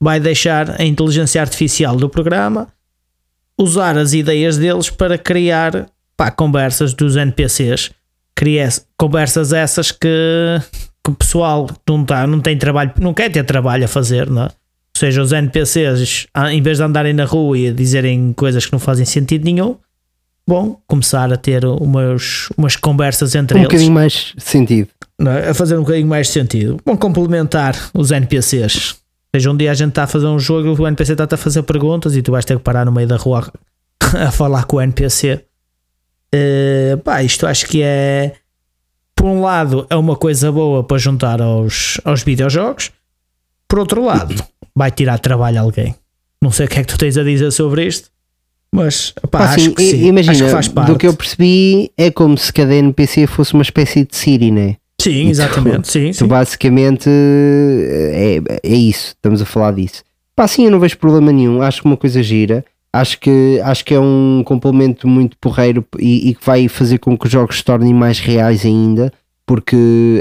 Vai 0.00 0.18
deixar 0.18 0.80
a 0.80 0.84
inteligência 0.84 1.40
artificial 1.40 1.96
do 1.96 2.08
programa 2.08 2.68
usar 3.58 3.98
as 3.98 4.14
ideias 4.14 4.56
deles 4.56 4.88
para 4.88 5.18
criar 5.18 5.86
pá, 6.16 6.30
conversas 6.30 6.94
dos 6.94 7.16
NPCs. 7.16 7.90
Cria 8.34 8.68
conversas 8.96 9.52
essas 9.52 9.92
que, 9.92 10.08
que 11.04 11.10
o 11.10 11.14
pessoal 11.14 11.68
não, 11.86 12.04
tá, 12.04 12.26
não 12.26 12.40
tem 12.40 12.56
trabalho, 12.56 12.92
não 12.98 13.12
quer 13.12 13.30
ter 13.30 13.44
trabalho 13.44 13.84
a 13.84 13.88
fazer, 13.88 14.30
não 14.30 14.44
é? 14.44 14.46
Ou 14.46 14.98
seja, 14.98 15.22
os 15.22 15.32
NPCs, 15.32 16.26
em 16.50 16.62
vez 16.62 16.78
de 16.78 16.84
andarem 16.84 17.12
na 17.12 17.24
rua 17.24 17.56
e 17.56 17.72
dizerem 17.72 18.32
coisas 18.32 18.66
que 18.66 18.72
não 18.72 18.78
fazem 18.78 19.04
sentido 19.04 19.44
nenhum, 19.44 19.76
vão 20.46 20.78
começar 20.86 21.32
a 21.32 21.36
ter 21.36 21.64
umas, 21.64 22.48
umas 22.56 22.76
conversas 22.76 23.34
entre 23.34 23.56
Um 23.56 23.60
eles 23.60 23.68
bocadinho 23.68 23.92
mais 23.92 24.34
sentido. 24.38 24.88
é? 25.26 25.50
a 25.50 25.54
fazer 25.54 25.76
um 25.76 25.80
bocadinho 25.80 26.06
mais 26.08 26.28
sentido. 26.28 26.78
Vão 26.84 26.96
complementar 26.96 27.76
os 27.94 28.10
NPCs. 28.10 28.96
Seja, 29.34 29.50
um 29.50 29.56
dia 29.56 29.70
a 29.70 29.74
gente 29.74 29.90
está 29.90 30.04
a 30.04 30.06
fazer 30.06 30.26
um 30.26 30.38
jogo, 30.38 30.82
o 30.82 30.86
NPC 30.86 31.12
está 31.12 31.26
a 31.30 31.36
fazer 31.36 31.62
perguntas 31.62 32.16
e 32.16 32.22
tu 32.22 32.32
vais 32.32 32.44
ter 32.44 32.56
que 32.56 32.62
parar 32.64 32.84
no 32.84 32.92
meio 32.92 33.06
da 33.06 33.16
rua 33.16 33.50
a 34.26 34.30
falar 34.30 34.64
com 34.64 34.76
o 34.76 34.80
NPC. 34.80 35.44
Eh, 36.32 36.98
pá, 37.04 37.22
isto 37.22 37.46
acho 37.46 37.66
que 37.66 37.82
é, 37.82 38.34
por 39.14 39.26
um 39.26 39.40
lado, 39.40 39.86
é 39.90 39.96
uma 39.96 40.16
coisa 40.16 40.50
boa 40.50 40.82
para 40.82 40.98
juntar 40.98 41.40
aos, 41.40 42.00
aos 42.04 42.22
videojogos, 42.22 42.90
por 43.68 43.78
outro 43.78 44.04
lado, 44.04 44.34
vai 44.74 44.90
tirar 44.90 45.18
trabalho 45.18 45.58
a 45.58 45.62
alguém. 45.62 45.94
Não 46.42 46.50
sei 46.50 46.66
o 46.66 46.68
que 46.68 46.78
é 46.78 46.84
que 46.84 46.88
tu 46.88 46.98
tens 46.98 47.16
a 47.16 47.22
dizer 47.22 47.50
sobre 47.50 47.86
isto, 47.86 48.10
mas 48.72 49.12
pá, 49.30 49.38
Pá, 49.38 49.54
acho 49.54 49.72
que 49.74 49.82
sim. 49.82 50.06
imagina, 50.06 50.32
acho 50.32 50.44
que 50.44 50.50
faz 50.50 50.68
parte. 50.68 50.92
do 50.92 50.98
que 50.98 51.06
eu 51.06 51.14
percebi, 51.14 51.90
é 51.96 52.10
como 52.10 52.38
se 52.38 52.52
cada 52.52 52.74
NPC 52.74 53.26
fosse 53.26 53.52
uma 53.52 53.62
espécie 53.62 54.04
de 54.04 54.16
Siri, 54.16 54.50
né? 54.50 54.76
Sim, 55.00 55.28
exatamente. 55.28 55.90
Sim, 55.90 56.10
Tu 56.10 56.14
sim. 56.16 56.26
basicamente 56.26 57.08
é, 57.08 58.40
é 58.62 58.74
isso, 58.76 59.08
estamos 59.08 59.40
a 59.42 59.46
falar 59.46 59.72
disso. 59.72 60.02
Pá, 60.36 60.46
sim, 60.48 60.64
eu 60.64 60.70
não 60.70 60.80
vejo 60.80 60.96
problema 60.98 61.32
nenhum. 61.32 61.60
Acho 61.62 61.80
que 61.82 61.86
uma 61.86 61.96
coisa 61.96 62.22
gira. 62.22 62.64
Acho 62.92 63.20
que, 63.20 63.60
acho 63.62 63.84
que 63.84 63.94
é 63.94 64.00
um 64.00 64.42
complemento 64.44 65.06
muito 65.06 65.36
porreiro 65.40 65.84
e, 65.98 66.30
e 66.30 66.34
que 66.34 66.44
vai 66.44 66.66
fazer 66.66 66.98
com 66.98 67.16
que 67.16 67.26
os 67.26 67.32
jogos 67.32 67.58
se 67.58 67.64
tornem 67.64 67.94
mais 67.94 68.18
reais 68.18 68.64
ainda, 68.64 69.12
porque 69.46 69.76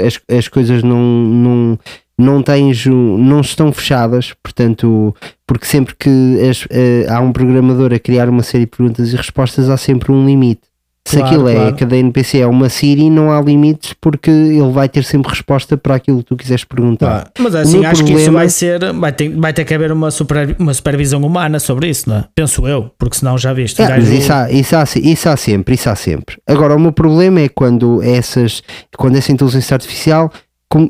as, 0.06 0.20
as 0.38 0.48
coisas 0.48 0.84
não, 0.84 1.00
não, 1.02 1.80
não 2.18 2.44
ju- 2.74 3.18
não 3.18 3.42
estão 3.42 3.72
fechadas, 3.72 4.36
portanto, 4.44 5.16
porque 5.48 5.66
sempre 5.66 5.96
que 5.98 6.10
as- 6.48 6.68
eh, 6.70 7.08
há 7.10 7.20
um 7.22 7.32
programador 7.32 7.92
a 7.92 7.98
criar 7.98 8.30
uma 8.30 8.44
série 8.44 8.66
de 8.66 8.72
perguntas 8.72 9.12
e 9.14 9.16
respostas, 9.16 9.68
há 9.68 9.76
sempre 9.78 10.12
um 10.12 10.24
limite. 10.28 10.62
Se 11.08 11.16
Claro, 11.18 11.28
aquilo 11.34 11.50
é, 11.50 11.56
claro. 11.56 11.76
cada 11.76 11.98
NPC 11.98 12.38
é 12.40 12.46
uma 12.46 12.70
Siri, 12.70 13.10
não 13.10 13.32
há 13.32 13.42
limites 13.42 13.96
porque 14.00 14.30
ele 14.30 14.70
vai 14.72 14.88
ter 14.88 15.04
sempre 15.04 15.32
resposta 15.32 15.76
para 15.76 15.96
aquilo 15.96 16.20
que 16.20 16.26
tu 16.26 16.36
quiseres 16.38 16.64
perguntar. 16.64 17.24
Pá, 17.24 17.32
Mas 17.40 17.56
assim, 17.56 17.84
acho 17.84 18.04
que 18.04 18.12
isso 18.12 18.26
problema- 18.26 18.40
vai 18.40 18.50
ser. 18.50 18.94
Vai 18.94 19.12
ter, 19.12 19.30
vai 19.36 19.54
ter 19.54 19.66
que 19.66 19.74
haver 19.74 19.92
uma, 19.92 20.12
super, 20.12 20.56
uma 20.60 20.72
supervisão 20.74 21.22
humana 21.24 21.58
sobre 21.60 21.90
isso, 21.90 22.08
não 22.08 22.18
é? 22.18 22.26
Penso 22.36 22.68
eu, 22.68 22.92
porque 23.00 23.18
senão 23.18 23.38
já 23.40 23.52
viste. 23.54 23.82
É, 23.82 23.90
mas 23.90 24.08
isso 24.10 24.32
há, 24.32 24.52
isso, 24.52 24.76
há, 24.76 24.84
isso 25.02 25.30
há 25.30 25.36
sempre, 25.38 25.74
isso 25.74 25.90
há 25.90 25.96
sempre. 25.96 26.38
Agora, 26.46 26.76
o 26.76 26.80
meu 26.80 26.92
problema 26.92 27.40
é 27.40 27.50
quando, 27.50 28.04
essas, 28.04 28.62
quando 28.96 29.16
essa 29.16 29.32
inteligência 29.32 29.74
artificial 29.74 30.32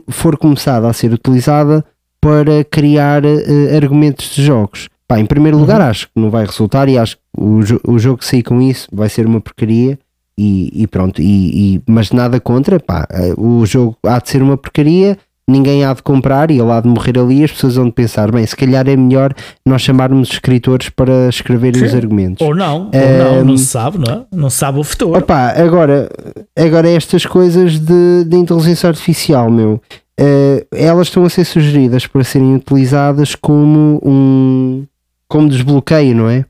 for 0.10 0.38
começada 0.38 0.90
a 0.90 0.92
ser 0.92 1.14
utilizada 1.14 1.86
para 2.20 2.66
criar 2.66 3.24
eh, 3.24 3.78
argumentos 3.82 4.36
de 4.36 4.44
jogos. 4.44 4.90
Pá, 5.08 5.18
em 5.20 5.26
primeiro 5.26 5.56
Uhum. 5.56 5.62
lugar, 5.64 5.80
acho 5.82 6.08
que 6.08 6.12
não 6.20 6.30
vai 6.30 6.46
resultar 6.46 6.90
e 6.90 6.98
acho 6.98 7.16
que 7.16 7.19
o, 7.38 7.62
jo- 7.64 7.82
o 7.88 7.98
jogo 8.00 8.18
que 8.20 8.26
sair 8.26 8.44
com 8.44 8.62
isso 8.62 8.88
vai 8.92 9.10
ser 9.10 9.26
uma 9.26 9.40
porcaria. 9.42 9.98
E, 10.38 10.72
e 10.84 10.88
pronto, 10.88 11.22
e, 11.22 11.76
e- 11.76 11.82
mas 11.86 12.12
nada 12.12 12.40
contra, 12.40 12.80
pá, 12.80 13.06
eh, 13.12 13.34
o 13.38 13.66
jogo 13.66 13.98
há 14.06 14.20
de 14.20 14.30
ser 14.30 14.42
uma 14.42 14.56
porcaria, 14.56 15.18
ninguém 15.46 15.84
há 15.84 15.94
de 15.94 16.02
comprar 16.02 16.50
e 16.50 16.58
ele 16.62 16.72
há 16.72 16.80
de 16.80 16.88
morrer 16.88 17.20
ali. 17.20 17.44
As 17.44 17.52
pessoas 17.52 17.76
vão 17.76 17.86
de 17.88 17.92
pensar, 17.92 18.32
bem, 18.32 18.46
se 18.46 18.56
calhar 18.56 18.88
é 18.88 18.96
melhor 18.96 19.34
nós 19.66 19.82
chamarmos 19.82 20.30
escritores 20.32 20.88
para 20.88 21.28
escreverem 21.28 21.84
os 21.84 21.94
argumentos. 21.94 22.48
Ou 22.48 22.56
não, 22.56 22.84
ou 22.86 22.90
Ehm, 22.94 23.18
não, 23.18 23.46
não 23.46 23.58
se 23.58 23.66
sabe, 23.66 23.98
não 23.98 24.14
é? 24.14 24.26
Não 24.34 24.50
se 24.50 24.58
sabe 24.60 24.80
o 24.80 24.84
futuro. 24.86 25.18
Opa, 25.20 25.50
agora, 25.58 26.10
agora 26.58 26.90
estas 26.90 27.26
coisas 27.26 27.78
de, 27.78 28.24
de 28.26 28.38
inteligência 28.38 28.88
artificial, 28.88 29.52
meu, 29.52 29.82
eh, 30.18 30.66
elas 30.74 31.08
estão 31.08 31.26
a 31.26 31.30
ser 31.30 31.44
sugeridas 31.44 32.08
para 32.08 32.24
serem 32.24 32.56
utilizadas 32.56 33.36
como 33.36 34.00
um 34.06 34.86
como 35.30 35.48
desbloqueio, 35.48 36.16
não 36.16 36.30
é? 36.30 36.44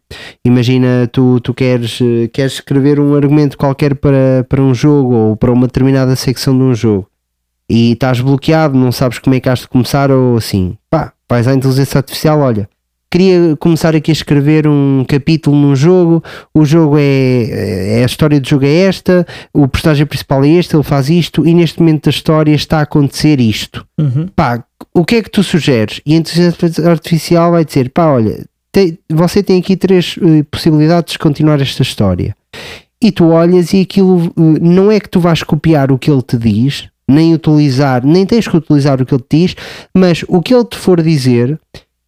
Imagina, 0.43 1.07
tu, 1.11 1.39
tu 1.41 1.53
queres, 1.53 1.99
eh, 2.01 2.29
queres 2.29 2.53
escrever 2.53 2.99
um 2.99 3.13
argumento 3.13 3.57
qualquer 3.57 3.93
para, 3.93 4.45
para 4.47 4.61
um 4.61 4.73
jogo 4.73 5.13
ou 5.13 5.35
para 5.35 5.51
uma 5.51 5.67
determinada 5.67 6.15
secção 6.15 6.57
de 6.57 6.63
um 6.63 6.73
jogo 6.73 7.07
e 7.69 7.91
estás 7.91 8.19
bloqueado, 8.19 8.77
não 8.77 8.91
sabes 8.91 9.19
como 9.19 9.35
é 9.35 9.39
que 9.39 9.47
has 9.47 9.59
de 9.59 9.67
começar 9.67 10.09
ou 10.09 10.37
assim, 10.37 10.75
pá, 10.89 11.13
vais 11.29 11.47
à 11.47 11.53
inteligência 11.53 11.99
artificial, 11.99 12.39
olha, 12.39 12.67
queria 13.11 13.55
começar 13.57 13.95
aqui 13.95 14.09
a 14.09 14.13
escrever 14.13 14.67
um 14.67 15.05
capítulo 15.07 15.55
num 15.55 15.75
jogo, 15.75 16.23
o 16.53 16.65
jogo 16.65 16.97
é, 16.97 17.99
é 17.99 18.03
a 18.03 18.05
história 18.05 18.39
do 18.39 18.49
jogo 18.49 18.65
é 18.65 18.75
esta, 18.87 19.25
o 19.53 19.67
personagem 19.67 20.05
principal 20.07 20.43
é 20.43 20.49
este, 20.49 20.75
ele 20.75 20.83
faz 20.83 21.09
isto 21.09 21.45
e 21.45 21.53
neste 21.53 21.79
momento 21.79 22.05
da 22.05 22.09
história 22.09 22.53
está 22.53 22.79
a 22.79 22.83
acontecer 22.83 23.39
isto. 23.39 23.85
Uhum. 23.99 24.27
Pá, 24.35 24.63
o 24.93 25.05
que 25.05 25.17
é 25.17 25.21
que 25.21 25.29
tu 25.29 25.43
sugeres? 25.43 26.01
E 26.05 26.15
a 26.15 26.17
inteligência 26.17 26.89
artificial 26.89 27.51
vai 27.51 27.63
dizer, 27.63 27.91
pá, 27.91 28.07
olha, 28.07 28.45
te- 28.71 28.99
você 29.09 29.41
tem 29.43 29.59
aqui 29.59 29.75
três 29.75 30.15
eh, 30.21 30.43
possibilidades 30.49 31.13
de 31.13 31.19
continuar 31.19 31.61
esta 31.61 31.81
história. 31.81 32.35
E 33.01 33.11
tu 33.11 33.29
olhas 33.29 33.73
e 33.73 33.81
aquilo 33.81 34.25
eh, 34.27 34.59
não 34.61 34.91
é 34.91 34.99
que 34.99 35.09
tu 35.09 35.19
vais 35.19 35.43
copiar 35.43 35.91
o 35.91 35.97
que 35.97 36.09
ele 36.11 36.21
te 36.21 36.37
diz, 36.37 36.89
nem 37.07 37.33
utilizar, 37.33 38.05
nem 38.05 38.25
tens 38.25 38.47
que 38.47 38.57
utilizar 38.57 39.01
o 39.01 39.05
que 39.05 39.13
ele 39.13 39.23
te 39.27 39.37
diz, 39.37 39.55
mas 39.95 40.23
o 40.27 40.41
que 40.41 40.53
ele 40.53 40.65
te 40.65 40.77
for 40.77 41.01
dizer 41.01 41.59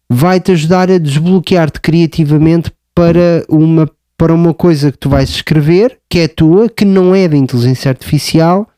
vai-te 0.08 0.52
ajudar 0.52 0.90
a 0.90 0.98
desbloquear-te 0.98 1.80
criativamente 1.80 2.70
para 2.94 3.44
uma, 3.48 3.90
para 4.16 4.34
uma 4.34 4.52
coisa 4.52 4.92
que 4.92 4.98
tu 4.98 5.08
vais 5.08 5.28
escrever, 5.30 5.98
que 6.08 6.18
é 6.18 6.28
tua, 6.28 6.68
que 6.68 6.84
não 6.84 7.14
é 7.14 7.26
da 7.26 7.36
inteligência 7.36 7.88
artificial 7.88 8.68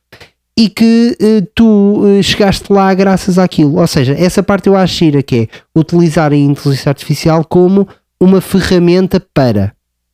e 0.56 0.68
que 0.68 1.16
eh, 1.20 1.42
tu 1.54 2.02
eh, 2.06 2.22
chegaste 2.22 2.72
lá 2.72 2.92
graças 2.94 3.38
àquilo. 3.38 3.78
Ou 3.78 3.86
seja, 3.86 4.14
essa 4.18 4.42
parte 4.42 4.68
eu 4.68 4.76
acho 4.76 4.94
gira, 4.96 5.22
que 5.22 5.36
é 5.42 5.48
utilizar 5.78 6.32
a 6.32 6.36
inteligência 6.36 6.90
artificial 6.90 7.44
como 7.44 7.88
uma 8.20 8.40
ferramenta 8.40 9.20
para. 9.34 9.72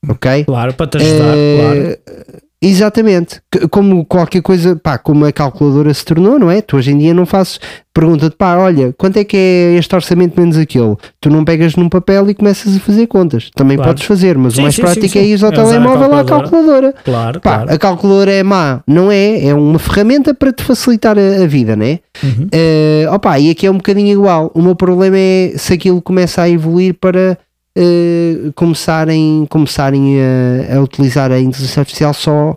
Ok? 0.08 0.44
Claro, 0.44 0.72
para 0.74 0.86
te 0.86 0.96
ajudar, 0.96 1.34
Eh, 1.36 1.98
claro. 2.06 2.42
Exatamente, 2.62 3.40
como 3.70 4.04
qualquer 4.04 4.42
coisa, 4.42 4.76
pá, 4.76 4.98
como 4.98 5.24
a 5.24 5.32
calculadora 5.32 5.94
se 5.94 6.04
tornou, 6.04 6.38
não 6.38 6.50
é? 6.50 6.60
Tu 6.60 6.76
hoje 6.76 6.92
em 6.92 6.98
dia 6.98 7.14
não 7.14 7.24
fazes 7.24 7.58
pergunta-te, 7.92 8.36
pá, 8.36 8.56
olha, 8.56 8.94
quanto 8.98 9.16
é 9.18 9.24
que 9.24 9.36
é 9.36 9.76
este 9.78 9.94
orçamento 9.94 10.38
menos 10.38 10.56
aquele? 10.58 10.94
Tu 11.20 11.30
não 11.30 11.42
pegas 11.44 11.74
num 11.74 11.88
papel 11.88 12.28
e 12.30 12.34
começas 12.34 12.76
a 12.76 12.80
fazer 12.80 13.06
contas. 13.06 13.50
Também 13.54 13.76
Claro. 13.76 13.90
podes 13.92 14.04
fazer, 14.04 14.36
mas 14.36 14.54
Sim, 14.54 14.60
o 14.60 14.62
mais 14.64 14.74
sim, 14.74 14.82
prático 14.82 15.08
sim, 15.08 15.18
é 15.18 15.24
ir 15.24 15.42
ao 15.42 15.50
É 15.50 15.54
telemóvel 15.54 16.14
à 16.14 16.24
calculadora. 16.24 16.94
Claro, 17.04 17.40
Pá, 17.40 17.56
claro. 17.58 17.72
a 17.72 17.78
calculadora 17.78 18.30
é 18.32 18.42
má, 18.42 18.82
não 18.86 19.10
é? 19.10 19.46
É 19.46 19.54
uma 19.54 19.78
ferramenta 19.78 20.34
para 20.34 20.52
te 20.52 20.62
facilitar 20.62 21.18
a, 21.18 21.42
a 21.42 21.46
vida, 21.46 21.74
né? 21.74 22.00
Uhum. 22.22 22.46
Eh, 22.52 23.06
opa, 23.10 23.38
e 23.38 23.50
aqui 23.50 23.66
é 23.66 23.70
um 23.70 23.76
bocadinho 23.76 24.08
igual. 24.12 24.50
O 24.54 24.60
meu 24.62 24.76
problema 24.76 25.16
é 25.18 25.52
se 25.56 25.72
aquilo 25.72 26.00
começa 26.02 26.42
a 26.42 26.48
evoluir 26.48 26.94
para 26.94 27.38
eh, 27.76 28.50
começarem, 28.54 29.46
começarem 29.48 30.16
a, 30.20 30.76
a 30.76 30.80
utilizar 30.80 31.30
a 31.32 31.38
inteligência 31.40 31.80
artificial 31.80 32.12
só 32.14 32.56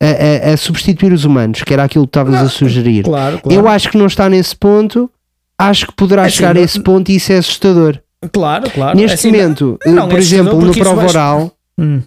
a, 0.00 0.50
a- 0.50 0.52
a 0.52 0.56
substituir 0.56 1.12
os 1.12 1.24
humanos, 1.24 1.62
que 1.62 1.72
era 1.72 1.84
aquilo 1.84 2.04
que 2.06 2.10
estavas 2.10 2.34
a 2.34 2.48
sugerir. 2.48 3.04
Claro, 3.04 3.40
claro. 3.40 3.58
Eu 3.60 3.68
acho 3.68 3.90
que 3.90 3.96
não 3.98 4.06
está 4.06 4.28
nesse 4.28 4.54
ponto, 4.56 5.10
acho 5.58 5.86
que 5.86 5.94
poderá 5.94 6.22
É 6.22 6.26
assim, 6.26 6.36
chegar 6.36 6.50
a 6.50 6.54
não- 6.54 6.62
esse 6.62 6.80
ponto 6.80 7.10
e 7.10 7.16
isso 7.16 7.32
é 7.32 7.38
assustador. 7.38 7.98
Claro, 8.32 8.70
claro. 8.70 8.96
Neste 8.96 9.14
Assim, 9.14 9.30
momento, 9.30 9.78
não, 9.84 9.92
eh, 9.92 9.94
não 9.96 10.08
por 10.08 10.16
é 10.16 10.20
exemplo, 10.20 10.60
no 10.60 10.72
prova 10.74 11.06
oral, 11.06 11.52
Hum. 11.78 12.00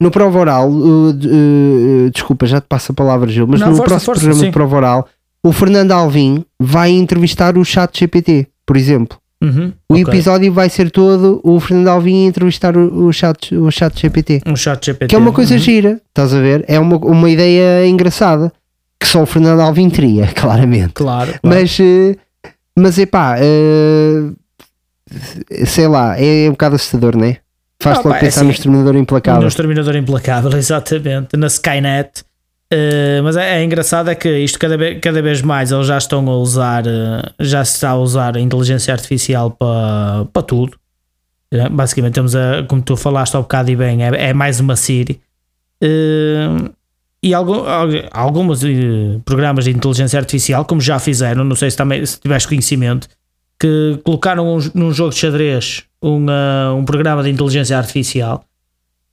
no 0.00 0.10
prova 0.10 0.38
oral, 0.38 0.70
uh, 0.70 1.10
uh, 1.10 2.10
desculpa, 2.10 2.46
já 2.46 2.60
te 2.60 2.66
passo 2.68 2.92
a 2.92 2.94
palavra, 2.94 3.28
Gil, 3.30 3.46
mas 3.46 3.60
Não, 3.60 3.70
no 3.70 3.76
força, 3.76 3.88
próximo 3.90 4.06
força, 4.06 4.20
programa 4.20 4.40
sim. 4.40 4.46
de 4.46 4.52
prova 4.52 4.76
oral, 4.76 5.08
o 5.42 5.52
Fernando 5.52 5.92
Alvim 5.92 6.44
vai 6.60 6.90
entrevistar 6.90 7.56
o 7.56 7.64
chat 7.64 7.98
GPT, 7.98 8.46
por 8.66 8.76
exemplo. 8.76 9.18
Uhum, 9.42 9.72
O 9.88 9.94
ok. 9.94 10.04
episódio 10.04 10.52
vai 10.52 10.68
ser 10.70 10.90
todo 10.90 11.40
o 11.42 11.58
Fernando 11.58 11.88
Alvim 11.88 12.26
entrevistar 12.26 12.76
o, 12.76 13.06
o, 13.06 13.12
chat, 13.12 13.54
o 13.56 13.70
chat 13.70 14.00
GPT. 14.00 14.40
Um 14.46 14.54
chat 14.54 14.86
GPT. 14.86 15.08
Que 15.08 15.16
é 15.16 15.18
uma 15.18 15.32
coisa 15.32 15.54
Uhum. 15.54 15.60
gira, 15.60 16.00
estás 16.08 16.32
a 16.32 16.40
ver? 16.40 16.64
É 16.68 16.78
uma, 16.78 16.96
uma 16.98 17.28
ideia 17.28 17.86
engraçada 17.86 18.52
que 19.00 19.06
só 19.06 19.22
o 19.22 19.26
Fernando 19.26 19.60
Alvim 19.60 19.90
teria, 19.90 20.28
claramente. 20.34 20.92
Claro, 20.94 21.32
claro. 21.32 21.40
Mas, 21.42 21.76
eh, 21.80 22.16
mas 22.78 22.96
epá, 22.98 23.36
eh, 23.40 24.30
sei 25.66 25.88
lá, 25.88 26.16
é 26.18 26.48
um 26.48 26.52
bocado 26.52 26.76
assustador, 26.76 27.16
não 27.16 27.24
é? 27.24 27.38
Faz 27.82 27.96
Ah, 27.98 28.00
logo 28.00 28.10
pá, 28.10 28.16
é 28.18 28.20
pensar 28.20 28.40
assim, 28.42 28.46
no 28.46 28.52
Exterminador 28.52 28.96
Implacável. 28.96 29.42
No 29.42 29.48
Exterminador 29.48 29.96
Implacável, 29.96 30.52
exatamente, 30.56 31.36
na 31.36 31.48
Skynet. 31.48 32.22
Eh, 32.74 33.20
mas 33.22 33.36
é, 33.36 33.58
é 33.60 33.64
engraçado 33.64 34.08
é 34.08 34.14
que 34.14 34.38
isto 34.38 34.58
cada 34.58 34.78
vez, 34.78 34.98
cada 34.98 35.20
vez 35.20 35.42
mais 35.42 35.70
eles 35.70 35.86
já 35.86 35.98
estão 35.98 36.26
a 36.30 36.36
usar, 36.38 36.86
eh, 36.86 37.22
já 37.38 37.62
se 37.66 37.74
está 37.74 37.90
a 37.90 37.96
usar 37.98 38.34
a 38.34 38.40
inteligência 38.40 38.94
artificial 38.94 39.50
para, 39.50 40.24
para 40.32 40.42
tudo. 40.42 40.78
Eh, 41.50 41.68
basicamente 41.68 42.14
temos 42.14 42.34
a, 42.34 42.62
como 42.66 42.80
tu 42.80 42.96
falaste 42.96 43.34
ao 43.34 43.42
bocado 43.42 43.70
e 43.70 43.76
bem, 43.76 44.02
é, 44.02 44.30
é 44.30 44.32
mais 44.32 44.58
uma 44.58 44.74
Siri. 44.74 45.20
E 47.24 47.34
algum, 47.34 47.64
al- 47.66 47.88
alguns 48.10 48.62
programas 49.24 49.64
de 49.64 49.70
inteligência 49.70 50.18
artificial, 50.18 50.64
como 50.64 50.80
já 50.80 50.98
fizeram, 50.98 51.44
não 51.44 51.54
sei 51.54 51.70
se 51.70 51.76
também 51.76 52.04
se 52.06 52.18
tiveste 52.18 52.48
conhecimento, 52.48 53.06
que 53.60 54.00
colocaram 54.02 54.56
um, 54.56 54.58
num 54.74 54.92
jogo 54.92 55.10
de 55.10 55.16
xadrez 55.16 55.84
um, 56.02 56.24
um 56.78 56.84
programa 56.84 57.22
de 57.22 57.30
inteligência 57.30 57.76
artificial 57.76 58.44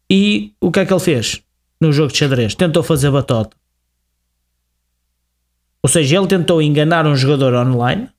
e 0.10 0.54
o 0.62 0.72
que 0.72 0.80
é 0.80 0.86
que 0.86 0.94
ele 0.94 1.00
fez 1.00 1.42
no 1.80 1.92
jogo 1.92 2.12
de 2.12 2.18
xadrez? 2.18 2.56
Tentou 2.56 2.84
fazer 2.84 3.12
batota. 3.12 3.56
Ou 5.82 5.90
seja, 5.90 6.18
ele 6.18 6.28
tentou 6.28 6.62
enganar 6.62 7.08
um 7.08 7.16
jogador 7.16 7.54
online 7.54 8.10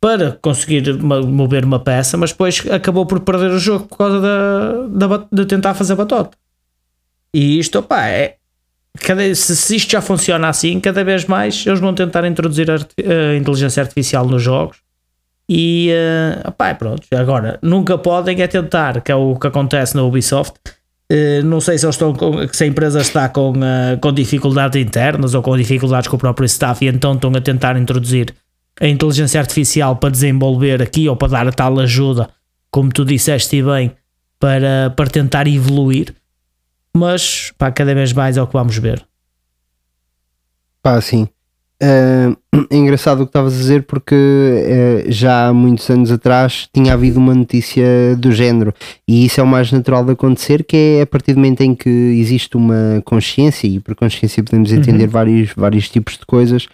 para 0.00 0.32
conseguir 0.32 0.92
mover 1.02 1.64
uma 1.64 1.80
peça, 1.80 2.16
mas 2.16 2.30
depois 2.30 2.62
acabou 2.70 3.06
por 3.06 3.20
perder 3.20 3.50
o 3.50 3.58
jogo 3.58 3.86
por 3.86 3.96
causa 3.98 4.20
da, 4.20 5.06
da 5.06 5.26
de 5.32 5.46
tentar 5.46 5.74
fazer 5.74 5.94
batota. 5.94 6.36
E 7.32 7.58
isto, 7.58 7.78
opá, 7.78 8.06
é. 8.06 8.36
Cada, 9.00 9.34
se, 9.34 9.56
se 9.56 9.76
isto 9.76 9.90
já 9.90 10.00
funciona 10.00 10.48
assim, 10.48 10.80
cada 10.80 11.04
vez 11.04 11.24
mais 11.24 11.64
eles 11.66 11.78
vão 11.78 11.94
tentar 11.94 12.24
introduzir 12.26 12.68
a 12.70 13.36
inteligência 13.36 13.82
artificial 13.82 14.26
nos 14.26 14.42
jogos 14.42 14.78
e 15.48 15.90
uh, 15.90 16.48
opá, 16.48 16.74
pronto, 16.74 17.06
agora 17.16 17.58
nunca 17.62 17.96
podem 17.96 18.42
é 18.42 18.46
tentar, 18.46 19.00
que 19.00 19.10
é 19.10 19.14
o 19.14 19.34
que 19.36 19.46
acontece 19.46 19.96
na 19.96 20.02
Ubisoft. 20.02 20.58
Uh, 21.10 21.42
não 21.42 21.60
sei 21.60 21.78
se 21.78 21.86
eles 21.86 21.94
estão 21.94 22.12
com, 22.12 22.46
se 22.52 22.64
a 22.64 22.66
empresa 22.66 23.00
está 23.00 23.28
com, 23.30 23.52
uh, 23.52 23.98
com 24.00 24.12
dificuldades 24.12 24.80
internas 24.80 25.34
ou 25.34 25.40
com 25.40 25.56
dificuldades 25.56 26.06
com 26.06 26.16
o 26.16 26.18
próprio 26.18 26.44
staff 26.44 26.84
e 26.84 26.88
então 26.88 27.14
estão 27.14 27.30
a 27.34 27.40
tentar 27.40 27.78
introduzir 27.78 28.34
a 28.78 28.86
inteligência 28.86 29.40
artificial 29.40 29.96
para 29.96 30.10
desenvolver 30.10 30.82
aqui 30.82 31.08
ou 31.08 31.16
para 31.16 31.28
dar 31.28 31.48
a 31.48 31.52
tal 31.52 31.80
ajuda, 31.80 32.28
como 32.70 32.92
tu 32.92 33.04
disseste 33.04 33.62
bem, 33.62 33.92
para, 34.38 34.92
para 34.94 35.10
tentar 35.10 35.46
evoluir. 35.46 36.14
Mas 36.94 37.52
pá, 37.56 37.70
cada 37.72 37.94
vez 37.94 38.12
mais 38.12 38.36
é 38.36 38.42
o 38.42 38.46
que 38.46 38.52
vamos 38.52 38.76
ver. 38.76 39.04
Pá, 40.82 41.00
sim. 41.00 41.28
Ah, 41.80 42.36
é 42.70 42.76
engraçado 42.76 43.20
o 43.20 43.24
que 43.24 43.30
estavas 43.30 43.54
a 43.54 43.56
dizer 43.56 43.84
porque 43.84 44.14
eh, 44.14 45.04
já 45.08 45.48
há 45.48 45.52
muitos 45.52 45.88
anos 45.90 46.10
atrás 46.10 46.68
tinha 46.72 46.92
havido 46.92 47.18
uma 47.18 47.34
notícia 47.34 47.84
do 48.16 48.32
género. 48.32 48.74
E 49.06 49.24
isso 49.24 49.40
é 49.40 49.44
o 49.44 49.46
mais 49.46 49.70
natural 49.70 50.04
de 50.04 50.12
acontecer 50.12 50.64
que 50.64 50.76
é 50.98 51.02
a 51.02 51.06
partir 51.06 51.34
do 51.34 51.40
momento 51.40 51.60
em 51.60 51.74
que 51.74 51.88
existe 51.88 52.56
uma 52.56 53.02
consciência 53.04 53.66
e 53.66 53.80
por 53.80 53.94
consciência 53.94 54.42
podemos 54.42 54.72
entender 54.72 55.06
vários, 55.06 55.52
vários 55.56 55.88
tipos 55.88 56.18
de 56.18 56.26
coisas 56.26 56.66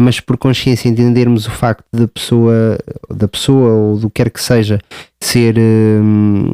mas 0.00 0.18
por 0.18 0.36
consciência 0.36 0.88
entendermos 0.88 1.46
o 1.46 1.50
facto 1.50 1.84
da 1.92 2.08
pessoa 2.08 2.78
da 3.08 3.28
pessoa 3.28 3.70
ou 3.70 3.98
do 3.98 4.08
que 4.08 4.14
quer 4.22 4.30
que 4.30 4.42
seja 4.42 4.80
ser 5.20 5.56
hum, 5.58 6.48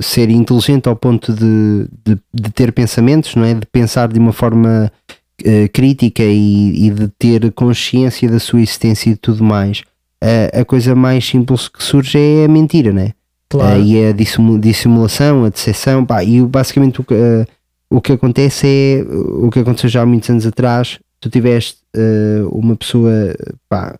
ser 0.00 0.28
inteligente 0.30 0.88
ao 0.88 0.96
ponto 0.96 1.32
de, 1.32 1.86
de, 2.04 2.18
de 2.34 2.50
ter 2.50 2.72
pensamentos 2.72 3.36
não 3.36 3.44
é? 3.44 3.54
De 3.54 3.66
pensar 3.66 4.08
de 4.08 4.18
uma 4.18 4.32
forma 4.32 4.90
eh, 5.44 5.68
crítica 5.68 6.22
e, 6.24 6.86
e 6.86 6.90
de 6.90 7.08
ter 7.18 7.50
consciência 7.52 8.28
da 8.28 8.38
sua 8.38 8.60
existência 8.60 9.10
e 9.10 9.16
tudo 9.16 9.42
mais, 9.44 9.82
a- 10.20 10.60
a 10.60 10.64
coisa 10.64 10.94
mais 10.94 11.24
simples 11.26 11.68
que 11.68 11.82
surge 11.82 12.18
é 12.18 12.44
a 12.44 12.48
mentira, 12.48 12.92
né? 12.92 13.12
Claro. 13.48 13.80
Eh, 13.80 13.84
e 13.84 14.06
a 14.06 14.12
dissimu- 14.12 14.58
dissimulação, 14.58 15.44
a 15.44 15.48
decepção, 15.48 16.04
pá, 16.04 16.24
e 16.24 16.40
basicamente 16.42 17.00
o 17.00 17.04
que, 17.04 17.14
eh, 17.14 17.46
o 17.90 18.00
que 18.00 18.12
acontece 18.12 18.66
é 18.66 19.04
o 19.08 19.50
que 19.50 19.58
aconteceu 19.58 19.90
já 19.90 20.02
há 20.02 20.06
muitos 20.06 20.30
anos 20.30 20.46
atrás. 20.46 20.98
Tu 21.20 21.28
tiveste 21.30 21.76
uma 22.50 22.74
pessoa 22.74 23.12
pá, 23.68 23.94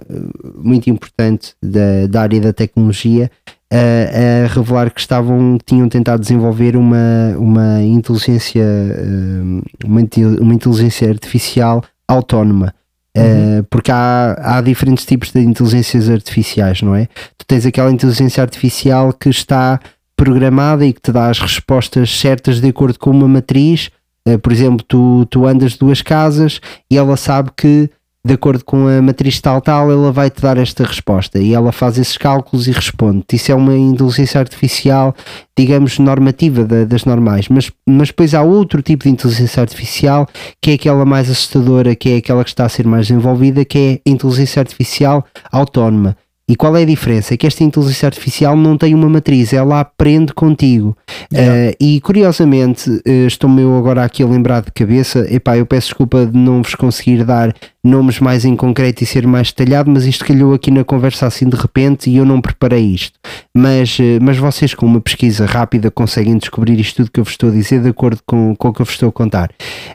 muito 0.57 0.89
importante 0.91 1.55
da, 1.63 2.07
da 2.09 2.23
área 2.23 2.41
da 2.41 2.53
tecnologia 2.53 3.31
a, 3.73 4.45
a 4.45 4.47
revelar 4.49 4.91
que 4.91 5.01
estavam, 5.01 5.59
tinham 5.65 5.89
tentado 5.89 6.21
desenvolver 6.21 6.77
uma, 6.77 7.35
uma 7.39 7.83
inteligência 7.83 8.63
eh, 8.63 9.85
uma, 9.85 10.01
uma 10.41 10.55
inteligência 10.55 11.09
artificial 11.09 11.83
autónoma. 12.07 12.75
Eh, 13.15 13.63
porque 13.71 13.91
há, 13.91 14.37
há 14.57 14.61
diferentes 14.61 15.05
tipos 15.05 15.33
de 15.33 15.41
inteligências 15.41 16.09
artificiais, 16.09 16.83
não 16.83 16.95
é? 16.95 17.09
Tu 17.37 17.47
tens 17.47 17.65
aquela 17.65 17.91
inteligência 17.91 18.43
artificial 18.43 19.13
que 19.13 19.29
está 19.29 19.81
programada 20.17 20.85
e 20.87 20.93
que 20.93 21.01
te 21.01 21.13
dá 21.13 21.29
as 21.29 21.39
respostas 21.39 22.11
certas 22.19 22.61
de 22.61 22.69
acordo 22.69 22.99
com 22.99 23.11
uma 23.11 23.29
matriz. 23.29 23.91
Eh, 24.27 24.37
por 24.37 24.53
exemplo, 24.53 24.85
tu, 24.87 25.27
tu 25.27 25.47
andas 25.47 25.77
duas 25.77 26.03
casas 26.03 26.61
e 26.91 26.97
ela 26.97 27.17
sabe 27.17 27.51
que 27.57 27.91
de 28.25 28.35
acordo 28.35 28.65
com 28.65 28.87
a 28.87 29.03
matriz 29.03 29.41
tal 29.41 29.61
tal, 29.61 29.91
ela 29.91 30.13
vai 30.13 30.31
te 30.31 30.41
dar 30.41 30.57
esta 30.57 30.85
resposta 30.85 31.41
e 31.41 31.55
ela 31.55 31.73
faz 31.73 31.99
esses 31.99 32.17
cálculos 32.17 32.69
e 32.69 32.71
responde. 32.71 33.25
Isso 33.33 33.51
é 33.51 33.55
uma 33.55 33.77
inteligência 33.77 34.39
artificial, 34.39 35.13
digamos, 35.59 35.99
normativa 35.99 36.65
da- 36.65 36.85
das 36.85 37.05
normais. 37.05 37.49
Mas, 37.49 37.71
mas 37.85 38.09
depois 38.09 38.33
há 38.33 38.43
outro 38.43 38.81
tipo 38.81 39.05
de 39.05 39.11
inteligência 39.11 39.61
artificial 39.61 40.29
que 40.61 40.71
é 40.71 40.75
aquela 40.75 41.05
mais 41.05 41.29
assustadora, 41.29 41.97
que 41.97 42.11
é 42.11 42.17
aquela 42.19 42.45
que 42.45 42.51
está 42.51 42.65
a 42.65 42.69
ser 42.69 42.87
mais 42.87 43.09
desenvolvida, 43.09 43.65
que 43.65 44.01
é 44.05 44.09
a 44.09 44.13
inteligência 44.13 44.61
artificial 44.61 45.27
autónoma. 45.51 46.17
E 46.49 46.57
qual 46.57 46.77
é 46.77 46.83
a 46.83 46.87
diferença? 46.87 47.35
É 47.35 47.37
que 47.37 47.47
esta 47.47 47.63
inteligência 47.63 48.07
artificial 48.07 48.57
não 48.57 48.77
tem 48.77 48.95
uma 48.95 49.09
matriz, 49.09 49.53
ela 49.53 49.81
aprende 49.81 50.35
contigo. 50.35 50.97
Eh, 51.33 51.77
e 51.81 52.01
curiosamente, 52.01 52.91
eh, 53.07 53.27
estou-me 53.27 53.63
eu 53.63 53.77
agora 53.77 54.05
aqui 54.05 54.23
a 54.23 54.27
lembrar 54.27 54.61
de 54.61 54.73
cabeça, 54.73 55.27
epá, 55.33 55.57
eu 55.57 55.65
peço 55.65 55.89
desculpa 55.89 56.27
de 56.27 56.37
não 56.37 56.63
vos 56.63 56.75
conseguir 56.75 57.25
dar 57.25 57.55
nomes 57.83 58.19
mais 58.19 58.45
em 58.45 58.57
concreto 58.57 59.03
e 59.03 59.07
ser 59.07 59.27
mais 59.27 59.53
detalhado, 59.53 59.91
mas 59.91 60.05
isto 60.05 60.25
calhou 60.25 60.53
aqui 60.53 60.71
na 60.71 60.85
conversa 60.85 61.27
assim 61.27 61.49
de 61.49 61.57
repente 61.57 62.11
e 62.11 62.17
eu 62.17 62.25
não 62.25 62.41
preparei 62.41 62.85
isto. 62.87 63.19
Mas, 63.57 63.97
eh, 64.01 64.19
mas 64.21 64.37
vocês 64.37 64.75
com 64.75 64.85
uma 64.85 65.01
pesquisa 65.01 65.47
rápida 65.47 65.93
conseguem 65.93 66.37
descobrir 66.37 66.79
isto 66.79 66.97
tudo 66.97 67.11
que 67.13 67.21
eu 67.21 67.25
vos 67.25 67.33
estou 67.33 67.51
a 67.51 67.53
dizer 67.53 67.81
de 67.81 67.89
acordo 67.89 68.21
com, 68.27 68.55
com 68.57 68.69
o 68.69 68.73
que 68.73 68.83
eu 68.83 68.85
vos 68.85 68.95
estou 68.95 69.09
a 69.09 69.13
contar. 69.13 69.51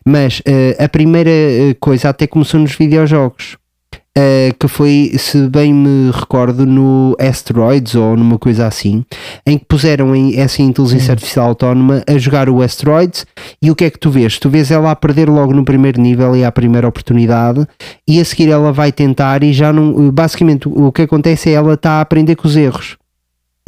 Mas 0.05 0.41
a 0.79 0.87
primeira 0.87 1.29
coisa 1.79 2.09
até 2.09 2.25
começou 2.25 2.59
nos 2.59 2.73
videojogos. 2.73 3.57
Uh, 4.17 4.51
que 4.59 4.67
foi, 4.67 5.11
se 5.19 5.47
bem 5.47 5.71
me 5.71 6.09
recordo, 6.09 6.65
no 6.65 7.15
Asteroids 7.19 7.93
ou 7.93 8.17
numa 8.17 8.39
coisa 8.39 8.65
assim, 8.65 9.05
em 9.45 9.59
que 9.59 9.65
puseram 9.65 10.15
em- 10.15 10.39
essa 10.39 10.59
inteligência 10.63 11.11
artificial 11.11 11.49
autónoma 11.49 12.01
a 12.07 12.17
jogar 12.17 12.49
o 12.49 12.63
Asteroids 12.63 13.27
e 13.61 13.69
o 13.69 13.75
que 13.75 13.85
é 13.85 13.91
que 13.91 13.99
tu 13.99 14.09
vês? 14.09 14.39
Tu 14.39 14.49
vês 14.49 14.71
ela 14.71 14.89
a 14.89 14.95
perder 14.95 15.29
logo 15.29 15.53
no 15.53 15.63
primeiro 15.63 16.01
nível 16.01 16.35
e 16.35 16.43
à 16.43 16.51
primeira 16.51 16.87
oportunidade 16.87 17.67
e 18.07 18.19
a 18.19 18.25
seguir 18.25 18.49
ela 18.49 18.71
vai 18.73 18.91
tentar 18.91 19.43
e 19.43 19.53
já 19.53 19.71
não, 19.71 20.09
basicamente 20.09 20.67
o 20.67 20.91
que 20.91 21.03
acontece 21.03 21.49
é 21.51 21.53
ela 21.53 21.75
está 21.75 21.91
a 21.91 22.01
aprender 22.01 22.35
com 22.35 22.47
os 22.47 22.57
erros. 22.57 22.97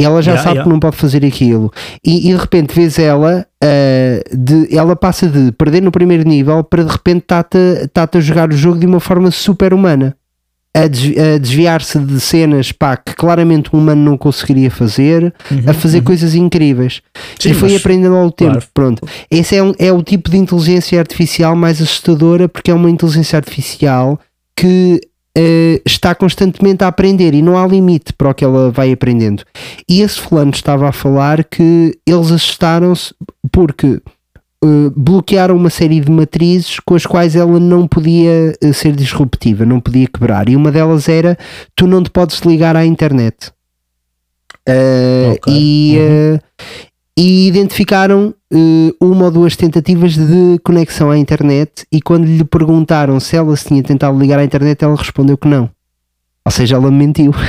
Ela 0.01 0.21
já 0.21 0.31
Yeah, 0.31 0.43
sabe 0.43 0.55
yeah. 0.55 0.63
que 0.63 0.69
não 0.73 0.79
pode 0.79 0.95
fazer 0.95 1.23
aquilo 1.25 1.71
e, 2.03 2.29
e 2.29 2.33
de 2.33 2.39
repente 2.39 2.73
vês 2.73 2.97
ela 2.97 3.45
uh, 3.63 4.37
de, 4.37 4.75
ela 4.75 4.95
passa 4.95 5.27
de 5.27 5.51
perder 5.51 5.81
no 5.81 5.91
primeiro 5.91 6.27
nível 6.27 6.63
para 6.63 6.83
de 6.85 6.91
repente 6.91 7.19
estar-te 7.23 7.87
tá 7.93 8.09
a 8.11 8.19
jogar 8.21 8.49
o 8.49 8.55
jogo 8.55 8.79
de 8.79 8.85
uma 8.87 8.99
forma 9.01 9.29
super 9.29 9.73
humana 9.73 10.15
a, 10.75 10.87
desvi- 10.87 11.19
a 11.19 11.37
desviar-se 11.37 11.97
de 11.99 12.19
cenas 12.19 12.71
pá, 12.71 12.95
que 12.95 13.13
claramente 13.15 13.69
um 13.73 13.79
humano 13.79 14.01
não 14.03 14.17
conseguiria 14.17 14.69
fazer, 14.69 15.33
a 15.67 15.73
fazer 15.73 16.01
coisas 16.01 16.35
incríveis. 16.35 17.01
Sim, 17.39 17.51
e 17.51 17.53
foi 17.53 17.75
aprendendo 17.75 18.15
ao 18.15 18.31
tempo. 18.31 18.51
claro. 18.51 18.67
Pronto. 18.73 19.07
Esse 19.31 19.55
é, 19.55 19.63
um- 19.63 19.73
é 19.79 19.91
o 19.91 20.03
tipo 20.03 20.29
de 20.29 20.37
inteligência 20.37 20.99
artificial 20.99 21.55
mais 21.55 21.81
assustadora, 21.81 22.47
porque 22.47 22.69
é 22.71 22.73
uma 22.73 22.89
inteligência 22.89 23.35
artificial 23.37 24.19
que 24.55 24.99
eh, 25.37 25.81
está 25.85 26.13
constantemente 26.15 26.83
a 26.83 26.87
aprender 26.87 27.33
e 27.33 27.41
não 27.41 27.57
há 27.57 27.65
limite 27.67 28.11
para 28.13 28.29
o 28.29 28.33
que 28.33 28.43
ela 28.43 28.71
vai 28.71 28.91
aprendendo. 28.91 29.43
E 29.87 30.01
esse 30.01 30.19
fulano 30.19 30.51
estava 30.51 30.89
a 30.89 30.91
falar 30.91 31.43
que 31.43 31.97
eles 32.05 32.31
assustaram-se 32.31 33.13
porque 33.51 34.01
eh, 34.63 34.91
bloquearam 34.95 35.55
uma 35.55 35.69
série 35.69 36.01
de 36.01 36.11
matrizes 36.11 36.79
com 36.81 36.93
as 36.95 37.05
quais 37.05 37.35
ela 37.35 37.59
não 37.59 37.87
podia 37.87 38.53
eh, 38.61 38.73
ser 38.73 38.93
disruptiva, 38.93 39.65
não 39.65 39.79
podia 39.79 40.07
quebrar. 40.07 40.49
E 40.49 40.55
uma 40.55 40.71
delas 40.71 41.07
era: 41.07 41.37
tu 41.75 41.87
não 41.87 42.03
te 42.03 42.09
podes 42.09 42.39
ligar 42.41 42.75
à 42.75 42.85
internet. 42.85 43.51
Eh, 44.67 45.31
Ok. 45.35 45.53
e, 45.53 45.97
eh, 45.97 46.39
e 47.17 47.47
identificaram 47.47 48.33
uma 48.99 49.25
ou 49.25 49.31
duas 49.31 49.55
tentativas 49.55 50.15
de 50.15 50.59
conexão 50.63 51.11
à 51.11 51.17
internet. 51.17 51.85
E 51.91 52.01
quando 52.01 52.25
lhe 52.25 52.43
perguntaram 52.43 53.19
se 53.19 53.35
ela 53.35 53.55
se 53.55 53.67
tinha 53.67 53.83
tentado 53.83 54.17
ligar 54.17 54.39
à 54.39 54.43
internet, 54.43 54.83
ela 54.83 54.95
respondeu 54.95 55.37
que 55.37 55.47
não. 55.47 55.69
Ou 56.45 56.51
seja, 56.51 56.75
ela 56.75 56.91
mentiu. 56.91 57.31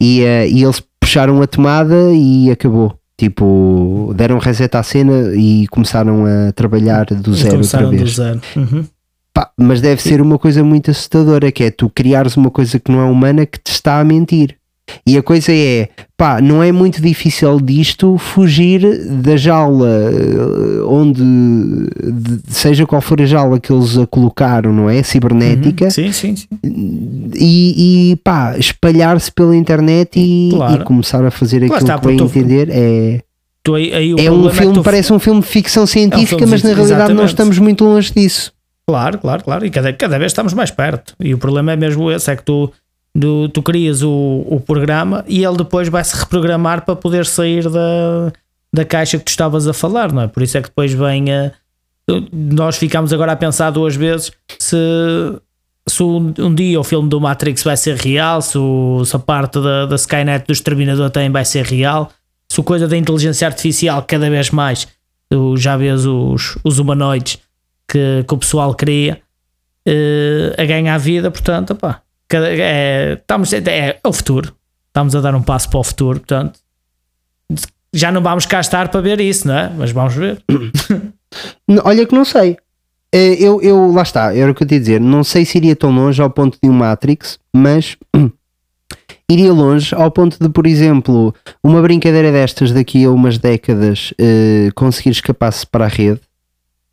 E, 0.00 0.20
e 0.20 0.62
eles 0.62 0.82
puxaram 1.00 1.42
a 1.42 1.46
tomada 1.46 2.12
e 2.12 2.50
acabou. 2.50 2.99
Tipo, 3.20 4.14
deram 4.16 4.38
reset 4.38 4.74
à 4.74 4.82
cena 4.82 5.34
e 5.36 5.66
começaram 5.68 6.24
a 6.24 6.52
trabalhar 6.52 7.04
do 7.04 7.34
zero 7.34 7.48
outra 7.48 7.50
Começaram 7.50 7.90
do 7.90 7.98
vez. 7.98 8.14
zero. 8.14 8.40
Uhum. 8.56 8.86
Pá, 9.34 9.50
mas 9.58 9.82
deve 9.82 10.00
ser 10.00 10.22
uma 10.22 10.38
coisa 10.38 10.64
muito 10.64 10.90
assustadora, 10.90 11.52
que 11.52 11.64
é 11.64 11.70
tu 11.70 11.90
criares 11.90 12.34
uma 12.38 12.50
coisa 12.50 12.80
que 12.80 12.90
não 12.90 12.98
é 12.98 13.04
humana 13.04 13.44
que 13.44 13.58
te 13.58 13.72
está 13.72 14.00
a 14.00 14.04
mentir. 14.04 14.56
E 15.06 15.16
a 15.16 15.22
coisa 15.22 15.52
é, 15.52 15.88
pá, 16.16 16.40
não 16.40 16.62
é 16.62 16.70
muito 16.72 17.00
difícil 17.02 17.60
disto 17.60 18.16
fugir 18.18 18.80
da 19.08 19.36
jaula 19.36 19.88
eh, 19.88 20.82
onde, 20.86 21.22
de- 21.22 22.40
seja 22.54 22.86
qual 22.86 23.00
for 23.00 23.20
a 23.20 23.26
jaula 23.26 23.58
que 23.60 23.72
eles 23.72 23.96
a 23.98 24.06
colocaram, 24.06 24.72
não 24.72 24.88
é? 24.88 25.02
Cibernética, 25.02 25.84
Uhum. 25.86 25.90
Sim, 25.90 26.12
sim, 26.12 26.36
sim. 26.36 26.46
e, 27.34 28.12
e 28.12 28.16
pá, 28.16 28.56
espalhar-se 28.58 29.30
pela 29.32 29.56
internet 29.56 30.10
e, 30.18 30.50
Claro. 30.52 30.82
e 30.82 30.84
começar 30.84 31.24
a 31.24 31.30
fazer 31.30 31.58
aquilo 31.58 31.76
está, 31.76 31.98
que 31.98 32.16
tu- 32.16 32.24
entender. 32.24 32.68
É, 32.70 33.20
aí, 33.68 33.92
aí 33.94 34.10
é 34.10 34.14
um 34.14 34.16
problema 34.42 34.50
filme, 34.52 34.72
que 34.74 34.80
tu- 34.80 34.82
parece 34.84 35.12
um 35.12 35.18
filme 35.18 35.40
de 35.40 35.46
ficção 35.46 35.86
científica, 35.86 36.38
filme 36.38 36.46
mas 36.50 36.62
na 36.62 36.70
de- 36.70 36.74
realidade 36.74 36.98
não 37.00 37.24
exatamente. 37.24 37.28
estamos 37.30 37.58
muito 37.58 37.84
longe 37.84 38.12
disso. 38.14 38.52
Claro, 38.88 39.18
claro, 39.18 39.44
claro. 39.44 39.64
E 39.64 39.70
cada, 39.70 39.92
cada 39.92 40.18
vez 40.18 40.32
estamos 40.32 40.52
mais 40.52 40.70
perto. 40.70 41.14
E 41.20 41.32
o 41.32 41.38
problema 41.38 41.72
é 41.72 41.76
mesmo 41.76 42.10
esse: 42.10 42.28
é 42.30 42.34
que 42.34 42.42
tu, 42.44 42.72
tu, 43.18 43.48
tu 43.48 43.62
crias 43.62 44.02
o, 44.02 44.44
o 44.48 44.60
programa 44.60 45.24
e 45.26 45.44
ele 45.44 45.56
depois 45.56 45.88
vai 45.88 46.04
se 46.04 46.16
reprogramar 46.16 46.84
para 46.84 46.96
poder 46.96 47.26
sair 47.26 47.68
da, 47.68 48.32
da 48.72 48.84
caixa 48.84 49.18
que 49.18 49.24
tu 49.24 49.28
estavas 49.28 49.66
a 49.66 49.72
falar, 49.72 50.12
não 50.12 50.22
é? 50.22 50.28
Por 50.28 50.42
isso 50.42 50.58
é 50.58 50.62
que 50.62 50.68
depois 50.68 50.92
vem 50.92 51.32
a. 51.32 51.52
Nós 52.32 52.76
ficamos 52.76 53.12
agora 53.12 53.32
a 53.32 53.36
pensar 53.36 53.70
duas 53.70 53.94
vezes 53.94 54.32
se, 54.58 54.76
se 55.88 56.02
um, 56.02 56.34
um 56.38 56.54
dia 56.54 56.80
o 56.80 56.84
filme 56.84 57.08
do 57.08 57.20
Matrix 57.20 57.62
vai 57.62 57.76
ser 57.76 57.96
real, 57.96 58.42
se, 58.42 58.58
o- 58.58 59.04
se 59.04 59.14
a 59.14 59.18
parte 59.18 59.60
da, 59.60 59.86
da 59.86 59.94
Skynet 59.96 60.44
do 60.46 60.52
Exterminador 60.52 61.08
também 61.10 61.30
vai 61.30 61.44
ser 61.44 61.64
real, 61.64 62.10
se 62.50 62.58
o 62.58 62.64
coisa 62.64 62.88
da 62.88 62.96
inteligência 62.96 63.46
artificial 63.46 64.02
cada 64.02 64.28
vez 64.28 64.50
mais, 64.50 64.88
tu 65.28 65.56
já 65.56 65.76
vês 65.76 66.04
os, 66.04 66.58
os 66.64 66.78
humanoides 66.80 67.38
que, 67.88 68.24
que 68.26 68.34
o 68.34 68.38
pessoal 68.38 68.74
cria 68.74 69.20
eh, 69.86 70.54
a 70.58 70.64
ganhar 70.64 70.98
vida, 70.98 71.30
portanto, 71.30 71.74
opá, 71.74 72.00
é, 72.36 73.14
estamos, 73.20 73.52
é, 73.52 73.58
é 73.58 74.00
o 74.06 74.12
futuro. 74.12 74.54
Estamos 74.88 75.14
a 75.14 75.20
dar 75.20 75.34
um 75.34 75.42
passo 75.42 75.68
para 75.70 75.78
o 75.78 75.84
futuro, 75.84 76.18
portanto, 76.18 76.58
já 77.92 78.10
não 78.10 78.20
vamos 78.22 78.46
cá 78.46 78.60
estar 78.60 78.88
para 78.88 79.00
ver 79.00 79.20
isso, 79.20 79.46
não 79.46 79.56
é? 79.56 79.70
Mas 79.76 79.90
vamos 79.92 80.14
ver. 80.14 80.42
Olha 81.84 82.06
que 82.06 82.14
não 82.14 82.24
sei. 82.24 82.56
Eh, 83.12 83.36
Eu, 83.40 83.60
eu, 83.62 83.90
lá 83.92 84.02
está, 84.02 84.34
era 84.34 84.50
o 84.50 84.54
que 84.54 84.62
eu 84.62 84.66
te 84.66 84.74
ia 84.74 84.80
dizer. 84.80 85.00
Não 85.00 85.22
sei 85.24 85.44
se 85.44 85.58
iria 85.58 85.76
tão 85.76 85.90
longe 85.90 86.20
ao 86.20 86.30
ponto 86.30 86.58
de 86.62 86.68
um 86.68 86.72
Matrix, 86.72 87.38
mas 87.52 87.96
iria 89.30 89.52
longe 89.52 89.94
ao 89.94 90.10
ponto 90.10 90.36
de, 90.40 90.48
por 90.48 90.66
exemplo, 90.66 91.34
uma 91.62 91.80
brincadeira 91.82 92.32
destas 92.32 92.72
daqui 92.72 93.04
a 93.04 93.10
umas 93.10 93.38
décadas 93.38 94.12
eh, 94.18 94.70
conseguir 94.74 95.10
escapar-se 95.10 95.66
para 95.66 95.84
a 95.84 95.88
rede 95.88 96.20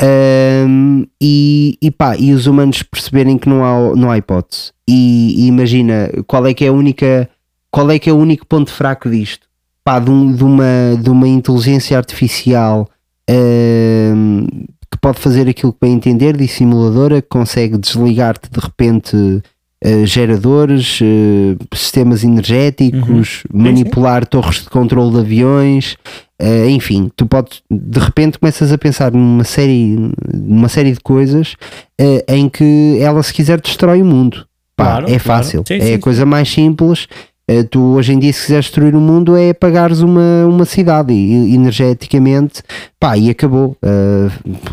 Ahm, 0.01 1.05
e, 1.21 1.77
e 1.81 1.89
pá, 1.89 2.15
e 2.17 2.31
os 2.33 2.45
humanos 2.45 2.83
perceberem 2.83 3.37
que 3.37 3.49
não 3.49 3.63
há, 3.65 3.95
não 3.95 4.11
há 4.11 4.17
hipótese. 4.17 4.71
E, 4.87 5.33
e 5.43 5.47
imagina 5.47 6.09
qual 6.27 6.45
é 6.45 6.53
que 6.53 6.63
é 6.65 6.67
a 6.67 6.71
única, 6.73 7.29
qual 7.71 7.89
é 7.89 7.97
que 7.99 8.09
é 8.09 8.13
o 8.13 8.17
único 8.17 8.45
ponto 8.45 8.71
fraco 8.71 9.09
disto? 9.09 9.47
Pá, 9.83 9.99
de, 9.99 10.11
um- 10.11 10.31
de 10.33 10.43
uma, 10.43 10.65
de 11.01 11.09
uma 11.09 11.27
inteligência 11.27 11.97
artificial 11.97 12.87
ahm, 13.29 14.45
que 14.91 14.97
pode 15.01 15.19
fazer 15.19 15.47
aquilo 15.49 15.73
que 15.73 15.79
bem 15.81 15.93
entender, 15.93 16.37
dissimuladora, 16.37 17.21
que 17.21 17.27
consegue 17.29 17.77
desligar-te 17.77 18.49
de 18.51 18.59
repente 18.59 19.41
eh, 19.83 20.05
geradores, 20.05 20.99
eh, 21.01 21.55
sistemas 21.75 22.23
energéticos, 22.23 23.43
manipular 23.53 24.25
torres 24.25 24.63
de 24.63 24.69
controle 24.69 25.11
de 25.13 25.19
aviões, 25.19 25.97
eh, 26.39 26.69
enfim, 26.69 27.09
tu 27.15 27.25
podes 27.25 27.61
de 27.69 27.99
repente 27.99 28.37
começas 28.39 28.71
a 28.71 28.77
pensar 28.77 29.11
numa 29.11 29.43
série, 29.43 30.11
numa 30.33 30.69
série 30.69 30.91
de 30.93 30.99
coisas 30.99 31.55
eh, 31.99 32.23
em 32.27 32.47
que 32.49 32.97
ela 33.01 33.21
se 33.23 33.33
quiser 33.33 33.59
destrói 33.61 34.01
o 34.01 34.05
mundo. 34.05 34.45
Pá, 34.75 34.85
Claro, 34.85 35.05
é 35.05 35.07
claro. 35.07 35.19
fácil, 35.23 35.63
Sim, 35.67 35.75
é 35.75 35.81
sim, 35.81 35.93
a 35.95 35.99
coisa 35.99 36.25
mais 36.25 36.49
simples. 36.51 37.07
Eh, 37.49 37.63
tu 37.63 37.79
hoje 37.95 38.11
em 38.13 38.19
dia, 38.19 38.31
se 38.33 38.41
quiseres 38.41 38.65
destruir 38.65 38.93
o 38.93 38.99
mundo, 38.99 39.35
é 39.35 39.51
apagares 39.51 40.01
uma, 40.01 40.45
uma 40.45 40.65
cidade 40.65 41.13
e, 41.13 41.55
energeticamente, 41.55 42.61
pá, 42.99 43.17
e 43.17 43.29
acabou. 43.29 43.77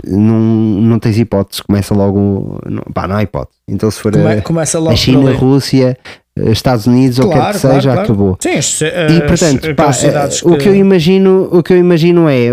Não, 0.05 0.39
não 0.81 0.99
tens 0.99 1.19
hipótese, 1.19 1.62
começa 1.62 1.95
logo. 1.95 2.59
Não, 2.69 2.82
pá, 2.93 3.07
não 3.09 3.16
há 3.16 3.23
hipótese. 3.23 3.59
Então, 3.69 3.91
se 3.91 4.01
for 4.01 4.12
Come- 4.43 4.61
a, 4.61 4.91
a 4.91 4.97
China, 4.97 5.31
a. 5.31 5.35
Rússia, 5.35 5.97
Estados 6.36 6.86
Unidos, 6.86 7.19
ou 7.20 7.27
o 7.27 7.31
que 7.31 7.39
quer 7.39 7.52
que 7.52 7.59
seja, 7.59 7.93
acabou. 7.93 8.36
Sim, 8.40 8.51
as, 8.55 8.81
E 8.81 9.20
portanto, 9.27 9.74
pá, 9.74 9.86
as 9.86 9.97
cidades 9.98 10.43
eh, 10.44 10.48
o 10.48 10.59
que 10.59 10.69
eu 10.69 10.73
que- 10.73 10.78
imagino, 10.78 11.48
o 11.52 11.62
que 11.62 11.73
eu 11.73 11.77
imagino 11.78 12.28
é, 12.28 12.48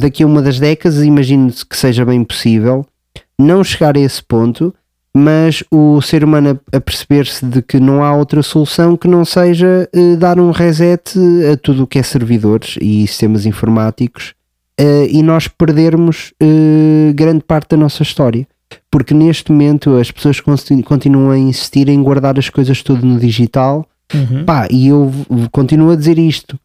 daqui 0.00 0.22
a 0.22 0.26
uma 0.26 0.40
das 0.40 0.58
décadas, 0.58 1.02
imagino 1.02 1.52
que 1.68 1.76
seja 1.76 2.04
bem 2.04 2.24
possível 2.24 2.86
não 3.38 3.62
chegar 3.62 3.94
a 3.96 4.00
esse 4.00 4.22
ponto, 4.22 4.74
mas 5.14 5.62
o 5.70 6.00
ser 6.00 6.24
humano 6.24 6.58
a, 6.72 6.76
a 6.76 6.80
perceber-se 6.80 7.44
de 7.44 7.60
que 7.62 7.78
não 7.78 8.02
há 8.02 8.14
outra 8.14 8.42
solução 8.42 8.96
que 8.96 9.08
não 9.08 9.24
seja 9.24 9.88
eh, 9.94 10.16
dar 10.16 10.38
um 10.40 10.50
reset 10.50 11.12
a 11.52 11.56
tudo 11.56 11.82
o 11.82 11.86
que 11.86 11.98
é 11.98 12.02
servidores 12.02 12.76
e 12.80 13.06
sistemas 13.06 13.44
informáticos 13.46 14.34
eh, 14.78 15.08
e 15.10 15.22
nós 15.22 15.48
perdermos 15.48 16.32
eh, 16.42 17.12
grande 17.14 17.42
parte 17.44 17.70
da 17.70 17.76
nossa 17.76 18.02
história. 18.02 18.46
Porque 18.90 19.14
neste 19.14 19.52
momento 19.52 19.96
as 19.96 20.10
pessoas 20.10 20.40
continuam 20.40 21.30
a 21.30 21.38
insistir 21.38 21.88
em 21.88 22.02
guardar 22.02 22.38
as 22.38 22.48
coisas 22.48 22.82
tudo 22.82 23.06
no 23.06 23.18
digital 23.18 23.86
Uhum. 24.14 24.44
Pá, 24.44 24.68
e 24.70 24.88
eu 24.88 25.12
continuo 25.50 25.90
a 25.90 25.96
dizer 25.96 26.18
isto. 26.18 26.58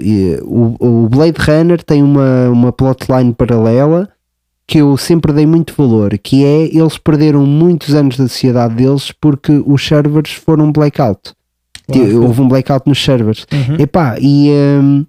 e, 0.00 0.38
o, 0.42 0.76
o 0.78 1.08
Blade 1.08 1.38
Runner 1.38 1.82
tem 1.82 2.02
uma, 2.02 2.48
uma 2.48 2.72
plotline 2.72 3.34
paralela 3.34 4.08
que 4.66 4.78
eu 4.78 4.96
sempre 4.96 5.32
dei 5.32 5.46
muito 5.46 5.74
valor, 5.76 6.18
que 6.18 6.44
é 6.44 6.64
eles 6.64 6.98
perderam 6.98 7.46
muitos 7.46 7.94
anos 7.94 8.16
da 8.16 8.26
sociedade 8.26 8.74
deles 8.74 9.12
porque 9.12 9.62
os 9.64 9.86
servers 9.86 10.32
foram 10.32 10.72
blackout. 10.72 11.34
Houve 12.20 12.40
um 12.40 12.48
blackout 12.48 12.88
nos 12.88 13.02
servers. 13.02 13.46
Uhum. 13.52 13.76
Epá, 13.78 14.16
e, 14.20 14.50
hum, 14.50 15.06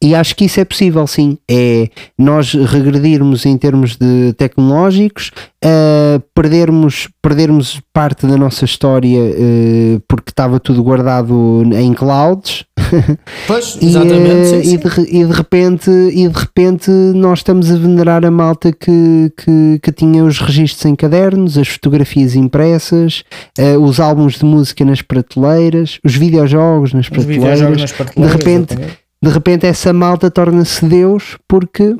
e 0.00 0.14
acho 0.14 0.36
que 0.36 0.44
isso 0.44 0.60
é 0.60 0.64
possível, 0.64 1.06
sim. 1.06 1.38
É 1.50 1.88
nós 2.18 2.52
regredirmos 2.54 3.44
em 3.46 3.56
termos 3.58 3.96
de 3.96 4.32
tecnológicos, 4.34 5.30
eh, 5.64 6.20
perdermos, 6.34 7.08
perdermos 7.20 7.80
parte 7.92 8.26
da 8.26 8.36
nossa 8.36 8.64
história 8.64 9.18
eh, 9.18 10.00
porque 10.08 10.30
estava 10.30 10.60
tudo 10.60 10.82
guardado 10.82 11.62
em 11.74 11.92
clouds 11.94 12.64
Pois, 13.46 13.78
e, 13.80 13.86
exatamente. 13.86 14.28
eh, 14.30 14.44
sim, 14.44 14.58
e, 14.60 14.64
sim. 14.64 14.76
de, 14.76 15.16
e 15.16 15.24
de 15.24 15.32
repente 15.32 15.90
e 15.90 16.28
de 16.28 16.38
repente 16.38 16.90
nós 16.90 17.40
estamos 17.40 17.70
a 17.70 17.76
venerar 17.76 18.24
a 18.24 18.30
malta 18.30 18.72
que, 18.72 19.32
que, 19.36 19.78
que 19.82 19.92
tinha 19.92 20.24
os 20.24 20.38
registros 20.38 20.84
em 20.84 20.94
cadernos, 20.94 21.56
as 21.58 21.68
fotografias 21.68 22.34
impressas, 22.34 23.24
eh, 23.58 23.76
os 23.76 23.98
álbuns 24.00 24.38
de 24.38 24.44
música 24.44 24.84
nas 24.84 25.02
prateleiras, 25.02 25.98
os 26.04 26.14
videojogos 26.14 26.92
nas 26.92 27.06
Os 27.06 27.10
prateleiras. 27.10 27.58
videojogos 27.58 27.80
nas 27.80 27.92
prateleiras, 27.92 28.32
de 28.36 28.38
repente, 28.38 28.72
exatamente. 28.74 29.01
De 29.22 29.30
repente 29.30 29.66
essa 29.66 29.92
malta 29.92 30.30
torna-se 30.30 30.84
Deus 30.84 31.38
porque 31.46 31.96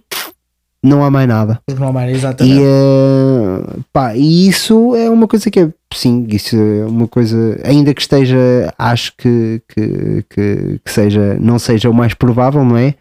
não 0.85 1.05
há 1.05 1.11
mais 1.11 1.29
nada. 1.29 1.61
Porque 1.65 1.81
não 1.81 1.89
há 1.89 1.93
mais, 1.93 2.11
E, 2.11 2.15
exatamente. 2.17 2.61
eh, 2.61 3.77
pá, 3.93 4.17
e 4.17 4.49
isso 4.49 4.97
é 4.97 5.09
uma 5.09 5.29
coisa 5.29 5.49
que 5.51 5.61
é, 5.61 5.69
sim, 5.95 6.27
isso 6.31 6.57
é 6.57 6.85
uma 6.85 7.07
coisa, 7.07 7.61
ainda 7.65 7.95
que 7.95 8.01
esteja, 8.01 8.37
acho 8.77 9.13
que, 9.17 9.63
que, 9.69 10.25
que, 10.29 10.81
que 10.85 10.91
seja, 10.93 11.37
não 11.41 11.59
seja 11.59 11.89
o 11.89 11.95
mais 11.95 12.15
provável, 12.15 12.65
não 12.65 12.77
é? 12.77 12.95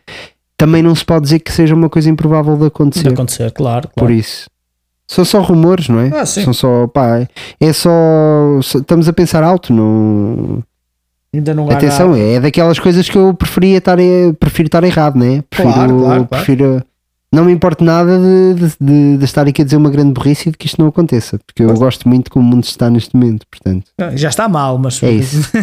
Também 0.56 0.84
não 0.84 0.94
se 0.94 1.04
pode 1.04 1.24
dizer 1.24 1.40
que 1.40 1.52
seja 1.52 1.74
uma 1.74 1.90
coisa 1.90 2.08
improvável 2.08 2.54
de 2.54 2.60
de 2.62 2.68
acontecer. 2.68 3.08
acontecer, 3.12 3.52
claro. 3.52 3.88
Por 3.90 4.02
claro. 4.02 4.14
isso. 4.14 4.48
São 5.08 5.26
só 5.26 5.42
rumores, 5.42 5.90
não 5.90 6.00
é? 6.00 6.12
Ah, 6.14 6.26
sim. 6.26 6.44
São 6.44 6.54
só, 6.54 6.86
pá, 6.88 7.28
é 7.60 7.74
só- 7.74 8.60
estamos 8.60 9.10
a 9.10 9.14
pensar 9.14 9.44
alto, 9.44 9.74
não, 9.74 10.62
Ainda 11.34 11.54
não 11.54 11.70
há 11.70 11.74
Atenção, 11.74 12.10
nada. 12.10 12.20
é 12.22 12.40
daquelas 12.40 12.78
coisas 12.80 13.08
que 13.10 13.18
eu 13.18 13.34
preferia 13.34 13.78
estar, 13.78 13.98
prefiro 14.40 14.68
estar 14.68 14.84
errado, 14.84 15.18
né? 15.18 15.44
Prefiro, 15.50 15.74
Claro, 15.74 15.90
claro, 16.00 16.04
claro. 16.04 16.28
prefiro 16.28 16.84
não 17.34 17.46
me 17.46 17.54
importa 17.54 17.86
nada 17.86 18.20
de, 18.20 18.76
de, 18.78 19.18
de- 19.18 19.24
estar 19.24 19.48
aqui 19.48 19.62
a 19.62 19.66
dizer 19.66 19.78
uma 19.78 19.90
grande 19.90 20.12
burrice 20.12 20.50
e 20.50 20.52
de 20.52 20.58
que 20.58 20.66
isto 20.68 20.82
não 20.82 20.90
aconteça, 20.90 21.40
porque 21.48 21.64
eu 21.64 21.74
gosto 21.76 22.10
muito 22.10 22.30
como 22.30 22.46
o 22.46 22.50
mundo 22.56 22.66
está 22.66 22.90
neste 22.90 23.16
momento, 23.16 23.46
portanto. 23.50 23.86
Já 24.16 24.28
está 24.28 24.50
mal, 24.50 24.78
mas. 24.78 25.02
É 25.02 25.12
isso. 25.12 25.50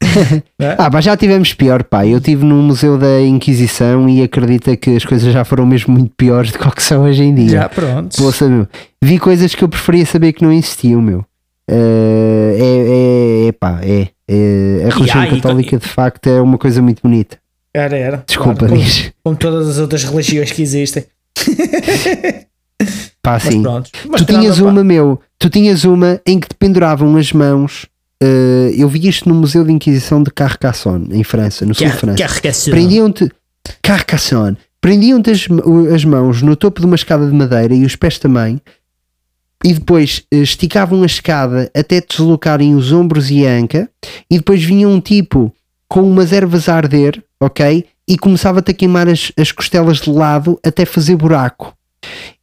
Ah, 0.78 0.90
pá, 0.90 1.00
já 1.00 1.16
tivemos 1.16 1.54
pior, 1.54 1.82
pá. 1.84 2.06
Eu 2.06 2.18
estive 2.18 2.44
no 2.44 2.56
Museu 2.56 2.98
da 2.98 3.20
Inquisição 3.22 4.08
e 4.08 4.22
acredita 4.22 4.76
que 4.76 4.96
as 4.96 5.04
coisas 5.04 5.32
já 5.32 5.44
foram 5.44 5.64
mesmo 5.66 5.92
muito 5.94 6.12
piores 6.16 6.52
do 6.52 6.58
que 6.58 6.82
são 6.82 7.04
hoje 7.04 7.22
em 7.22 7.34
dia. 7.34 7.48
Já, 7.48 7.68
pronto. 7.68 8.16
Poxa, 8.16 8.48
meu. 8.48 8.66
Vi 9.02 9.18
coisas 9.18 9.54
que 9.54 9.64
eu 9.64 9.68
preferia 9.68 10.04
saber 10.06 10.32
que 10.32 10.42
não 10.44 10.52
existiam, 10.52 11.00
meu. 11.00 11.24
É, 11.68 12.56
é, 12.60 13.48
é, 13.48 13.52
pá, 13.52 13.80
é. 13.82 14.08
é- 14.28 14.86
a 14.86 14.94
religião 14.94 15.20
há, 15.22 15.26
e- 15.28 15.30
católica 15.30 15.76
de 15.78 15.86
facto 15.88 16.26
é 16.28 16.40
uma 16.40 16.58
coisa 16.58 16.80
muito 16.82 17.00
bonita. 17.02 17.38
Era, 17.72 17.96
era. 17.96 18.24
Desculpa, 18.26 18.54
Claro, 18.60 18.74
como, 18.74 18.84
diz. 18.84 19.12
como 19.22 19.36
todas 19.36 19.68
as 19.68 19.78
outras 19.78 20.04
religiões 20.04 20.52
que 20.52 20.62
existem. 20.62 21.04
Pá, 23.22 23.38
sim. 23.40 23.62
Mas 24.08 24.20
tu 24.20 24.26
tinhas 24.26 24.58
nada, 24.58 24.62
pá. 24.64 24.70
uma, 24.70 24.84
meu, 24.84 25.20
tu 25.38 25.48
tinhas 25.48 25.84
uma 25.84 26.20
em 26.26 26.38
que 26.38 26.48
te 26.48 26.54
penduravam 26.54 27.16
as 27.16 27.32
mãos. 27.32 27.86
eh, 28.22 28.72
eu 28.76 28.88
vi 28.88 29.08
isto 29.08 29.28
no 29.28 29.34
Museu 29.34 29.64
de 29.64 29.72
Inquisição 29.72 30.22
de 30.22 30.30
Carcassonne, 30.30 31.08
em 31.18 31.24
França, 31.24 31.64
no 31.66 31.74
sul 31.74 31.86
de 31.86 31.92
França. 31.92 32.26
requecer. 32.26 32.70
Prendiam-te 32.72 33.30
Carcassonne, 33.82 34.56
prendiam-te 34.80 35.30
as, 35.30 35.46
as 35.94 36.04
mãos 36.04 36.42
no 36.42 36.54
topo 36.54 36.80
de 36.80 36.86
uma 36.86 36.96
escada 36.96 37.26
de 37.26 37.32
madeira 37.34 37.74
e 37.74 37.84
os 37.84 37.96
pés 37.96 38.18
também, 38.18 38.60
e 39.64 39.72
depois 39.72 40.22
eh, 40.30 40.36
esticavam 40.36 41.02
a 41.02 41.06
escada 41.06 41.70
até 41.74 42.00
deslocarem 42.00 42.74
os 42.74 42.92
ombros 42.92 43.30
e 43.30 43.46
a 43.46 43.50
anca, 43.50 43.88
e 44.30 44.36
depois 44.36 44.62
vinha 44.62 44.86
um 44.86 45.00
tipo 45.00 45.50
com 45.88 46.02
umas 46.02 46.32
ervas 46.32 46.68
a 46.68 46.76
arder, 46.76 47.22
ok? 47.40 47.86
E 48.06 48.18
começava-te 48.18 48.70
a 48.70 48.74
queimar 48.74 49.08
as, 49.08 49.32
as 49.38 49.50
costelas 49.50 49.98
de 49.98 50.10
lado 50.10 50.60
até 50.62 50.84
fazer 50.84 51.16
buraco. 51.16 51.72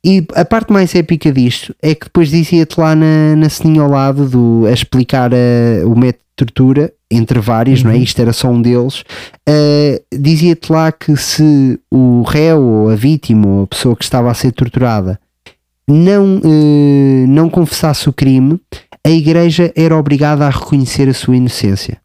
E 0.03 0.25
a 0.33 0.43
parte 0.43 0.73
mais 0.73 0.95
épica 0.95 1.31
disto 1.31 1.75
é 1.79 1.93
que 1.93 2.05
depois 2.05 2.29
dizia-te 2.29 2.79
lá 2.79 2.95
na, 2.95 3.35
na 3.35 3.47
ceninha 3.47 3.83
ao 3.83 3.89
lado 3.89 4.27
do, 4.27 4.65
a 4.67 4.71
explicar 4.71 5.31
eh, 5.31 5.83
o 5.85 5.95
método 5.95 6.23
de 6.23 6.45
tortura, 6.45 6.93
entre 7.11 7.39
vários, 7.39 7.83
não 7.83 7.91
é? 7.91 7.97
Isto 7.97 8.19
era 8.19 8.33
só 8.33 8.49
um 8.49 8.59
deles. 8.59 9.03
eh, 9.47 10.01
dizia-te 10.11 10.71
lá 10.71 10.91
que 10.91 11.15
se 11.15 11.79
o 11.91 12.23
réu 12.23 12.59
ou 12.59 12.89
a 12.89 12.95
vítima 12.95 13.45
ou 13.47 13.63
a 13.63 13.67
pessoa 13.67 13.95
que 13.95 14.03
estava 14.03 14.31
a 14.31 14.33
ser 14.33 14.51
torturada 14.53 15.19
não, 15.91 16.41
eh, 16.43 17.25
não 17.27 17.49
confessasse 17.49 18.07
o 18.09 18.13
crime, 18.13 18.59
a 19.05 19.09
igreja 19.09 19.71
era 19.75 19.95
obrigada 19.97 20.45
a 20.45 20.49
reconhecer 20.49 21.09
a 21.09 21.13
sua 21.13 21.35
inocência. 21.35 21.99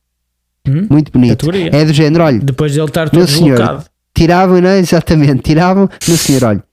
Hum? 0.68 0.86
Muito 0.90 1.12
bonito. 1.12 1.46
É 1.72 1.84
do 1.84 1.92
género, 1.92 2.24
olha, 2.24 2.38
Depois 2.40 2.72
de 2.72 2.80
ele 2.80 2.88
estar 2.88 3.08
todo 3.08 3.26
senhor. 3.26 3.56
deslocado. 3.56 3.84
tiravam, 4.14 4.60
não 4.60 4.68
é? 4.70 4.78
Exatamente, 4.78 5.42
tiravam, 5.42 5.88
meu 6.08 6.16
senhor, 6.16 6.42
olha, 6.44 6.64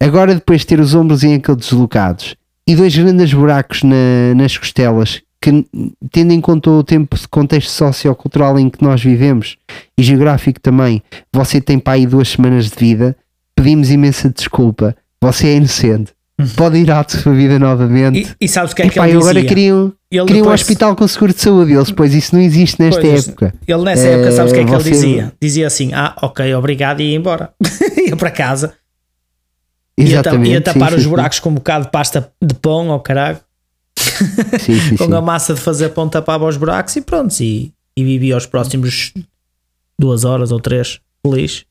agora 0.00 0.34
depois 0.34 0.60
de 0.60 0.68
ter 0.68 0.80
os 0.80 0.94
ombros 0.94 1.22
em 1.24 1.34
aqueles 1.34 1.60
deslocados 1.66 2.36
e 2.66 2.76
dois 2.76 2.96
grandes 2.96 3.34
buracos 3.34 3.82
na- 3.82 4.34
nas 4.36 4.56
costelas, 4.56 5.20
que 5.40 5.66
tendo 6.12 6.32
em 6.32 6.40
conta 6.40 6.70
o 6.70 6.84
tempo 6.84 7.16
de 7.18 7.26
contexto 7.26 7.70
sociocultural 7.70 8.56
em 8.58 8.70
que 8.70 8.80
nós 8.82 9.02
vivemos 9.02 9.56
e 9.98 10.02
geográfico 10.04 10.60
também, 10.60 11.02
você 11.32 11.60
tem 11.60 11.76
para 11.78 11.94
aí 11.94 12.06
duas 12.06 12.28
semanas 12.28 12.70
de 12.70 12.76
vida, 12.78 13.16
pedimos 13.56 13.90
imensa 13.90 14.30
desculpa, 14.30 14.94
você 15.20 15.48
é 15.48 15.56
inocente, 15.56 16.12
pode 16.56 16.78
ir 16.78 16.90
à 16.90 17.04
sua 17.08 17.32
vida 17.34 17.58
novamente. 17.58 18.20
E, 18.40 18.44
e 18.44 18.48
sabes 18.48 18.72
o 18.72 18.76
que 18.76 18.82
é 18.82 18.88
que 18.88 18.98
Epá, 18.98 19.08
ele 19.08 19.18
dizia? 19.18 19.30
agora 19.30 19.46
queriam, 19.46 19.92
Ele 20.10 20.26
queriam 20.26 20.46
um 20.46 20.50
hospital 20.52 20.94
com 20.96 21.06
seguro 21.08 21.32
de 21.34 21.40
saúde, 21.40 21.72
eles, 21.72 21.90
pois 21.90 22.14
isso 22.14 22.34
não 22.34 22.42
existe 22.42 22.80
nesta 22.80 23.00
Pois, 23.00 23.28
época. 23.28 23.54
Ele 23.66 23.82
nessa 23.82 24.06
época, 24.08 24.32
sabes 24.32 24.52
o 24.52 24.54
que 24.54 24.60
é 24.60 24.64
que 24.64 24.70
Eh, 24.70 24.74
ele 24.74 24.82
você- 24.84 24.90
dizia? 24.90 25.32
Dizia 25.40 25.66
assim: 25.66 25.92
Ah, 25.94 26.14
ok, 26.22 26.54
obrigado, 26.54 27.00
e 27.00 27.10
ia 27.10 27.16
embora. 27.16 27.50
ia 28.06 28.16
para 28.16 28.30
casa. 28.30 28.74
Ia, 29.98 30.06
ta- 30.06 30.10
Exatamente. 30.30 30.50
ia 30.50 30.60
tapar 30.60 30.90
sim, 30.90 30.96
os 30.96 31.02
sim, 31.02 31.08
buracos 31.08 31.38
com 31.40 31.50
um 31.50 31.54
bocado 31.54 31.84
de 31.84 31.90
pasta 31.90 32.32
de 32.42 32.54
pão, 32.54 32.90
ao 32.90 33.00
caralho. 33.00 33.38
Sim, 34.60 34.78
sim, 34.80 34.96
Com 34.96 35.04
sim. 35.06 35.14
a 35.14 35.20
massa 35.20 35.54
de 35.54 35.60
fazer 35.60 35.90
pão, 35.90 36.08
tapava 36.08 36.46
os 36.46 36.56
buracos 36.56 36.96
e 36.96 37.00
pronto. 37.02 37.34
E, 37.40 37.72
e 37.96 38.02
vivia 38.04 38.36
os 38.36 38.46
próximos 38.46 39.12
duas 39.98 40.24
horas 40.24 40.50
ou 40.50 40.58
três 40.58 40.98
feliz. 41.24 41.64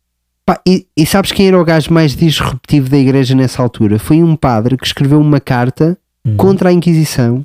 Pá, 0.51 0.59
e, 0.67 0.85
e 0.97 1.05
sabes 1.05 1.31
quem 1.31 1.47
era 1.47 1.57
o 1.57 1.63
gajo 1.63 1.93
mais 1.93 2.13
disruptivo 2.13 2.89
da 2.89 2.97
igreja 2.97 3.33
nessa 3.33 3.61
altura? 3.63 3.97
Foi 3.97 4.21
um 4.21 4.35
padre 4.35 4.75
que 4.75 4.85
escreveu 4.85 5.19
uma 5.21 5.39
carta 5.39 5.97
Uhum. 6.27 6.35
contra 6.35 6.69
a 6.69 6.73
Inquisição, 6.73 7.43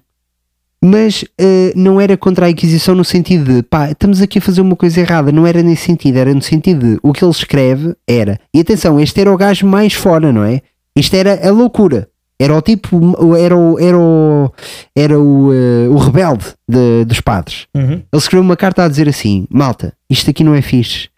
mas 0.85 1.25
eh, 1.41 1.73
não 1.75 1.99
era 2.01 2.15
contra 2.17 2.45
a 2.47 2.51
Inquisição 2.51 2.95
no 2.95 3.05
sentido 3.07 3.55
de 3.55 3.63
pá, 3.63 3.91
estamos 3.91 4.21
aqui 4.21 4.39
a 4.39 4.43
fazer 4.43 4.61
uma 4.61 4.77
coisa 4.77 5.01
errada, 5.01 5.33
não 5.33 5.47
era 5.47 5.63
nesse 5.63 5.85
sentido, 5.87 6.17
era 6.19 6.35
no 6.35 6.43
sentido 6.43 6.81
de 6.95 6.99
o 7.03 7.11
que 7.13 7.25
ele 7.25 7.31
escreve 7.31 7.95
era, 8.07 8.39
e 8.53 8.61
atenção, 8.61 9.01
este 9.01 9.19
era 9.21 9.33
o 9.33 9.37
gajo 9.37 9.67
mais 9.67 9.95
fora, 9.95 10.31
não 10.33 10.43
é? 10.45 10.61
Isto 10.95 11.15
era 11.15 11.49
a 11.49 11.51
loucura. 11.53 12.09
Era 12.39 12.55
o 12.55 12.61
tipo, 12.61 13.01
era 13.35 13.57
o, 13.57 13.79
era 13.81 13.97
o, 13.99 14.53
era 14.95 15.19
o, 15.19 15.53
eh, 15.55 15.89
o 15.89 15.97
rebelde 15.97 16.45
de- 16.69 17.07
dos 17.07 17.21
padres. 17.23 17.67
Uhum. 17.75 17.93
Ele 17.93 18.03
escreveu 18.13 18.43
uma 18.43 18.57
carta 18.59 18.85
a 18.85 18.89
dizer 18.89 19.09
assim: 19.09 19.47
Malta, 19.49 19.95
isto 20.11 20.29
aqui 20.29 20.45
não 20.45 20.55
é 20.55 20.61
fixe. 20.61 21.09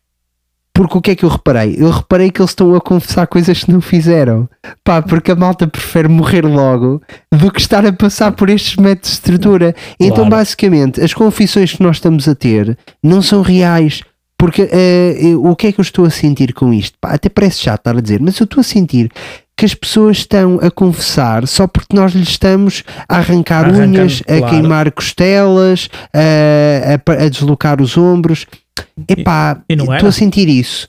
Porque 0.79 0.97
o 0.97 1.01
que 1.03 1.11
é 1.11 1.17
que 1.17 1.25
eu 1.25 1.29
reparei? 1.29 1.75
Eu 1.77 1.91
reparei 1.91 2.31
que 2.31 2.41
eles 2.41 2.53
estão 2.53 2.73
a 2.77 2.81
confessar 2.81 3.27
coisas 3.27 3.65
que 3.65 3.73
não 3.73 3.81
fizeram. 3.81 4.49
Pá, 4.85 5.03
porque 5.03 5.33
a 5.33 5.35
malta 5.35 5.67
prefere 5.67 6.07
morrer 6.07 6.45
logo 6.45 7.03
do 7.33 7.51
que 7.51 7.61
estar 7.61 7.85
a 7.85 7.93
passar 7.93 8.31
por 8.31 8.49
estes 8.49 8.77
métodos 8.77 9.15
de 9.15 9.21
tortura. 9.23 9.75
Então, 9.99 10.19
Claro. 10.19 10.31
basicamente, 10.31 11.01
as 11.01 11.13
confissões 11.13 11.73
que 11.73 11.83
nós 11.83 11.97
estamos 11.97 12.29
a 12.29 12.35
ter 12.37 12.79
não 13.03 13.21
são 13.21 13.43
reais. 13.43 14.03
Porque 14.39 14.69
eh, 14.71 15.17
eu- 15.21 15.45
o 15.45 15.57
que 15.57 15.67
é 15.67 15.73
que 15.73 15.81
eu 15.81 15.83
estou 15.83 16.05
a 16.05 16.11
sentir 16.11 16.53
com 16.55 16.73
isto? 16.73 16.97
Pá, 17.01 17.11
até 17.11 17.29
parece 17.29 17.59
chato 17.61 17.81
estar 17.81 17.97
a 17.97 18.01
dizer, 18.01 18.21
mas 18.21 18.39
eu 18.39 18.45
estou 18.45 18.61
a 18.61 18.65
sentir 18.65 19.11
que 19.57 19.65
as 19.65 19.75
pessoas 19.75 20.19
estão 20.19 20.61
a 20.63 20.71
confessar 20.71 21.45
só 21.49 21.67
porque 21.67 21.97
nós 21.97 22.13
lhes 22.13 22.29
estamos 22.29 22.85
a 23.09 23.17
arrancar 23.17 23.65
Arrancando, 23.65 23.99
unhas, 23.99 24.23
a 24.29 24.39
claro. 24.39 24.47
queimar 24.55 24.93
costelas, 24.93 25.91
a, 26.15 27.21
a 27.21 27.25
a 27.25 27.29
deslocar 27.29 27.83
os 27.83 27.97
ombros. 27.99 28.47
Epá, 29.09 29.63
estou 29.69 30.09
a 30.09 30.13
sentir 30.13 30.49
isso. 30.49 30.89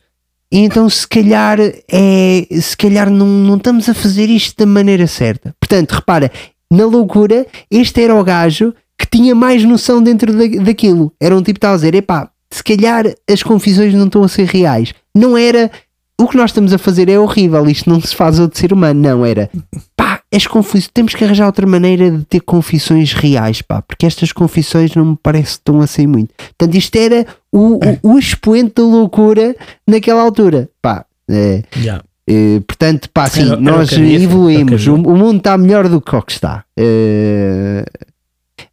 E 0.51 0.59
então 0.59 0.89
se 0.89 1.07
calhar 1.07 1.59
é 1.59 2.47
se 2.59 2.75
calhar 2.75 3.09
não, 3.09 3.27
não 3.27 3.57
estamos 3.57 3.87
a 3.87 3.93
fazer 3.93 4.29
isto 4.29 4.57
da 4.57 4.65
maneira 4.65 5.05
certa. 5.05 5.55
Portanto, 5.59 5.91
repara, 5.91 6.31
na 6.71 6.85
loucura, 6.85 7.45
este 7.69 8.01
era 8.01 8.15
o 8.15 8.23
gajo 8.23 8.73
que 8.97 9.05
tinha 9.05 9.35
mais 9.35 9.63
noção 9.63 10.01
dentro 10.01 10.33
da, 10.33 10.63
daquilo. 10.63 11.13
Era 11.19 11.35
um 11.35 11.41
tipo 11.41 11.53
que 11.53 11.57
estava 11.59 11.75
a 11.75 11.77
dizer, 11.77 11.95
epá, 11.95 12.29
se 12.51 12.63
calhar 12.63 13.05
as 13.29 13.43
confissões 13.43 13.93
não 13.93 14.07
estão 14.07 14.23
a 14.23 14.27
ser 14.27 14.45
reais. 14.47 14.93
Não 15.15 15.37
era 15.37 15.71
o 16.19 16.27
que 16.27 16.35
nós 16.35 16.49
estamos 16.49 16.73
a 16.73 16.77
fazer 16.77 17.07
é 17.07 17.17
horrível, 17.17 17.65
isto 17.69 17.89
não 17.89 18.01
se 18.01 18.13
faz 18.13 18.39
outro 18.39 18.59
ser 18.59 18.73
humano, 18.73 18.99
não 18.99 19.25
era. 19.25 19.49
As 20.31 20.45
confissões, 20.45 20.87
temos 20.93 21.15
que 21.15 21.23
arranjar 21.23 21.47
outra 21.47 21.65
maneira 21.65 22.11
de 22.11 22.23
ter 22.25 22.39
confissões 22.41 23.13
reais, 23.13 23.61
pá, 23.63 23.81
porque 23.81 24.05
estas 24.05 24.31
confissões 24.31 24.93
não 24.93 25.05
me 25.05 25.17
parece 25.21 25.43
que 25.53 25.57
estão 25.59 25.81
a 25.81 25.87
ser 25.87 26.05
muito. 26.07 26.31
Portanto, 26.37 26.75
isto 26.75 26.95
era 26.95 27.25
o, 27.51 27.79
o, 28.03 28.13
o 28.13 28.19
expoente 28.19 28.73
da 28.75 28.83
loucura 28.83 29.55
naquela 29.87 30.21
altura, 30.21 30.69
pá. 30.81 31.03
é, 31.27 31.63
Já. 31.77 32.03
eh, 32.27 32.61
portanto, 32.67 33.09
pá, 33.11 33.27
sim, 33.27 33.47
Era- 33.47 33.55
nós 33.59 33.91
era 33.91 34.01
evoluímos. 34.05 34.85
O, 34.85 34.93
o 34.93 35.17
mundo 35.17 35.37
está 35.39 35.57
melhor 35.57 35.89
do 35.89 35.99
que 35.99 36.15
o 36.15 36.21
que 36.21 36.31
está. 36.33 36.63
Eh, 36.77 37.83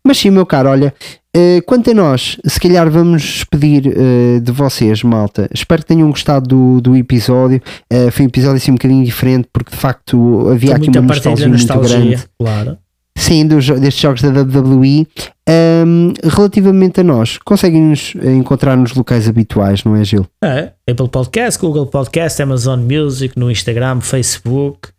mas 0.07 0.19
sim, 0.19 0.31
meu 0.31 0.47
caro, 0.47 0.69
olha, 0.69 0.95
eh, 1.35 1.61
quanto 1.67 1.91
a 1.91 1.95
nós, 1.95 2.39
se 2.47 2.59
calhar 2.59 2.89
vamos 2.91 3.23
despedir 3.23 3.87
eh, 3.87 4.41
de 4.41 4.51
vocês, 4.53 5.03
malta. 5.03 5.49
Espero 5.53 5.83
que 5.83 5.89
tenham 5.89 6.09
gostado 6.09 6.49
do, 6.49 6.81
do 6.81 6.97
episódio. 6.97 7.61
Eh, 7.91 8.11
foi 8.11 8.25
um 8.25 8.29
episódio 8.29 8.57
assim 8.57 8.71
um 8.71 8.75
bocadinho 8.77 9.05
diferente, 9.05 9.47
porque 9.53 9.71
de 9.71 9.77
facto 9.77 10.49
havia 10.49 10.71
Com 10.71 10.77
aqui 10.77 10.99
uma 10.99 11.07
partilha 11.07 11.31
nostalgia, 11.35 11.49
muito 11.49 11.61
nostalgia, 11.61 11.99
grande. 11.99 12.25
claro. 12.39 12.79
Sim, 13.19 13.47
dos, 13.47 13.67
destes 13.69 14.01
jogos 14.01 14.23
da 14.23 14.29
WWE. 14.29 15.07
Ahm, 15.49 16.13
relativamente 16.23 17.01
a 17.01 17.05
nós, 17.05 17.39
conseguem-nos 17.39 18.15
encontrar 18.15 18.77
nos 18.77 18.95
locais 18.95 19.29
habituais, 19.29 19.85
não 19.85 19.97
é, 19.97 20.05
Gil? 20.05 20.27
É, 20.43 20.73
Apple 20.89 21.09
Podcast, 21.09 21.61
Google 21.61 21.87
Podcast, 21.87 22.43
Amazon 22.43 22.81
Music, 22.81 23.39
no 23.39 23.51
Instagram, 23.51 24.01
Facebook, 24.01 24.91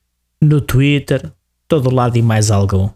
no 0.42 0.62
Twitter, 0.62 1.32
todo 1.68 1.94
lado 1.94 2.18
e 2.18 2.22
mais 2.22 2.50
algum. 2.50 2.90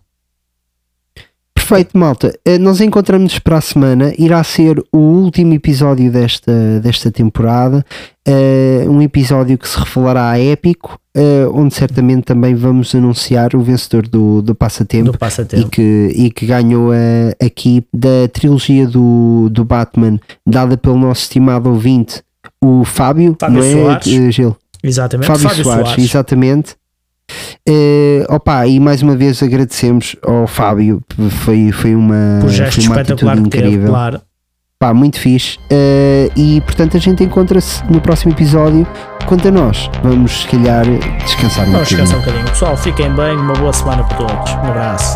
Perfeito, 1.62 1.98
malta. 1.98 2.38
Eh, 2.44 2.58
Nós 2.58 2.82
encontramos-nos 2.82 3.40
para 3.40 3.58
a 3.58 3.62
semana. 3.62 4.14
Irá 4.18 4.44
ser 4.44 4.82
o 4.92 4.98
último 4.98 5.54
episódio 5.54 6.12
desta, 6.12 6.80
desta 6.82 7.12
temporada. 7.12 7.86
Eh, 8.28 8.86
um 8.90 9.02
episódio 9.02 9.58
que 9.58 9.68
se 9.70 9.80
revelará 9.80 10.38
épico, 10.40 10.98
eh, 11.16 11.46
onde 11.54 11.74
certamente 11.74 12.24
também 12.24 12.56
vamos 12.56 12.94
anunciar 12.94 13.56
o 13.56 13.62
vencedor 13.62 14.08
do, 14.08 14.42
do 14.42 14.54
passatempo. 14.56 15.12
Do 15.12 15.16
E 15.16 15.18
passatempo. 15.18 15.70
que, 15.70 16.12
e 16.16 16.32
que 16.32 16.46
ganhou 16.46 16.92
aqui 17.44 17.84
da 17.94 18.28
trilogia 18.32 18.88
do, 18.88 19.48
do 19.50 19.64
Batman, 19.64 20.20
dada 20.46 20.76
pelo 20.76 20.98
nosso 20.98 21.22
estimado 21.22 21.70
ouvinte, 21.70 22.22
o 22.64 22.84
Fábio, 22.84 23.36
Fábio 23.40 23.58
não 23.60 23.64
é, 23.64 23.72
Soares. 23.72 24.36
Gil? 24.36 24.58
Exatamente. 24.84 25.28
Fábio, 25.28 25.64
Soares, 25.64 25.98
exatamente. 25.98 26.76
Eh, 27.68 28.26
opa, 28.30 28.66
e 28.68 28.80
mais 28.80 29.02
uma 29.02 29.16
vez 29.16 29.42
agradecemos 29.44 30.16
ao 30.24 30.48
Fábio, 30.48 31.02
foi, 31.44 31.72
foi 31.72 31.96
uma, 31.96 32.40
Por 32.42 32.50
foi 32.50 32.60
uma 32.60 32.68
espetacular 32.68 33.34
atitude 33.34 33.50
que 33.50 33.58
teve, 33.58 33.68
incrível. 33.68 33.90
claro. 33.90 34.22
Pá, 34.80 34.94
muito 34.96 35.20
fixe. 35.20 35.60
Eh, 35.70 36.30
e 36.36 36.60
portanto 36.62 36.98
a 36.98 37.00
gente 37.00 37.24
encontra-se 37.24 37.84
no 37.86 38.02
próximo 38.02 38.32
episódio 38.34 38.88
Quanto 39.28 39.48
a 39.48 39.52
nós, 39.52 39.90
vamos 40.04 40.42
se 40.42 40.48
calhar 40.48 40.84
descansar 41.24 41.68
um 41.68 41.72
Vamos 41.74 41.88
bocadinho. 41.90 42.08
descansar 42.08 42.18
um 42.18 42.20
bocadinho. 42.22 42.46
Pessoal, 42.50 42.78
fiquem 42.78 43.16
bem. 43.16 43.38
Uma 43.38 43.54
boa 43.54 43.72
semana 43.72 44.04
para 44.04 44.18
todos. 44.18 44.52
Um 44.56 44.58
abraço. 44.70 45.16